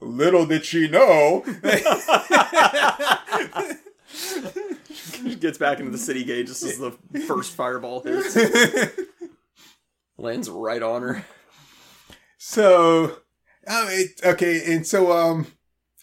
Little 0.00 0.46
did 0.46 0.64
she 0.64 0.88
know. 0.88 1.44
Gets 5.40 5.58
back 5.58 5.78
into 5.78 5.90
the 5.90 5.98
city 5.98 6.24
gate 6.24 6.46
just 6.46 6.62
as 6.62 6.78
the 6.78 6.92
first 7.26 7.54
fireball 7.54 8.00
hits. 8.00 8.36
Lands 10.18 10.48
right 10.48 10.82
on 10.82 11.02
her. 11.02 11.24
So, 12.38 13.18
oh, 13.68 13.88
it, 13.90 14.20
okay, 14.24 14.74
and 14.74 14.86
so 14.86 15.12
um, 15.12 15.46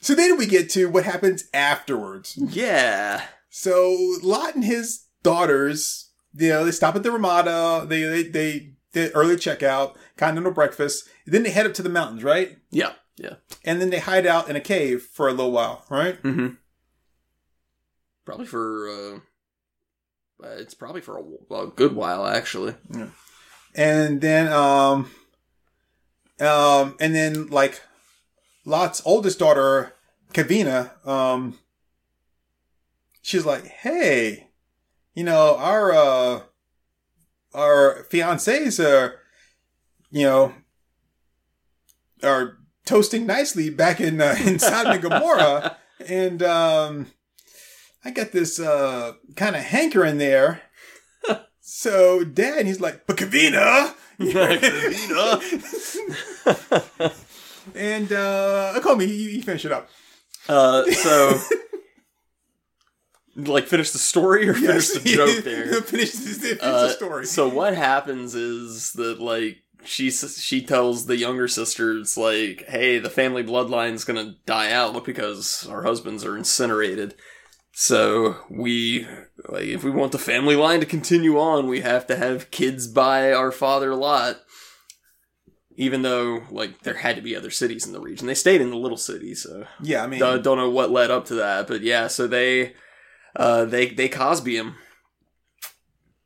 so 0.02 0.14
then 0.14 0.38
we 0.38 0.46
get 0.46 0.70
to 0.72 0.90
what 0.90 1.06
happens 1.06 1.46
afterwards. 1.54 2.38
Yeah. 2.38 3.24
So 3.50 4.18
Lot 4.22 4.56
and 4.56 4.66
his 4.66 5.06
daughters, 5.24 6.12
you 6.34 6.50
know, 6.50 6.66
they 6.66 6.72
stop 6.72 6.96
at 6.96 7.04
the 7.04 7.12
Ramada. 7.12 7.86
They 7.88 8.04
they 8.04 8.24
they 8.24 8.74
did 8.92 9.12
early 9.16 9.36
checkout, 9.36 9.96
continental 10.18 10.52
breakfast. 10.52 11.08
Then 11.26 11.44
they 11.44 11.52
head 11.52 11.66
up 11.66 11.74
to 11.76 11.82
the 11.82 11.90
mountains, 11.90 12.24
right? 12.24 12.58
Yeah. 12.70 12.94
Yeah. 13.18 13.36
And 13.64 13.80
then 13.80 13.92
they 13.92 14.00
hide 14.00 14.26
out 14.26 14.50
in 14.50 14.56
a 14.56 14.62
cave 14.62 15.04
for 15.04 15.28
a 15.28 15.32
little 15.32 15.52
while, 15.52 15.86
right? 15.90 16.22
Mm-hmm. 16.22 16.56
Probably 18.26 18.46
for 18.46 18.90
uh, 18.90 19.16
uh, 20.44 20.56
it's 20.58 20.74
probably 20.74 21.02
for 21.02 21.18
a, 21.18 21.54
a 21.54 21.68
good 21.68 21.96
while 21.96 22.26
actually. 22.26 22.76
And 23.76 24.22
then 24.22 24.52
um, 24.52 25.12
um, 26.40 26.96
and 27.00 27.16
then 27.16 27.48
like 27.48 27.82
Lot's 28.66 29.02
oldest 29.06 29.40
daughter, 29.40 29.94
Kavina, 30.34 31.06
um, 31.08 31.60
she's 33.22 33.46
like, 33.46 33.66
"Hey, 33.66 34.48
you 35.14 35.24
know, 35.24 35.56
our 35.58 35.92
uh, 35.92 36.42
our 37.54 38.06
fiancés 38.10 38.84
are, 38.84 39.20
you 40.12 40.24
know, 40.24 40.54
are 42.24 42.58
toasting 42.86 43.26
nicely 43.26 43.70
back 43.70 44.00
in 44.02 44.22
uh, 44.22 44.36
in 44.46 44.60
Sodom 44.60 44.94
and 44.94 45.02
Gomorrah, 45.02 45.78
and 46.08 46.42
um, 46.44 47.08
I 48.06 48.12
got 48.12 48.32
this 48.32 48.60
uh 48.60 49.14
kind 49.36 49.56
of 49.56 49.64
hankering 49.64 50.18
there." 50.18 50.62
So 51.66 52.26
dad, 52.26 52.66
he's 52.66 52.82
like, 52.82 53.08
but 53.08 53.16
Kavina, 53.16 53.94
and 57.76 58.12
uh, 58.12 58.78
call 58.82 58.98
me. 58.98 59.06
You, 59.06 59.30
you 59.30 59.42
finish 59.42 59.64
it 59.64 59.72
up. 59.72 59.88
Uh, 60.50 60.84
so 60.92 61.40
like 63.36 63.68
finish 63.68 63.92
the 63.92 64.00
story 64.00 64.48
or 64.48 64.54
finish 64.54 64.90
the 64.90 65.00
joke 65.10 65.44
there. 65.44 65.82
finish, 65.82 66.12
the- 66.12 66.34
finish 66.34 66.60
Uh, 66.62 66.84
the 66.88 66.90
story. 66.90 67.26
So 67.26 67.48
what 67.48 67.76
happens 67.76 68.36
is 68.36 68.94
that 68.94 69.20
like 69.22 69.58
she 69.86 70.12
she 70.12 70.62
tells 70.62 71.06
the 71.06 71.18
younger 71.18 71.48
sisters 71.48 72.18
like, 72.18 72.66
"Hey, 72.68 73.00
the 73.00 73.10
family 73.10 73.44
bloodline's 73.44 74.04
gonna 74.04 74.36
die 74.46 74.72
out 74.72 75.04
because 75.06 75.66
our 75.70 75.84
husbands 75.84 76.26
are 76.26 76.38
incinerated. 76.38 77.16
So 77.76 78.38
we 78.52 79.08
like 79.50 79.66
if 79.66 79.84
we 79.84 79.90
want 79.90 80.12
the 80.12 80.20
family 80.20 80.56
line 80.56 80.80
to 80.80 80.86
continue 80.86 81.40
on, 81.40 81.68
we 81.68 81.82
have 81.82 82.06
to 82.08 82.16
have 82.16 82.52
kids 82.52 82.88
by 82.88 83.34
our 83.34 83.52
father 83.52 83.96
Lot." 83.96 84.38
Even 85.76 86.04
though 86.04 86.44
like 86.52 86.84
there 86.84 86.94
had 86.94 87.16
to 87.16 87.22
be 87.24 87.36
other 87.36 87.50
cities 87.50 87.88
in 87.88 87.94
the 87.94 88.00
region, 88.00 88.28
they 88.28 88.36
stayed 88.36 88.62
in 88.62 88.70
the 88.70 88.78
little 88.78 88.96
city, 88.96 89.34
so 89.34 89.66
yeah, 89.82 90.04
I 90.04 90.08
mean, 90.08 90.20
don't, 90.20 90.44
don't 90.44 90.60
know 90.60 90.70
what 90.70 90.92
led 90.92 91.10
up 91.10 91.26
to 91.26 91.36
that, 91.36 91.68
but 91.68 91.82
yeah. 91.82 92.06
So 92.06 92.28
they, 92.28 92.76
uh, 93.36 93.66
they 93.66 93.88
they 93.90 94.08
Cosby 94.08 94.56
him. 94.56 94.76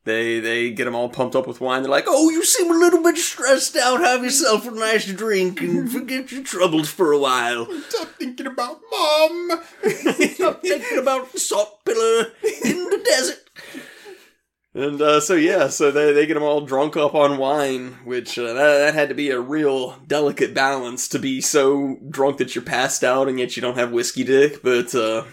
They 0.08 0.40
they 0.40 0.72
get 0.72 0.86
them 0.86 0.96
all 0.96 1.10
pumped 1.10 1.36
up 1.36 1.46
with 1.48 1.62
wine. 1.62 1.84
They're 1.84 1.92
like, 1.92 2.06
"Oh, 2.08 2.30
you 2.30 2.44
seem 2.44 2.72
a 2.72 2.78
little 2.78 3.04
bit 3.04 3.18
stressed 3.18 3.76
out. 3.76 4.00
Have 4.00 4.24
yourself 4.24 4.68
a 4.68 4.72
nice 4.72 5.06
drink 5.06 5.62
and 5.62 5.92
forget 5.96 6.32
your 6.32 6.44
troubles 6.44 6.90
for 6.90 7.12
a 7.12 7.20
while. 7.20 7.68
stop 7.90 8.08
thinking 8.18 8.48
about 8.48 8.80
mom. 8.92 9.62
Stop 10.34 10.62
thinking 10.64 10.98
about 10.98 11.38
salt 11.38 11.84
pillar 11.86 12.32
in 12.66 12.84
the 12.90 13.02
desert." 13.06 13.50
And 14.74 15.02
uh, 15.02 15.20
so 15.20 15.34
yeah, 15.34 15.70
so 15.70 15.90
they 15.92 16.12
they 16.14 16.26
get 16.28 16.36
them 16.36 16.44
all 16.44 16.62
drunk 16.62 16.96
up 16.98 17.16
on 17.16 17.38
wine, 17.38 17.98
which 18.06 18.38
uh, 18.38 18.54
that, 18.54 18.78
that 18.78 18.94
had 18.94 19.10
to 19.10 19.16
be 19.16 19.30
a 19.32 19.40
real 19.40 19.98
delicate 20.06 20.54
balance 20.54 21.08
to 21.10 21.20
be 21.20 21.42
so 21.42 21.98
drunk 22.10 22.38
that 22.38 22.54
you're 22.56 22.64
passed 22.64 23.04
out 23.04 23.28
and 23.28 23.40
yet 23.40 23.56
you 23.56 23.62
don't 23.62 23.78
have 23.78 23.92
whiskey 23.92 24.24
dick, 24.24 24.62
but. 24.64 24.94
uh 24.96 25.24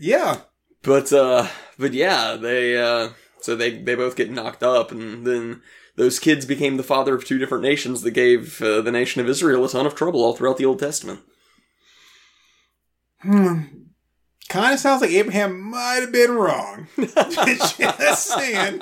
yeah, 0.00 0.38
But 0.82 1.12
uh 1.12 1.46
but 1.82 1.92
yeah, 1.92 2.36
they 2.36 2.78
uh 2.78 3.10
so 3.40 3.54
they 3.54 3.78
they 3.82 3.94
both 3.94 4.16
get 4.16 4.30
knocked 4.30 4.62
up 4.62 4.90
and 4.90 5.26
then 5.26 5.60
those 5.96 6.18
kids 6.18 6.46
became 6.46 6.78
the 6.78 6.82
father 6.82 7.14
of 7.14 7.24
two 7.24 7.38
different 7.38 7.64
nations 7.64 8.00
that 8.00 8.12
gave 8.12 8.62
uh, 8.62 8.80
the 8.80 8.92
nation 8.92 9.20
of 9.20 9.28
Israel 9.28 9.64
a 9.64 9.68
ton 9.68 9.84
of 9.84 9.94
trouble 9.94 10.24
all 10.24 10.34
throughout 10.34 10.56
the 10.56 10.64
Old 10.64 10.78
Testament. 10.78 11.20
kind 14.48 14.72
of 14.72 14.80
sounds 14.80 15.02
like 15.02 15.10
Abraham 15.10 15.60
might 15.60 16.00
have 16.00 16.12
been 16.12 16.32
wrong. 16.32 16.88
just 16.96 18.26
saying, 18.26 18.80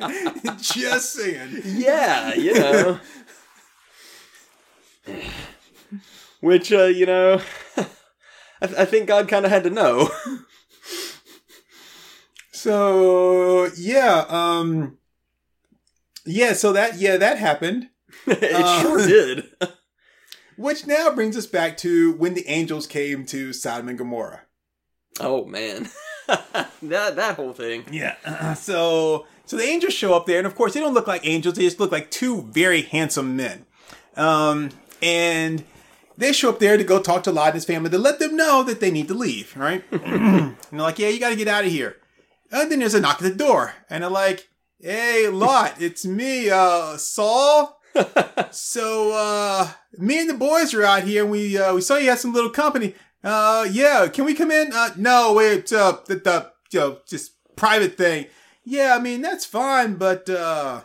just 0.59 1.13
saying. 1.13 1.63
Yeah, 1.65 2.35
you 2.35 2.55
know. 2.55 3.01
Which 6.41 6.73
uh, 6.73 6.85
you 6.85 7.07
know, 7.07 7.41
I, 7.77 7.87
I 8.63 8.85
think 8.85 9.09
God 9.09 9.29
kind 9.29 9.45
of 9.45 9.51
had 9.51 9.65
to 9.65 9.71
know. 9.71 10.11
So 12.61 13.71
yeah, 13.79 14.27
um, 14.29 14.99
yeah. 16.27 16.53
So 16.53 16.75
that 16.75 16.99
yeah 16.99 17.17
that 17.17 17.39
happened. 17.39 17.89
it 18.27 18.53
Uh, 18.53 18.83
sure 18.83 18.99
did. 18.99 19.45
Which 20.59 20.87
now 20.87 21.11
brings 21.15 21.39
us 21.39 21.47
back 21.47 21.79
to 21.79 22.13
when 22.13 22.35
the 22.35 22.47
angels 22.47 22.87
came 22.87 23.25
to 23.27 23.55
Sodom 23.55 23.89
and 23.89 23.97
Gomorrah. 23.97 24.43
Oh 25.21 25.47
man, 25.47 25.89
that 26.29 27.17
that 27.17 27.37
whole 27.37 27.55
thing. 27.55 27.87
Yeah. 27.91 28.53
So 28.53 29.27
so 29.47 29.57
the 29.57 29.65
angels 29.65 29.95
show 29.95 30.13
up 30.13 30.27
there, 30.27 30.37
and 30.37 30.47
of 30.47 30.55
course 30.55 30.75
they 30.75 30.81
don't 30.81 30.93
look 30.93 31.07
like 31.07 31.27
angels; 31.27 31.55
they 31.55 31.63
just 31.63 31.81
look 31.81 31.91
like 31.93 32.11
two 32.11 32.43
very 32.43 32.83
handsome 32.83 33.37
men. 33.37 33.65
Um, 34.19 34.69
and 35.01 35.65
they 36.19 36.33
show 36.35 36.51
up 36.51 36.59
there 36.59 36.77
to 36.77 36.85
go 36.85 37.01
talk 37.01 37.23
to 37.23 37.33
Lot 37.33 37.47
and 37.47 37.55
his 37.55 37.65
family 37.65 37.89
to 37.89 37.97
let 37.97 38.19
them 38.19 38.37
know 38.37 38.63
that 38.65 38.81
they 38.81 38.91
need 38.91 39.09
to 39.09 39.15
leave. 39.15 39.57
Right? 39.57 39.83
and 39.93 40.57
they're 40.71 40.81
like, 40.81 40.99
"Yeah, 40.99 41.09
you 41.09 41.21
got 41.21 41.31
to 41.31 41.37
get 41.37 41.49
out 41.49 41.65
of 41.65 41.71
here." 41.71 41.97
And 42.51 42.71
then 42.71 42.81
there's 42.81 42.95
a 42.95 43.01
knock 43.01 43.17
at 43.17 43.23
the 43.23 43.35
door, 43.35 43.75
and 43.89 44.03
they're 44.03 44.11
like, 44.11 44.49
Hey, 44.83 45.29
Lot, 45.29 45.75
it's 45.81 46.07
me, 46.07 46.49
uh, 46.49 46.97
Saul. 46.97 47.79
so, 48.51 49.13
uh, 49.13 49.69
me 49.99 50.21
and 50.21 50.31
the 50.31 50.35
boys 50.35 50.73
are 50.73 50.85
out 50.85 51.03
here 51.03 51.23
and 51.23 51.31
we, 51.31 51.59
uh, 51.59 51.75
we 51.75 51.81
saw 51.81 51.97
you 51.97 52.09
had 52.09 52.19
some 52.19 52.33
little 52.33 52.51
company. 52.51 52.95
Uh, 53.23 53.67
yeah, 53.71 54.07
can 54.07 54.25
we 54.25 54.33
come 54.33 54.51
in? 54.51 54.73
Uh, 54.73 54.91
no, 54.97 55.35
wait, 55.35 55.71
uh, 55.73 55.99
the, 56.07 56.15
the, 56.15 56.51
you 56.73 56.81
know, 56.81 56.99
just 57.07 57.33
private 57.57 57.99
thing. 57.99 58.27
Yeah, 58.65 58.95
I 58.97 59.01
mean, 59.01 59.21
that's 59.21 59.45
fine, 59.45 59.97
but, 59.97 60.31
uh, 60.31 60.83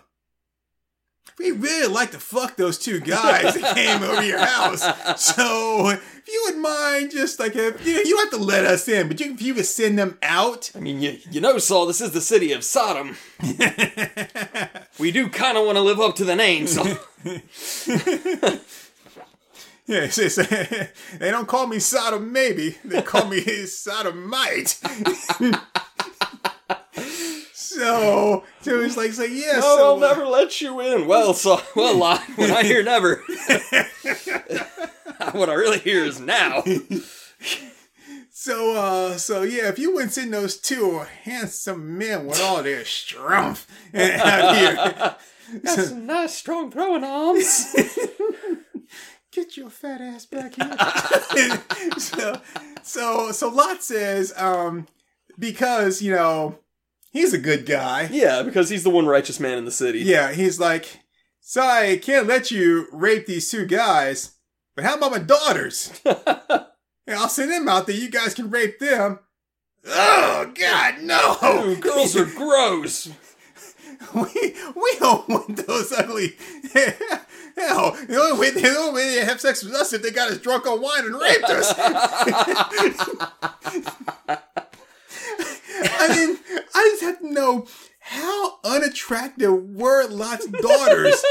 we 1.37 1.51
really 1.51 1.91
like 1.93 2.11
to 2.11 2.19
fuck 2.19 2.55
those 2.55 2.77
two 2.77 2.99
guys 2.99 3.55
that 3.55 3.75
came 3.75 4.01
over 4.03 4.23
your 4.23 4.39
house. 4.39 4.81
So, 5.21 5.89
if 5.89 6.27
you 6.27 6.43
would 6.45 6.57
mind, 6.57 7.11
just 7.11 7.39
like, 7.39 7.55
if, 7.55 7.85
you 7.85 7.95
know, 7.95 7.99
you 7.99 8.15
don't 8.15 8.31
have 8.31 8.39
to 8.39 8.45
let 8.45 8.65
us 8.65 8.87
in, 8.87 9.07
but 9.07 9.19
you, 9.19 9.33
if 9.33 9.41
you 9.41 9.53
could 9.53 9.65
send 9.65 9.99
them 9.99 10.17
out. 10.23 10.71
I 10.75 10.79
mean, 10.79 11.01
you, 11.01 11.17
you 11.29 11.41
know, 11.41 11.57
Saul, 11.57 11.85
this 11.87 12.01
is 12.01 12.11
the 12.11 12.21
city 12.21 12.53
of 12.53 12.63
Sodom. 12.63 13.17
we 14.99 15.11
do 15.11 15.29
kind 15.29 15.57
of 15.57 15.65
want 15.65 15.77
to 15.77 15.81
live 15.81 15.99
up 15.99 16.15
to 16.15 16.23
the 16.23 16.35
name, 16.35 16.67
so. 16.67 16.83
Yeah, 19.87 20.05
it's, 20.05 20.17
it's, 20.17 20.35
they 20.37 21.29
don't 21.29 21.47
call 21.47 21.67
me 21.67 21.77
Sodom 21.77 22.31
maybe. 22.31 22.75
They 22.83 23.03
call 23.03 23.27
me 23.27 23.41
Sodomite. 23.67 24.81
So, 27.75 28.43
so 28.61 28.79
it's 28.79 28.97
like, 28.97 29.11
say, 29.11 29.31
yeah, 29.33 29.53
No, 29.53 29.61
so, 29.61 29.95
I'll 29.95 30.03
uh, 30.03 30.07
never 30.07 30.25
let 30.25 30.61
you 30.61 30.79
in. 30.79 31.07
Well, 31.07 31.33
so, 31.33 31.61
well, 31.75 31.95
Lot, 31.99 32.21
when 32.35 32.51
I 32.51 32.63
hear 32.63 32.83
never, 32.83 33.23
what 35.33 35.49
I 35.49 35.53
really 35.53 35.79
hear 35.79 36.05
is 36.05 36.19
now. 36.19 36.63
so, 38.31 38.75
uh, 38.75 39.17
so 39.17 39.43
yeah, 39.43 39.67
if 39.69 39.77
you 39.79 39.93
wouldn't 39.93 40.13
send 40.13 40.33
those 40.33 40.57
two 40.57 41.05
handsome 41.23 41.97
men 41.97 42.25
with 42.25 42.41
all 42.41 42.63
their 42.63 42.85
strength 42.85 43.67
out 43.93 44.55
here, 44.55 45.15
That's 45.61 45.89
some 45.89 46.05
nice, 46.05 46.33
strong 46.33 46.71
throwing 46.71 47.03
arms. 47.03 47.75
get 49.31 49.57
your 49.57 49.69
fat 49.69 49.99
ass 50.01 50.25
back 50.25 50.55
here. 50.55 51.61
so, 51.97 52.41
so, 52.83 53.31
so 53.31 53.49
Lot 53.49 53.83
says, 53.83 54.33
um, 54.37 54.87
because 55.37 56.01
you 56.01 56.11
know 56.11 56.57
he's 57.15 57.33
a 57.33 57.37
good 57.39 57.65
guy. 57.65 58.09
yeah, 58.11 58.43
because 58.43 58.69
he's 58.69 58.83
the 58.83 58.89
one 58.89 59.07
righteous 59.07 59.39
man 59.39 59.57
in 59.57 59.65
the 59.65 59.71
city. 59.71 59.99
Yeah, 59.99 60.33
he's 60.33 60.59
like, 60.59 60.99
sorry, 61.39 61.93
I 61.93 61.97
can't 61.97 62.27
let 62.27 62.51
you 62.51 62.87
rape 62.91 63.25
these 63.25 63.49
two 63.49 63.65
guys, 63.65 64.35
but 64.75 64.83
how 64.83 64.95
about 64.97 65.11
my 65.11 65.19
daughters? 65.19 65.99
yeah, 66.05 66.65
I'll 67.09 67.29
send 67.29 67.51
them 67.51 67.67
out 67.69 67.87
there. 67.87 67.95
You 67.95 68.09
guys 68.09 68.33
can 68.33 68.49
rape 68.51 68.79
them. 68.79 69.19
Oh 69.87 70.51
God, 70.59 71.01
no! 71.01 71.37
Ooh, 71.43 71.75
girls 71.77 72.15
are 72.17 72.25
gross. 72.35 73.07
we 74.13 74.25
we 74.75 74.95
don't 74.99 75.29
want 75.29 75.65
those 75.67 75.91
ugly. 75.91 76.33
Hell, 77.55 77.95
the 78.07 78.17
only 78.19 78.39
way 78.39 78.49
the 78.49 78.75
only 78.77 78.93
way 78.93 79.15
they 79.15 79.23
have 79.25 79.39
sex 79.39 79.63
with 79.63 79.73
us 79.73 79.93
if 79.93 80.01
they 80.01 80.11
got 80.11 80.29
us 80.31 80.39
drunk 80.39 80.67
on 80.67 80.81
wine 80.81 81.05
and 81.05 81.15
raped 81.15 81.45
us. 81.45 81.71
I 85.83 86.15
mean, 86.15 86.37
I 86.73 86.89
just 86.91 87.03
have 87.03 87.19
to 87.19 87.31
know 87.31 87.67
how 87.99 88.59
unattractive 88.63 89.51
were 89.75 90.07
Lot's 90.07 90.47
daughters. 90.47 91.21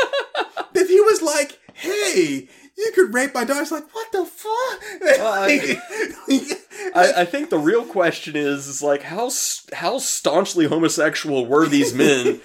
that 0.73 0.87
he 0.89 1.01
was 1.01 1.23
like, 1.23 1.59
"Hey, 1.75 2.49
you 2.77 2.93
could 2.95 3.15
rape 3.15 3.35
my 3.35 3.45
daughters," 3.45 3.71
like, 3.71 3.95
what 3.95 4.11
the 4.13 4.25
fuck? 4.25 4.83
I, 6.95 7.23
I 7.23 7.25
think 7.25 7.51
the 7.51 7.59
real 7.59 7.85
question 7.85 8.37
is, 8.37 8.67
is 8.67 8.83
like 8.83 9.03
how 9.03 9.31
how 9.73 9.99
staunchly 9.99 10.67
homosexual 10.67 11.47
were 11.47 11.67
these 11.67 11.95
men? 11.95 12.41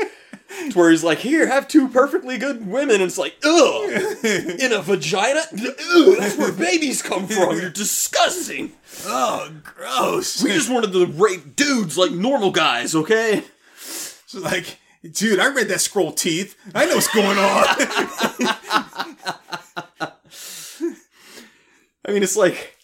To 0.49 0.77
where 0.77 0.89
he's 0.89 1.03
like, 1.03 1.19
here, 1.19 1.47
have 1.47 1.67
two 1.67 1.87
perfectly 1.89 2.37
good 2.37 2.67
women, 2.67 2.95
and 2.95 3.03
it's 3.03 3.17
like, 3.17 3.35
ugh, 3.43 3.89
in 4.23 4.71
a 4.71 4.81
vagina, 4.81 5.41
ugh, 5.51 6.15
that's 6.17 6.37
where 6.37 6.51
babies 6.51 7.01
come 7.01 7.27
from. 7.27 7.57
You're 7.57 7.69
disgusting. 7.69 8.73
oh, 9.05 9.51
gross. 9.63 10.43
We 10.43 10.51
just 10.51 10.69
wanted 10.69 10.91
to 10.93 11.05
rape 11.05 11.55
dudes 11.55 11.97
like 11.97 12.11
normal 12.11 12.51
guys, 12.51 12.95
okay? 12.95 13.43
So 13.77 14.39
like, 14.39 14.79
dude, 15.09 15.39
I 15.39 15.47
read 15.53 15.67
that 15.69 15.81
scroll 15.81 16.11
teeth. 16.11 16.55
I 16.75 16.85
know 16.85 16.95
what's 16.95 17.13
going 17.13 17.37
on. 17.37 17.65
I 22.05 22.11
mean, 22.11 22.23
it's 22.23 22.37
like 22.37 22.75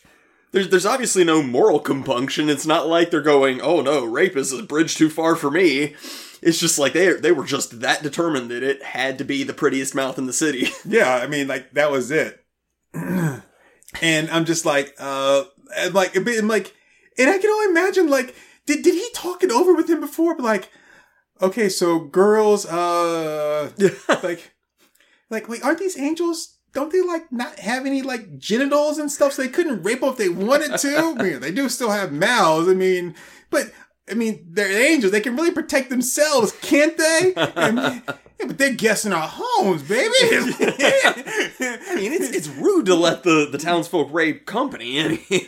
there's 0.51 0.70
there's 0.70 0.86
obviously 0.86 1.24
no 1.24 1.41
moral 1.43 1.80
compunction. 1.80 2.49
It's 2.49 2.66
not 2.66 2.88
like 2.88 3.11
they're 3.11 3.22
going, 3.22 3.59
"Oh 3.61 3.82
no, 3.82 4.05
rape 4.05 4.38
is 4.38 4.51
a 4.51 4.63
bridge 4.63 4.95
too 4.95 5.09
far 5.09 5.36
for 5.36 5.51
me." 5.51 5.95
It's 6.46 6.60
just 6.60 6.78
like 6.78 6.93
they 6.93 7.12
they 7.14 7.32
were 7.32 7.43
just 7.43 7.82
that 7.82 8.04
determined 8.04 8.52
that 8.52 8.62
it 8.62 8.84
had 8.84 9.18
to 9.18 9.24
be 9.24 9.43
the 9.43 9.52
prettiest 9.52 9.96
mouth 9.96 10.20
in 10.20 10.28
the 10.28 10.32
city. 10.34 10.68
yeah, 10.86 11.16
I 11.16 11.26
mean, 11.26 11.48
like 11.48 11.72
that 11.72 11.89
was 11.89 12.12
it. 12.12 12.46
and 12.93 13.41
I'm 14.02 14.46
just 14.46 14.64
like, 14.64 14.93
uh, 15.00 15.46
and 15.76 15.96
like, 15.96 16.16
I'm 16.16 16.48
like, 16.48 16.72
and 17.18 17.32
I 17.32 17.39
can 17.39 17.50
only 17.50 17.72
imagine, 17.72 18.10
like, 18.10 18.36
did 18.68 18.84
did 18.84 18.93
he 18.93 19.10
talk 19.16 19.43
it 19.43 19.50
over 19.50 19.74
with 19.74 19.89
him 19.89 20.00
before? 20.00 20.36
But 20.36 20.43
like, 20.43 20.70
okay, 21.41 21.68
so 21.68 22.00
girls, 22.00 22.68
uh, 22.68 23.72
like, 24.24 24.54
like, 25.32 25.50
wait, 25.50 25.64
aren't 25.64 25.80
these 25.80 25.98
angels? 25.98 26.60
Don't 26.74 26.91
they 26.91 27.02
like 27.02 27.32
not 27.32 27.58
have 27.58 27.88
any 27.88 28.04
like 28.04 28.38
genitals 28.38 29.00
and 29.00 29.12
stuff, 29.12 29.34
so 29.34 29.41
they 29.41 29.48
couldn't 29.48 29.82
rape 29.82 30.02
them 30.02 30.10
if 30.10 30.18
they 30.18 30.30
wanted 30.30 30.78
to? 30.78 30.98
I 31.20 31.24
mean, 31.24 31.39
they 31.39 31.52
do 31.52 31.70
still 31.70 31.89
have 31.89 32.12
mouths. 32.12 32.70
I 32.70 32.76
mean, 32.76 33.16
but 33.50 33.72
I 34.10 34.14
mean, 34.14 34.45
they're 34.51 34.72
angels. 34.91 35.12
They 35.12 35.22
can 35.22 35.36
really 35.36 35.51
protect 35.51 35.89
themselves, 35.89 36.51
can't 36.62 36.97
they? 36.97 37.34
And- 37.36 37.78
yeah, 38.39 38.47
but 38.47 38.58
they're 38.58 38.74
guessing 38.74 39.14
our 39.14 39.28
homes, 39.32 39.82
baby. 39.84 40.14
I 40.22 41.93
mean, 41.95 42.14
it's 42.14 42.30
it's 42.30 42.47
rude 42.47 42.86
to 42.88 42.95
let 42.95 43.24
the 43.24 43.47
the 43.51 43.58
townsfolk 43.58 44.12
rape 44.14 44.45
company. 44.45 45.01
I 45.01 45.08
mean, 45.08 45.41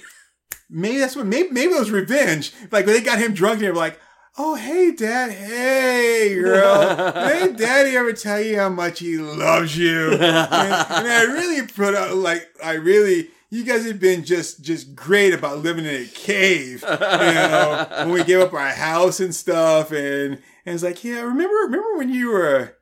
maybe 0.70 0.97
that's 0.97 1.16
what. 1.16 1.26
Maybe, 1.26 1.49
maybe 1.51 1.74
it 1.74 1.80
was 1.80 1.91
revenge. 1.91 2.53
Like 2.72 2.86
when 2.86 2.95
they 2.95 3.01
got 3.01 3.20
him 3.20 3.34
drunk, 3.34 3.60
they 3.60 3.68
were 3.70 3.76
like, 3.76 3.99
"Oh, 4.38 4.55
hey, 4.55 4.91
dad. 4.91 5.32
Hey, 5.32 6.34
girl. 6.36 7.14
hey, 7.14 7.51
daddy 7.58 7.95
ever 7.97 8.14
tell 8.14 8.39
you 8.41 8.58
how 8.58 8.70
much 8.70 8.99
he 8.99 9.18
loves 9.18 9.78
you?" 9.78 10.14
and, 10.14 10.22
and 10.24 11.08
I 11.08 11.24
really 11.24 11.68
put 11.68 11.93
out 11.93 12.16
like 12.16 12.47
I 12.64 12.74
really. 12.74 13.30
You 13.50 13.64
guys 13.64 13.86
have 13.86 14.00
been 14.00 14.26
just 14.26 14.62
just 14.62 14.93
great 14.93 15.34
about 15.34 15.60
living 15.60 15.86
in 15.86 16.04
a 16.04 16.06
cave. 16.06 16.82
You 16.82 16.98
know, 16.98 17.88
when 18.00 18.12
we 18.12 18.24
gave 18.26 18.41
up 18.41 18.54
our 18.54 18.70
house 18.70 19.20
and 19.22 19.34
stuff, 19.34 19.91
and 19.91 20.34
and 20.66 20.76
it's 20.76 20.84
like, 20.84 21.04
yeah, 21.04 21.22
remember 21.22 21.56
remember 21.66 21.95
when 21.98 22.10
you 22.10 22.32
were 22.32 22.78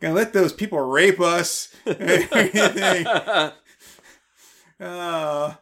gonna 0.00 0.14
let 0.14 0.32
those 0.32 0.52
people 0.52 0.78
rape 0.78 1.20
us 1.20 1.74
and 1.86 2.00
everything. 2.00 3.06
Uh, 4.78 5.54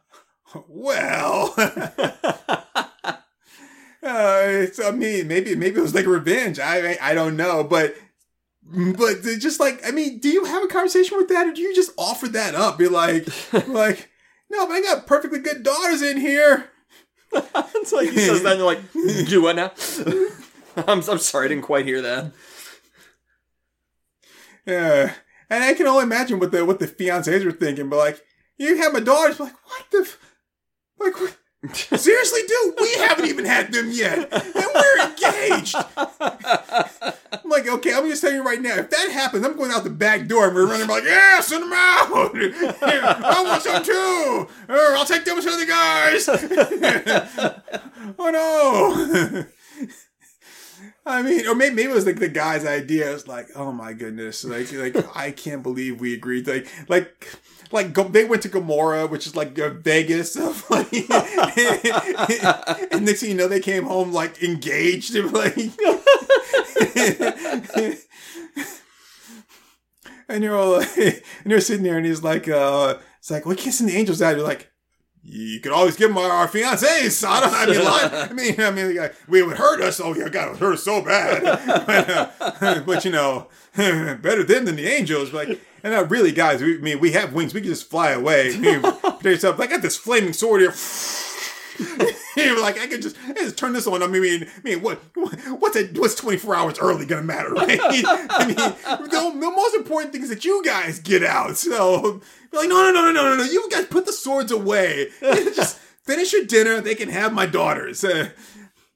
well, 0.68 1.54
uh, 1.56 3.12
it's, 4.02 4.80
I 4.80 4.90
mean, 4.90 5.28
maybe 5.28 5.54
maybe 5.54 5.78
it 5.78 5.82
was 5.82 5.94
like 5.94 6.06
revenge. 6.06 6.58
I 6.58 6.96
I 7.00 7.14
don't 7.14 7.36
know, 7.36 7.62
but 7.62 7.96
but 8.62 9.22
just 9.22 9.60
like 9.60 9.86
I 9.86 9.90
mean, 9.92 10.18
do 10.18 10.28
you 10.28 10.44
have 10.44 10.64
a 10.64 10.68
conversation 10.68 11.16
with 11.16 11.28
that, 11.28 11.46
or 11.46 11.52
do 11.52 11.60
you 11.60 11.74
just 11.74 11.92
offer 11.96 12.28
that 12.28 12.54
up? 12.54 12.78
Be 12.78 12.88
like, 12.88 13.28
like, 13.68 14.07
no, 14.50 14.66
but 14.66 14.74
I 14.74 14.80
got 14.80 15.06
perfectly 15.06 15.40
good 15.40 15.62
daughters 15.62 16.02
in 16.02 16.18
here. 16.18 16.70
it's 17.32 17.92
like 17.92 18.10
he 18.10 18.18
says 18.18 18.42
that, 18.42 18.52
and 18.52 18.60
they're 18.60 18.66
like, 18.66 18.92
"Do 19.28 19.42
what 19.42 19.56
now?" 19.56 19.72
I'm 20.88 21.02
I'm 21.08 21.18
sorry, 21.18 21.46
I 21.46 21.48
didn't 21.48 21.64
quite 21.64 21.84
hear 21.84 22.00
that. 22.00 22.32
Yeah, 24.66 25.14
and 25.50 25.64
I 25.64 25.74
can 25.74 25.86
only 25.86 26.04
imagine 26.04 26.38
what 26.38 26.52
the 26.52 26.64
what 26.64 26.78
the 26.78 26.86
fiancés 26.86 27.44
were 27.44 27.52
thinking. 27.52 27.88
But 27.88 27.96
like, 27.96 28.24
you 28.56 28.76
have 28.78 28.92
my 28.92 29.00
daughters. 29.00 29.38
But 29.38 29.44
like, 29.44 29.56
what 29.64 29.90
the, 29.90 29.98
f- 29.98 30.18
like, 30.98 31.20
what? 31.20 31.36
seriously, 31.74 32.40
dude, 32.46 32.74
we 32.80 32.94
haven't 32.94 33.26
even 33.26 33.44
had 33.44 33.72
them 33.72 33.90
yet, 33.90 34.28
and 34.32 34.54
we're 34.54 35.08
engaged. 35.08 35.76
I'm 37.32 37.50
like, 37.50 37.68
okay, 37.68 37.92
I'm 37.94 38.08
just 38.08 38.22
telling 38.22 38.36
you 38.36 38.44
right 38.44 38.60
now, 38.60 38.76
if 38.76 38.90
that 38.90 39.10
happens, 39.10 39.44
I'm 39.44 39.56
going 39.56 39.70
out 39.70 39.84
the 39.84 39.90
back 39.90 40.26
door 40.26 40.46
and 40.46 40.54
we're 40.54 40.66
running 40.66 40.88
like, 40.88 41.04
yeah, 41.04 41.40
send 41.40 41.62
them 41.62 41.72
out. 41.72 42.08
I 42.82 43.42
want 43.44 43.62
some 43.62 43.82
too. 43.82 44.48
Or 44.68 44.96
I'll 44.96 45.04
take 45.04 45.24
them 45.24 45.40
some 45.42 45.58
the 45.58 45.66
guys. 45.66 46.28
oh 48.18 48.30
no. 48.30 49.44
I 51.06 51.22
mean, 51.22 51.46
or 51.46 51.54
maybe, 51.54 51.74
maybe 51.74 51.90
it 51.90 51.94
was 51.94 52.04
like 52.06 52.18
the 52.18 52.28
guy's 52.28 52.66
idea. 52.66 53.12
It's 53.12 53.26
like, 53.26 53.48
oh 53.54 53.72
my 53.72 53.94
goodness, 53.94 54.44
like, 54.44 54.70
like 54.72 55.16
I 55.16 55.30
can't 55.30 55.62
believe 55.62 56.00
we 56.00 56.12
agreed. 56.14 56.46
Like, 56.46 56.68
like, 56.88 57.28
like 57.72 57.92
go, 57.92 58.04
they 58.04 58.24
went 58.24 58.42
to 58.42 58.48
Gomorrah, 58.48 59.06
which 59.06 59.26
is 59.26 59.36
like 59.36 59.58
uh, 59.58 59.70
Vegas, 59.70 60.36
of 60.36 60.68
like, 60.70 60.92
and 62.92 63.04
next 63.04 63.20
thing 63.20 63.30
you 63.30 63.36
know, 63.36 63.48
they 63.48 63.60
came 63.60 63.84
home 63.84 64.12
like 64.12 64.42
engaged 64.42 65.14
and 65.14 65.32
like, 65.32 65.56
and 70.28 70.44
you're 70.44 70.56
all, 70.56 70.78
like, 70.78 70.96
and 70.98 71.22
you're 71.46 71.60
sitting 71.60 71.84
there, 71.84 71.96
and 71.96 72.06
he's 72.06 72.22
like, 72.22 72.48
uh, 72.48 72.98
it's 73.18 73.30
like, 73.30 73.46
we 73.46 73.56
kissing 73.56 73.86
the 73.86 73.96
angels 73.96 74.22
out. 74.22 74.36
You're 74.36 74.46
like, 74.46 74.70
you 75.22 75.60
could 75.60 75.72
always 75.72 75.96
give 75.96 76.08
them 76.08 76.18
our, 76.18 76.30
our 76.30 76.48
fiancés. 76.48 77.26
I 77.26 77.40
don't. 77.40 77.52
I 77.52 77.66
mean, 77.66 77.84
like, 77.84 78.30
I 78.30 78.32
mean, 78.32 78.60
I 78.60 78.70
mean, 78.70 78.96
like, 78.96 79.14
we 79.28 79.42
would 79.42 79.58
hurt 79.58 79.82
us. 79.82 80.00
Oh 80.00 80.14
yeah, 80.14 80.28
God, 80.28 80.48
it 80.48 80.50
would 80.52 80.60
hurt 80.60 80.74
us 80.74 80.84
so 80.84 81.02
bad. 81.02 81.42
but, 81.86 82.08
uh, 82.62 82.82
but 82.86 83.04
you 83.04 83.10
know, 83.10 83.48
better 83.76 84.42
them 84.42 84.64
than 84.64 84.76
the 84.76 84.86
angels. 84.86 85.32
Like, 85.32 85.60
and 85.82 85.94
uh, 85.94 86.04
really, 86.06 86.32
guys, 86.32 86.62
we 86.62 86.76
I 86.76 86.78
mean 86.78 87.00
we 87.00 87.12
have 87.12 87.32
wings. 87.32 87.54
We 87.54 87.60
can 87.60 87.70
just 87.70 87.88
fly 87.88 88.10
away. 88.10 88.54
I 88.54 88.58
mean, 88.58 88.82
put 88.82 89.24
yourself. 89.24 89.60
I 89.60 89.66
got 89.66 89.82
this 89.82 89.96
flaming 89.96 90.32
sword 90.32 90.60
here. 90.60 90.74
You're 92.36 92.60
like, 92.60 92.78
I 92.78 92.86
could 92.86 93.02
just, 93.02 93.16
I 93.28 93.34
just 93.34 93.56
turn 93.56 93.72
this 93.72 93.86
on. 93.86 94.02
I 94.02 94.06
mean, 94.06 94.44
I 94.44 94.60
mean, 94.62 94.82
what, 94.82 95.00
what's 95.14 95.76
it, 95.76 95.98
what's 95.98 96.14
24 96.14 96.54
hours 96.54 96.78
early 96.78 97.06
gonna 97.06 97.22
matter, 97.22 97.52
right? 97.52 97.78
I 97.82 98.46
mean, 98.46 98.56
the, 98.56 99.38
the 99.40 99.50
most 99.50 99.74
important 99.76 100.12
thing 100.12 100.22
is 100.22 100.28
that 100.28 100.44
you 100.44 100.62
guys 100.64 100.98
get 100.98 101.22
out. 101.22 101.56
So, 101.56 102.20
like, 102.52 102.68
no, 102.68 102.90
no, 102.90 102.92
no, 102.92 103.00
no, 103.02 103.12
no, 103.12 103.22
no, 103.30 103.36
no. 103.36 103.44
You 103.44 103.68
guys 103.70 103.86
put 103.86 104.06
the 104.06 104.12
swords 104.12 104.50
away. 104.50 105.08
just 105.20 105.78
finish 105.78 106.32
your 106.32 106.44
dinner. 106.46 106.80
They 106.80 106.94
can 106.94 107.08
have 107.10 107.32
my 107.32 107.46
daughters. 107.46 108.02
Uh, 108.02 108.30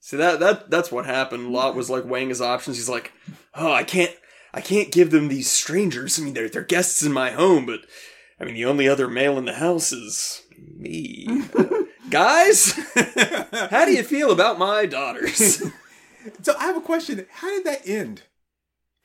See 0.04 0.16
that 0.16 0.40
that 0.40 0.68
that's 0.68 0.90
what 0.90 1.06
happened. 1.06 1.52
Lot 1.52 1.76
was 1.76 1.88
like 1.88 2.04
weighing 2.04 2.30
his 2.30 2.42
options. 2.42 2.76
He's 2.76 2.88
like, 2.88 3.12
"Oh, 3.54 3.70
I 3.72 3.84
can't, 3.84 4.10
I 4.54 4.60
can't 4.60 4.92
give 4.92 5.10
them 5.10 5.28
these 5.28 5.50
strangers. 5.50 6.18
I 6.18 6.22
mean, 6.22 6.34
they're 6.34 6.48
they're 6.48 6.62
guests 6.62 7.02
in 7.02 7.12
my 7.12 7.30
home, 7.30 7.66
but 7.66 7.80
I 8.38 8.44
mean, 8.44 8.54
the 8.54 8.64
only 8.66 8.88
other 8.88 9.08
male 9.08 9.38
in 9.38 9.44
the 9.44 9.54
house 9.54 9.92
is 9.92 10.42
me. 10.76 11.26
Guys, 12.10 12.72
how 13.70 13.84
do 13.84 13.92
you 13.92 14.02
feel 14.02 14.30
about 14.30 14.58
my 14.58 14.84
daughters? 14.84 15.62
so 16.42 16.54
I 16.58 16.64
have 16.64 16.76
a 16.76 16.82
question. 16.82 17.26
How 17.30 17.48
did 17.48 17.64
that 17.64 17.88
end? 17.88 18.22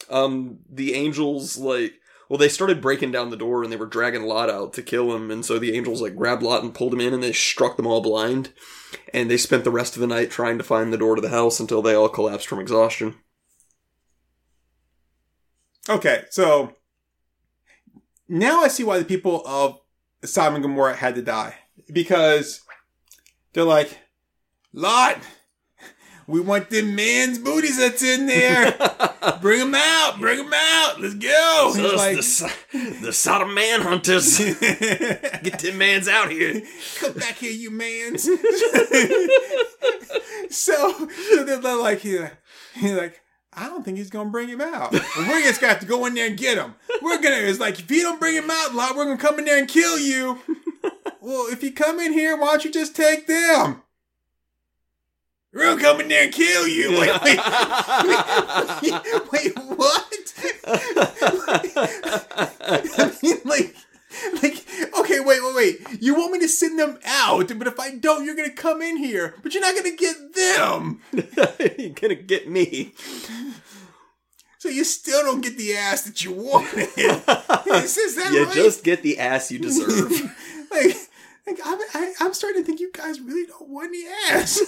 um, 0.09 0.59
the 0.69 0.93
angels 0.93 1.57
like, 1.57 1.93
well, 2.29 2.37
they 2.37 2.49
started 2.49 2.81
breaking 2.81 3.11
down 3.11 3.29
the 3.29 3.37
door 3.37 3.63
and 3.63 3.71
they 3.71 3.77
were 3.77 3.85
dragging 3.85 4.23
Lot 4.23 4.49
out 4.49 4.73
to 4.73 4.81
kill 4.81 5.15
him, 5.15 5.31
and 5.31 5.45
so 5.45 5.59
the 5.59 5.75
angels 5.75 6.01
like 6.01 6.15
grabbed 6.15 6.43
Lot 6.43 6.63
and 6.63 6.73
pulled 6.73 6.93
him 6.93 7.01
in, 7.01 7.13
and 7.13 7.23
they 7.23 7.31
struck 7.31 7.77
them 7.77 7.87
all 7.87 8.01
blind, 8.01 8.51
and 9.13 9.29
they 9.29 9.37
spent 9.37 9.63
the 9.63 9.71
rest 9.71 9.95
of 9.95 10.01
the 10.01 10.07
night 10.07 10.29
trying 10.29 10.57
to 10.57 10.63
find 10.63 10.91
the 10.91 10.97
door 10.97 11.15
to 11.15 11.21
the 11.21 11.29
house 11.29 11.59
until 11.59 11.81
they 11.81 11.93
all 11.93 12.09
collapsed 12.09 12.47
from 12.47 12.59
exhaustion. 12.59 13.15
Okay, 15.89 16.25
so 16.29 16.73
now 18.27 18.61
I 18.61 18.67
see 18.67 18.83
why 18.83 18.99
the 18.99 19.05
people 19.05 19.41
of 19.45 19.79
and 20.21 20.61
Gomorrah 20.61 20.95
had 20.95 21.15
to 21.15 21.21
die. 21.21 21.55
Because 21.91 22.61
they're 23.53 23.63
like, 23.63 23.97
Lot, 24.73 25.17
we 26.27 26.41
want 26.41 26.69
them 26.69 26.95
man's 26.95 27.39
booties 27.39 27.77
that's 27.77 28.03
in 28.03 28.25
there. 28.25 28.75
bring 29.41 29.59
them 29.59 29.75
out, 29.75 30.17
bring 30.19 30.39
them 30.39 30.53
out. 30.53 30.99
Let's 30.99 31.15
go. 31.15 31.71
Us, 31.73 31.95
like, 31.95 32.17
the, 32.17 32.23
So- 32.23 32.49
the 33.01 33.13
Sodom 33.13 33.53
man 33.53 33.81
hunters. 33.81 34.37
Get 34.39 35.59
them 35.59 35.77
mans 35.77 36.09
out 36.09 36.29
here. 36.29 36.61
Come 36.99 37.13
back 37.13 37.35
here, 37.35 37.51
you 37.51 37.71
mans. 37.71 38.23
so, 40.49 40.49
so 40.49 41.43
they're 41.45 41.77
like, 41.77 41.99
he's 41.99 42.93
like, 42.93 43.21
I 43.57 43.67
don't 43.69 43.83
think 43.83 43.97
he's 43.97 44.11
gonna 44.11 44.29
bring 44.29 44.47
him 44.49 44.61
out. 44.61 44.91
We're 44.93 45.41
just 45.41 45.59
gonna 45.59 45.73
have 45.73 45.81
to 45.81 45.87
go 45.87 46.05
in 46.05 46.13
there 46.13 46.27
and 46.27 46.37
get 46.37 46.59
him. 46.59 46.75
We're 47.01 47.19
gonna. 47.21 47.37
It's 47.37 47.59
like 47.59 47.79
if 47.79 47.89
you 47.89 48.03
don't 48.03 48.19
bring 48.19 48.35
him 48.35 48.49
out, 48.51 48.75
Lot, 48.75 48.95
we're 48.95 49.05
gonna 49.05 49.17
come 49.17 49.39
in 49.39 49.45
there 49.45 49.57
and 49.57 49.67
kill 49.67 49.97
you. 49.97 50.39
well, 51.21 51.47
if 51.51 51.63
you 51.63 51.71
come 51.71 51.99
in 51.99 52.13
here, 52.13 52.37
why 52.37 52.47
don't 52.51 52.65
you 52.65 52.71
just 52.71 52.95
take 52.95 53.25
them? 53.25 53.81
We're 55.51 55.71
gonna 55.71 55.81
come 55.81 56.01
in 56.01 56.07
there 56.07 56.25
and 56.25 56.31
kill 56.33 56.67
you. 56.67 56.91
Wait, 56.99 57.09
wait, 57.23 57.39
wait, 58.83 58.93
wait 59.31 59.57
what? 59.75 60.13
I 61.49 63.11
mean, 63.23 63.37
like, 63.43 63.75
like, 64.43 64.65
wait. 65.57 65.79
You 65.99 66.15
want 66.15 66.31
me 66.31 66.39
to 66.39 66.47
send 66.47 66.79
them 66.79 66.99
out, 67.05 67.47
but 67.57 67.67
if 67.67 67.79
I 67.79 67.95
don't, 67.95 68.23
you're 68.23 68.35
gonna 68.35 68.51
come 68.51 68.81
in 68.81 68.97
here, 68.97 69.35
but 69.41 69.53
you're 69.53 69.61
not 69.61 69.75
gonna 69.75 69.95
get 69.95 70.15
them. 70.35 71.01
You're 71.77 71.89
gonna 71.89 72.15
get 72.15 72.47
me. 72.49 72.93
So 74.59 74.69
you 74.69 74.83
still 74.83 75.23
don't 75.23 75.41
get 75.41 75.57
the 75.57 75.75
ass 75.75 76.03
that 76.03 76.23
you 76.23 76.31
wanted. 76.33 76.89
Is, 76.97 77.97
is 77.97 78.15
that 78.15 78.31
You 78.33 78.45
right? 78.45 78.53
just 78.53 78.83
get 78.83 79.01
the 79.03 79.19
ass 79.19 79.51
you 79.51 79.59
deserve. 79.59 80.11
like, 80.71 80.95
like 81.45 81.59
I'm, 81.63 81.79
I, 81.93 82.13
I'm 82.19 82.33
starting 82.33 82.61
to 82.61 82.65
think 82.65 82.79
you 82.79 82.91
guys 82.91 83.19
really 83.21 83.45
don't 83.45 83.69
want 83.69 83.91
the 83.91 84.05
ass. 84.31 84.61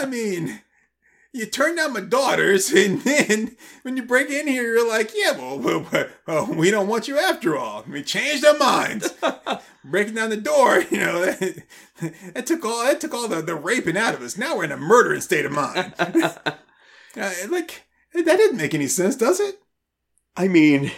I 0.00 0.06
mean, 0.06 0.60
you 1.34 1.46
turn 1.46 1.74
down 1.74 1.92
my 1.92 2.00
daughters, 2.00 2.70
and 2.74 3.02
then 3.02 3.56
when 3.82 3.96
you 3.96 4.04
break 4.04 4.30
in 4.30 4.46
here, 4.46 4.62
you're 4.62 4.88
like, 4.88 5.10
yeah, 5.14 5.32
well, 5.32 5.58
well, 5.58 5.86
well, 5.92 6.08
well, 6.26 6.46
we 6.46 6.70
don't 6.70 6.88
want 6.88 7.08
you 7.08 7.18
after 7.18 7.56
all. 7.56 7.84
We 7.90 8.02
changed 8.02 8.44
our 8.44 8.56
minds. 8.56 9.12
Breaking 9.84 10.14
down 10.14 10.30
the 10.30 10.36
door, 10.38 10.80
you 10.90 10.98
know, 10.98 11.26
that, 11.26 11.64
that 12.32 12.46
took 12.46 12.64
all 12.64 12.84
that 12.84 13.00
took 13.00 13.12
all 13.12 13.28
the, 13.28 13.42
the 13.42 13.54
raping 13.54 13.98
out 13.98 14.14
of 14.14 14.22
us. 14.22 14.38
Now 14.38 14.56
we're 14.56 14.64
in 14.64 14.72
a 14.72 14.78
murdering 14.78 15.20
state 15.20 15.44
of 15.44 15.52
mind. 15.52 15.92
Uh, 15.98 16.30
like 17.50 17.82
that 18.14 18.24
didn't 18.24 18.56
make 18.56 18.72
any 18.72 18.86
sense, 18.86 19.14
does 19.16 19.40
it? 19.40 19.56
I 20.36 20.48
mean, 20.48 20.90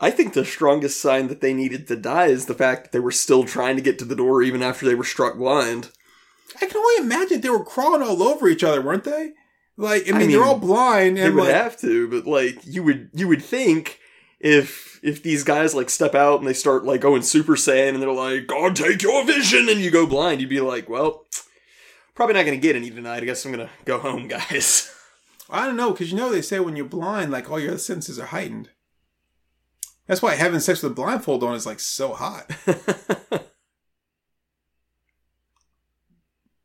I 0.00 0.10
think 0.10 0.32
the 0.32 0.44
strongest 0.44 1.00
sign 1.00 1.28
that 1.28 1.40
they 1.40 1.52
needed 1.52 1.86
to 1.88 1.96
die 1.96 2.26
is 2.26 2.46
the 2.46 2.54
fact 2.54 2.84
that 2.84 2.92
they 2.92 3.00
were 3.00 3.12
still 3.12 3.44
trying 3.44 3.76
to 3.76 3.82
get 3.82 3.98
to 3.98 4.04
the 4.04 4.16
door 4.16 4.42
even 4.42 4.62
after 4.62 4.86
they 4.86 4.94
were 4.94 5.04
struck 5.04 5.36
blind. 5.36 5.90
I 6.62 6.66
can 6.66 6.76
only 6.76 7.04
imagine 7.04 7.40
they 7.40 7.50
were 7.50 7.64
crawling 7.64 8.02
all 8.02 8.22
over 8.22 8.48
each 8.48 8.64
other, 8.64 8.80
weren't 8.80 9.04
they? 9.04 9.32
Like, 9.76 10.08
I 10.08 10.12
mean, 10.12 10.28
I 10.28 10.32
they're 10.32 10.44
all 10.44 10.58
blind, 10.58 11.16
They 11.16 11.22
and 11.22 11.34
would 11.34 11.44
like, 11.44 11.54
have 11.54 11.76
to, 11.80 12.08
but 12.08 12.26
like 12.26 12.58
you 12.64 12.82
would 12.84 13.10
you 13.12 13.26
would 13.28 13.42
think 13.42 13.98
if 14.40 15.00
if 15.02 15.22
these 15.22 15.42
guys 15.42 15.74
like 15.74 15.90
step 15.90 16.14
out 16.14 16.38
and 16.38 16.48
they 16.48 16.52
start 16.52 16.84
like 16.84 17.00
going 17.00 17.22
Super 17.22 17.54
Saiyan 17.56 17.94
and 17.94 18.02
they're 18.02 18.12
like, 18.12 18.46
God 18.46 18.76
take 18.76 19.02
your 19.02 19.24
vision 19.26 19.68
and 19.68 19.80
you 19.80 19.90
go 19.90 20.06
blind, 20.06 20.40
you'd 20.40 20.50
be 20.50 20.60
like, 20.60 20.88
Well, 20.88 21.24
probably 22.14 22.34
not 22.34 22.44
gonna 22.44 22.56
get 22.58 22.76
any 22.76 22.90
tonight. 22.90 23.22
I 23.22 23.26
guess 23.26 23.44
I'm 23.44 23.50
gonna 23.50 23.70
go 23.84 23.98
home, 23.98 24.28
guys. 24.28 24.90
I 25.50 25.66
don't 25.66 25.76
know, 25.76 25.90
because 25.90 26.10
you 26.10 26.16
know 26.16 26.30
they 26.30 26.40
say 26.42 26.60
when 26.60 26.76
you're 26.76 26.86
blind, 26.86 27.30
like 27.32 27.50
all 27.50 27.60
your 27.60 27.76
senses 27.78 28.18
are 28.18 28.26
heightened. 28.26 28.70
That's 30.06 30.22
why 30.22 30.34
having 30.34 30.60
sex 30.60 30.82
with 30.82 30.92
a 30.92 30.94
blindfold 30.94 31.42
on 31.42 31.54
is 31.54 31.66
like 31.66 31.80
so 31.80 32.12
hot. 32.14 32.50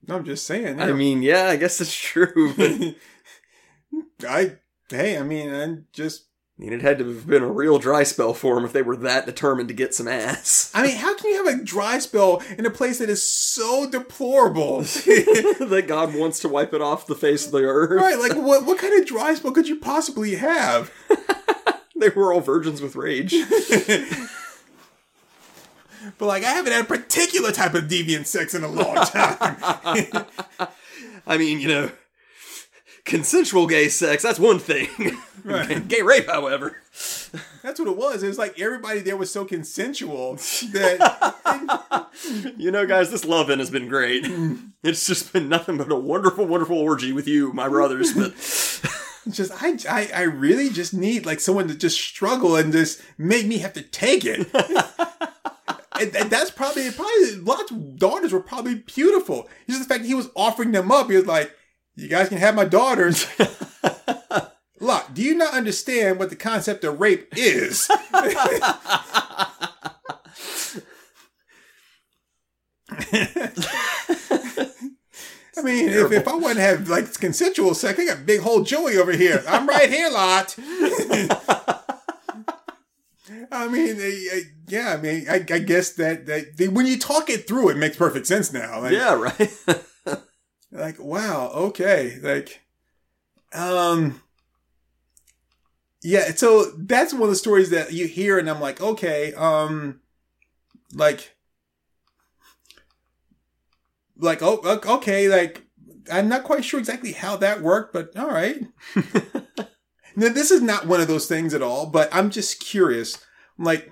No, 0.10 0.16
I'm 0.16 0.26
just 0.26 0.48
saying. 0.48 0.82
I 0.82 0.92
mean, 0.92 1.22
yeah, 1.22 1.50
I 1.50 1.56
guess 1.56 1.80
it's 1.80 1.94
true, 1.96 2.54
but 4.18 4.28
I 4.28 4.54
hey, 4.90 5.20
I 5.20 5.22
mean, 5.22 5.54
I'm 5.54 5.86
just. 5.94 6.26
I 6.58 6.64
mean, 6.64 6.74
it 6.74 6.82
had 6.82 6.98
to 6.98 7.06
have 7.06 7.28
been 7.28 7.44
a 7.44 7.48
real 7.48 7.78
dry 7.78 8.02
spell 8.02 8.34
for 8.34 8.56
them 8.56 8.66
if 8.66 8.74
they 8.74 8.82
were 8.82 8.98
that 8.98 9.28
determined 9.28 9.68
to 9.70 9.74
get 9.76 9.94
some 9.94 10.08
ass. 10.08 10.72
I 10.74 10.82
mean, 10.82 10.98
how 10.98 11.16
can 11.16 11.30
you 11.30 11.46
have 11.46 11.60
a 11.60 11.64
dry 11.64 12.00
spell 12.00 12.42
in 12.58 12.66
a 12.66 12.72
place 12.72 12.98
that 12.98 13.10
is 13.10 13.24
so 13.24 13.88
deplorable? 13.88 14.80
that 14.82 15.86
God 15.88 16.16
wants 16.16 16.40
to 16.40 16.50
wipe 16.50 16.74
it 16.74 16.82
off 16.82 17.06
the 17.06 17.14
face 17.14 17.46
of 17.46 17.52
the 17.52 17.60
earth. 17.60 17.92
right? 18.02 18.18
Like, 18.18 18.36
what 18.36 18.66
what 18.66 18.80
kind 18.80 19.00
of 19.00 19.06
dry 19.08 19.36
spell 19.36 19.52
could 19.52 19.70
you 19.70 19.76
possibly 19.76 20.36
have? 20.36 20.92
They 21.96 22.10
were 22.10 22.34
all 22.34 22.42
virgins 22.42 22.82
with 22.82 22.96
rage. 22.96 23.36
But 26.18 26.26
like, 26.26 26.44
I 26.44 26.52
haven't 26.52 26.74
had 26.74 26.86
a 26.86 26.88
particular 26.88 27.52
type 27.52 27.74
of 27.74 27.86
deviant 27.86 28.26
sex 28.26 28.54
in 28.54 28.64
a 28.64 28.68
long 28.68 28.96
time. 29.06 30.26
I 31.28 31.38
mean, 31.38 31.60
you 31.60 31.68
know, 31.68 31.92
consensual 33.06 33.68
gay 33.68 33.90
sex, 33.90 34.24
that's 34.24 34.40
one 34.40 34.60
thing. 34.60 34.88
Right. 35.44 35.88
gay 35.88 36.02
rape, 36.02 36.28
however. 36.28 36.78
That's 37.64 37.80
what 37.80 37.88
it 37.88 37.98
was. 37.98 38.24
It 38.24 38.28
was 38.28 38.38
like 38.38 38.60
everybody 38.60 39.00
there 39.00 39.18
was 39.18 39.32
so 39.32 39.46
consensual 39.46 40.36
that 40.74 42.08
You 42.58 42.72
know, 42.72 42.86
guys, 42.86 43.12
this 43.12 43.26
loving 43.26 43.60
has 43.60 43.70
been 43.70 43.88
great. 43.88 44.24
Mm. 44.24 44.72
It's 44.84 45.06
just 45.06 45.34
been 45.34 45.50
nothing 45.50 45.78
but 45.78 45.92
a 45.92 45.96
wonderful, 45.96 46.46
wonderful 46.46 46.78
orgy 46.78 47.12
with 47.12 47.28
you, 47.28 47.52
my 47.54 47.68
brothers. 47.68 48.14
But 48.14 48.34
just 49.30 49.52
I, 49.62 49.78
I 49.90 50.10
I 50.14 50.22
really 50.24 50.70
just 50.70 50.94
need 50.94 51.26
like 51.26 51.40
someone 51.40 51.68
to 51.68 51.76
just 51.76 52.00
struggle 52.00 52.56
and 52.56 52.72
just 52.72 53.02
make 53.18 53.46
me 53.46 53.60
have 53.60 53.74
to 53.74 53.82
take 53.82 54.24
it. 54.26 54.48
And, 56.00 56.16
and 56.16 56.30
that's 56.30 56.52
probably 56.52 56.90
probably 56.92 57.36
lots 57.36 57.72
daughters 57.72 58.32
were 58.32 58.42
probably 58.42 58.76
beautiful. 58.76 59.50
Just 59.68 59.82
the 59.82 59.88
fact 59.88 60.02
that 60.02 60.08
he 60.08 60.16
was 60.16 60.30
offering 60.36 60.72
them 60.72 60.92
up, 60.92 61.10
he 61.10 61.16
was 61.16 61.26
like, 61.26 61.52
"You 61.96 62.08
guys 62.08 62.30
can 62.30 62.38
have 62.38 62.56
my 62.56 62.66
daughters." 62.66 63.28
Lot, 64.82 65.14
do 65.14 65.22
you 65.22 65.36
not 65.36 65.54
understand 65.54 66.20
what 66.20 66.30
the 66.30 66.38
concept 66.38 66.86
of 66.86 67.02
rape 67.02 67.28
is? 67.36 67.90
I 75.60 75.62
mean, 75.62 75.90
if, 75.90 76.12
if 76.12 76.28
I 76.28 76.36
want 76.36 76.56
to 76.56 76.62
have 76.62 76.88
like 76.88 77.14
consensual 77.20 77.74
sex, 77.74 78.00
I 78.00 78.06
got 78.06 78.26
big 78.26 78.40
whole 78.40 78.64
Joey 78.64 78.98
over 78.98 79.12
here. 79.12 79.44
I'm 79.48 79.68
right 79.68 79.90
here, 79.90 80.10
lot. 80.10 80.56
I 83.52 83.68
mean, 83.68 84.00
I- 84.00 84.30
I- 84.34 84.42
yeah. 84.68 84.94
I 84.94 84.98
mean, 84.98 85.26
I, 85.30 85.36
I 85.36 85.60
guess 85.60 85.92
that 85.94 86.26
that 86.28 86.58
they, 86.58 86.68
when 86.68 86.86
you 86.86 86.98
talk 86.98 87.30
it 87.30 87.48
through, 87.48 87.70
it 87.70 87.78
makes 87.78 87.98
perfect 87.98 88.28
sense 88.28 88.52
now. 88.52 88.82
Like, 88.82 88.94
yeah, 88.94 89.14
right. 89.14 90.20
like 90.72 90.98
wow, 91.00 91.50
okay, 91.54 92.18
like, 92.22 92.62
um, 93.54 94.22
yeah. 96.04 96.32
So 96.36 96.72
that's 96.78 97.14
one 97.14 97.24
of 97.24 97.30
the 97.30 97.36
stories 97.36 97.70
that 97.72 97.94
you 97.94 98.08
hear, 98.08 98.38
and 98.40 98.50
I'm 98.50 98.62
like, 98.62 98.82
okay, 98.82 99.34
um, 99.34 100.02
like, 100.94 101.36
like 104.18 104.42
oh 104.42 104.60
okay 104.86 105.30
like 105.30 105.64
i'm 106.12 106.28
not 106.28 106.44
quite 106.44 106.66
sure 106.66 106.78
exactly 106.80 107.14
how 107.14 107.38
that 107.38 107.62
worked 107.62 107.94
but 107.94 108.14
all 108.18 108.28
right 108.28 108.58
now 110.20 110.30
this 110.30 110.52
is 110.52 110.62
not 110.62 110.86
one 110.86 111.00
of 111.02 111.08
those 111.08 111.28
things 111.28 111.54
at 111.54 111.62
all 111.62 111.86
but 111.86 112.10
i'm 112.14 112.30
just 112.30 112.60
curious 112.60 113.24
like 113.58 113.92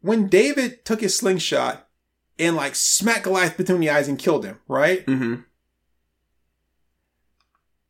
when 0.00 0.26
david 0.28 0.84
took 0.84 1.00
his 1.00 1.16
slingshot 1.16 1.86
and 2.38 2.56
like 2.56 2.74
smacked 2.74 3.24
goliath 3.24 3.56
between 3.56 3.80
the 3.80 3.90
eyes 3.90 4.08
and 4.08 4.18
killed 4.18 4.44
him 4.44 4.58
right 4.68 5.06
Mm-hmm. 5.06 5.42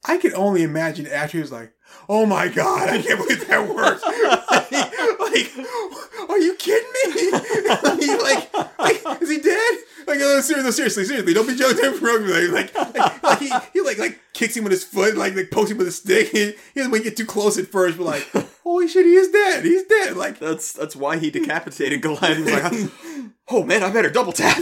i 0.05 0.19
could 0.19 0.35
only 0.35 0.63
imagine 0.63 1.07
after 1.07 1.39
he 1.39 1.43
was 1.43 1.53
like 1.53 1.73
oh 2.09 2.27
my 2.27 2.49
god 2.49 2.89
i 2.89 3.01
can't 3.01 3.19
believe 3.19 3.47
that 3.49 3.69
worked 3.69 4.05
like, 4.51 4.71
like, 5.21 6.31
are 6.31 6.39
you 6.39 6.55
kidding 6.57 6.89
me 6.93 8.17
like, 8.23 8.53
like 8.79 9.23
is 9.23 9.31
he 9.31 9.41
dead 9.41 9.79
like 10.07 10.19
no, 10.19 10.41
seriously, 10.41 10.73
seriously, 10.73 11.05
seriously, 11.05 11.35
don't 11.35 11.47
be 11.47 11.55
joking 11.55 11.93
from 11.93 12.27
me. 12.27 12.49
Like, 12.49 12.75
like, 12.75 12.95
like, 12.97 13.23
like 13.23 13.39
he, 13.39 13.53
he 13.73 13.81
like 13.81 13.99
like 13.99 14.20
kicks 14.41 14.57
him 14.57 14.65
with 14.65 14.73
his 14.73 14.85
foot, 14.85 15.17
like 15.17 15.37
like 15.37 15.51
pokes 15.51 15.71
him 15.71 15.77
with 15.77 15.87
a 15.87 15.93
stick. 15.93 16.31
He, 16.41 16.47
he 16.47 16.55
doesn't 16.77 16.91
want 16.91 17.05
to 17.05 17.11
get 17.11 17.17
too 17.17 17.27
close 17.27 17.59
at 17.59 17.67
first, 17.67 17.99
but 17.99 18.05
like, 18.05 18.27
holy 18.65 18.89
shit, 18.89 19.05
he 19.05 19.15
is 19.15 19.29
dead. 19.29 19.65
He's 19.65 19.85
dead. 19.85 20.17
Like, 20.17 20.39
That's 20.39 20.73
that's 20.73 20.97
why 20.97 21.19
he 21.19 21.31
decapitated 21.31 22.01
Goliath. 22.01 22.39
He 22.39 22.45
was 22.45 22.53
like, 22.53 22.91
oh 23.51 23.65
man, 23.65 23.83
I 23.83 23.91
better 23.91 24.11
double 24.11 24.33
tap. 24.33 24.57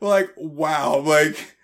like 0.00 0.30
wow, 0.36 1.00
like 1.00 1.56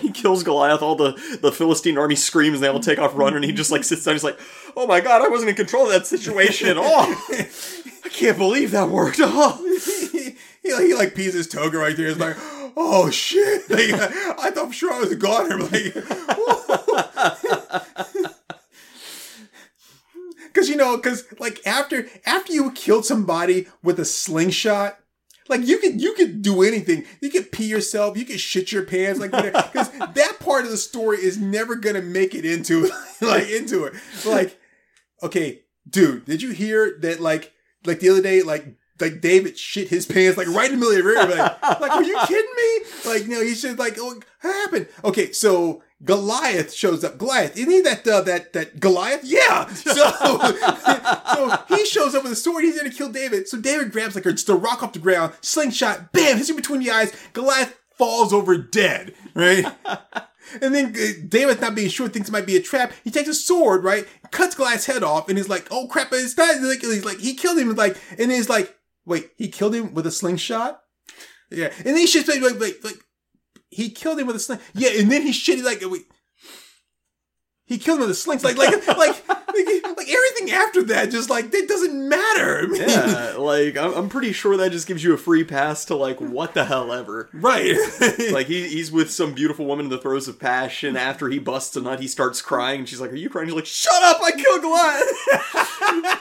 he 0.00 0.10
kills 0.10 0.42
Goliath. 0.42 0.82
All 0.82 0.96
the 0.96 1.38
the 1.40 1.52
Philistine 1.52 1.96
army 1.96 2.16
screams. 2.16 2.56
and 2.56 2.64
They 2.64 2.68
all 2.68 2.80
take 2.80 2.98
off 2.98 3.16
running. 3.16 3.36
And 3.36 3.44
he 3.44 3.52
just 3.52 3.70
like 3.70 3.84
sits 3.84 4.04
down. 4.04 4.14
He's 4.14 4.24
like, 4.24 4.40
oh 4.76 4.86
my 4.88 5.00
god, 5.00 5.22
I 5.22 5.28
wasn't 5.28 5.50
in 5.50 5.56
control 5.56 5.84
of 5.86 5.92
that 5.92 6.06
situation. 6.06 6.68
at 6.68 6.76
all. 6.78 6.84
I 6.84 8.08
can't 8.10 8.38
believe 8.38 8.72
that 8.72 8.88
worked. 8.88 9.20
Oh. 9.22 9.64
he, 10.12 10.36
he, 10.62 10.88
he 10.88 10.94
like 10.94 11.14
pees 11.14 11.34
his 11.34 11.46
toga 11.46 11.78
right 11.78 11.96
there. 11.96 12.08
He's 12.08 12.18
like, 12.18 12.36
oh 12.78 13.10
shit. 13.10 13.68
Like, 13.78 13.92
I 13.92 14.50
thought 14.50 14.68
for 14.68 14.72
sure 14.72 14.94
I 14.94 15.00
was 15.00 15.12
a 15.12 15.16
goner. 15.16 15.58
Like, 15.58 15.94
because 20.46 20.68
you 20.68 20.76
know, 20.76 20.96
because 20.96 21.24
like 21.38 21.64
after 21.66 22.06
after 22.24 22.52
you 22.52 22.70
killed 22.70 23.04
somebody 23.04 23.66
with 23.82 23.98
a 23.98 24.04
slingshot. 24.04 24.98
Like 25.50 25.66
you 25.66 25.78
could 25.78 25.98
you 26.00 26.14
could 26.14 26.42
do 26.42 26.62
anything. 26.62 27.04
You 27.22 27.30
could 27.30 27.50
pee 27.50 27.66
yourself. 27.66 28.18
You 28.18 28.26
could 28.26 28.38
shit 28.38 28.70
your 28.70 28.84
pants. 28.84 29.18
Like 29.18 29.30
because 29.30 29.90
that 29.98 30.36
part 30.40 30.66
of 30.66 30.70
the 30.70 30.76
story 30.76 31.16
is 31.18 31.38
never 31.38 31.74
gonna 31.74 32.02
make 32.02 32.34
it 32.34 32.44
into 32.44 32.90
like 33.22 33.48
into 33.48 33.84
it. 33.84 33.94
Like 34.26 34.60
okay, 35.22 35.62
dude, 35.88 36.26
did 36.26 36.42
you 36.42 36.50
hear 36.50 36.98
that? 37.00 37.20
Like 37.20 37.54
like 37.86 38.00
the 38.00 38.10
other 38.10 38.20
day, 38.20 38.42
like 38.42 38.76
like 39.00 39.20
David 39.20 39.58
shit 39.58 39.88
his 39.88 40.06
pants 40.06 40.36
like 40.36 40.48
right 40.48 40.70
in 40.70 40.78
the 40.78 40.86
middle 40.86 40.96
of 40.98 41.04
the 41.04 41.10
river. 41.10 41.36
Like, 41.36 41.62
like 41.80 41.90
are 41.92 42.02
you 42.02 42.18
kidding 42.26 42.52
me? 42.56 43.10
Like 43.10 43.26
no, 43.26 43.42
he 43.42 43.54
should 43.54 43.78
like 43.78 43.96
oh, 43.98 44.14
what 44.14 44.24
happened? 44.40 44.88
Okay, 45.04 45.32
so 45.32 45.82
Goliath 46.04 46.72
shows 46.72 47.02
up. 47.02 47.18
Goliath, 47.18 47.56
isn't 47.56 47.70
he 47.70 47.80
that 47.80 48.06
uh, 48.06 48.20
that 48.22 48.52
that 48.52 48.80
Goliath? 48.80 49.24
Yeah. 49.24 49.68
So 49.88 49.94
so 51.34 51.64
he 51.68 51.84
shows 51.86 52.14
up 52.14 52.22
with 52.22 52.32
a 52.32 52.36
sword. 52.36 52.64
He's 52.64 52.76
gonna 52.76 52.90
kill 52.90 53.10
David. 53.10 53.48
So 53.48 53.58
David 53.60 53.90
grabs 53.90 54.14
like 54.14 54.26
a, 54.26 54.32
just 54.32 54.48
a 54.48 54.54
rock 54.54 54.82
off 54.82 54.92
the 54.92 54.98
ground, 54.98 55.32
slingshot, 55.40 56.12
bam, 56.12 56.36
hits 56.36 56.50
him 56.50 56.56
between 56.56 56.80
the 56.80 56.90
eyes. 56.90 57.14
Goliath 57.32 57.78
falls 57.96 58.32
over 58.32 58.56
dead. 58.58 59.14
Right. 59.34 59.64
And 60.62 60.74
then 60.74 60.94
uh, 60.96 61.26
David's 61.28 61.60
not 61.60 61.74
being 61.74 61.88
sure, 61.88 62.08
thinks 62.08 62.28
it 62.28 62.32
might 62.32 62.46
be 62.46 62.56
a 62.56 62.62
trap. 62.62 62.92
He 63.04 63.10
takes 63.10 63.28
a 63.28 63.34
sword, 63.34 63.84
right? 63.84 64.06
Cuts 64.30 64.54
Goliath's 64.54 64.86
head 64.86 65.02
off, 65.02 65.28
and 65.28 65.36
he's 65.36 65.48
like, 65.48 65.66
"Oh 65.70 65.88
crap!" 65.88 66.08
It's 66.12 66.36
not 66.36 66.60
like 66.62 66.80
he's 66.80 67.04
like 67.04 67.18
he 67.18 67.34
killed 67.34 67.58
him. 67.58 67.74
Like, 67.74 67.96
and 68.18 68.30
he's 68.30 68.48
like, 68.48 68.77
"Wait, 69.08 69.30
he 69.36 69.48
killed 69.48 69.74
him 69.74 69.94
with 69.94 70.06
a 70.06 70.10
slingshot?" 70.12 70.80
Yeah, 71.50 71.72
and 71.78 71.86
then 71.86 71.96
he 71.96 72.06
shits 72.06 72.28
like, 72.28 72.42
like, 72.42 72.60
like, 72.60 72.84
like 72.84 72.98
he 73.70 73.90
killed 73.90 74.18
him 74.18 74.26
with 74.26 74.36
a 74.36 74.38
sling. 74.38 74.60
Yeah, 74.74 74.90
and 74.98 75.10
then 75.10 75.22
he 75.22 75.32
shit 75.32 75.64
like, 75.64 75.80
wait, 75.82 76.02
he 77.66 77.78
killed 77.78 77.98
him 77.98 78.02
with 78.02 78.10
a 78.10 78.14
sling. 78.14 78.40
Like, 78.42 78.56
like, 78.56 78.86
like, 78.86 78.98
like, 78.98 79.26
like 79.96 80.08
everything 80.10 80.50
after 80.52 80.82
that, 80.84 81.10
just 81.10 81.28
like 81.30 81.50
that 81.50 81.66
doesn't 81.68 82.08
matter. 82.08 82.58
I 82.60 82.66
mean, 82.66 82.82
Yeah, 82.88 83.34
like 83.38 83.76
I'm, 83.76 83.94
I'm 83.94 84.08
pretty 84.08 84.32
sure 84.32 84.56
that 84.58 84.72
just 84.72 84.86
gives 84.86 85.02
you 85.02 85.14
a 85.14 85.18
free 85.18 85.44
pass 85.44 85.84
to 85.86 85.96
like 85.96 86.20
what 86.20 86.54
the 86.54 86.64
hell 86.66 86.92
ever. 86.92 87.28
right. 87.32 87.76
Like 88.32 88.46
he, 88.46 88.68
he's 88.68 88.92
with 88.92 89.10
some 89.10 89.32
beautiful 89.32 89.64
woman 89.66 89.86
in 89.86 89.90
the 89.90 89.98
throes 89.98 90.28
of 90.28 90.38
passion. 90.38 90.96
After 90.96 91.28
he 91.28 91.38
busts 91.38 91.76
a 91.76 91.80
nut, 91.80 92.00
he 92.00 92.08
starts 92.08 92.42
crying, 92.42 92.80
and 92.80 92.88
she's 92.88 93.00
like, 93.00 93.12
"Are 93.12 93.16
you 93.16 93.30
crying?" 93.30 93.48
He's 93.48 93.54
like, 93.56 93.66
"Shut 93.66 94.02
up! 94.02 94.18
I 94.22 94.32
killed 94.32 94.62
Goliath." 94.62 96.18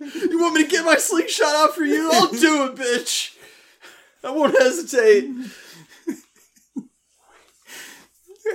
You 0.00 0.40
want 0.40 0.54
me 0.54 0.64
to 0.64 0.70
get 0.70 0.84
my 0.84 0.96
slingshot 0.96 1.54
out 1.54 1.74
for 1.74 1.84
you? 1.84 2.10
I'll 2.12 2.28
do 2.28 2.64
it, 2.64 2.76
bitch. 2.76 3.36
I 4.24 4.30
won't 4.30 4.58
hesitate. 4.58 5.30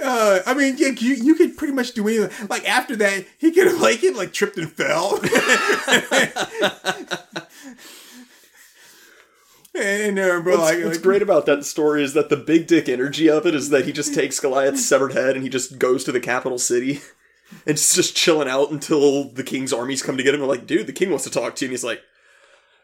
Uh, 0.03 0.39
I 0.45 0.53
mean, 0.53 0.75
yeah, 0.77 0.89
you 0.89 1.13
you 1.13 1.35
could 1.35 1.55
pretty 1.57 1.73
much 1.73 1.93
do 1.93 2.07
anything. 2.07 2.47
Like 2.47 2.67
after 2.67 2.95
that, 2.97 3.25
he 3.37 3.51
could 3.51 3.67
have 3.67 3.79
like 3.79 3.99
he 3.99 4.09
like 4.11 4.33
tripped 4.33 4.57
and 4.57 4.69
fell. 4.71 5.19
and 9.75 10.19
uh, 10.19 10.41
bro, 10.41 10.55
like, 10.55 10.83
What's 10.83 10.97
like 10.97 11.01
great 11.01 11.21
about 11.21 11.45
that 11.45 11.63
story 11.65 12.03
is 12.03 12.13
that 12.13 12.29
the 12.29 12.37
big 12.37 12.67
dick 12.67 12.89
energy 12.89 13.29
of 13.29 13.45
it 13.45 13.55
is 13.55 13.69
that 13.69 13.85
he 13.85 13.93
just 13.93 14.13
takes 14.13 14.39
Goliath's 14.39 14.85
severed 14.85 15.13
head 15.13 15.35
and 15.35 15.43
he 15.43 15.49
just 15.49 15.79
goes 15.79 16.03
to 16.03 16.11
the 16.11 16.19
capital 16.19 16.57
city 16.57 17.01
and 17.51 17.59
it's 17.65 17.95
just 17.95 18.15
chilling 18.15 18.49
out 18.49 18.71
until 18.71 19.29
the 19.29 19.43
king's 19.43 19.73
armies 19.73 20.01
come 20.01 20.17
to 20.17 20.23
get 20.23 20.33
him. 20.33 20.39
They're 20.39 20.49
like, 20.49 20.67
dude, 20.67 20.87
the 20.87 20.93
king 20.93 21.09
wants 21.09 21.25
to 21.25 21.29
talk 21.31 21.55
to 21.55 21.65
you. 21.65 21.69
And 21.69 21.73
he's 21.73 21.83
like, 21.83 22.01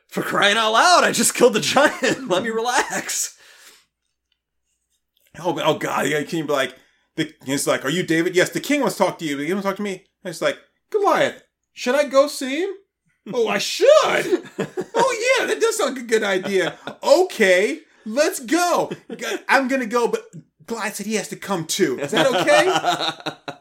for 0.07 0.21
crying 0.21 0.57
out 0.57 0.73
loud, 0.73 1.03
I 1.03 1.11
just 1.11 1.33
killed 1.33 1.53
the 1.53 1.59
giant. 1.59 2.27
Let 2.27 2.43
me 2.43 2.49
relax. 2.49 3.37
oh, 5.39 5.57
oh 5.63 5.77
god, 5.77 6.07
yeah, 6.07 6.21
can 6.23 6.39
you 6.39 6.45
be 6.45 6.53
like, 6.53 6.75
the, 7.15 7.33
it's 7.45 7.67
like, 7.67 7.85
are 7.85 7.89
you 7.89 8.03
David? 8.03 8.35
Yes, 8.35 8.49
the 8.49 8.59
king 8.59 8.81
wants 8.81 8.97
to 8.97 9.03
talk 9.03 9.19
to 9.19 9.25
you. 9.25 9.37
The 9.37 9.45
king 9.45 9.53
wants 9.53 9.65
to 9.65 9.69
talk 9.69 9.77
to 9.77 9.83
me. 9.83 10.05
And 10.23 10.31
it's 10.31 10.41
like, 10.41 10.57
Goliath, 10.89 11.43
should 11.73 11.95
I 11.95 12.05
go 12.05 12.27
see 12.27 12.61
him? 12.61 12.69
oh, 13.33 13.47
I 13.47 13.57
should. 13.57 13.87
oh 14.03 15.37
yeah, 15.39 15.45
that 15.45 15.57
does 15.59 15.77
sound 15.77 15.95
like 15.95 16.03
a 16.03 16.07
good 16.07 16.23
idea. 16.23 16.77
Okay, 17.03 17.79
let's 18.05 18.39
go. 18.39 18.91
I'm 19.47 19.67
gonna 19.67 19.85
go, 19.85 20.07
but 20.07 20.25
Goliath 20.65 20.95
said 20.95 21.05
he 21.05 21.15
has 21.15 21.27
to 21.29 21.35
come 21.35 21.65
too. 21.65 21.99
Is 21.99 22.11
that 22.11 22.27
okay? 22.27 23.55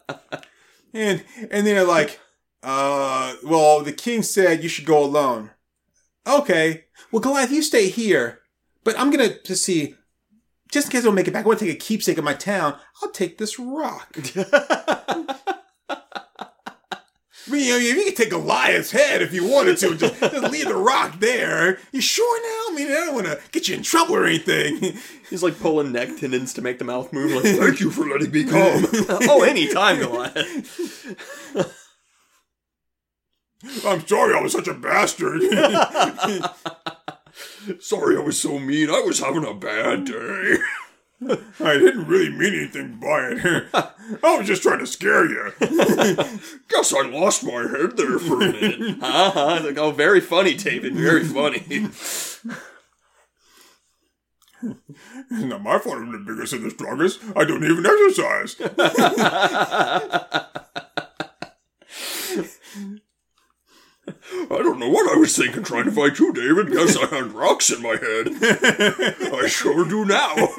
And 0.93 1.25
and 1.51 1.67
they're 1.67 1.85
like, 1.85 2.21
uh, 2.63 3.35
well, 3.45 3.83
the 3.83 3.93
king 3.93 4.23
said 4.23 4.63
you 4.63 4.69
should 4.69 4.87
go 4.87 5.03
alone. 5.03 5.51
Okay. 6.27 6.85
Well, 7.11 7.21
Goliath, 7.21 7.51
you 7.51 7.63
stay 7.63 7.89
here. 7.89 8.41
But 8.85 8.99
I'm 8.99 9.11
gonna 9.11 9.41
just 9.43 9.65
see, 9.65 9.95
just 10.71 10.87
in 10.89 10.93
case 10.93 11.03
I 11.03 11.05
don't 11.05 11.15
make 11.15 11.29
it 11.29 11.33
back, 11.33 11.45
I 11.45 11.49
want 11.49 11.59
to 11.61 11.67
take 11.67 11.75
a 11.77 11.79
keepsake 11.79 12.19
of 12.19 12.25
my 12.25 12.35
town. 12.35 12.79
I'll 13.03 13.11
take 13.11 13.39
this 13.39 13.59
rock. 13.59 14.17
I 17.47 17.51
mean, 17.51 17.83
you, 17.83 18.05
could 18.05 18.17
take 18.17 18.31
Goliath's 18.31 18.91
head 18.91 19.23
if 19.23 19.33
you 19.33 19.47
wanted 19.47 19.79
to. 19.79 19.95
Just, 19.97 20.21
just 20.21 20.53
leave 20.53 20.67
the 20.67 20.75
rock 20.75 21.19
there. 21.21 21.79
You 21.93 22.01
sure 22.01 22.43
now? 22.43 22.73
I 22.73 22.77
mean, 22.77 22.89
I 22.89 23.07
don't 23.07 23.15
want 23.15 23.27
to 23.27 23.41
get 23.53 23.69
you 23.69 23.77
in 23.77 23.83
trouble 23.83 24.17
or 24.17 24.27
anything. 24.27 24.99
He's 25.29 25.43
like 25.43 25.59
pulling 25.59 25.93
neck 25.93 26.17
tendons 26.19 26.53
to 26.55 26.63
make 26.63 26.79
the 26.79 26.85
mouth 26.85 27.13
move. 27.13 27.33
Like, 27.33 27.45
thank 27.57 27.81
you 27.81 27.91
for 27.91 28.07
letting 28.07 28.31
me 28.31 28.45
come. 28.45 28.87
oh, 29.29 29.43
anytime, 29.43 29.99
Goliath. 29.99 31.07
I'm 33.85 34.07
sorry 34.07 34.35
I 34.35 34.41
was 34.41 34.53
such 34.53 34.69
a 34.69 34.75
bastard. 34.75 35.43
Sorry 37.79 38.17
I 38.17 38.21
was 38.21 38.41
so 38.41 38.59
mean. 38.59 38.91
I 38.91 39.01
was 39.01 39.21
having 39.21 39.45
a 39.45 39.55
bad 39.55 40.07
day. 40.07 40.57
I 41.61 41.75
didn't 41.75 42.07
really 42.07 42.31
mean 42.31 42.55
anything 42.55 42.99
by 42.99 43.29
it. 43.33 43.67
I 44.25 44.39
was 44.39 44.47
just 44.47 44.63
trying 44.63 44.79
to 44.79 44.87
scare 44.87 45.27
you. 45.29 45.53
Guess 45.61 46.95
I 46.95 47.03
lost 47.09 47.45
my 47.45 47.63
head 47.63 47.97
there 47.97 48.19
for 48.19 48.37
a 48.37 48.53
minute. 48.53 49.03
uh-huh. 49.03 49.61
Like, 49.65 49.77
oh, 49.77 49.91
very 49.91 50.21
funny, 50.21 50.55
David. 50.55 50.95
Very 50.95 51.25
funny. 51.25 51.89
Not 55.31 55.63
my 55.63 55.79
fault 55.79 55.99
I'm 55.99 56.13
the 56.13 56.19
biggest 56.19 56.53
and 56.55 56.65
the 56.65 56.71
strongest. 56.71 57.21
I 57.37 57.45
don't 57.45 57.65
even 57.65 57.85
exercise. 57.87 58.57
I 64.33 64.59
don't 64.59 64.79
know 64.79 64.89
what 64.89 65.11
I 65.11 65.19
was 65.19 65.37
thinking 65.37 65.63
trying 65.63 65.85
to 65.85 65.93
fight 65.93 66.19
you, 66.19 66.33
David. 66.33 66.71
Guess 66.71 66.97
I 66.97 67.07
had 67.07 67.33
rocks 67.33 67.71
in 67.71 67.83
my 67.83 67.97
head. 67.97 68.29
I 69.33 69.47
sure 69.49 69.85
do 69.85 70.05
now. 70.05 70.35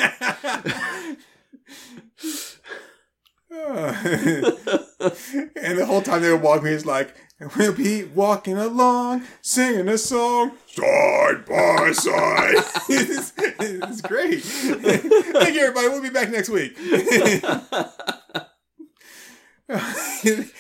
and 5.56 5.78
the 5.78 5.86
whole 5.86 6.02
time 6.02 6.22
they 6.22 6.30
were 6.30 6.38
walking, 6.38 6.68
he's 6.68 6.86
like, 6.86 7.16
We'll 7.58 7.74
be 7.74 8.04
walking 8.04 8.58
along, 8.58 9.24
singing 9.42 9.88
a 9.88 9.98
song, 9.98 10.52
side 10.68 11.46
by 11.48 11.92
side. 11.92 12.54
it's, 12.90 13.34
it's 13.38 14.02
great. 14.02 14.44
Thank 14.44 15.56
you, 15.56 15.62
everybody. 15.62 15.88
We'll 15.88 16.04
be 16.04 16.12
back 16.12 16.30
next 16.30 16.50
week. 16.50 16.78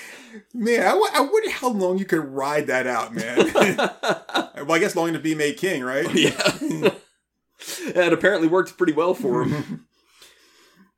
man, 0.53 0.81
I, 0.81 0.89
w- 0.91 1.11
I 1.13 1.21
wonder 1.21 1.49
how 1.51 1.69
long 1.69 1.97
you 1.97 2.05
could 2.05 2.23
ride 2.25 2.67
that 2.67 2.87
out, 2.87 3.13
man. 3.13 3.51
I 3.55 4.49
Well, 4.63 4.73
I 4.73 4.79
guess 4.79 4.95
long 4.95 5.09
enough 5.09 5.19
to 5.21 5.23
be 5.23 5.35
made 5.35 5.57
king, 5.57 5.83
right? 5.83 6.07
Yeah. 6.15 6.91
and 7.95 8.13
apparently 8.13 8.47
worked 8.47 8.77
pretty 8.77 8.93
well 8.93 9.13
for 9.13 9.43
him. 9.43 9.85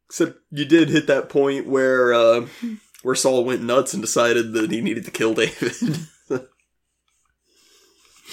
Except 0.08 0.38
you 0.52 0.66
did 0.66 0.90
hit 0.90 1.08
that 1.08 1.28
point 1.30 1.68
where 1.68 2.14
uh, 2.14 2.48
where 3.02 3.16
Saul 3.16 3.44
went 3.44 3.64
nuts 3.64 3.94
and 3.94 4.02
decided 4.02 4.54
that 4.54 4.72
he 4.72 4.80
needed 4.80 5.06
to 5.06 5.12
kill 5.12 5.34
David. 5.34 5.74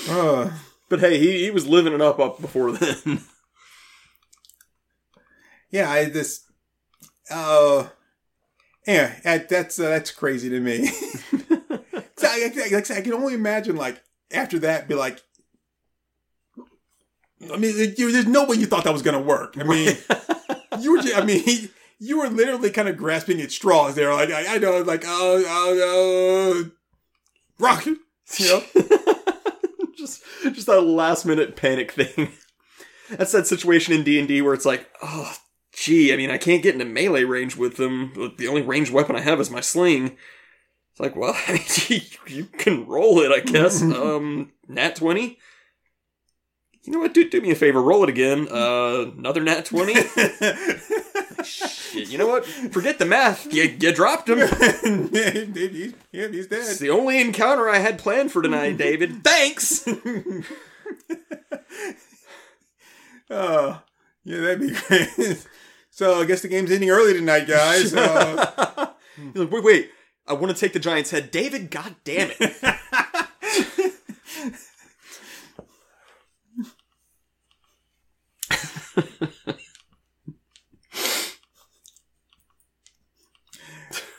Uh, 0.09 0.51
but 0.89 1.01
hey, 1.01 1.19
he, 1.19 1.45
he 1.45 1.51
was 1.51 1.67
living 1.67 1.93
it 1.93 2.01
up 2.01 2.19
up 2.19 2.41
before 2.41 2.73
then. 2.73 3.21
yeah, 5.71 5.91
I 5.91 6.07
this. 6.07 6.45
Uh, 7.31 7.89
yeah, 8.87 9.15
that- 9.25 9.49
that's 9.49 9.79
uh, 9.79 9.89
that's 9.89 10.11
crazy 10.11 10.49
to 10.51 10.61
me. 10.61 10.91
'Cause 11.31 12.25
I, 12.29 12.51
I, 12.55 12.69
like 12.73 12.91
I 12.91 13.01
can 13.01 13.15
only 13.15 13.35
imagine 13.35 13.77
like 13.77 14.01
after 14.33 14.59
that, 14.61 14.89
be 14.89 14.95
like. 14.95 15.21
I 17.53 17.57
mean, 17.57 17.95
you, 17.97 18.13
there's 18.13 18.27
no 18.27 18.45
way 18.45 18.57
you 18.57 18.67
thought 18.67 18.85
that 18.85 18.93
was 18.93 19.01
going 19.01 19.19
to 19.19 19.27
work. 19.27 19.57
I 19.59 19.63
mean, 19.63 19.97
you 20.81 20.93
were. 20.93 20.99
Just, 21.03 21.17
I 21.17 21.25
mean, 21.25 21.43
you 21.99 22.19
were 22.19 22.29
literally 22.29 22.71
kind 22.71 22.87
of 22.89 22.99
grasping 22.99 23.41
at 23.41 23.51
straws 23.51 23.95
there. 23.95 24.13
Like 24.13 24.31
I, 24.31 24.57
I 24.57 24.59
know, 24.59 24.83
like 24.83 25.05
oh, 25.07 25.43
oh, 25.47 26.65
oh, 26.67 26.71
rock. 27.59 27.87
You 27.87 27.97
know, 28.41 28.63
just 29.97 30.23
just 30.43 30.67
that 30.67 30.83
last 30.83 31.25
minute 31.25 31.57
panic 31.57 31.93
thing. 31.93 32.31
That's 33.09 33.33
that 33.33 33.47
situation 33.47 33.95
in 33.95 34.05
D 34.05 34.19
and 34.19 34.29
D 34.29 34.43
where 34.43 34.55
it's 34.55 34.67
like, 34.67 34.87
oh, 35.03 35.35
gee, 35.81 36.13
I 36.13 36.17
mean, 36.17 36.31
I 36.31 36.39
can't 36.39 36.63
get 36.63 36.75
into 36.75 36.85
melee 36.85 37.25
range 37.25 37.57
with 37.57 37.77
them. 37.77 38.13
The 38.37 38.49
only 38.49 38.63
ranged 38.63 38.93
weapon 38.93 39.17
I 39.17 39.21
have 39.21 39.41
is 39.41 39.51
my 39.51 39.61
sling. 39.61 40.17
It's 40.91 41.01
like, 41.01 41.17
well, 41.17 41.35
I 41.49 41.65
mean, 41.89 42.03
you 42.27 42.45
can 42.45 42.87
roll 42.87 43.21
it, 43.21 43.33
I 43.33 43.41
guess. 43.41 43.83
um, 43.83 44.53
nat 44.69 44.97
twenty. 44.97 45.39
You 46.83 46.93
know 46.93 46.99
what? 47.01 47.15
Do 47.15 47.29
do 47.29 47.41
me 47.41 47.51
a 47.51 47.55
favor, 47.55 47.83
roll 47.83 48.03
it 48.03 48.09
again. 48.09 48.49
Uh, 48.51 49.11
another 49.17 49.43
nat 49.43 49.65
twenty. 49.65 49.95
Shit, 51.43 52.09
you 52.11 52.19
know 52.19 52.27
what? 52.27 52.45
Forget 52.45 52.99
the 52.99 53.07
math. 53.07 53.53
You, 53.53 53.63
you 53.81 53.93
dropped 53.93 54.29
him. 54.29 54.39
he's, 54.39 55.95
yeah, 56.13 56.29
he's 56.29 56.47
dead. 56.47 56.61
It's 56.61 56.79
the 56.79 56.91
only 56.91 57.19
encounter 57.21 57.69
I 57.69 57.79
had 57.79 57.99
planned 57.99 58.31
for 58.31 58.43
tonight, 58.43 58.77
David. 58.77 59.25
Thanks. 59.25 59.89
Oh, 63.31 63.81
yeah, 64.25 64.41
that'd 64.41 64.61
be 64.61 64.71
great. 64.73 65.47
So 66.01 66.19
I 66.19 66.25
guess 66.25 66.41
the 66.41 66.49
game's 66.49 66.71
ending 66.71 66.89
early 66.89 67.13
tonight, 67.13 67.47
guys. 67.47 67.93
Uh, 68.01 68.87
You're 69.35 69.45
like, 69.45 69.53
wait, 69.53 69.65
wait. 69.65 69.91
I 70.27 70.33
want 70.33 70.57
to 70.57 70.59
take 70.59 70.73
the 70.73 70.79
Giants' 70.79 71.11
head. 71.11 71.31
David, 71.31 71.71
god 71.71 71.95
damn 72.05 72.31
it. 72.41 72.41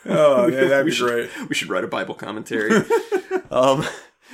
oh, 0.05 0.47
yeah, 0.47 0.65
that'd 0.65 0.85
We 0.85 0.91
be 0.91 0.95
should- 0.95 1.07
great. 1.07 1.49
We 1.49 1.55
should 1.55 1.69
write 1.69 1.83
a 1.83 1.87
Bible 1.87 2.15
commentary. 2.15 2.71
um, 3.51 3.85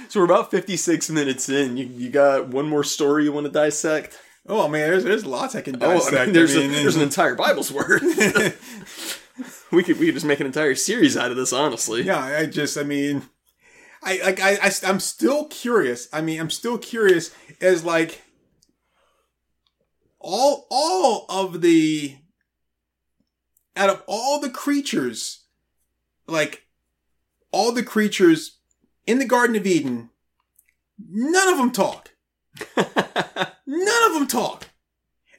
so 0.09 0.19
we're 0.19 0.25
about 0.25 0.51
56 0.51 1.09
minutes 1.09 1.49
in. 1.49 1.77
You, 1.77 1.85
you 1.85 2.09
got 2.09 2.47
one 2.49 2.67
more 2.67 2.83
story 2.83 3.25
you 3.25 3.31
want 3.31 3.45
to 3.45 3.51
dissect? 3.51 4.19
Oh 4.47 4.67
man, 4.67 4.89
there's 4.89 5.03
there's 5.03 5.25
lots 5.25 5.55
I 5.55 5.61
can 5.61 5.81
Oh. 5.81 6.07
I 6.15 6.25
mean, 6.25 6.33
there's, 6.33 6.55
I 6.55 6.59
a, 6.59 6.61
mean, 6.63 6.71
there's 6.71 6.95
an 6.95 7.01
entire 7.03 7.35
Bible's 7.35 7.71
worth. 7.71 8.01
we 9.71 9.83
could 9.83 9.99
we 9.99 10.05
could 10.07 10.15
just 10.15 10.25
make 10.25 10.39
an 10.39 10.45
entire 10.45 10.75
series 10.75 11.17
out 11.17 11.31
of 11.31 11.37
this, 11.37 11.51
honestly. 11.53 12.03
yeah, 12.03 12.23
I 12.23 12.45
just, 12.45 12.77
I 12.77 12.83
mean, 12.83 13.23
I 14.01 14.19
like, 14.23 14.39
I, 14.39 14.53
I, 14.63 14.71
I'm 14.85 14.99
still 14.99 15.45
curious. 15.45 16.07
I 16.13 16.21
mean, 16.21 16.39
I'm 16.39 16.49
still 16.49 16.77
curious 16.77 17.35
as 17.59 17.83
like 17.83 18.21
all, 20.19 20.65
all 20.69 21.25
of 21.29 21.61
the, 21.61 22.15
out 23.75 23.89
of 23.89 24.03
all 24.07 24.39
the 24.39 24.49
creatures, 24.49 25.45
like 26.27 26.63
all 27.51 27.71
the 27.71 27.83
creatures 27.83 28.59
in 29.05 29.19
the 29.19 29.25
Garden 29.25 29.55
of 29.55 29.67
Eden, 29.67 30.09
none 31.09 31.49
of 31.49 31.57
them 31.57 31.71
talk. 31.71 32.11
None 33.67 34.03
of 34.05 34.13
them 34.13 34.27
talk. 34.27 34.69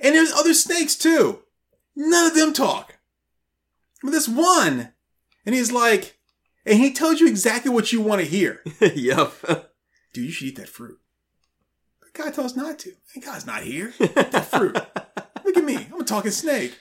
And 0.00 0.14
there's 0.14 0.32
other 0.32 0.54
snakes 0.54 0.94
too. 0.94 1.40
None 1.96 2.26
of 2.26 2.34
them 2.34 2.52
talk. 2.52 2.98
But 4.02 4.12
this 4.12 4.28
one, 4.28 4.92
and 5.44 5.54
he's 5.54 5.72
like, 5.72 6.18
and 6.64 6.78
he 6.78 6.92
tells 6.92 7.20
you 7.20 7.26
exactly 7.26 7.70
what 7.70 7.92
you 7.92 8.00
want 8.00 8.20
to 8.20 8.26
hear. 8.26 8.62
yep. 8.80 9.32
Dude, 10.12 10.26
you 10.26 10.30
should 10.30 10.48
eat 10.48 10.56
that 10.56 10.68
fruit. 10.68 10.98
But 12.00 12.12
God 12.12 12.34
tells 12.34 12.52
us 12.52 12.56
not 12.56 12.78
to. 12.80 12.92
And 13.14 13.24
God's 13.24 13.46
not 13.46 13.62
here. 13.62 13.92
That 13.98 14.44
fruit. 14.44 14.76
Look 15.44 15.56
at 15.56 15.64
me. 15.64 15.86
I'm 15.92 16.00
a 16.00 16.04
talking 16.04 16.30
snake. 16.30 16.78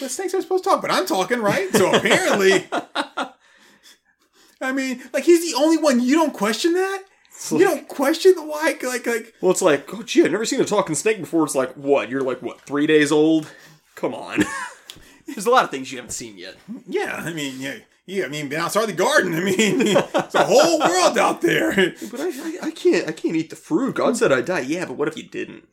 But 0.00 0.10
snakes 0.10 0.34
aren't 0.34 0.44
supposed 0.44 0.64
to 0.64 0.70
talk, 0.70 0.82
but 0.82 0.90
I'm 0.90 1.06
talking, 1.06 1.40
right? 1.40 1.72
So 1.74 1.92
apparently, 1.92 2.68
I 4.60 4.72
mean, 4.72 5.02
like 5.12 5.24
he's 5.24 5.50
the 5.50 5.56
only 5.58 5.78
one. 5.78 6.00
You 6.00 6.16
don't 6.16 6.32
question 6.32 6.74
that. 6.74 7.04
It's 7.40 7.52
You 7.52 7.60
don't 7.60 7.88
question 7.88 8.34
the 8.36 8.42
why, 8.42 8.76
like, 8.82 9.06
like. 9.06 9.34
well, 9.40 9.50
it's 9.50 9.62
like, 9.62 9.92
oh, 9.94 10.02
gee, 10.02 10.24
I've 10.24 10.30
never 10.30 10.44
seen 10.44 10.60
a 10.60 10.64
talking 10.64 10.94
snake 10.94 11.20
before. 11.20 11.44
It's 11.44 11.54
like, 11.54 11.72
what? 11.72 12.10
You're 12.10 12.20
like, 12.22 12.42
what, 12.42 12.60
three 12.60 12.86
days 12.86 13.10
old? 13.10 13.50
Come 13.94 14.14
on. 14.14 14.44
There's 15.26 15.46
a 15.46 15.50
lot 15.50 15.64
of 15.64 15.70
things 15.70 15.90
you 15.90 15.98
haven't 15.98 16.12
seen 16.12 16.36
yet. 16.36 16.56
Yeah, 16.86 17.22
I 17.24 17.32
mean, 17.32 17.60
yeah, 17.60 17.78
yeah. 18.04 18.24
I 18.24 18.28
mean, 18.28 18.48
been 18.48 18.60
outside 18.60 18.86
the 18.86 18.92
garden. 18.92 19.34
I 19.34 19.40
mean, 19.40 19.56
it's 19.86 20.34
a 20.34 20.44
whole 20.44 20.80
world 20.80 21.16
out 21.16 21.40
there. 21.40 21.94
But 22.10 22.20
I, 22.20 22.28
I, 22.28 22.58
I 22.64 22.70
can't, 22.72 23.08
I 23.08 23.12
can't 23.12 23.36
eat 23.36 23.48
the 23.50 23.56
fruit. 23.56 23.94
God 23.94 24.16
said 24.16 24.32
I'd 24.32 24.44
die. 24.44 24.60
Yeah, 24.60 24.84
but 24.86 24.96
what 24.96 25.08
if 25.08 25.16
you 25.16 25.22
didn't? 25.22 25.68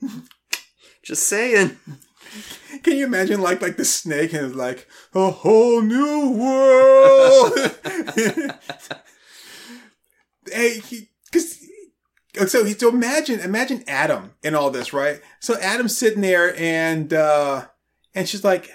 Just 1.04 1.24
saying. 1.28 1.78
Can 2.84 2.98
you 2.98 3.06
imagine, 3.06 3.42
like, 3.42 3.62
like 3.62 3.78
the 3.78 3.86
snake 3.86 4.34
and 4.34 4.56
like 4.56 4.88
a 5.16 5.32
whole 5.32 5.82
new 5.82 6.32
world? 6.32 7.58
hey, 10.52 10.76
because 10.76 11.08
so 12.46 12.66
so 12.66 12.90
imagine 12.90 13.40
imagine 13.40 13.84
Adam 13.88 14.34
in 14.44 14.56
all 14.56 14.70
this, 14.70 14.94
right? 14.94 15.22
So 15.40 15.58
Adam's 15.60 15.98
sitting 15.98 16.22
there 16.22 16.56
and 16.60 17.14
uh 17.14 17.66
and 18.14 18.28
she's 18.28 18.44
like, 18.44 18.70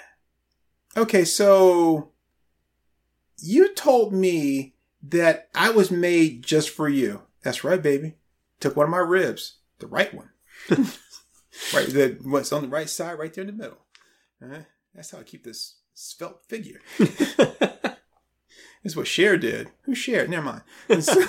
okay, 0.96 1.24
so 1.24 2.10
you 3.38 3.74
told 3.74 4.12
me 4.12 4.74
that 5.02 5.48
I 5.54 5.70
was 5.70 5.90
made 5.90 6.42
just 6.44 6.70
for 6.70 6.88
you. 6.88 7.22
That's 7.42 7.64
right, 7.64 7.82
baby. 7.82 8.14
Took 8.60 8.76
one 8.76 8.84
of 8.84 8.90
my 8.90 8.98
ribs, 8.98 9.56
the 9.80 9.86
right 9.88 10.12
one. 10.14 10.30
right, 10.70 11.88
the 11.88 12.18
what's 12.22 12.52
on 12.52 12.62
the 12.62 12.68
right 12.68 12.88
side, 12.88 13.18
right 13.18 13.32
there 13.34 13.42
in 13.42 13.48
the 13.56 13.62
middle. 13.62 13.78
Uh, 14.42 14.62
that's 14.94 15.10
how 15.10 15.18
I 15.18 15.22
keep 15.24 15.44
this 15.44 15.76
svelte 15.94 16.42
figure. 16.48 16.80
This 18.82 18.94
is 18.94 18.96
what 18.96 19.06
Cher 19.06 19.36
did. 19.36 19.68
Who 19.82 19.94
Cher? 19.94 20.26
Never 20.26 20.44
mind. 20.44 20.62
So- 21.04 21.22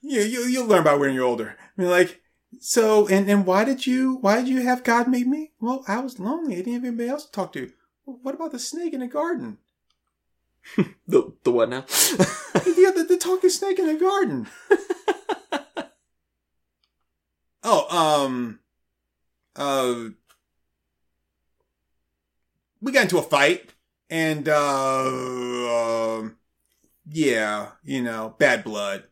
you, 0.00 0.20
you, 0.20 0.22
you, 0.22 0.40
you'll 0.46 0.66
learn 0.66 0.80
about 0.80 1.00
when 1.00 1.14
you're 1.14 1.24
older. 1.24 1.56
I 1.58 1.80
mean, 1.80 1.90
like, 1.90 2.20
so, 2.60 3.06
and, 3.08 3.28
and 3.28 3.44
why 3.46 3.64
did 3.64 3.86
you, 3.86 4.16
why 4.20 4.36
did 4.36 4.48
you 4.48 4.62
have 4.62 4.84
God 4.84 5.08
make 5.08 5.26
me? 5.26 5.52
Well, 5.60 5.84
I 5.86 6.00
was 6.00 6.18
lonely. 6.18 6.54
I 6.54 6.58
didn't 6.58 6.74
have 6.74 6.84
anybody 6.84 7.08
else 7.08 7.26
to 7.26 7.32
talk 7.32 7.52
to. 7.54 7.70
Well, 8.06 8.18
what 8.22 8.34
about 8.34 8.52
the 8.52 8.58
snake 8.58 8.94
in 8.94 9.00
the 9.00 9.06
garden? 9.06 9.58
The, 11.06 11.32
the 11.44 11.50
what 11.50 11.70
now? 11.70 11.84
Yeah, 12.76 12.90
the, 12.90 13.04
the 13.08 13.16
talking 13.16 13.50
snake 13.50 13.78
in 13.78 13.86
the 13.86 13.94
garden. 13.94 14.46
oh, 17.62 18.24
um, 18.26 18.60
uh, 19.56 20.10
we 22.80 22.92
got 22.92 23.04
into 23.04 23.18
a 23.18 23.22
fight, 23.22 23.72
and 24.10 24.48
uh, 24.48 26.18
um, 26.18 26.36
yeah, 27.10 27.70
you 27.84 28.02
know, 28.02 28.34
bad 28.38 28.64
blood. 28.64 29.04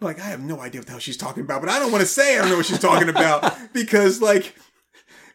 Like, 0.00 0.18
I 0.18 0.24
have 0.24 0.40
no 0.40 0.60
idea 0.60 0.80
what 0.80 0.86
the 0.86 0.92
hell 0.92 1.00
she's 1.00 1.16
talking 1.16 1.44
about, 1.44 1.60
but 1.60 1.70
I 1.70 1.78
don't 1.78 1.92
want 1.92 2.02
to 2.02 2.08
say 2.08 2.36
I 2.36 2.40
don't 2.40 2.50
know 2.50 2.56
what 2.56 2.66
she's 2.66 2.78
talking 2.78 3.08
about 3.08 3.72
because, 3.72 4.20
like, 4.20 4.56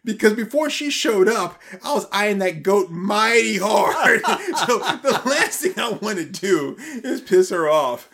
because 0.04 0.34
before 0.34 0.70
she 0.70 0.90
showed 0.90 1.28
up, 1.28 1.62
I 1.84 1.94
was 1.94 2.06
eyeing 2.12 2.40
that 2.40 2.64
goat 2.64 2.90
mighty 2.92 3.58
hard. 3.58 4.22
so 4.68 4.80
the 4.80 5.22
last 5.26 5.62
thing 5.62 5.74
I 5.78 5.92
want 6.02 6.18
to 6.18 6.26
do 6.26 6.76
is 6.80 7.22
piss 7.22 7.50
her 7.50 7.70
off. 7.70 8.10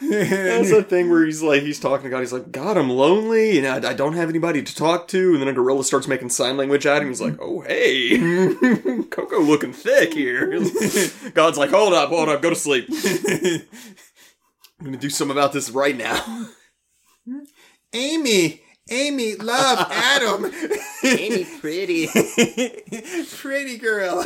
That's 0.10 0.70
that 0.70 0.88
thing 0.88 1.10
where 1.10 1.24
he's 1.24 1.42
like, 1.42 1.62
he's 1.62 1.80
talking 1.80 2.04
to 2.04 2.10
God. 2.10 2.20
He's 2.20 2.32
like, 2.32 2.52
God, 2.52 2.76
I'm 2.76 2.88
lonely, 2.88 3.58
and 3.58 3.66
I, 3.66 3.90
I 3.90 3.94
don't 3.94 4.12
have 4.12 4.28
anybody 4.28 4.62
to 4.62 4.74
talk 4.74 5.08
to. 5.08 5.32
And 5.32 5.40
then 5.40 5.48
a 5.48 5.52
gorilla 5.52 5.82
starts 5.82 6.06
making 6.06 6.30
sign 6.30 6.56
language 6.56 6.86
at 6.86 7.02
him. 7.02 7.08
He's 7.08 7.20
like, 7.20 7.36
Oh, 7.40 7.62
hey, 7.62 8.16
Coco 9.10 9.40
looking 9.40 9.72
thick 9.72 10.14
here. 10.14 10.50
God's 11.34 11.58
like, 11.58 11.70
Hold 11.70 11.94
up, 11.94 12.10
hold 12.10 12.28
up, 12.28 12.40
go 12.42 12.50
to 12.50 12.56
sleep. 12.56 12.88
I'm 12.90 14.84
gonna 14.84 14.96
do 14.96 15.10
something 15.10 15.36
about 15.36 15.52
this 15.52 15.70
right 15.70 15.96
now. 15.96 16.48
Amy, 17.92 18.62
Amy, 18.90 19.34
love, 19.36 19.86
Adam. 19.90 20.50
Amy 21.04 21.44
pretty. 21.60 22.08
Pretty 23.36 23.78
girl. 23.78 24.22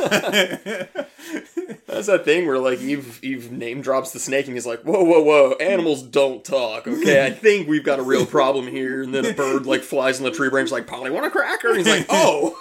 That's 1.87 2.07
that 2.07 2.21
thing 2.25 2.47
where 2.47 2.57
like 2.57 2.79
Eve 2.79 3.19
Eve 3.23 3.51
name 3.51 3.81
drops 3.81 4.11
the 4.11 4.19
snake 4.19 4.47
and 4.47 4.55
he's 4.55 4.65
like, 4.65 4.81
whoa, 4.81 5.03
whoa, 5.03 5.21
whoa, 5.21 5.53
animals 5.59 6.01
don't 6.01 6.43
talk. 6.43 6.87
Okay, 6.87 7.25
I 7.25 7.31
think 7.31 7.67
we've 7.67 7.83
got 7.83 7.99
a 7.99 8.03
real 8.03 8.25
problem 8.25 8.67
here. 8.67 9.03
And 9.03 9.13
then 9.13 9.25
a 9.25 9.33
bird 9.33 9.65
like 9.65 9.81
flies 9.81 10.17
in 10.17 10.25
the 10.25 10.31
tree 10.31 10.49
branch 10.49 10.71
like, 10.71 10.87
Polly 10.87 11.11
want 11.11 11.25
a 11.25 11.29
cracker? 11.29 11.69
And 11.69 11.77
he's 11.77 11.87
like, 11.87 12.05
oh, 12.09 12.57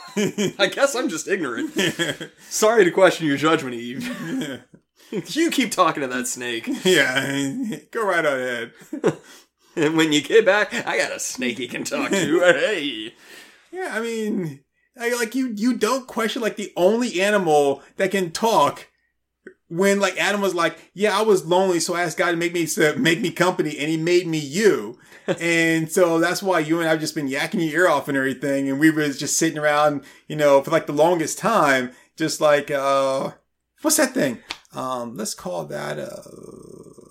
I 0.58 0.66
guess 0.66 0.94
I'm 0.94 1.08
just 1.08 1.28
ignorant. 1.28 1.72
Sorry 2.48 2.84
to 2.84 2.90
question 2.90 3.26
your 3.26 3.36
judgment, 3.36 3.74
Eve. 3.74 4.62
you 5.26 5.50
keep 5.50 5.70
talking 5.70 6.02
to 6.02 6.08
that 6.08 6.26
snake. 6.26 6.68
yeah, 6.84 7.76
go 7.90 8.06
right 8.06 8.24
ahead. 8.24 8.72
And 9.76 9.96
when 9.96 10.12
you 10.12 10.22
get 10.22 10.44
back, 10.44 10.72
I 10.86 10.98
got 10.98 11.12
a 11.12 11.20
snake 11.20 11.58
he 11.58 11.68
can 11.68 11.84
talk 11.84 12.10
to. 12.10 12.40
Hey. 12.40 13.14
Yeah, 13.70 13.90
I 13.92 14.00
mean, 14.00 14.60
I, 14.98 15.14
like 15.14 15.34
you, 15.34 15.52
you 15.56 15.74
don't 15.74 16.06
question 16.06 16.42
like 16.42 16.56
the 16.56 16.72
only 16.76 17.20
animal 17.20 17.82
that 17.96 18.10
can 18.10 18.30
talk. 18.30 18.88
When 19.68 20.00
like 20.00 20.18
Adam 20.18 20.42
was 20.42 20.54
like, 20.54 20.76
yeah, 20.92 21.18
I 21.18 21.22
was 21.22 21.46
lonely, 21.46 21.80
so 21.80 21.94
I 21.94 22.02
asked 22.02 22.18
God 22.18 22.32
to 22.32 22.36
make 22.36 22.52
me 22.52 22.66
so 22.66 22.94
make 22.96 23.22
me 23.22 23.30
company, 23.30 23.78
and 23.78 23.88
He 23.88 23.96
made 23.96 24.26
me 24.26 24.36
you, 24.36 24.98
and 25.40 25.90
so 25.90 26.18
that's 26.18 26.42
why 26.42 26.58
you 26.58 26.80
and 26.80 26.90
I've 26.90 27.00
just 27.00 27.14
been 27.14 27.26
yakking 27.26 27.70
your 27.70 27.84
ear 27.84 27.88
off 27.88 28.06
and 28.06 28.18
everything, 28.18 28.68
and 28.68 28.78
we 28.78 28.90
were 28.90 29.08
just 29.08 29.38
sitting 29.38 29.56
around, 29.56 30.04
you 30.28 30.36
know, 30.36 30.62
for 30.62 30.70
like 30.70 30.86
the 30.86 30.92
longest 30.92 31.38
time, 31.38 31.92
just 32.18 32.38
like 32.38 32.70
uh, 32.70 33.30
what's 33.80 33.96
that 33.96 34.12
thing? 34.12 34.40
Um, 34.74 35.16
let's 35.16 35.32
call 35.32 35.64
that 35.64 35.98
a 35.98 36.22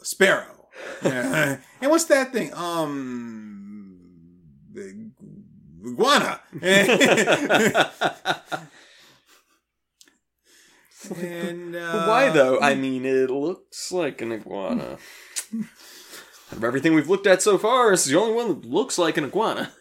sparrow. 0.04 0.61
Yeah. 1.04 1.58
and 1.82 1.92
what's 1.92 2.06
that 2.06 2.32
thing? 2.32 2.54
Um, 2.54 4.00
the 4.72 5.12
iguana. 5.86 6.40
and 11.20 11.76
uh, 11.76 12.06
Why 12.06 12.30
though? 12.30 12.60
I 12.60 12.76
mean, 12.76 13.06
it 13.06 13.30
looks 13.30 13.92
like 13.92 14.22
an 14.22 14.32
iguana. 14.32 14.98
Out 16.52 16.58
of 16.58 16.64
everything 16.64 16.94
we've 16.94 17.10
looked 17.10 17.28
at 17.28 17.42
so 17.42 17.58
far, 17.58 17.92
this 17.92 18.06
is 18.06 18.12
the 18.12 18.20
only 18.20 18.34
one 18.34 18.48
that 18.50 18.66
looks 18.66 18.98
like 18.98 19.18
an 19.18 19.26
iguana. 19.26 19.72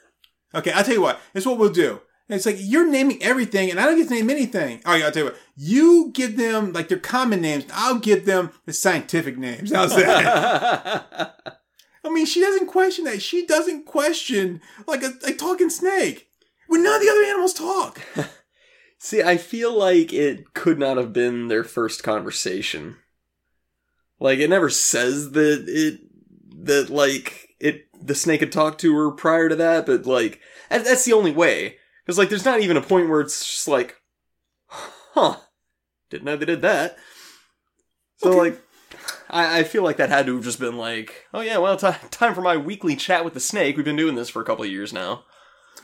Okay, 0.55 0.72
I'll 0.72 0.84
tell 0.84 0.94
you 0.94 1.03
what. 1.03 1.20
It's 1.34 1.46
what 1.46 1.59
we'll 1.59 1.70
do. 1.70 2.01
It's 2.33 2.47
like 2.47 2.57
you're 2.59 2.89
naming 2.89 3.22
everything, 3.22 3.70
and 3.70 3.81
I 3.81 3.87
don't 3.87 3.97
get 3.97 4.09
to 4.09 4.14
name 4.14 4.31
anything. 4.31 4.81
All 4.85 4.93
right, 4.93 5.03
I'll 5.03 5.12
tell 5.12 5.24
you 5.24 5.31
what. 5.31 5.41
You 5.57 6.11
give 6.12 6.37
them 6.37 6.72
like 6.72 6.89
their 6.89 6.99
common 6.99 7.41
names. 7.41 7.64
I'll 7.72 7.99
give 7.99 8.24
them 8.24 8.53
the 8.66 8.72
scientific 8.72 9.37
names. 9.37 9.72
How's 9.72 9.97
that? 9.97 11.59
I 12.05 12.09
mean, 12.09 12.26
she 12.26 12.41
doesn't 12.41 12.66
question 12.66 13.05
that. 13.05 13.20
She 13.20 13.47
doesn't 13.47 13.85
question 13.85 14.61
like 14.87 15.03
a, 15.03 15.12
a 15.26 15.33
talking 15.33 15.70
snake. 15.70 16.28
When 16.68 16.85
none 16.85 16.95
of 16.95 17.03
the 17.03 17.11
other 17.11 17.24
animals 17.24 17.53
talk. 17.53 18.01
See, 18.99 19.22
I 19.22 19.37
feel 19.39 19.76
like 19.76 20.12
it 20.12 20.55
could 20.55 20.78
not 20.78 20.99
have 20.99 21.12
been 21.12 21.49
their 21.49 21.64
first 21.64 22.03
conversation. 22.03 22.97
Like 24.20 24.39
it 24.39 24.51
never 24.51 24.70
says 24.70 25.33
that 25.33 25.64
it 25.66 26.01
that 26.64 26.91
like 26.91 27.49
it 27.59 27.87
the 28.01 28.14
snake 28.14 28.41
had 28.41 28.53
talked 28.53 28.81
to 28.83 28.95
her 28.95 29.11
prior 29.11 29.49
to 29.49 29.57
that, 29.57 29.87
but 29.87 30.07
like 30.07 30.41
that's 30.68 31.05
the 31.05 31.12
only 31.12 31.33
way. 31.33 31.78
Because 32.11 32.19
like 32.19 32.29
there's 32.29 32.45
not 32.45 32.59
even 32.61 32.77
a 32.77 32.81
point 32.83 33.09
where 33.09 33.21
it's 33.21 33.47
just 33.47 33.69
like, 33.69 33.95
huh, 34.67 35.37
didn't 36.11 36.25
know 36.25 36.35
they 36.35 36.45
did 36.45 36.61
that. 36.63 36.99
So 38.17 38.31
Okay. 38.31 38.51
like, 38.51 38.63
I, 39.31 39.61
I 39.61 39.63
feel 39.63 39.85
like 39.85 39.97
that 39.99 40.09
had 40.09 40.27
to 40.27 40.35
have 40.35 40.43
just 40.43 40.59
been 40.59 40.77
like, 40.77 41.27
oh 41.33 41.41
yeah, 41.41 41.59
well, 41.59 41.77
ti 41.77 41.93
time 42.11 42.35
for 42.35 42.41
my 42.41 42.57
weekly 42.57 42.97
chat 42.97 43.25
with 43.25 43.35
the 43.35 43.39
snake. 43.39 43.77
We've 43.77 43.85
been 43.85 43.95
doing 43.95 44.17
this 44.17 44.29
for 44.29 44.43
a 44.43 44.45
couple 44.45 44.65
of 44.65 44.71
years 44.73 44.93
now. 44.93 45.23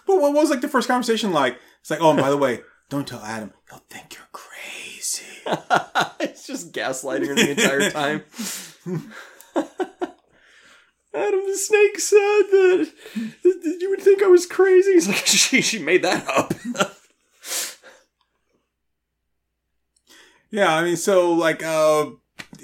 But 0.05 0.21
what 0.21 0.35
was 0.35 0.51
like 0.51 0.63
the 0.63 0.69
first 0.69 0.89
conversation 0.89 1.33
like? 1.33 1.61
It's 1.81 1.91
like, 1.91 2.01
oh, 2.01 2.11
and 2.11 2.19
by 2.19 2.31
the 2.31 2.37
way, 2.37 2.63
don't 2.91 3.07
tell 3.07 3.23
Adam. 3.23 3.53
He'll 3.71 3.85
think 3.89 4.17
you're 4.17 4.27
crazy. 4.33 5.27
it's 6.19 6.45
just 6.45 6.73
gaslighting 6.73 7.29
her 7.29 7.35
the 7.37 7.51
entire 7.53 7.89
time. 7.93 8.25
Adam 11.17 11.41
the 11.47 11.57
snake 11.57 11.99
said 11.99 12.19
that, 12.51 12.93
that 13.43 13.79
you 13.81 13.91
would 13.91 14.03
think 14.03 14.23
I 14.23 14.27
was 14.27 14.47
crazy. 14.47 14.93
He's 14.93 15.09
like, 15.09 15.17
she, 15.27 15.61
she 15.63 15.79
made 15.79 16.03
that 16.03 16.27
up. 16.29 16.53
Yeah, 20.51 20.75
I 20.75 20.85
mean, 20.85 20.97
so 20.97 21.33
like, 21.33 21.63
uh, 21.63 22.07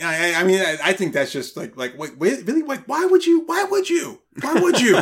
I, 0.03 0.34
I- 0.34 0.44
mean, 0.44 0.61
I, 0.61 0.76
I 0.84 0.92
think 0.92 1.12
that's 1.12 1.32
just 1.32 1.57
like, 1.57 1.76
like, 1.76 1.98
wait, 1.98 2.16
wait, 2.18 2.46
really? 2.46 2.62
Like, 2.62 2.84
why 2.86 3.05
would 3.05 3.26
you? 3.26 3.40
Why 3.46 3.64
would 3.64 3.90
you? 3.90 4.20
Why 4.40 4.55
would 4.55 4.80
you? 4.80 5.00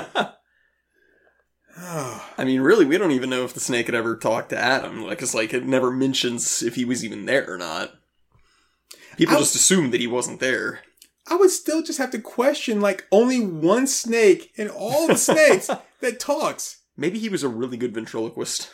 Oh, 1.79 2.31
I 2.39 2.45
mean, 2.45 2.61
really, 2.61 2.85
we 2.85 2.99
don't 2.99 3.13
even 3.13 3.31
know 3.31 3.45
if 3.45 3.55
the 3.55 3.61
snake 3.61 3.87
had 3.87 3.95
ever 3.95 4.17
talked 4.17 4.51
to 4.51 4.59
Adam. 4.59 5.03
Like, 5.03 5.23
it's 5.23 5.35
like 5.35 5.53
it 5.55 5.67
never 5.67 5.91
mentions 5.91 6.63
if 6.63 6.75
he 6.75 6.85
was 6.85 7.05
even 7.05 7.27
there 7.27 7.49
or 7.53 7.59
not. 7.59 7.93
People 9.17 9.37
I- 9.37 9.41
just 9.41 9.55
assume 9.55 9.91
that 9.91 10.01
he 10.01 10.07
wasn't 10.07 10.41
there. 10.41 10.81
I 11.29 11.37
would 11.37 11.51
still 11.51 11.83
just 11.83 11.99
have 11.99 12.11
to 12.11 12.19
question 12.19 12.81
like 12.81 13.07
only 13.13 13.41
one 13.41 13.87
snake 13.87 14.53
in 14.57 14.69
all 14.69 15.07
the 15.07 15.17
snakes 15.17 15.71
that 16.01 16.21
talks. 16.21 16.79
Maybe 16.97 17.19
he 17.19 17.29
was 17.29 17.43
a 17.43 17.49
really 17.49 17.77
good 17.77 17.95
ventriloquist. 17.95 18.71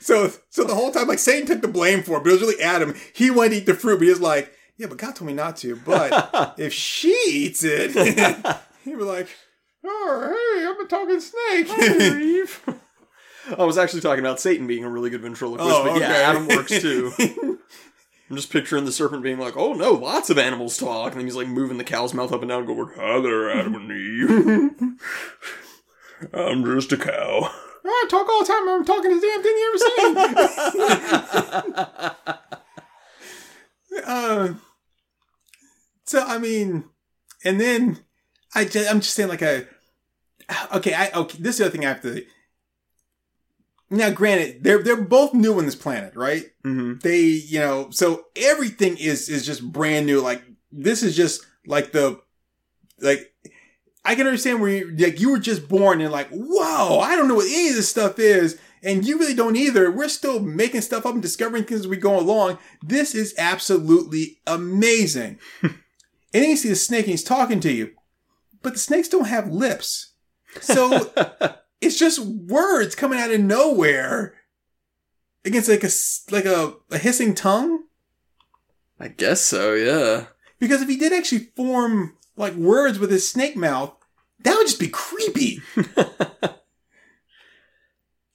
So, 0.00 0.30
so 0.50 0.64
the 0.64 0.74
whole 0.74 0.92
time, 0.92 1.08
like 1.08 1.18
Satan 1.18 1.46
took 1.46 1.62
the 1.62 1.68
blame 1.68 2.02
for 2.02 2.18
it, 2.18 2.22
but 2.22 2.30
it 2.30 2.32
was 2.34 2.42
really 2.42 2.62
Adam. 2.62 2.94
He 3.12 3.30
wanted 3.30 3.50
to 3.50 3.56
eat 3.56 3.66
the 3.66 3.74
fruit, 3.74 3.98
but 3.98 4.04
he 4.04 4.10
was 4.10 4.20
like, 4.20 4.52
"Yeah, 4.76 4.86
but 4.86 4.98
God 4.98 5.16
told 5.16 5.26
me 5.26 5.32
not 5.34 5.56
to." 5.58 5.74
But 5.76 6.54
if 6.58 6.72
she 6.72 7.10
eats 7.28 7.64
it, 7.64 7.90
he'd 8.84 8.96
be 8.98 9.02
like, 9.04 9.28
"Oh, 9.84 10.54
hey, 10.56 10.64
I'm 10.64 10.80
a 10.80 10.88
talking 10.88 11.20
snake." 11.20 11.68
Eve." 12.22 12.62
I 13.58 13.64
was 13.64 13.78
actually 13.78 14.00
talking 14.00 14.20
about 14.20 14.38
Satan 14.40 14.66
being 14.68 14.84
a 14.84 14.88
really 14.88 15.10
good 15.10 15.22
ventriloquist, 15.22 15.68
Oh, 15.68 15.84
but 15.84 16.00
yeah. 16.00 16.08
Adam 16.08 16.46
works 16.48 16.80
too. 16.80 17.55
I'm 18.28 18.36
just 18.36 18.50
picturing 18.50 18.84
the 18.84 18.92
serpent 18.92 19.22
being 19.22 19.38
like, 19.38 19.56
"Oh 19.56 19.72
no, 19.72 19.92
lots 19.92 20.30
of 20.30 20.38
animals 20.38 20.76
talk," 20.76 21.12
and 21.12 21.20
then 21.20 21.26
he's 21.26 21.36
like 21.36 21.46
moving 21.46 21.78
the 21.78 21.84
cow's 21.84 22.12
mouth 22.12 22.32
up 22.32 22.42
and 22.42 22.48
down, 22.48 22.66
going, 22.66 22.90
"Hi 22.96 23.20
there, 23.20 23.50
Adam 23.50 23.74
and 23.76 23.92
Eve. 23.92 24.98
I'm 26.32 26.64
just 26.64 26.92
a 26.92 26.96
cow." 26.96 27.50
I 27.88 28.06
talk 28.10 28.28
all 28.28 28.40
the 28.40 28.46
time. 28.46 28.68
I'm 28.68 28.84
talking 28.84 29.14
the 29.14 29.20
damn 29.20 29.42
thing 29.42 29.56
you 29.56 29.68
ever 29.68 29.78
seen. 32.26 34.04
uh, 34.06 34.54
so 36.04 36.24
I 36.26 36.38
mean, 36.38 36.84
and 37.44 37.60
then 37.60 38.00
I 38.56 38.64
just, 38.64 38.90
I'm 38.90 39.00
just 39.00 39.14
saying 39.14 39.28
like 39.28 39.42
a 39.42 39.68
okay. 40.74 40.94
I 40.94 41.10
okay. 41.12 41.38
This 41.38 41.54
is 41.54 41.58
the 41.58 41.66
other 41.66 41.72
thing 41.72 41.84
I 41.84 41.90
have 41.90 42.02
to. 42.02 42.24
Now, 43.88 44.10
granted, 44.10 44.64
they're 44.64 44.82
they're 44.82 45.00
both 45.00 45.32
new 45.32 45.58
on 45.58 45.64
this 45.66 45.76
planet, 45.76 46.14
right? 46.16 46.46
hmm 46.64 46.94
They, 47.02 47.20
you 47.20 47.60
know, 47.60 47.88
so 47.90 48.26
everything 48.34 48.96
is 48.96 49.28
is 49.28 49.46
just 49.46 49.70
brand 49.72 50.06
new. 50.06 50.20
Like 50.20 50.42
this 50.72 51.02
is 51.02 51.16
just 51.16 51.46
like 51.66 51.92
the 51.92 52.20
like 53.00 53.32
I 54.04 54.14
can 54.14 54.26
understand 54.26 54.60
where 54.60 54.70
you 54.70 54.96
like 54.96 55.20
you 55.20 55.30
were 55.30 55.38
just 55.38 55.68
born 55.68 56.00
and 56.00 56.12
like, 56.12 56.28
whoa, 56.30 56.98
I 57.00 57.16
don't 57.16 57.28
know 57.28 57.36
what 57.36 57.46
any 57.46 57.68
of 57.70 57.76
this 57.76 57.88
stuff 57.88 58.18
is. 58.18 58.58
And 58.82 59.04
you 59.04 59.18
really 59.18 59.34
don't 59.34 59.56
either. 59.56 59.90
We're 59.90 60.08
still 60.08 60.38
making 60.38 60.82
stuff 60.82 61.06
up 61.06 61.14
and 61.14 61.22
discovering 61.22 61.64
things 61.64 61.80
as 61.80 61.88
we 61.88 61.96
go 61.96 62.18
along. 62.18 62.58
This 62.82 63.14
is 63.14 63.34
absolutely 63.36 64.38
amazing. 64.46 65.38
and 65.62 65.72
then 66.32 66.50
you 66.50 66.56
see 66.56 66.68
the 66.68 66.76
snake 66.76 67.06
and 67.06 67.10
he's 67.10 67.24
talking 67.24 67.58
to 67.60 67.72
you. 67.72 67.92
But 68.62 68.74
the 68.74 68.78
snakes 68.78 69.08
don't 69.08 69.26
have 69.26 69.50
lips. 69.50 70.12
So 70.60 71.12
it's 71.80 71.98
just 71.98 72.18
words 72.20 72.94
coming 72.94 73.18
out 73.18 73.30
of 73.30 73.40
nowhere 73.40 74.34
against 75.44 75.68
like 75.68 75.84
a 75.84 75.90
like 76.30 76.44
a, 76.44 76.74
a 76.90 76.98
hissing 76.98 77.34
tongue. 77.34 77.84
I 78.98 79.08
guess 79.08 79.42
so. 79.42 79.74
Yeah. 79.74 80.26
Because 80.58 80.82
if 80.82 80.88
he 80.88 80.96
did 80.96 81.12
actually 81.12 81.50
form 81.56 82.16
like 82.36 82.54
words 82.54 82.98
with 82.98 83.10
his 83.10 83.30
snake 83.30 83.56
mouth, 83.56 83.94
that 84.40 84.56
would 84.56 84.66
just 84.66 84.80
be 84.80 84.88
creepy. 84.88 85.60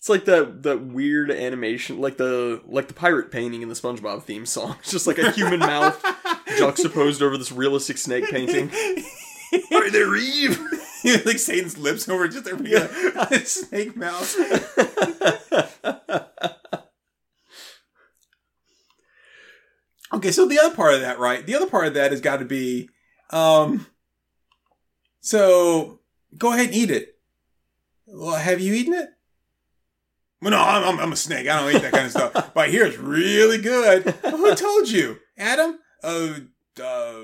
It's 0.01 0.09
like 0.09 0.25
that 0.25 0.63
that 0.63 0.81
weird 0.81 1.29
animation, 1.29 2.01
like 2.01 2.17
the 2.17 2.59
like 2.65 2.87
the 2.87 2.93
pirate 2.95 3.29
painting 3.29 3.61
in 3.61 3.69
the 3.69 3.75
SpongeBob 3.75 4.23
theme 4.23 4.47
song. 4.47 4.77
It's 4.79 4.89
just 4.91 5.05
like 5.05 5.19
a 5.19 5.29
human 5.29 5.59
mouth 5.59 6.03
juxtaposed 6.57 7.21
over 7.21 7.37
this 7.37 7.51
realistic 7.51 7.99
snake 7.99 8.27
painting. 8.31 8.71
Hi 8.73 9.89
there, 9.91 10.15
Eve. 10.15 10.59
like 11.25 11.39
Satan's 11.39 11.77
lips 11.77 12.07
over 12.07 12.27
just 12.27 12.45
there 12.45 12.61
yeah. 12.61 12.87
a 13.31 13.39
snake 13.45 13.95
mouth. 13.95 14.35
okay, 20.13 20.31
so 20.31 20.47
the 20.47 20.59
other 20.59 20.75
part 20.75 20.93
of 20.93 21.01
that, 21.01 21.19
right? 21.19 21.45
The 21.45 21.55
other 21.55 21.67
part 21.67 21.87
of 21.87 21.93
that 21.95 22.11
has 22.11 22.21
got 22.21 22.37
to 22.37 22.45
be, 22.45 22.89
um, 23.31 23.87
so 25.21 25.99
go 26.37 26.53
ahead 26.53 26.67
and 26.67 26.75
eat 26.75 26.91
it. 26.91 27.17
Well, 28.05 28.35
have 28.35 28.59
you 28.59 28.73
eaten 28.73 28.93
it? 28.93 29.09
Well, 30.41 30.51
no, 30.51 30.59
I'm, 30.59 30.83
I'm, 30.83 30.99
I'm 30.99 31.13
a 31.13 31.17
snake. 31.17 31.47
I 31.47 31.59
don't 31.59 31.75
eat 31.75 31.81
that 31.81 31.93
kind 31.93 32.05
of 32.05 32.11
stuff. 32.11 32.53
But 32.53 32.69
here 32.69 32.85
it's 32.85 32.97
really 32.97 33.59
good. 33.59 34.03
Who 34.03 34.55
told 34.55 34.89
you? 34.89 35.19
Adam? 35.37 35.79
Uh, 36.03 36.33
uh, 36.81 37.21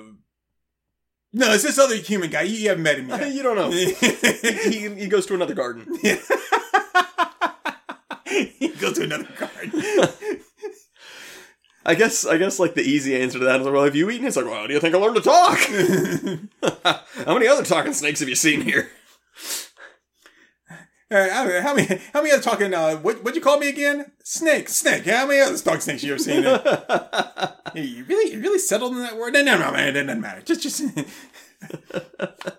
No, 1.37 1.53
it's 1.53 1.61
this 1.61 1.77
other 1.77 1.95
human 1.95 2.31
guy. 2.31 2.41
You, 2.41 2.69
haven't 2.69 2.83
met 2.83 2.97
him 2.97 3.09
yet. 3.09 3.31
you 3.33 3.43
don't 3.43 3.55
know. 3.55 3.69
he, 3.71 4.89
he 4.89 5.07
goes 5.07 5.27
to 5.27 5.35
another 5.35 5.53
garden. 5.53 5.85
he 8.25 8.69
goes 8.69 8.93
to 8.93 9.03
another 9.03 9.27
garden. 9.37 9.83
I 11.85 11.93
guess 11.93 12.25
I 12.25 12.37
guess 12.37 12.57
like 12.57 12.73
the 12.73 12.81
easy 12.81 13.15
answer 13.15 13.37
to 13.37 13.45
that 13.45 13.61
is 13.61 13.67
well, 13.67 13.83
have 13.83 13.95
you 13.95 14.09
eaten? 14.09 14.25
It's 14.25 14.35
like, 14.35 14.45
well, 14.45 14.55
how 14.55 14.67
do 14.67 14.73
you 14.73 14.79
think 14.79 14.95
I 14.95 14.97
learned 14.97 15.17
to 15.17 15.21
talk? 15.21 15.59
how 17.25 17.33
many 17.35 17.47
other 17.47 17.63
talking 17.63 17.93
snakes 17.93 18.19
have 18.19 18.29
you 18.29 18.35
seen 18.35 18.61
here? 18.61 18.89
All 21.09 21.17
right, 21.17 21.31
how 21.31 21.45
many, 21.45 21.61
how 21.61 21.73
many, 21.73 22.01
how 22.13 22.21
many 22.21 22.33
other 22.33 22.43
talking, 22.43 22.73
uh, 22.73 22.97
what, 22.97 23.23
what'd 23.23 23.35
you 23.35 23.41
call 23.41 23.57
me 23.59 23.69
again? 23.69 24.11
Snake, 24.23 24.67
snake. 24.67 25.05
How 25.05 25.25
many 25.25 25.39
other 25.39 25.57
dog 25.57 25.81
snakes 25.81 26.03
you 26.03 26.13
ever 26.13 26.19
seen? 26.19 26.43
Hey, 27.73 27.83
you 27.83 28.05
really, 28.05 28.31
you 28.33 28.39
really 28.39 28.59
settled 28.59 28.93
in 28.93 28.99
that 28.99 29.17
word? 29.17 29.33
No, 29.33 29.43
no, 29.43 29.57
no, 29.57 29.71
man, 29.71 29.89
it 29.89 30.03
doesn't 30.03 30.21
matter. 30.21 30.41
Just, 30.41 30.61
just. 30.63 30.81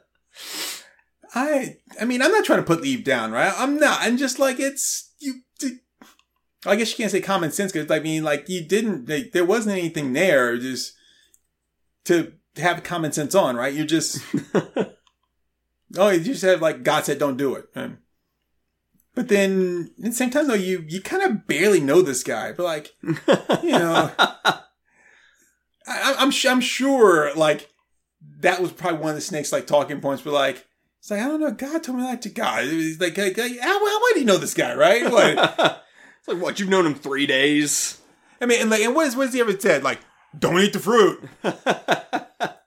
I, 1.34 1.78
I 2.00 2.04
mean, 2.04 2.20
I'm 2.20 2.30
not 2.30 2.44
trying 2.44 2.60
to 2.60 2.64
put 2.64 2.84
Eve 2.84 3.04
down, 3.04 3.32
right? 3.32 3.52
I'm 3.56 3.80
not. 3.80 3.98
I'm 4.02 4.18
just 4.18 4.38
like, 4.38 4.60
it's, 4.60 5.14
you, 5.18 5.40
I 6.66 6.76
guess 6.76 6.90
you 6.90 6.96
can't 6.98 7.10
say 7.10 7.22
common 7.22 7.50
sense 7.50 7.72
because, 7.72 7.90
I 7.90 8.00
mean, 8.00 8.22
like, 8.22 8.48
you 8.48 8.62
didn't, 8.62 9.08
like, 9.08 9.32
there 9.32 9.46
wasn't 9.46 9.78
anything 9.78 10.12
there 10.12 10.58
just 10.58 10.92
to 12.04 12.34
have 12.56 12.82
common 12.82 13.12
sense 13.12 13.34
on, 13.34 13.56
right? 13.56 13.72
You're 13.72 13.86
just, 13.86 14.22
oh, 15.96 16.10
you 16.10 16.20
just 16.20 16.42
have, 16.42 16.60
like, 16.60 16.82
God 16.82 17.06
said 17.06 17.18
don't 17.18 17.38
do 17.38 17.54
it. 17.54 17.64
And, 17.74 17.98
but 19.18 19.26
then 19.26 19.90
at 19.98 20.04
the 20.04 20.12
same 20.12 20.30
time, 20.30 20.46
though, 20.46 20.54
you 20.54 20.84
you 20.86 21.02
kind 21.02 21.24
of 21.24 21.48
barely 21.48 21.80
know 21.80 22.02
this 22.02 22.22
guy. 22.22 22.52
But 22.52 22.62
like, 22.62 22.94
you 23.02 23.72
know, 23.72 24.12
I, 24.18 24.62
I'm 25.88 26.30
I'm 26.46 26.60
sure 26.60 27.34
like 27.34 27.68
that 28.38 28.62
was 28.62 28.70
probably 28.70 29.00
one 29.00 29.10
of 29.10 29.16
the 29.16 29.20
snakes 29.20 29.50
like 29.50 29.66
talking 29.66 30.00
points. 30.00 30.22
But 30.22 30.34
like, 30.34 30.64
it's 31.00 31.10
like 31.10 31.20
I 31.20 31.26
don't 31.26 31.40
know. 31.40 31.50
God 31.50 31.82
told 31.82 31.98
me 31.98 32.04
not 32.04 32.22
to 32.22 32.28
God. 32.28 32.62
It's 32.62 33.00
like, 33.00 33.18
like, 33.18 33.36
like 33.36 33.58
how, 33.58 33.80
why 33.80 34.12
do 34.14 34.20
you 34.20 34.24
know 34.24 34.36
this 34.36 34.54
guy, 34.54 34.72
right? 34.76 35.02
What? 35.12 35.84
it's 36.20 36.28
like 36.28 36.40
what 36.40 36.60
you've 36.60 36.68
known 36.68 36.86
him 36.86 36.94
three 36.94 37.26
days. 37.26 38.00
I 38.40 38.46
mean, 38.46 38.60
and 38.60 38.70
like, 38.70 38.82
and 38.82 38.94
what 38.94 39.08
is 39.08 39.16
what 39.16 39.26
has 39.26 39.34
he 39.34 39.40
ever 39.40 39.58
said? 39.58 39.82
Like, 39.82 39.98
don't 40.38 40.60
eat 40.60 40.74
the 40.74 40.78
fruit. 40.78 41.28
and 41.42 41.56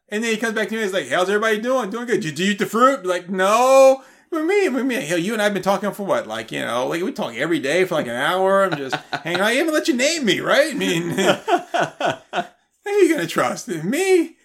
then 0.09 0.23
he 0.23 0.35
comes 0.35 0.55
back 0.55 0.67
to 0.67 0.73
me. 0.75 0.81
and 0.81 0.85
He's 0.85 0.93
like, 0.93 1.07
"How's 1.07 1.29
everybody 1.29 1.61
doing? 1.61 1.91
Doing 1.91 2.07
good? 2.07 2.19
Did 2.19 2.37
you 2.37 2.51
eat 2.51 2.59
the 2.59 2.65
fruit?" 2.65 3.05
Like, 3.05 3.29
no. 3.29 4.03
Me, 4.31 4.69
with 4.69 4.85
me, 4.85 4.95
hell, 4.95 5.17
you 5.17 5.33
and 5.33 5.41
I 5.41 5.45
have 5.45 5.53
been 5.53 5.61
talking 5.61 5.91
for 5.91 6.05
what, 6.05 6.25
like 6.25 6.51
you 6.53 6.61
know, 6.61 6.87
like 6.87 7.01
we 7.03 7.11
talk 7.11 7.35
every 7.35 7.59
day 7.59 7.83
for 7.83 7.95
like 7.95 8.07
an 8.07 8.15
hour. 8.15 8.63
I'm 8.63 8.77
just 8.77 8.95
hanging 9.23 9.41
out. 9.41 9.47
I 9.47 9.57
even 9.57 9.73
let 9.73 9.87
you 9.89 9.93
name 9.95 10.23
me, 10.25 10.39
right? 10.39 10.71
I 10.73 10.77
mean, 10.77 11.09
who 11.09 11.25
are 11.25 12.99
you 12.99 13.13
gonna 13.13 13.27
trust 13.27 13.67
me? 13.67 14.37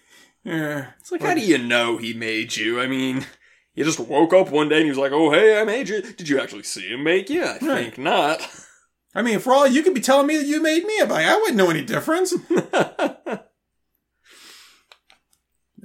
Yeah. 0.43 0.87
It's 0.99 1.11
like, 1.11 1.21
how 1.21 1.33
do 1.33 1.39
you 1.41 1.57
know 1.57 1.97
he 1.97 2.13
made 2.13 2.55
you? 2.57 2.81
I 2.81 2.87
mean, 2.87 3.25
he 3.73 3.83
just 3.83 3.99
woke 3.99 4.33
up 4.33 4.49
one 4.49 4.67
day 4.69 4.77
and 4.77 4.83
he 4.83 4.89
was 4.89 4.97
like, 4.97 5.13
"Oh, 5.13 5.31
hey, 5.31 5.59
I 5.59 5.63
made 5.63 5.87
you." 5.87 6.01
Did 6.01 6.27
you 6.27 6.39
actually 6.41 6.63
see 6.63 6.87
him 6.89 7.03
make 7.03 7.29
you? 7.29 7.43
I 7.43 7.51
Right. 7.53 7.59
think 7.61 7.97
not. 7.97 8.41
I 9.15 9.21
mean, 9.21 9.39
for 9.39 9.53
all 9.53 9.67
you 9.67 9.83
could 9.83 9.93
be 9.93 10.01
telling 10.01 10.27
me 10.27 10.35
that 10.37 10.45
you 10.45 10.61
made 10.61 10.83
me, 10.85 11.01
like, 11.03 11.25
I 11.25 11.35
wouldn't 11.37 11.55
know 11.57 11.69
any 11.69 11.83
difference. 11.83 12.33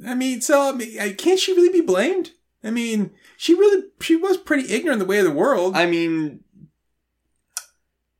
I 0.06 0.14
mean, 0.16 0.40
so 0.40 0.70
I 0.70 0.72
mean, 0.72 1.14
can't 1.14 1.38
she 1.38 1.52
really 1.54 1.72
be 1.80 1.86
blamed? 1.86 2.32
I 2.64 2.70
mean, 2.70 3.12
she 3.42 3.54
really 3.54 3.88
she 4.00 4.14
was 4.14 4.36
pretty 4.36 4.72
ignorant 4.72 5.02
of 5.02 5.08
the 5.08 5.10
way 5.10 5.18
of 5.18 5.24
the 5.24 5.32
world. 5.32 5.74
I 5.74 5.84
mean, 5.84 6.44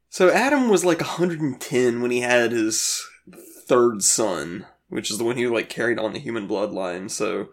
so 0.08 0.32
Adam 0.32 0.68
was 0.68 0.84
like 0.84 0.98
110 0.98 2.02
when 2.02 2.10
he 2.10 2.22
had 2.22 2.50
his 2.50 3.06
third 3.68 4.02
son, 4.02 4.66
which 4.88 5.12
is 5.12 5.18
the 5.18 5.24
one 5.24 5.36
who 5.36 5.54
like 5.54 5.68
carried 5.68 6.00
on 6.00 6.12
the 6.12 6.18
human 6.18 6.48
bloodline. 6.48 7.08
So, 7.08 7.50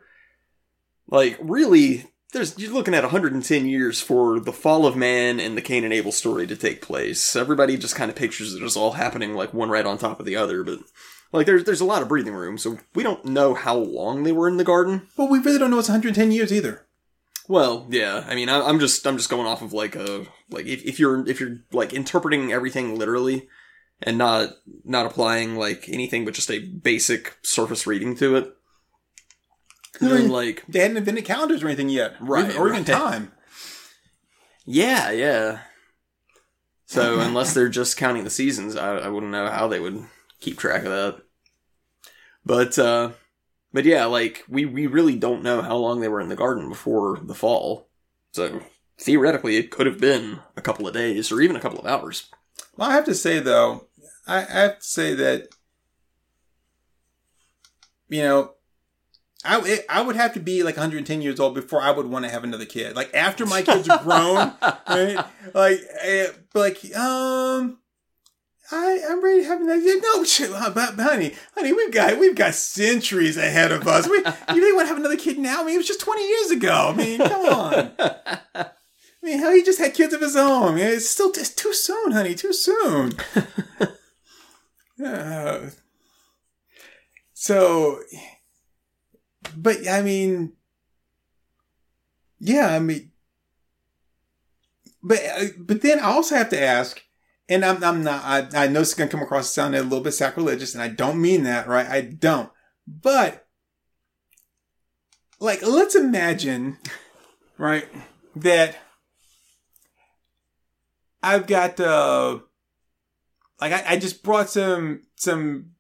like, 1.07 1.38
really, 1.39 2.07
there's 2.34 2.57
you're 2.57 2.74
looking 2.74 2.95
at 2.95 3.03
110 3.03 3.67
years 3.67 4.01
for 4.01 4.39
the 4.39 4.51
fall 4.51 4.88
of 4.88 4.95
man 4.97 5.39
and 5.39 5.55
the 5.55 5.61
Cain 5.61 5.84
and 5.84 5.93
Abel 5.93 6.11
story 6.11 6.47
to 6.47 6.55
take 6.55 6.82
place. 6.82 7.36
Everybody 7.36 7.78
just 7.78 7.95
kind 7.95 8.09
of 8.09 8.17
pictures 8.17 8.55
it 8.55 8.63
as 8.63 8.76
all 8.76 8.93
happening 8.93 9.36
like 9.36 9.53
one 9.53 9.70
right 9.70 9.86
on 9.86 9.99
top 9.99 10.20
of 10.20 10.26
the 10.26 10.36
other, 10.36 10.63
but. 10.63 10.80
Like 11.32 11.45
there's 11.45 11.63
there's 11.63 11.80
a 11.80 11.86
lot 11.86 12.01
of 12.01 12.07
breathing 12.07 12.34
room, 12.34 12.57
so 12.57 12.80
we 12.95 13.03
don't 13.03 13.24
know 13.24 13.53
how 13.53 13.76
long 13.76 14.24
they 14.24 14.32
were 14.32 14.47
in 14.47 14.57
the 14.57 14.63
garden. 14.63 15.09
Well, 15.15 15.28
we 15.28 15.38
really 15.38 15.59
don't 15.59 15.70
know 15.70 15.78
it's 15.78 15.88
110 15.88 16.32
years 16.32 16.51
either. 16.51 16.88
Well, 17.50 17.88
yeah. 17.89 18.24
I 18.28 18.36
mean, 18.36 18.47
I, 18.47 18.62
I'm 18.62 18.80
just 18.80 19.06
I'm 19.08 19.18
just 19.18 19.30
going 19.30 19.47
off 19.47 19.62
of 19.64 19.74
like 19.74 19.95
a 19.95 20.26
like 20.52 20.68
if, 20.68 20.86
if 20.86 21.00
you're 21.00 21.28
if 21.28 21.39
you're 21.41 21.58
like 21.72 21.93
interpreting 21.93 22.54
everything 22.54 22.95
literally 22.95 23.50
and 24.04 24.18
not 24.20 24.52
not 24.86 25.08
applying 25.08 25.56
like 25.56 25.89
anything 25.89 26.24
but 26.26 26.36
just 26.36 26.52
a 26.52 26.60
basic 26.60 27.38
surface 27.41 27.88
reading 27.88 28.16
to 28.18 28.36
it. 28.36 28.54
Then 30.00 30.30
like 30.30 30.64
They 30.70 30.80
hadn't 30.80 30.97
invented 30.97 31.26
calendars 31.26 31.64
or 31.64 31.68
anything 31.68 31.89
yet, 31.89 32.14
or 32.22 32.28
Right, 32.28 32.45
even- 32.50 32.58
or 32.62 32.70
even 32.70 32.86
time. 33.04 33.32
yeah, 34.66 35.10
yeah. 35.10 35.62
So 36.86 37.20
unless 37.20 37.54
they're 37.56 37.68
just 37.68 37.97
counting 37.97 38.24
the 38.26 38.30
seasons, 38.30 38.76
I, 38.76 38.97
I 38.97 39.08
wouldn't 39.10 39.32
know 39.32 39.47
how 39.50 39.68
they 39.68 39.80
would 39.80 40.06
keep 40.39 40.60
track 40.60 40.84
of 40.86 40.91
that. 40.91 41.22
But 42.45 42.78
uh 42.78 43.14
but 43.74 43.86
yeah, 43.86 44.05
like 44.05 44.43
we 44.47 44.65
we 44.65 44.88
really 44.88 45.15
don't 45.15 45.43
know 45.43 45.61
how 45.61 45.78
long 45.78 45.99
they 45.99 46.07
were 46.07 46.22
in 46.22 46.30
the 46.30 46.36
garden 46.36 46.70
before 46.70 47.20
the 47.22 47.36
fall. 47.36 47.89
So 48.34 48.61
theoretically, 48.99 49.57
it 49.57 49.72
could 49.72 49.86
have 49.86 49.99
been 49.99 50.39
a 50.55 50.61
couple 50.61 50.88
of 50.88 50.93
days 50.93 51.32
or 51.32 51.41
even 51.41 51.55
a 51.55 51.61
couple 51.61 51.80
of 51.80 51.86
hours. 51.86 52.30
Well, 52.78 52.89
I 52.89 52.93
have 52.93 53.05
to 53.05 53.15
say 53.15 53.39
though, 53.39 53.88
I, 54.28 54.38
I 54.38 54.61
have 54.61 54.80
to 54.80 54.86
say 54.86 55.13
that 55.15 55.49
you 58.09 58.24
know, 58.24 58.53
I 59.45 59.61
it, 59.65 59.86
I 59.88 60.01
would 60.01 60.15
have 60.15 60.34
to 60.34 60.39
be 60.39 60.63
like 60.63 60.76
110 60.76 61.22
years 61.22 61.39
old 61.39 61.53
before 61.53 61.82
I 61.82 61.91
would 61.91 62.07
want 62.07 62.26
to 62.26 62.32
have 62.32 62.43
another 62.43 62.65
kid. 62.65 62.95
Like 62.95 63.13
after 63.13 63.45
my 63.45 63.61
kids 63.61 63.88
are 63.88 64.03
grown, 64.03 64.53
right? 64.61 65.26
Like, 65.53 65.80
eh, 66.01 66.28
like 66.53 66.95
um. 66.95 67.78
I, 68.72 69.01
I'm 69.09 69.24
ready 69.24 69.41
to 69.41 69.47
have 69.47 69.61
another. 69.61 69.80
No, 69.80 70.72
but 70.72 70.99
honey, 70.99 71.34
honey, 71.55 71.74
we've 71.74 71.91
got 71.91 72.20
we've 72.20 72.36
got 72.36 72.53
centuries 72.53 73.36
ahead 73.38 73.72
of 73.72 73.88
us. 73.88 74.07
We, 74.07 74.17
you 74.53 74.61
really 74.61 74.74
want 74.74 74.86
to 74.86 74.89
have 74.89 74.97
another 74.97 75.17
kid 75.17 75.39
now? 75.39 75.61
I 75.61 75.65
mean, 75.65 75.76
it 75.76 75.78
was 75.78 75.88
just 75.88 76.01
20 76.01 76.28
years 76.28 76.51
ago. 76.51 76.93
I 76.93 76.95
mean, 76.95 77.17
come 77.17 77.45
on. 77.45 77.91
I 77.97 78.72
mean, 79.24 79.39
hell, 79.39 79.51
he 79.51 79.63
just 79.63 79.80
had 79.80 79.93
kids 79.93 80.13
of 80.13 80.22
his 80.22 80.36
own. 80.36 80.78
It's 80.78 81.09
still 81.09 81.30
it's 81.30 81.53
too 81.53 81.74
soon, 81.74 82.11
honey. 82.11 82.36
Too 82.36 82.53
soon. 82.53 83.13
Uh, 85.01 85.70
so, 87.34 88.01
but 89.55 89.88
I 89.88 90.01
mean, 90.01 90.51
yeah, 92.38 92.67
I 92.67 92.80
mean, 92.80 93.11
but 95.01 95.20
uh, 95.20 95.45
but 95.57 95.82
then 95.82 95.99
I 95.99 96.11
also 96.11 96.36
have 96.36 96.49
to 96.49 96.61
ask, 96.61 97.01
and 97.50 97.66
I'm 97.66 97.84
I'm 97.84 98.04
not. 98.04 98.24
I 98.24 98.66
I 98.66 98.68
know 98.68 98.82
it's 98.82 98.93
gonna 98.93 99.10
come 99.10 99.24
across 99.24 99.52
sounding 99.52 99.82
a 99.82 99.84
little 99.84 100.02
bit 100.02 100.14
sacrilegious, 100.14 100.76
and 100.76 100.84
I 100.84 100.88
don't 100.88 101.22
mean 101.22 101.43
that, 101.43 101.68
right? 101.68 101.88
I 101.88 102.02
don't. 102.02 102.50
But 102.88 103.47
like, 105.39 105.66
let's 105.66 105.95
imagine, 105.95 106.78
right, 107.58 107.88
that 108.36 108.78
I've 111.24 111.47
got 111.47 111.80
uh 111.80 112.39
like 113.59 113.74
I, 113.74 113.93
I 113.93 113.97
just 113.97 114.24
brought 114.24 114.50
some 114.50 115.01
some 115.16 115.71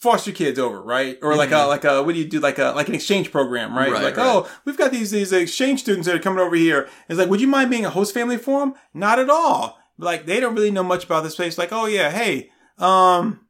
foster 0.00 0.32
kids 0.32 0.58
over, 0.58 0.80
right? 0.82 1.18
Or 1.22 1.36
like 1.36 1.50
a 1.50 1.54
Mhm. 1.54 1.68
like 1.68 1.84
a 1.84 2.02
what 2.02 2.14
do 2.14 2.18
you 2.18 2.24
do 2.26 2.40
like 2.40 2.58
a 2.58 2.72
like 2.74 2.88
an 2.88 2.94
exchange 2.94 3.30
program, 3.30 3.76
right? 3.76 3.92
Right, 3.92 4.02
like 4.02 4.16
right. 4.16 4.26
oh, 4.26 4.48
we've 4.64 4.76
got 4.78 4.90
these 4.92 5.10
these 5.10 5.32
exchange 5.32 5.80
students 5.80 6.06
that 6.06 6.16
are 6.16 6.20
coming 6.20 6.38
over 6.40 6.56
here. 6.56 6.88
It's 7.08 7.18
like, 7.18 7.28
would 7.28 7.40
you 7.40 7.46
mind 7.48 7.70
being 7.70 7.84
a 7.84 7.90
host 7.90 8.14
family 8.14 8.36
for 8.38 8.60
them? 8.60 8.74
Not 8.94 9.18
at 9.18 9.28
all. 9.30 9.78
Like 9.98 10.26
they 10.26 10.40
don't 10.40 10.54
really 10.54 10.70
know 10.70 10.82
much 10.82 11.04
about 11.04 11.22
this 11.22 11.36
place. 11.36 11.58
Like, 11.58 11.72
oh 11.72 11.84
yeah, 11.86 12.10
hey, 12.10 12.50
um, 12.78 13.40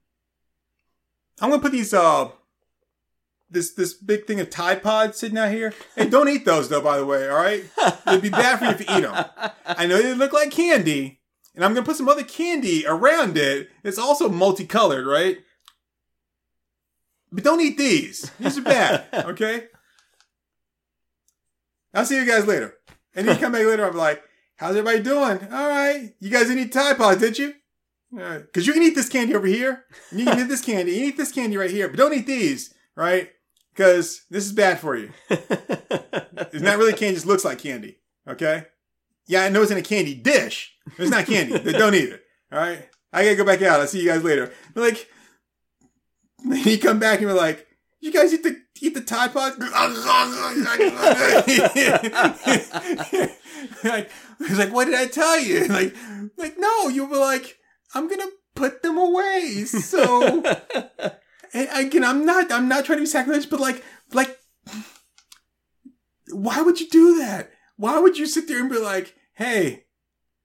I'm 1.41 1.51
gonna 1.51 1.63
put 1.63 1.73
these 1.73 1.95
uh 1.95 2.29
this 3.49 3.73
this 3.75 3.95
big 3.95 4.27
thing 4.27 4.41
of 4.41 4.51
Tide 4.51 4.83
Pods 4.83 5.19
sitting 5.19 5.39
out 5.39 5.53
here. 5.53 5.73
Hey, 5.97 6.09
don't 6.09 6.29
eat 6.29 6.45
those 6.45 6.69
though. 6.69 6.81
By 6.81 6.99
the 6.99 7.07
way, 7.07 7.29
all 7.29 7.37
right, 7.37 7.65
it'd 8.09 8.23
be 8.23 8.31
bad 8.31 8.59
for 8.59 8.65
you 8.67 8.71
if 8.73 8.81
you 8.81 8.87
eat 8.97 9.01
them. 9.03 9.25
I 9.67 9.87
know 9.87 10.03
they 10.03 10.15
look 10.15 10.33
like 10.33 10.51
candy, 10.51 11.21
and 11.55 11.65
I'm 11.65 11.75
gonna 11.75 11.87
put 11.87 11.97
some 11.97 12.09
other 12.09 12.25
candy 12.25 12.85
around 12.87 13.37
it. 13.39 13.69
It's 13.85 13.99
also 13.99 14.29
multicolored, 14.29 15.07
right? 15.07 15.39
But 17.33 17.45
don't 17.45 17.61
eat 17.61 17.79
these. 17.79 18.31
These 18.41 18.59
are 18.59 18.63
bad. 18.63 19.05
Okay. 19.31 19.65
I'll 21.95 22.05
see 22.05 22.17
you 22.17 22.27
guys 22.27 22.47
later. 22.47 22.75
And 23.15 23.27
then 23.27 23.35
you 23.37 23.41
come 23.41 23.53
back 23.53 23.65
later. 23.67 23.85
I'm 23.89 23.97
like, 23.97 24.23
"How's 24.57 24.77
everybody 24.77 25.03
doing? 25.03 25.41
All 25.53 25.69
right. 25.69 26.15
You 26.21 26.31
guys 26.31 26.47
didn't 26.47 26.65
eat 26.65 26.73
Tide 26.73 26.97
Pods, 26.97 27.21
did 27.21 27.37
you? 27.39 27.55
Because 28.15 28.67
you 28.67 28.73
can 28.73 28.83
eat 28.83 28.95
this 28.95 29.09
candy 29.09 29.35
over 29.35 29.47
here. 29.47 29.85
And 30.11 30.21
you 30.21 30.27
can 30.27 30.39
eat 30.41 30.49
this 30.49 30.61
candy. 30.65 30.93
You 30.93 30.99
can 30.99 31.09
eat 31.09 31.17
this 31.17 31.33
candy 31.33 31.57
right 31.57 31.71
here, 31.71 31.89
but 31.89 31.97
don't 31.97 32.13
eat 32.15 32.27
these, 32.27 32.73
right? 32.97 33.31
Because 33.73 34.23
this 34.31 34.45
is 34.47 34.53
bad 34.53 34.79
for 34.81 34.97
you. 34.97 35.11
It's 36.53 36.63
not 36.63 36.79
really 36.79 36.93
candy. 36.93 37.09
It 37.09 37.15
just 37.15 37.27
looks 37.27 37.45
like 37.45 37.59
candy. 37.59 37.99
Okay. 38.27 38.65
Yeah, 39.27 39.43
I 39.45 39.51
know 39.51 39.63
it's 39.63 39.71
in 39.71 39.77
a 39.79 39.83
candy 39.83 40.15
dish. 40.15 40.75
but 40.87 41.01
It's 41.01 41.11
not 41.11 41.27
candy. 41.27 41.59
Don't 41.73 41.95
eat 41.95 42.09
it. 42.09 42.23
All 42.51 42.59
right. 42.59 42.89
I 43.13 43.23
gotta 43.25 43.37
go 43.37 43.45
back 43.45 43.61
out. 43.63 43.79
I'll 43.81 43.87
see 43.87 44.01
you 44.01 44.09
guys 44.09 44.25
later. 44.25 44.53
Like, 44.75 45.09
then 46.45 46.65
you 46.65 46.79
come 46.79 46.99
back 46.99 47.19
and 47.19 47.29
you're 47.29 47.37
like, 47.37 47.67
you 48.01 48.13
guys 48.13 48.33
eat 48.33 48.43
the 48.43 48.57
eat 48.81 48.95
the 48.95 49.03
Tide 49.03 49.33
Pod? 49.33 49.59
like, 53.85 54.11
he's 54.39 54.59
like, 54.59 54.73
what 54.73 54.87
did 54.87 54.95
I 54.95 55.07
tell 55.07 55.39
you? 55.39 55.67
Like, 55.69 55.95
like, 56.37 56.59
no, 56.59 56.89
you 56.89 57.07
were 57.07 57.19
like, 57.19 57.59
I'm 57.95 58.09
gonna 58.09 58.27
put 58.55 58.83
them 58.83 58.97
away. 58.97 59.65
So, 59.65 60.43
and 61.53 61.69
again, 61.75 62.05
I'm 62.05 62.25
not, 62.25 62.51
I'm 62.51 62.69
not 62.69 62.85
trying 62.85 62.99
to 62.99 63.03
be 63.03 63.07
sacrilegious, 63.07 63.47
but 63.47 63.61
like, 63.61 63.85
like, 64.13 64.39
why 66.31 66.63
would 66.63 66.81
you 66.81 66.89
do 66.89 67.19
that? 67.19 67.51
Why 67.77 67.99
would 67.99 68.19
you 68.19 68.27
sit 68.27 68.49
there 68.49 68.61
and 68.61 68.71
be 68.71 68.79
like, 68.79 69.15
hey, 69.35 69.85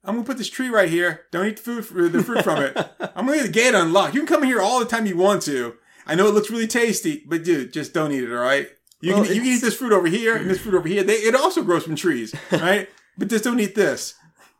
I'm 0.04 0.16
gonna 0.16 0.26
put 0.26 0.38
this 0.38 0.50
tree 0.50 0.70
right 0.70 0.90
here. 0.90 1.22
Don't 1.32 1.48
eat 1.48 1.58
the 1.58 1.82
food, 1.82 2.12
the 2.12 2.24
fruit 2.24 2.44
from 2.44 2.62
it. 2.62 2.78
I'm 3.00 3.26
gonna 3.26 3.32
leave 3.32 3.44
the 3.44 3.50
gate 3.50 3.74
unlocked. 3.74 4.14
You 4.14 4.22
can 4.22 4.28
come 4.28 4.44
in 4.44 4.50
here 4.50 4.62
all 4.62 4.80
the 4.80 4.86
time 4.86 5.06
you 5.06 5.18
want 5.18 5.42
to. 5.44 5.76
I 6.06 6.16
know 6.16 6.28
it 6.28 6.34
looks 6.34 6.50
really 6.52 6.68
tasty, 6.68 7.24
but 7.28 7.44
dude, 7.44 7.74
just 7.74 7.94
don't 7.94 8.12
eat 8.12 8.24
it. 8.24 8.32
All 8.32 8.42
right. 8.42 8.68
You 9.02 9.14
Well, 9.14 9.26
can 9.26 9.36
you 9.36 9.42
can 9.42 9.52
eat 9.52 9.62
this 9.62 9.76
fruit 9.76 9.94
over 9.94 10.08
here 10.08 10.36
and 10.36 10.50
this 10.50 10.60
fruit 10.60 10.76
over 10.76 10.88
here. 10.88 11.04
They, 11.04 11.14
it 11.14 11.36
also 11.36 11.64
grows 11.64 11.84
from 11.84 11.96
trees, 11.96 12.34
right? 12.52 12.88
but 13.18 13.30
just 13.30 13.44
don't 13.44 13.60
eat 13.60 13.76
this. 13.76 14.16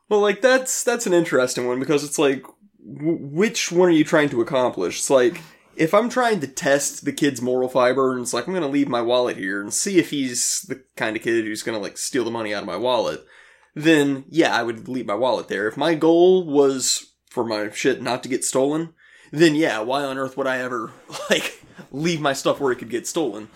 Well, 0.10 0.20
like 0.20 0.42
that's 0.42 0.84
that's 0.84 1.08
an 1.08 1.14
interesting 1.14 1.68
one 1.68 1.80
because 1.80 2.04
it's 2.04 2.20
like, 2.20 2.44
w- 2.86 3.18
which 3.20 3.72
one 3.72 3.90
are 3.90 3.94
you 3.94 4.04
trying 4.04 4.30
to 4.30 4.42
accomplish? 4.42 5.00
It's 5.00 5.10
like 5.10 5.42
if 5.76 5.94
I'm 5.94 6.10
trying 6.10 6.40
to 6.42 6.48
test 6.48 7.06
the 7.06 7.12
kid's 7.12 7.42
moral 7.42 7.70
fiber, 7.70 8.12
and 8.12 8.22
it's 8.22 8.34
like 8.34 8.48
I'm 8.48 8.54
gonna 8.54 8.68
leave 8.68 8.88
my 8.88 9.02
wallet 9.02 9.38
here 9.38 9.62
and 9.62 9.74
see 9.74 9.98
if 9.98 10.10
he's 10.10 10.62
the 10.68 10.84
kind 10.96 11.16
of 11.16 11.24
kid 11.24 11.46
who's 11.46 11.64
gonna 11.64 11.80
like 11.80 11.98
steal 11.98 12.24
the 12.24 12.32
money 12.32 12.54
out 12.54 12.64
of 12.64 12.68
my 12.68 12.78
wallet, 12.78 13.26
then 13.74 14.26
yeah, 14.30 14.56
I 14.56 14.64
would 14.64 14.88
leave 14.88 15.06
my 15.08 15.16
wallet 15.16 15.48
there. 15.48 15.68
If 15.68 15.78
my 15.78 15.96
goal 15.96 16.46
was 16.46 17.14
for 17.30 17.44
my 17.44 17.70
shit 17.72 18.02
not 18.02 18.24
to 18.24 18.30
get 18.30 18.46
stolen, 18.46 18.94
then 19.32 19.56
yeah, 19.56 19.80
why 19.80 20.04
on 20.04 20.18
earth 20.18 20.38
would 20.38 20.48
I 20.48 20.60
ever 20.60 20.92
like 21.30 21.62
leave 21.92 22.22
my 22.22 22.34
stuff 22.34 22.60
where 22.60 22.72
it 22.72 22.78
could 22.78 22.90
get 22.90 23.08
stolen? 23.08 23.50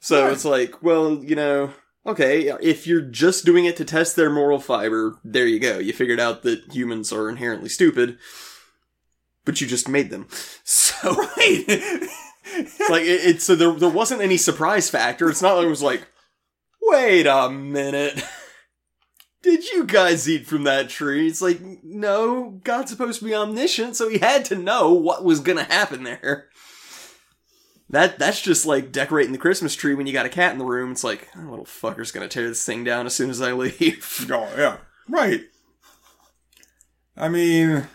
So 0.00 0.24
Right. 0.24 0.32
it's 0.32 0.44
like, 0.44 0.82
well, 0.82 1.14
you 1.24 1.34
know, 1.36 1.72
okay, 2.06 2.48
if 2.60 2.86
you're 2.86 3.00
just 3.00 3.44
doing 3.44 3.64
it 3.64 3.76
to 3.78 3.84
test 3.84 4.14
their 4.16 4.30
moral 4.30 4.60
fiber, 4.60 5.18
there 5.24 5.46
you 5.46 5.58
go. 5.58 5.78
You 5.78 5.92
figured 5.92 6.20
out 6.20 6.42
that 6.42 6.72
humans 6.72 7.12
are 7.12 7.28
inherently 7.28 7.68
stupid, 7.68 8.18
but 9.44 9.60
you 9.60 9.66
just 9.66 9.88
made 9.88 10.10
them. 10.10 10.28
So 10.64 11.12
Right. 11.12 11.64
it's 11.68 12.90
like 12.90 13.02
it, 13.02 13.24
it 13.26 13.42
so 13.42 13.54
there 13.54 13.72
there 13.72 13.88
wasn't 13.90 14.22
any 14.22 14.36
surprise 14.38 14.88
factor. 14.88 15.28
It's 15.28 15.42
not 15.42 15.56
like 15.56 15.66
it 15.66 15.70
was 15.70 15.82
like, 15.82 16.06
wait 16.80 17.26
a 17.26 17.50
minute. 17.50 18.22
Did 19.46 19.64
you 19.70 19.84
guys 19.84 20.28
eat 20.28 20.44
from 20.44 20.64
that 20.64 20.88
tree? 20.88 21.28
It's 21.28 21.40
like, 21.40 21.60
no, 21.84 22.58
God's 22.64 22.90
supposed 22.90 23.20
to 23.20 23.24
be 23.24 23.32
omniscient, 23.32 23.94
so 23.94 24.08
he 24.08 24.18
had 24.18 24.44
to 24.46 24.56
know 24.56 24.92
what 24.92 25.22
was 25.22 25.38
gonna 25.38 25.62
happen 25.62 26.02
there. 26.02 26.48
That 27.88 28.18
that's 28.18 28.42
just 28.42 28.66
like 28.66 28.90
decorating 28.90 29.30
the 29.30 29.38
Christmas 29.38 29.76
tree 29.76 29.94
when 29.94 30.08
you 30.08 30.12
got 30.12 30.26
a 30.26 30.30
cat 30.30 30.50
in 30.50 30.58
the 30.58 30.64
room. 30.64 30.90
It's 30.90 31.04
like, 31.04 31.28
oh, 31.36 31.48
little 31.48 31.64
fucker's 31.64 32.10
gonna 32.10 32.26
tear 32.26 32.48
this 32.48 32.66
thing 32.66 32.82
down 32.82 33.06
as 33.06 33.14
soon 33.14 33.30
as 33.30 33.40
I 33.40 33.52
leave. 33.52 34.26
Oh 34.32 34.52
yeah, 34.58 34.78
right. 35.08 35.42
I 37.16 37.28
mean, 37.28 37.86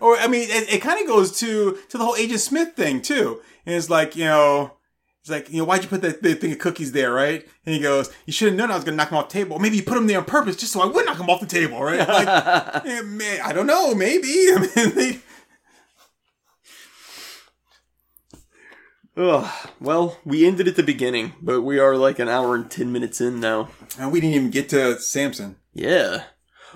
or 0.00 0.16
I 0.16 0.26
mean, 0.26 0.48
it, 0.48 0.72
it 0.72 0.80
kind 0.80 1.02
of 1.02 1.06
goes 1.06 1.38
to 1.40 1.76
to 1.90 1.98
the 1.98 2.04
whole 2.06 2.16
Agent 2.16 2.40
Smith 2.40 2.74
thing 2.76 3.02
too. 3.02 3.42
And 3.66 3.74
it's 3.74 3.90
like 3.90 4.16
you 4.16 4.24
know, 4.24 4.72
it's 5.20 5.30
like 5.30 5.50
you 5.50 5.58
know, 5.58 5.64
why'd 5.64 5.82
you 5.82 5.88
put 5.88 6.02
that, 6.02 6.22
that 6.22 6.40
thing 6.40 6.52
of 6.52 6.58
cookies 6.58 6.92
there, 6.92 7.12
right? 7.12 7.46
And 7.66 7.74
he 7.74 7.80
goes, 7.80 8.10
you 8.26 8.32
should 8.32 8.48
have 8.48 8.56
known 8.56 8.70
I 8.70 8.76
was 8.76 8.84
gonna 8.84 8.96
knock 8.96 9.10
him 9.10 9.18
off 9.18 9.28
the 9.28 9.34
table. 9.34 9.58
Maybe 9.58 9.76
you 9.76 9.82
put 9.82 9.94
them 9.94 10.06
there 10.06 10.18
on 10.18 10.24
purpose 10.24 10.56
just 10.56 10.72
so 10.72 10.80
I 10.80 10.86
would 10.86 11.04
knock 11.04 11.18
him 11.18 11.28
off 11.28 11.40
the 11.40 11.46
table, 11.46 11.82
right? 11.82 12.00
Like, 12.08 12.84
yeah, 12.84 13.02
man, 13.02 13.40
I 13.44 13.52
don't 13.52 13.66
know, 13.66 13.94
maybe. 13.94 14.28
I 14.28 14.70
mean, 14.76 14.94
they, 14.94 15.20
Ugh. 19.16 19.68
Well, 19.80 20.18
we 20.24 20.46
ended 20.46 20.68
at 20.68 20.76
the 20.76 20.82
beginning, 20.82 21.34
but 21.42 21.62
we 21.62 21.78
are 21.78 21.96
like 21.96 22.18
an 22.18 22.28
hour 22.28 22.54
and 22.54 22.70
ten 22.70 22.90
minutes 22.92 23.20
in 23.20 23.40
now. 23.40 23.68
and 23.98 24.10
we 24.12 24.20
didn't 24.20 24.36
even 24.36 24.50
get 24.50 24.68
to 24.70 24.98
Samson. 24.98 25.56
Yeah. 25.74 26.24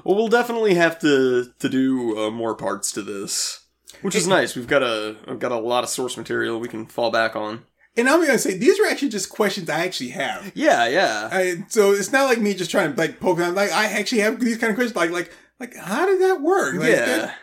Well, 0.04 0.16
we'll 0.16 0.28
definitely 0.28 0.74
have 0.74 0.98
to 1.00 1.52
to 1.58 1.68
do 1.68 2.18
uh, 2.18 2.30
more 2.30 2.54
parts 2.54 2.92
to 2.92 3.02
this, 3.02 3.64
which 4.02 4.14
is 4.14 4.26
nice. 4.26 4.56
We've 4.56 4.66
got 4.66 4.82
a 4.82 5.16
we've 5.26 5.38
got 5.38 5.52
a 5.52 5.58
lot 5.58 5.84
of 5.84 5.90
source 5.90 6.16
material 6.16 6.58
we 6.58 6.68
can 6.68 6.86
fall 6.86 7.10
back 7.10 7.34
on. 7.36 7.64
And 7.96 8.08
I'm 8.08 8.20
gonna 8.24 8.38
say 8.38 8.56
these 8.58 8.78
are 8.80 8.86
actually 8.86 9.10
just 9.10 9.30
questions 9.30 9.70
I 9.70 9.84
actually 9.84 10.10
have. 10.10 10.50
Yeah, 10.54 10.88
yeah. 10.88 11.28
I, 11.30 11.64
so 11.68 11.92
it's 11.92 12.10
not 12.12 12.24
like 12.24 12.40
me 12.40 12.52
just 12.54 12.70
trying 12.70 12.92
to 12.92 12.98
like 13.00 13.20
poke 13.20 13.38
around. 13.38 13.54
Like 13.54 13.70
I 13.70 13.86
actually 13.86 14.22
have 14.22 14.40
these 14.40 14.58
kind 14.58 14.70
of 14.70 14.76
questions. 14.76 14.96
Like 14.96 15.10
like 15.10 15.32
like 15.60 15.76
how 15.76 16.04
did 16.06 16.20
that 16.22 16.40
work? 16.42 16.74
Like, 16.74 16.88
yeah. 16.90 17.04
that, 17.06 17.36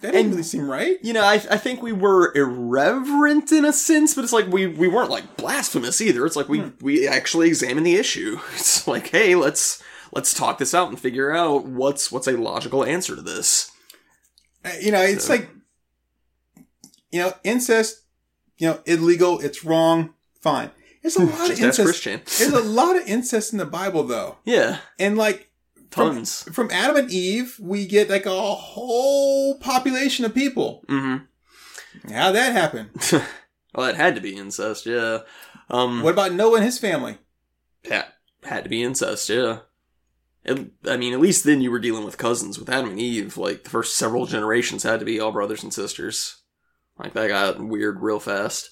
that 0.00 0.12
didn't 0.12 0.20
And- 0.20 0.30
really 0.30 0.42
seem 0.44 0.70
right. 0.70 0.96
you 1.02 1.12
know, 1.12 1.22
I, 1.24 1.34
I 1.34 1.58
think 1.58 1.82
we 1.82 1.92
were 1.92 2.32
irreverent 2.34 3.52
in 3.52 3.64
a 3.66 3.72
sense, 3.72 4.14
but 4.14 4.24
it's 4.24 4.32
like 4.32 4.46
we, 4.46 4.66
we 4.66 4.88
weren't 4.88 5.10
like 5.10 5.36
blasphemous 5.36 6.00
either. 6.00 6.24
It's 6.24 6.36
like 6.36 6.48
we, 6.48 6.60
we 6.80 7.06
actually 7.06 7.48
examined 7.48 7.84
the 7.84 7.96
issue. 7.96 8.38
It's 8.54 8.86
like, 8.88 9.08
hey, 9.08 9.34
let's 9.34 9.82
let's 10.14 10.32
talk 10.32 10.56
this 10.58 10.72
out 10.72 10.88
and 10.88 10.98
figure 10.98 11.32
out 11.36 11.66
what's 11.66 12.10
what's 12.10 12.26
a 12.28 12.32
logical 12.32 12.82
answer 12.84 13.14
to 13.14 13.20
this. 13.22 13.70
Uh, 14.64 14.70
You 14.80 14.92
know, 14.92 15.02
it's 15.02 15.24
So- 15.26 15.34
like 15.34 15.50
you 17.10 17.20
know 17.20 17.32
incest. 17.44 18.02
You 18.58 18.68
know, 18.68 18.80
illegal. 18.86 19.40
It's 19.40 19.64
wrong. 19.64 20.14
Fine. 20.40 20.70
There's 21.02 21.16
a 21.16 21.24
lot 21.24 21.50
of 21.50 21.60
incest. 21.60 21.82
Christian. 21.82 22.20
There's 22.38 22.52
a 22.52 22.60
lot 22.68 22.96
of 22.96 23.06
incest 23.06 23.52
in 23.52 23.58
the 23.58 23.64
Bible, 23.64 24.02
though, 24.02 24.38
Yeah, 24.44 24.78
and 24.98 25.16
like 25.16 25.50
from, 25.90 26.16
tons. 26.16 26.42
from 26.52 26.70
Adam 26.70 26.96
and 26.96 27.10
Eve, 27.10 27.56
we 27.60 27.86
get 27.86 28.10
like 28.10 28.26
a 28.26 28.30
whole 28.54 29.58
population 29.58 30.24
of 30.24 30.34
people. 30.34 30.84
Mm-hmm. 30.88 32.12
How 32.12 32.32
that 32.32 32.52
happen? 32.52 32.90
well, 33.74 33.88
it 33.88 33.96
had 33.96 34.14
to 34.16 34.20
be 34.20 34.36
incest. 34.36 34.86
Yeah. 34.86 35.20
Um. 35.70 36.02
What 36.02 36.12
about 36.14 36.32
Noah 36.32 36.56
and 36.56 36.64
his 36.64 36.78
family? 36.78 37.18
had, 37.88 38.06
had 38.44 38.64
to 38.64 38.70
be 38.70 38.82
incest, 38.82 39.28
yeah. 39.28 39.60
It, 40.44 40.70
I 40.86 40.96
mean, 40.96 41.12
at 41.12 41.20
least 41.20 41.44
then 41.44 41.60
you 41.60 41.70
were 41.70 41.78
dealing 41.78 42.04
with 42.04 42.18
cousins. 42.18 42.58
With 42.58 42.68
Adam 42.68 42.90
and 42.90 43.00
Eve, 43.00 43.36
like, 43.36 43.64
the 43.64 43.70
first 43.70 43.96
several 43.96 44.26
generations 44.26 44.82
had 44.82 45.00
to 45.00 45.06
be 45.06 45.20
all 45.20 45.32
brothers 45.32 45.62
and 45.62 45.72
sisters. 45.72 46.38
Like, 46.98 47.12
that 47.14 47.28
got 47.28 47.60
weird 47.60 48.00
real 48.00 48.20
fast. 48.20 48.70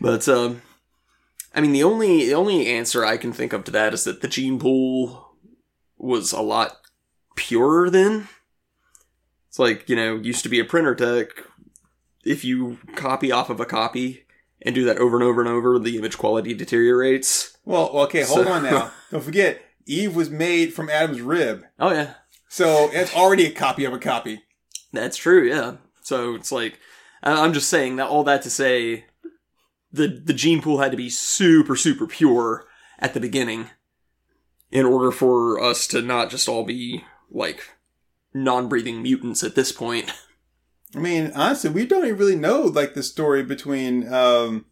But, 0.00 0.28
um, 0.28 0.62
I 1.54 1.60
mean, 1.60 1.72
the 1.72 1.82
only, 1.84 2.26
the 2.26 2.34
only 2.34 2.66
answer 2.66 3.04
I 3.04 3.16
can 3.16 3.32
think 3.32 3.52
of 3.52 3.64
to 3.64 3.70
that 3.72 3.94
is 3.94 4.04
that 4.04 4.20
the 4.20 4.28
gene 4.28 4.58
pool 4.58 5.34
was 5.96 6.32
a 6.32 6.40
lot 6.40 6.76
purer 7.36 7.88
then. 7.90 8.28
It's 9.48 9.58
like, 9.58 9.88
you 9.88 9.96
know, 9.96 10.16
used 10.16 10.42
to 10.42 10.48
be 10.50 10.60
a 10.60 10.64
printer 10.64 10.94
tech. 10.94 11.28
If 12.24 12.44
you 12.44 12.78
copy 12.94 13.32
off 13.32 13.48
of 13.50 13.60
a 13.60 13.64
copy 13.64 14.26
and 14.60 14.74
do 14.74 14.84
that 14.84 14.98
over 14.98 15.16
and 15.16 15.24
over 15.24 15.40
and 15.40 15.48
over, 15.48 15.78
the 15.78 15.96
image 15.96 16.18
quality 16.18 16.52
deteriorates. 16.54 17.56
Well, 17.64 17.88
okay, 18.00 18.22
hold 18.22 18.46
So- 18.46 18.52
on 18.52 18.62
now. 18.64 18.90
Don't 19.10 19.22
forget, 19.24 19.62
Eve 19.86 20.14
was 20.16 20.28
made 20.28 20.74
from 20.74 20.90
Adam's 20.90 21.20
rib. 21.20 21.64
Oh 21.78 21.92
yeah, 21.92 22.14
So 22.48 22.90
it's 22.92 23.14
already 23.14 23.46
a 23.46 23.52
copy 23.52 23.84
of 23.84 23.92
a 23.92 23.98
copy. 23.98 24.42
that's 24.92 25.16
true. 25.16 25.44
Yeah. 25.48 25.76
So 26.06 26.36
it's 26.36 26.52
like 26.52 26.78
I'm 27.20 27.52
just 27.52 27.68
saying 27.68 27.96
that 27.96 28.06
all 28.06 28.22
that 28.24 28.42
to 28.42 28.50
say, 28.50 29.06
the 29.90 30.06
the 30.06 30.32
gene 30.32 30.62
pool 30.62 30.78
had 30.78 30.92
to 30.92 30.96
be 30.96 31.10
super 31.10 31.74
super 31.74 32.06
pure 32.06 32.68
at 33.00 33.12
the 33.12 33.18
beginning, 33.18 33.70
in 34.70 34.86
order 34.86 35.10
for 35.10 35.60
us 35.60 35.88
to 35.88 36.02
not 36.02 36.30
just 36.30 36.48
all 36.48 36.64
be 36.64 37.02
like 37.28 37.70
non-breathing 38.32 39.02
mutants 39.02 39.42
at 39.42 39.56
this 39.56 39.72
point. 39.72 40.12
I 40.94 41.00
mean, 41.00 41.32
honestly, 41.34 41.70
we 41.70 41.84
don't 41.86 42.04
even 42.04 42.18
really 42.18 42.36
know 42.36 42.62
like 42.62 42.94
the 42.94 43.02
story 43.02 43.42
between 43.42 44.06
um 44.12 44.66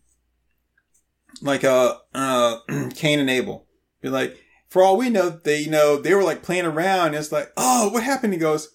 like 1.42 1.64
uh 1.64 1.96
uh 2.14 2.58
Cain 2.94 3.18
and 3.18 3.28
Abel. 3.28 3.66
Be 4.00 4.08
like, 4.08 4.38
for 4.68 4.84
all 4.84 4.96
we 4.96 5.10
know, 5.10 5.30
they 5.30 5.62
you 5.62 5.70
know 5.70 5.96
they 5.96 6.14
were 6.14 6.22
like 6.22 6.44
playing 6.44 6.66
around. 6.66 7.08
And 7.08 7.16
it's 7.16 7.32
like, 7.32 7.52
oh, 7.56 7.88
what 7.88 8.04
happened? 8.04 8.34
He 8.34 8.38
goes, 8.38 8.73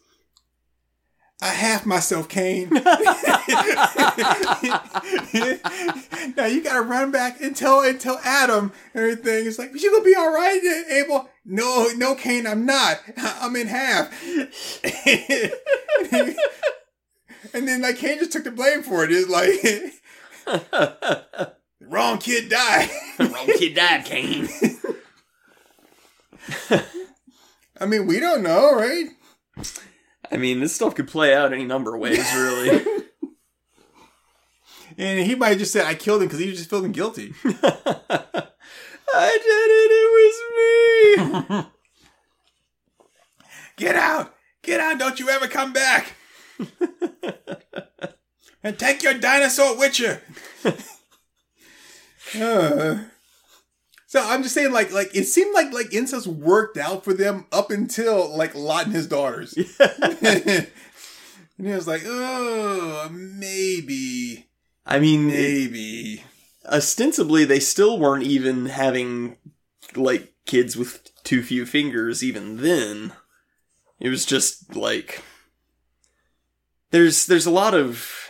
I 1.42 1.48
half 1.50 1.86
myself, 1.86 2.28
Cain. 2.28 2.70
now 2.74 2.82
you 6.46 6.62
gotta 6.62 6.82
run 6.82 7.12
back 7.12 7.40
and 7.40 7.56
tell 7.56 7.80
and 7.82 7.98
tell 8.00 8.20
Adam 8.26 8.74
everything. 8.94 9.48
It's 9.48 9.58
like, 9.58 9.72
you 9.74 9.90
gonna 9.90 10.04
be 10.04 10.16
all 10.16 10.34
right, 10.34 10.86
Abel? 10.90 11.30
No, 11.46 11.88
no, 11.96 12.16
Cain, 12.16 12.46
I'm 12.46 12.66
not. 12.66 12.98
I'm 13.18 13.56
in 13.56 13.68
half. 13.68 14.12
and 17.54 17.68
then 17.68 17.82
like 17.82 17.98
Cain 17.98 18.20
just 18.20 18.34
took 18.34 18.44
the 18.44 18.52
blame 18.52 18.84
for 18.84 19.06
it. 19.06 19.12
It's 19.14 19.30
like 19.30 19.94
wrong 21.82 22.18
kid 22.18 22.50
died. 22.50 22.90
Wrong 23.18 23.48
kid 23.58 23.76
died, 23.76 24.04
Cain. 24.04 24.50
I 27.80 27.86
mean, 27.86 28.08
we 28.08 28.20
don't 28.20 28.44
know, 28.44 28.76
right? 28.76 29.08
I 30.32 30.38
mean, 30.38 30.60
this 30.60 30.76
stuff 30.76 30.96
could 30.96 31.08
play 31.08 31.34
out 31.34 31.54
any 31.54 31.66
number 31.66 31.96
of 31.96 32.02
ways, 32.02 32.34
really. 32.34 32.86
And 35.00 35.26
he 35.26 35.34
might 35.34 35.50
have 35.50 35.60
just 35.60 35.72
said, 35.72 35.86
"I 35.86 35.96
killed 35.96 36.22
him" 36.22 36.28
because 36.28 36.42
he 36.42 36.50
was 36.50 36.58
just 36.58 36.70
feeling 36.70 36.92
guilty. 36.92 37.34
I 37.46 37.60
did 39.14 39.70
it. 39.72 39.92
It 39.96 41.18
was 41.18 41.48
me. 41.48 41.66
Get 43.78 43.96
out! 43.96 44.36
Get 44.62 44.82
out! 44.82 45.00
Don't 45.00 45.18
you 45.18 45.30
ever 45.30 45.48
come 45.48 45.72
back! 45.72 46.16
and 48.62 48.78
take 48.78 49.02
your 49.02 49.14
dinosaur 49.14 49.78
with 49.78 50.00
you. 50.00 50.18
Uh, 52.38 52.98
so 54.10 54.28
I'm 54.28 54.42
just 54.42 54.56
saying, 54.56 54.72
like, 54.72 54.92
like 54.92 55.16
it 55.16 55.26
seemed 55.26 55.54
like 55.54 55.72
like 55.72 55.94
incest 55.94 56.26
worked 56.26 56.78
out 56.78 57.04
for 57.04 57.14
them 57.14 57.46
up 57.52 57.70
until 57.70 58.36
like 58.36 58.56
Lot 58.56 58.86
and 58.86 58.96
his 58.96 59.06
daughters, 59.06 59.54
and 59.80 60.68
he 61.58 61.68
was 61.68 61.88
like, 61.88 62.02
oh, 62.08 63.08
maybe, 63.12 64.48
I 64.84 64.98
mean, 64.98 65.28
maybe. 65.28 66.24
ostensibly 66.68 67.46
they 67.46 67.60
still 67.60 68.00
weren't 68.00 68.24
even 68.24 68.66
having 68.66 69.38
like 69.96 70.34
kids 70.48 70.76
with 70.76 71.12
too 71.24 71.44
few 71.44 71.68
fingers 71.68 72.24
even 72.24 72.64
then. 72.64 73.14
It 74.00 74.10
was 74.10 74.26
just 74.26 74.76
like 74.76 75.22
there's 76.90 77.28
there's 77.28 77.46
a 77.46 77.52
lot 77.52 77.76
of 77.76 78.29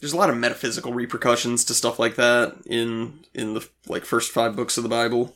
there's 0.00 0.12
a 0.12 0.16
lot 0.16 0.30
of 0.30 0.36
metaphysical 0.36 0.92
repercussions 0.92 1.64
to 1.64 1.74
stuff 1.74 1.98
like 1.98 2.16
that 2.16 2.56
in 2.66 3.20
in 3.34 3.54
the 3.54 3.68
like 3.86 4.04
first 4.04 4.32
five 4.32 4.56
books 4.56 4.76
of 4.76 4.82
the 4.82 4.88
bible 4.88 5.34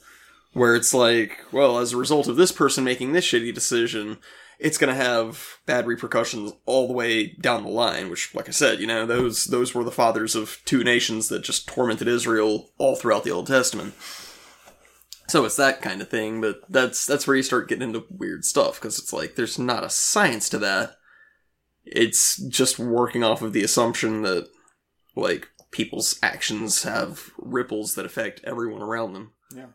where 0.52 0.74
it's 0.74 0.92
like 0.92 1.44
well 1.52 1.78
as 1.78 1.92
a 1.92 1.96
result 1.96 2.28
of 2.28 2.36
this 2.36 2.52
person 2.52 2.84
making 2.84 3.12
this 3.12 3.26
shitty 3.26 3.54
decision 3.54 4.18
it's 4.58 4.76
going 4.76 4.94
to 4.94 5.02
have 5.02 5.58
bad 5.64 5.86
repercussions 5.86 6.52
all 6.66 6.86
the 6.86 6.92
way 6.92 7.28
down 7.40 7.62
the 7.62 7.68
line 7.68 8.10
which 8.10 8.34
like 8.34 8.48
i 8.48 8.52
said 8.52 8.80
you 8.80 8.86
know 8.86 9.06
those 9.06 9.46
those 9.46 9.74
were 9.74 9.84
the 9.84 9.90
fathers 9.90 10.34
of 10.34 10.60
two 10.64 10.84
nations 10.84 11.28
that 11.28 11.42
just 11.42 11.66
tormented 11.66 12.08
israel 12.08 12.70
all 12.78 12.96
throughout 12.96 13.24
the 13.24 13.30
old 13.30 13.46
testament. 13.46 13.94
So 15.28 15.44
it's 15.44 15.56
that 15.56 15.80
kind 15.80 16.02
of 16.02 16.08
thing 16.08 16.40
but 16.40 16.60
that's 16.68 17.06
that's 17.06 17.24
where 17.24 17.36
you 17.36 17.44
start 17.44 17.68
getting 17.68 17.86
into 17.86 18.04
weird 18.10 18.44
stuff 18.44 18.80
because 18.80 18.98
it's 18.98 19.12
like 19.12 19.36
there's 19.36 19.60
not 19.60 19.84
a 19.84 19.88
science 19.88 20.48
to 20.48 20.58
that 20.58 20.96
it's 21.84 22.36
just 22.48 22.78
working 22.78 23.22
off 23.24 23.42
of 23.42 23.52
the 23.52 23.62
assumption 23.64 24.22
that 24.22 24.46
like 25.16 25.48
people's 25.70 26.18
actions 26.22 26.82
have 26.82 27.30
ripples 27.38 27.94
that 27.94 28.04
affect 28.06 28.40
everyone 28.44 28.82
around 28.82 29.12
them 29.12 29.32
Yeah. 29.54 29.66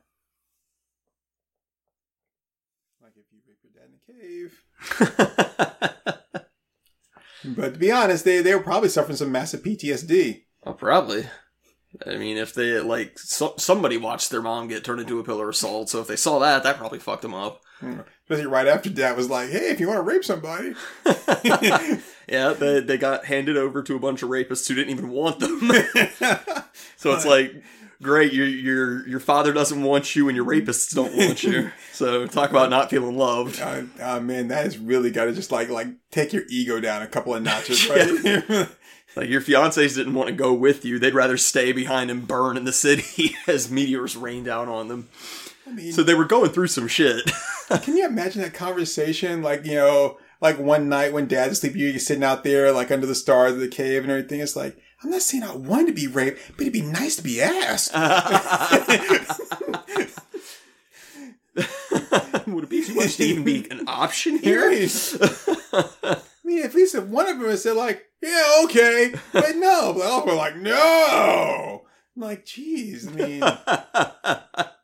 Like 3.02 3.14
if 3.16 3.26
you 3.32 3.40
rape 3.48 3.58
your 3.64 3.74
dad 3.74 3.90
in 3.90 4.00
a 4.00 4.12
cave. 4.20 4.62
But 7.48 7.74
to 7.76 7.80
be 7.80 7.92
honest, 7.92 8.26
they 8.26 8.42
they 8.42 8.56
were 8.56 8.64
probably 8.64 8.90
suffering 8.90 9.18
some 9.18 9.32
massive 9.32 9.62
PTSD. 9.62 10.46
Oh, 10.66 10.74
probably. 10.74 11.26
I 12.06 12.18
mean, 12.18 12.38
if 12.38 12.56
they 12.56 12.80
like 12.80 13.20
so- 13.20 13.54
somebody 13.58 13.98
watched 13.98 14.32
their 14.32 14.42
mom 14.42 14.68
get 14.68 14.84
turned 14.84 15.02
into 15.02 15.20
a 15.20 15.24
pillar 15.24 15.50
of 15.50 15.56
salt, 15.56 15.90
so 15.90 16.02
if 16.02 16.08
they 16.08 16.16
saw 16.16 16.40
that, 16.40 16.64
that 16.64 16.78
probably 16.78 16.98
fucked 16.98 17.22
them 17.22 17.36
up. 17.36 17.62
Hmm. 17.80 18.00
Especially 18.28 18.48
right 18.52 18.68
after 18.68 18.90
dad 18.90 19.16
was 19.16 19.30
like, 19.30 19.50
"Hey, 19.52 19.70
if 19.70 19.80
you 19.80 19.88
want 19.88 19.98
to 20.00 20.02
rape 20.02 20.26
somebody, 20.26 20.74
yeah, 22.28 22.54
they 22.54 22.80
they 22.80 22.98
got 22.98 23.26
handed 23.26 23.56
over 23.58 23.84
to 23.84 23.96
a 23.96 24.00
bunch 24.00 24.24
of 24.24 24.30
rapists 24.30 24.68
who 24.68 24.74
didn't 24.76 24.90
even 24.92 25.10
want 25.10 25.40
them. 25.40 25.60
so 26.98 27.14
it's 27.14 27.26
like, 27.26 27.54
great, 28.02 28.34
your 28.34 28.48
your 28.48 29.08
your 29.08 29.20
father 29.20 29.54
doesn't 29.54 29.84
want 29.84 30.16
you, 30.16 30.28
and 30.28 30.36
your 30.36 30.46
rapists 30.46 30.94
don't 30.94 31.16
want 31.16 31.44
you. 31.44 31.72
So 31.96 32.28
talk 32.28 32.50
about 32.50 32.70
not 32.70 32.90
feeling 32.90 33.16
loved. 33.18 33.62
uh, 33.62 33.84
uh, 34.02 34.20
man, 34.20 34.50
that 34.50 34.66
has 34.66 34.78
really 34.78 35.12
got 35.12 35.26
to 35.26 35.32
just 35.32 35.50
like 35.50 35.70
like 35.70 35.88
take 36.12 36.34
your 36.34 36.44
ego 36.50 36.82
down 36.82 37.02
a 37.04 37.08
couple 37.08 37.34
of 37.34 37.42
notches, 37.42 37.88
right? 37.90 38.68
Like 39.16 39.30
your 39.30 39.40
fiancés 39.40 39.96
didn't 39.96 40.14
want 40.14 40.28
to 40.28 40.36
go 40.36 40.52
with 40.54 40.84
you; 40.84 41.00
they'd 41.00 41.14
rather 41.14 41.38
stay 41.38 41.72
behind 41.72 42.12
and 42.12 42.28
burn 42.28 42.58
in 42.58 42.66
the 42.66 42.74
city 42.74 43.36
as 43.48 43.72
meteors 43.72 44.18
rain 44.18 44.44
down 44.44 44.68
on 44.68 44.90
them. 44.90 45.08
I 45.66 45.72
mean, 45.72 45.94
So 45.94 46.04
they 46.04 46.16
were 46.16 46.26
going 46.26 46.52
through 46.52 46.68
some 46.68 46.90
shit. 46.90 47.32
Can 47.82 47.98
you 47.98 48.06
imagine 48.06 48.42
that 48.42 48.54
conversation? 48.54 49.42
Like, 49.42 49.66
you 49.66 49.76
know, 49.76 50.18
like 50.42 50.60
one 50.60 50.90
night 50.90 51.14
when 51.14 51.28
dad's 51.28 51.54
asleep, 51.54 51.76
you're 51.76 51.98
sitting 52.00 52.24
out 52.24 52.44
there, 52.44 52.72
like 52.72 52.92
under 52.92 53.08
the 53.08 53.16
stars 53.16 53.54
of 53.54 53.60
the 53.60 53.68
cave 53.68 54.04
and 54.04 54.12
everything. 54.12 54.40
It's 54.40 54.56
like, 54.56 54.78
I'm 55.04 55.10
not 55.10 55.22
saying 55.22 55.44
I 55.44 55.56
want 55.56 55.88
to 55.88 55.94
be 55.94 56.08
raped, 56.08 56.40
but 56.54 56.62
it'd 56.62 56.74
be 56.74 56.82
nice 56.82 57.16
to 57.18 57.24
be 57.24 57.42
asked. 57.42 57.94
Would 62.48 62.66
it 62.66 62.70
be 62.70 62.86
too 62.86 62.96
much 62.96 63.18
to 63.18 63.24
even 63.24 63.44
be 63.44 63.70
an 63.72 63.88
option 63.88 64.38
here? 64.40 64.70
I 64.70 66.22
mean, 66.44 66.64
at 66.64 66.76
least 66.76 66.96
if 66.96 67.06
one 67.06 67.28
of 67.28 67.40
them 67.40 67.58
said, 67.58 67.76
like, 67.76 68.06
yeah, 68.22 68.62
okay, 68.66 69.16
but 69.34 69.56
no. 69.56 69.94
But 69.94 70.04
all 70.04 70.20
of 70.20 70.26
them 70.26 70.36
were 70.36 70.42
like, 70.42 70.58
no. 70.58 71.86
I'm 72.16 72.22
like, 72.22 72.46
geez, 72.46 73.08
I 73.08 73.12
mean, 73.12 73.42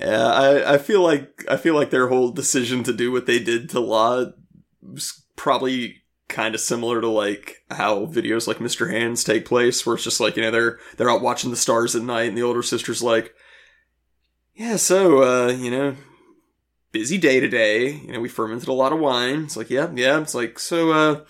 Yeah, 0.00 0.26
I, 0.26 0.74
I 0.74 0.78
feel 0.78 1.00
like 1.02 1.44
I 1.48 1.56
feel 1.56 1.74
like 1.74 1.90
their 1.90 2.08
whole 2.08 2.30
decision 2.30 2.82
to 2.84 2.92
do 2.92 3.12
what 3.12 3.26
they 3.26 3.38
did 3.38 3.70
to 3.70 3.80
Lot 3.80 4.34
was 4.82 5.24
probably 5.36 6.02
kind 6.28 6.54
of 6.54 6.60
similar 6.60 7.00
to 7.00 7.08
like 7.08 7.58
how 7.70 8.06
videos 8.06 8.46
like 8.46 8.58
Mr. 8.58 8.90
Hands 8.90 9.22
take 9.22 9.44
place, 9.44 9.86
where 9.86 9.94
it's 9.94 10.04
just 10.04 10.20
like 10.20 10.36
you 10.36 10.42
know 10.42 10.50
they're 10.50 10.78
they're 10.96 11.10
out 11.10 11.22
watching 11.22 11.50
the 11.50 11.56
stars 11.56 11.94
at 11.96 12.02
night, 12.02 12.28
and 12.28 12.36
the 12.36 12.42
older 12.42 12.62
sister's 12.62 13.02
like, 13.02 13.34
"Yeah, 14.54 14.76
so 14.76 15.22
uh, 15.22 15.52
you 15.52 15.70
know, 15.70 15.96
busy 16.92 17.18
day 17.18 17.40
today. 17.40 17.92
You 17.92 18.12
know, 18.12 18.20
we 18.20 18.28
fermented 18.28 18.68
a 18.68 18.72
lot 18.72 18.92
of 18.92 18.98
wine. 18.98 19.44
It's 19.44 19.56
like, 19.56 19.70
yeah, 19.70 19.90
yeah. 19.94 20.20
It's 20.20 20.34
like 20.34 20.58
so. 20.58 20.90
uh 20.92 21.24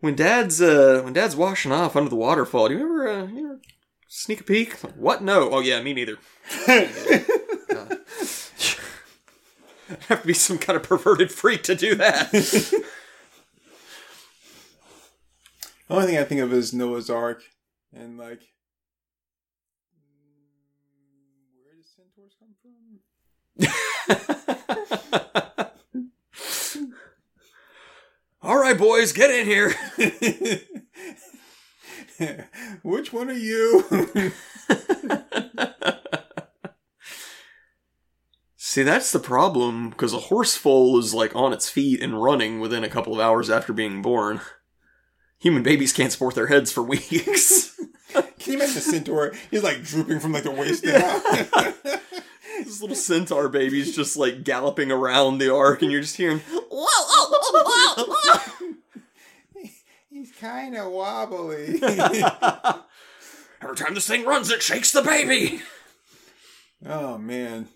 when 0.00 0.16
Dad's 0.16 0.60
uh 0.62 1.02
when 1.04 1.12
Dad's 1.12 1.36
washing 1.36 1.72
off 1.72 1.96
under 1.96 2.08
the 2.10 2.16
waterfall, 2.16 2.68
do 2.68 2.74
you 2.74 2.80
ever 2.80 3.08
uh, 3.08 3.26
you 3.26 3.44
ever 3.46 3.60
sneak 4.08 4.40
a 4.40 4.44
peek? 4.44 4.72
What? 4.96 5.22
No. 5.22 5.50
Oh 5.50 5.60
yeah, 5.60 5.82
me 5.82 5.92
neither. 5.92 6.16
have 10.08 10.22
to 10.22 10.26
be 10.26 10.32
some 10.34 10.58
kind 10.58 10.76
of 10.76 10.82
perverted 10.82 11.30
freak 11.32 11.62
to 11.64 11.74
do 11.74 11.94
that. 11.96 12.30
the 12.32 12.84
only 15.88 16.06
thing 16.06 16.18
I 16.18 16.24
think 16.24 16.40
of 16.40 16.52
is 16.52 16.72
Noah's 16.72 17.10
Ark 17.10 17.42
and 17.92 18.16
like, 18.18 18.40
where 21.56 21.74
does 21.76 21.92
centaurs 21.96 22.36
come 22.38 22.54
from? 22.62 23.00
All 28.42 28.58
right, 28.58 28.78
boys, 28.78 29.12
get 29.12 29.30
in 29.30 29.46
here. 29.46 29.74
Which 32.82 33.12
one 33.12 33.28
are 33.28 33.34
you? 33.34 33.84
See, 38.70 38.84
that's 38.84 39.10
the 39.10 39.18
problem 39.18 39.90
because 39.90 40.12
a 40.12 40.18
horse 40.18 40.56
foal 40.56 40.96
is 40.96 41.12
like 41.12 41.34
on 41.34 41.52
its 41.52 41.68
feet 41.68 42.00
and 42.00 42.22
running 42.22 42.60
within 42.60 42.84
a 42.84 42.88
couple 42.88 43.12
of 43.12 43.18
hours 43.18 43.50
after 43.50 43.72
being 43.72 44.00
born. 44.00 44.40
Human 45.40 45.64
babies 45.64 45.92
can't 45.92 46.12
support 46.12 46.36
their 46.36 46.46
heads 46.46 46.70
for 46.70 46.80
weeks. 46.84 47.76
Can 48.12 48.24
you 48.46 48.54
imagine 48.54 48.74
the 48.76 48.80
centaur? 48.80 49.32
He's 49.50 49.64
like 49.64 49.82
drooping 49.82 50.20
from 50.20 50.32
like 50.32 50.44
the 50.44 50.52
waist 50.52 50.84
down. 50.84 51.20
this 52.64 52.80
little 52.80 52.94
centaur 52.94 53.48
baby's 53.48 53.96
just 53.96 54.16
like 54.16 54.44
galloping 54.44 54.92
around 54.92 55.38
the 55.38 55.52
ark, 55.52 55.82
and 55.82 55.90
you're 55.90 56.02
just 56.02 56.16
hearing. 56.16 56.40
He's 60.10 60.30
kind 60.38 60.76
of 60.76 60.92
wobbly. 60.92 61.82
Every 63.60 63.74
time 63.74 63.94
this 63.94 64.06
thing 64.06 64.24
runs, 64.24 64.48
it 64.48 64.62
shakes 64.62 64.92
the 64.92 65.02
baby. 65.02 65.60
oh 66.86 67.18
man. 67.18 67.66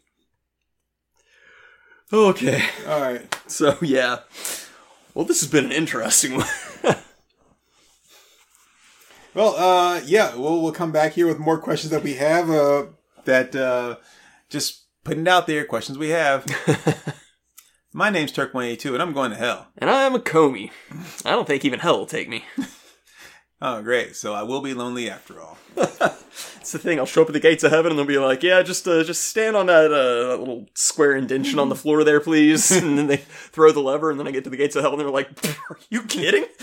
Okay, 2.12 2.62
All 2.86 3.00
right. 3.00 3.40
so 3.46 3.76
yeah. 3.82 4.20
Well, 5.14 5.24
this 5.24 5.40
has 5.40 5.50
been 5.50 5.64
an 5.66 5.72
interesting 5.72 6.36
one. 6.36 6.46
Well, 9.34 9.56
uh, 9.56 10.00
yeah, 10.06 10.36
we'll 10.36 10.62
we'll 10.62 10.70
come 10.70 10.92
back 10.92 11.14
here 11.14 11.26
with 11.26 11.40
more 11.40 11.58
questions 11.58 11.90
that 11.90 12.04
we 12.04 12.14
have. 12.14 12.48
Uh, 12.48 12.84
that 13.24 13.54
uh, 13.56 13.96
just 14.48 14.84
putting 15.02 15.22
it 15.22 15.28
out 15.28 15.48
there. 15.48 15.64
Questions 15.64 15.98
we 15.98 16.10
have. 16.10 16.46
My 17.92 18.10
name's 18.10 18.30
Turk 18.30 18.54
One 18.54 18.62
Eighty 18.64 18.76
Two, 18.76 18.92
and 18.94 19.02
I'm 19.02 19.12
going 19.12 19.32
to 19.32 19.36
hell. 19.36 19.66
and 19.76 19.90
I'm 19.90 20.14
a 20.14 20.20
Comey. 20.20 20.70
I 21.24 21.32
don't 21.32 21.48
think 21.48 21.64
even 21.64 21.80
hell 21.80 21.98
will 21.98 22.06
take 22.06 22.28
me. 22.28 22.44
Oh, 23.62 23.82
great! 23.82 24.16
So 24.16 24.34
I 24.34 24.42
will 24.42 24.60
be 24.60 24.74
lonely 24.74 25.08
after 25.08 25.40
all. 25.40 25.58
It's 26.64 26.72
the 26.72 26.78
thing. 26.78 26.98
I'll 26.98 27.04
show 27.04 27.20
up 27.20 27.28
at 27.28 27.34
the 27.34 27.40
gates 27.40 27.62
of 27.62 27.72
heaven, 27.72 27.92
and 27.92 27.98
they'll 27.98 28.06
be 28.06 28.16
like, 28.16 28.42
"Yeah, 28.42 28.62
just 28.62 28.88
uh, 28.88 29.04
just 29.04 29.24
stand 29.24 29.54
on 29.54 29.66
that, 29.66 29.92
uh, 29.92 30.28
that 30.28 30.38
little 30.38 30.66
square 30.72 31.14
indention 31.14 31.58
on 31.58 31.68
the 31.68 31.76
floor 31.76 32.04
there, 32.04 32.20
please." 32.20 32.70
and 32.82 32.96
then 32.96 33.06
they 33.06 33.18
throw 33.18 33.70
the 33.70 33.80
lever, 33.80 34.10
and 34.10 34.18
then 34.18 34.26
I 34.26 34.30
get 34.30 34.44
to 34.44 34.50
the 34.50 34.56
gates 34.56 34.74
of 34.74 34.82
hell, 34.82 34.92
and 34.92 35.00
they're 35.00 35.10
like, 35.10 35.28
"Are 35.70 35.78
you 35.90 36.04
kidding?" 36.04 36.46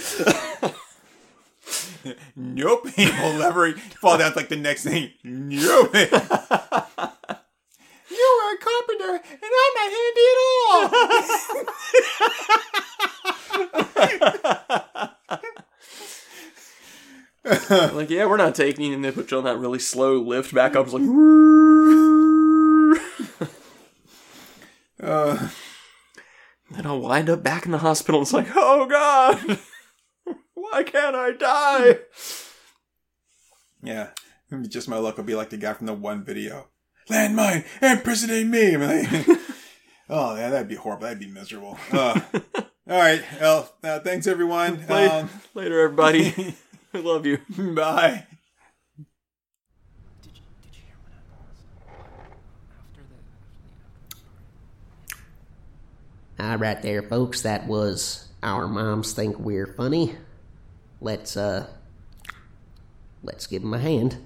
Nope. 2.35 2.87
He 2.95 3.05
will 3.05 3.43
ever 3.43 3.73
fall 3.73 4.17
down 4.17 4.33
like 4.35 4.49
the 4.49 4.55
next 4.55 4.83
thing. 4.83 5.11
Nope. 5.23 5.93
you 5.93 5.99
are 6.01 6.09
a 8.53 8.57
carpenter, 8.57 9.21
and 9.21 9.43
I'm 9.43 9.73
not 9.77 9.91
handy 9.93 10.27
at 15.37 15.50
like, 17.69 18.09
yeah, 18.09 18.25
we're 18.25 18.37
not 18.37 18.55
taking 18.55 18.85
you. 18.85 18.93
And 18.93 19.03
they 19.03 19.11
put 19.11 19.31
you 19.31 19.37
on 19.37 19.43
that 19.45 19.57
really 19.57 19.79
slow 19.79 20.19
lift 20.21 20.53
back 20.53 20.75
up. 20.75 20.87
It's 20.87 20.93
like. 20.93 21.03
Uh, 25.01 25.49
then 26.69 26.85
I'll 26.85 27.01
wind 27.01 27.27
up 27.27 27.41
back 27.41 27.65
in 27.65 27.71
the 27.71 27.79
hospital. 27.79 28.21
It's 28.21 28.33
like, 28.33 28.45
oh 28.55 28.85
god, 28.85 29.57
why 30.53 30.83
can't 30.83 31.15
I 31.15 31.31
die? 31.31 31.97
yeah. 33.81 34.09
Just 34.67 34.87
my 34.87 34.97
luck 34.97 35.17
will 35.17 35.23
be 35.23 35.33
like 35.33 35.49
the 35.49 35.57
guy 35.57 35.73
from 35.73 35.87
the 35.87 35.93
one 35.93 36.23
video. 36.23 36.67
Landmine, 37.09 37.65
imprisoning 37.81 38.51
me. 38.51 38.75
Oh, 40.07 40.35
yeah, 40.35 40.49
that'd 40.49 40.67
be 40.67 40.75
horrible. 40.75 41.03
That'd 41.03 41.19
be 41.19 41.27
miserable. 41.27 41.79
Uh, 41.91 42.19
all 42.43 42.99
right. 42.99 43.23
Well, 43.39 43.73
uh, 43.81 43.99
thanks 44.01 44.27
everyone. 44.27 44.85
Later, 44.87 45.13
Um, 45.15 45.29
later 45.55 45.79
everybody. 45.79 46.53
I 46.93 46.99
love 46.99 47.25
you. 47.25 47.37
bye. 47.57 48.25
Did 50.21 50.31
you, 50.35 50.43
did 50.61 50.75
you 50.75 50.83
hear 50.85 50.97
when 51.03 51.13
I 51.13 51.21
paused? 51.31 51.65
After 52.77 53.01
the. 53.01 53.19
After 56.37 56.37
the 56.37 56.43
All 56.51 56.57
right, 56.57 56.81
there, 56.81 57.01
folks. 57.01 57.41
That 57.43 57.67
was 57.67 58.27
our 58.43 58.67
moms 58.67 59.13
think 59.13 59.39
we're 59.39 59.67
funny. 59.67 60.15
Let's 60.99 61.37
uh, 61.37 61.67
let's 63.23 63.47
give 63.47 63.63
'em 63.63 63.73
a 63.73 63.79
hand. 63.79 64.17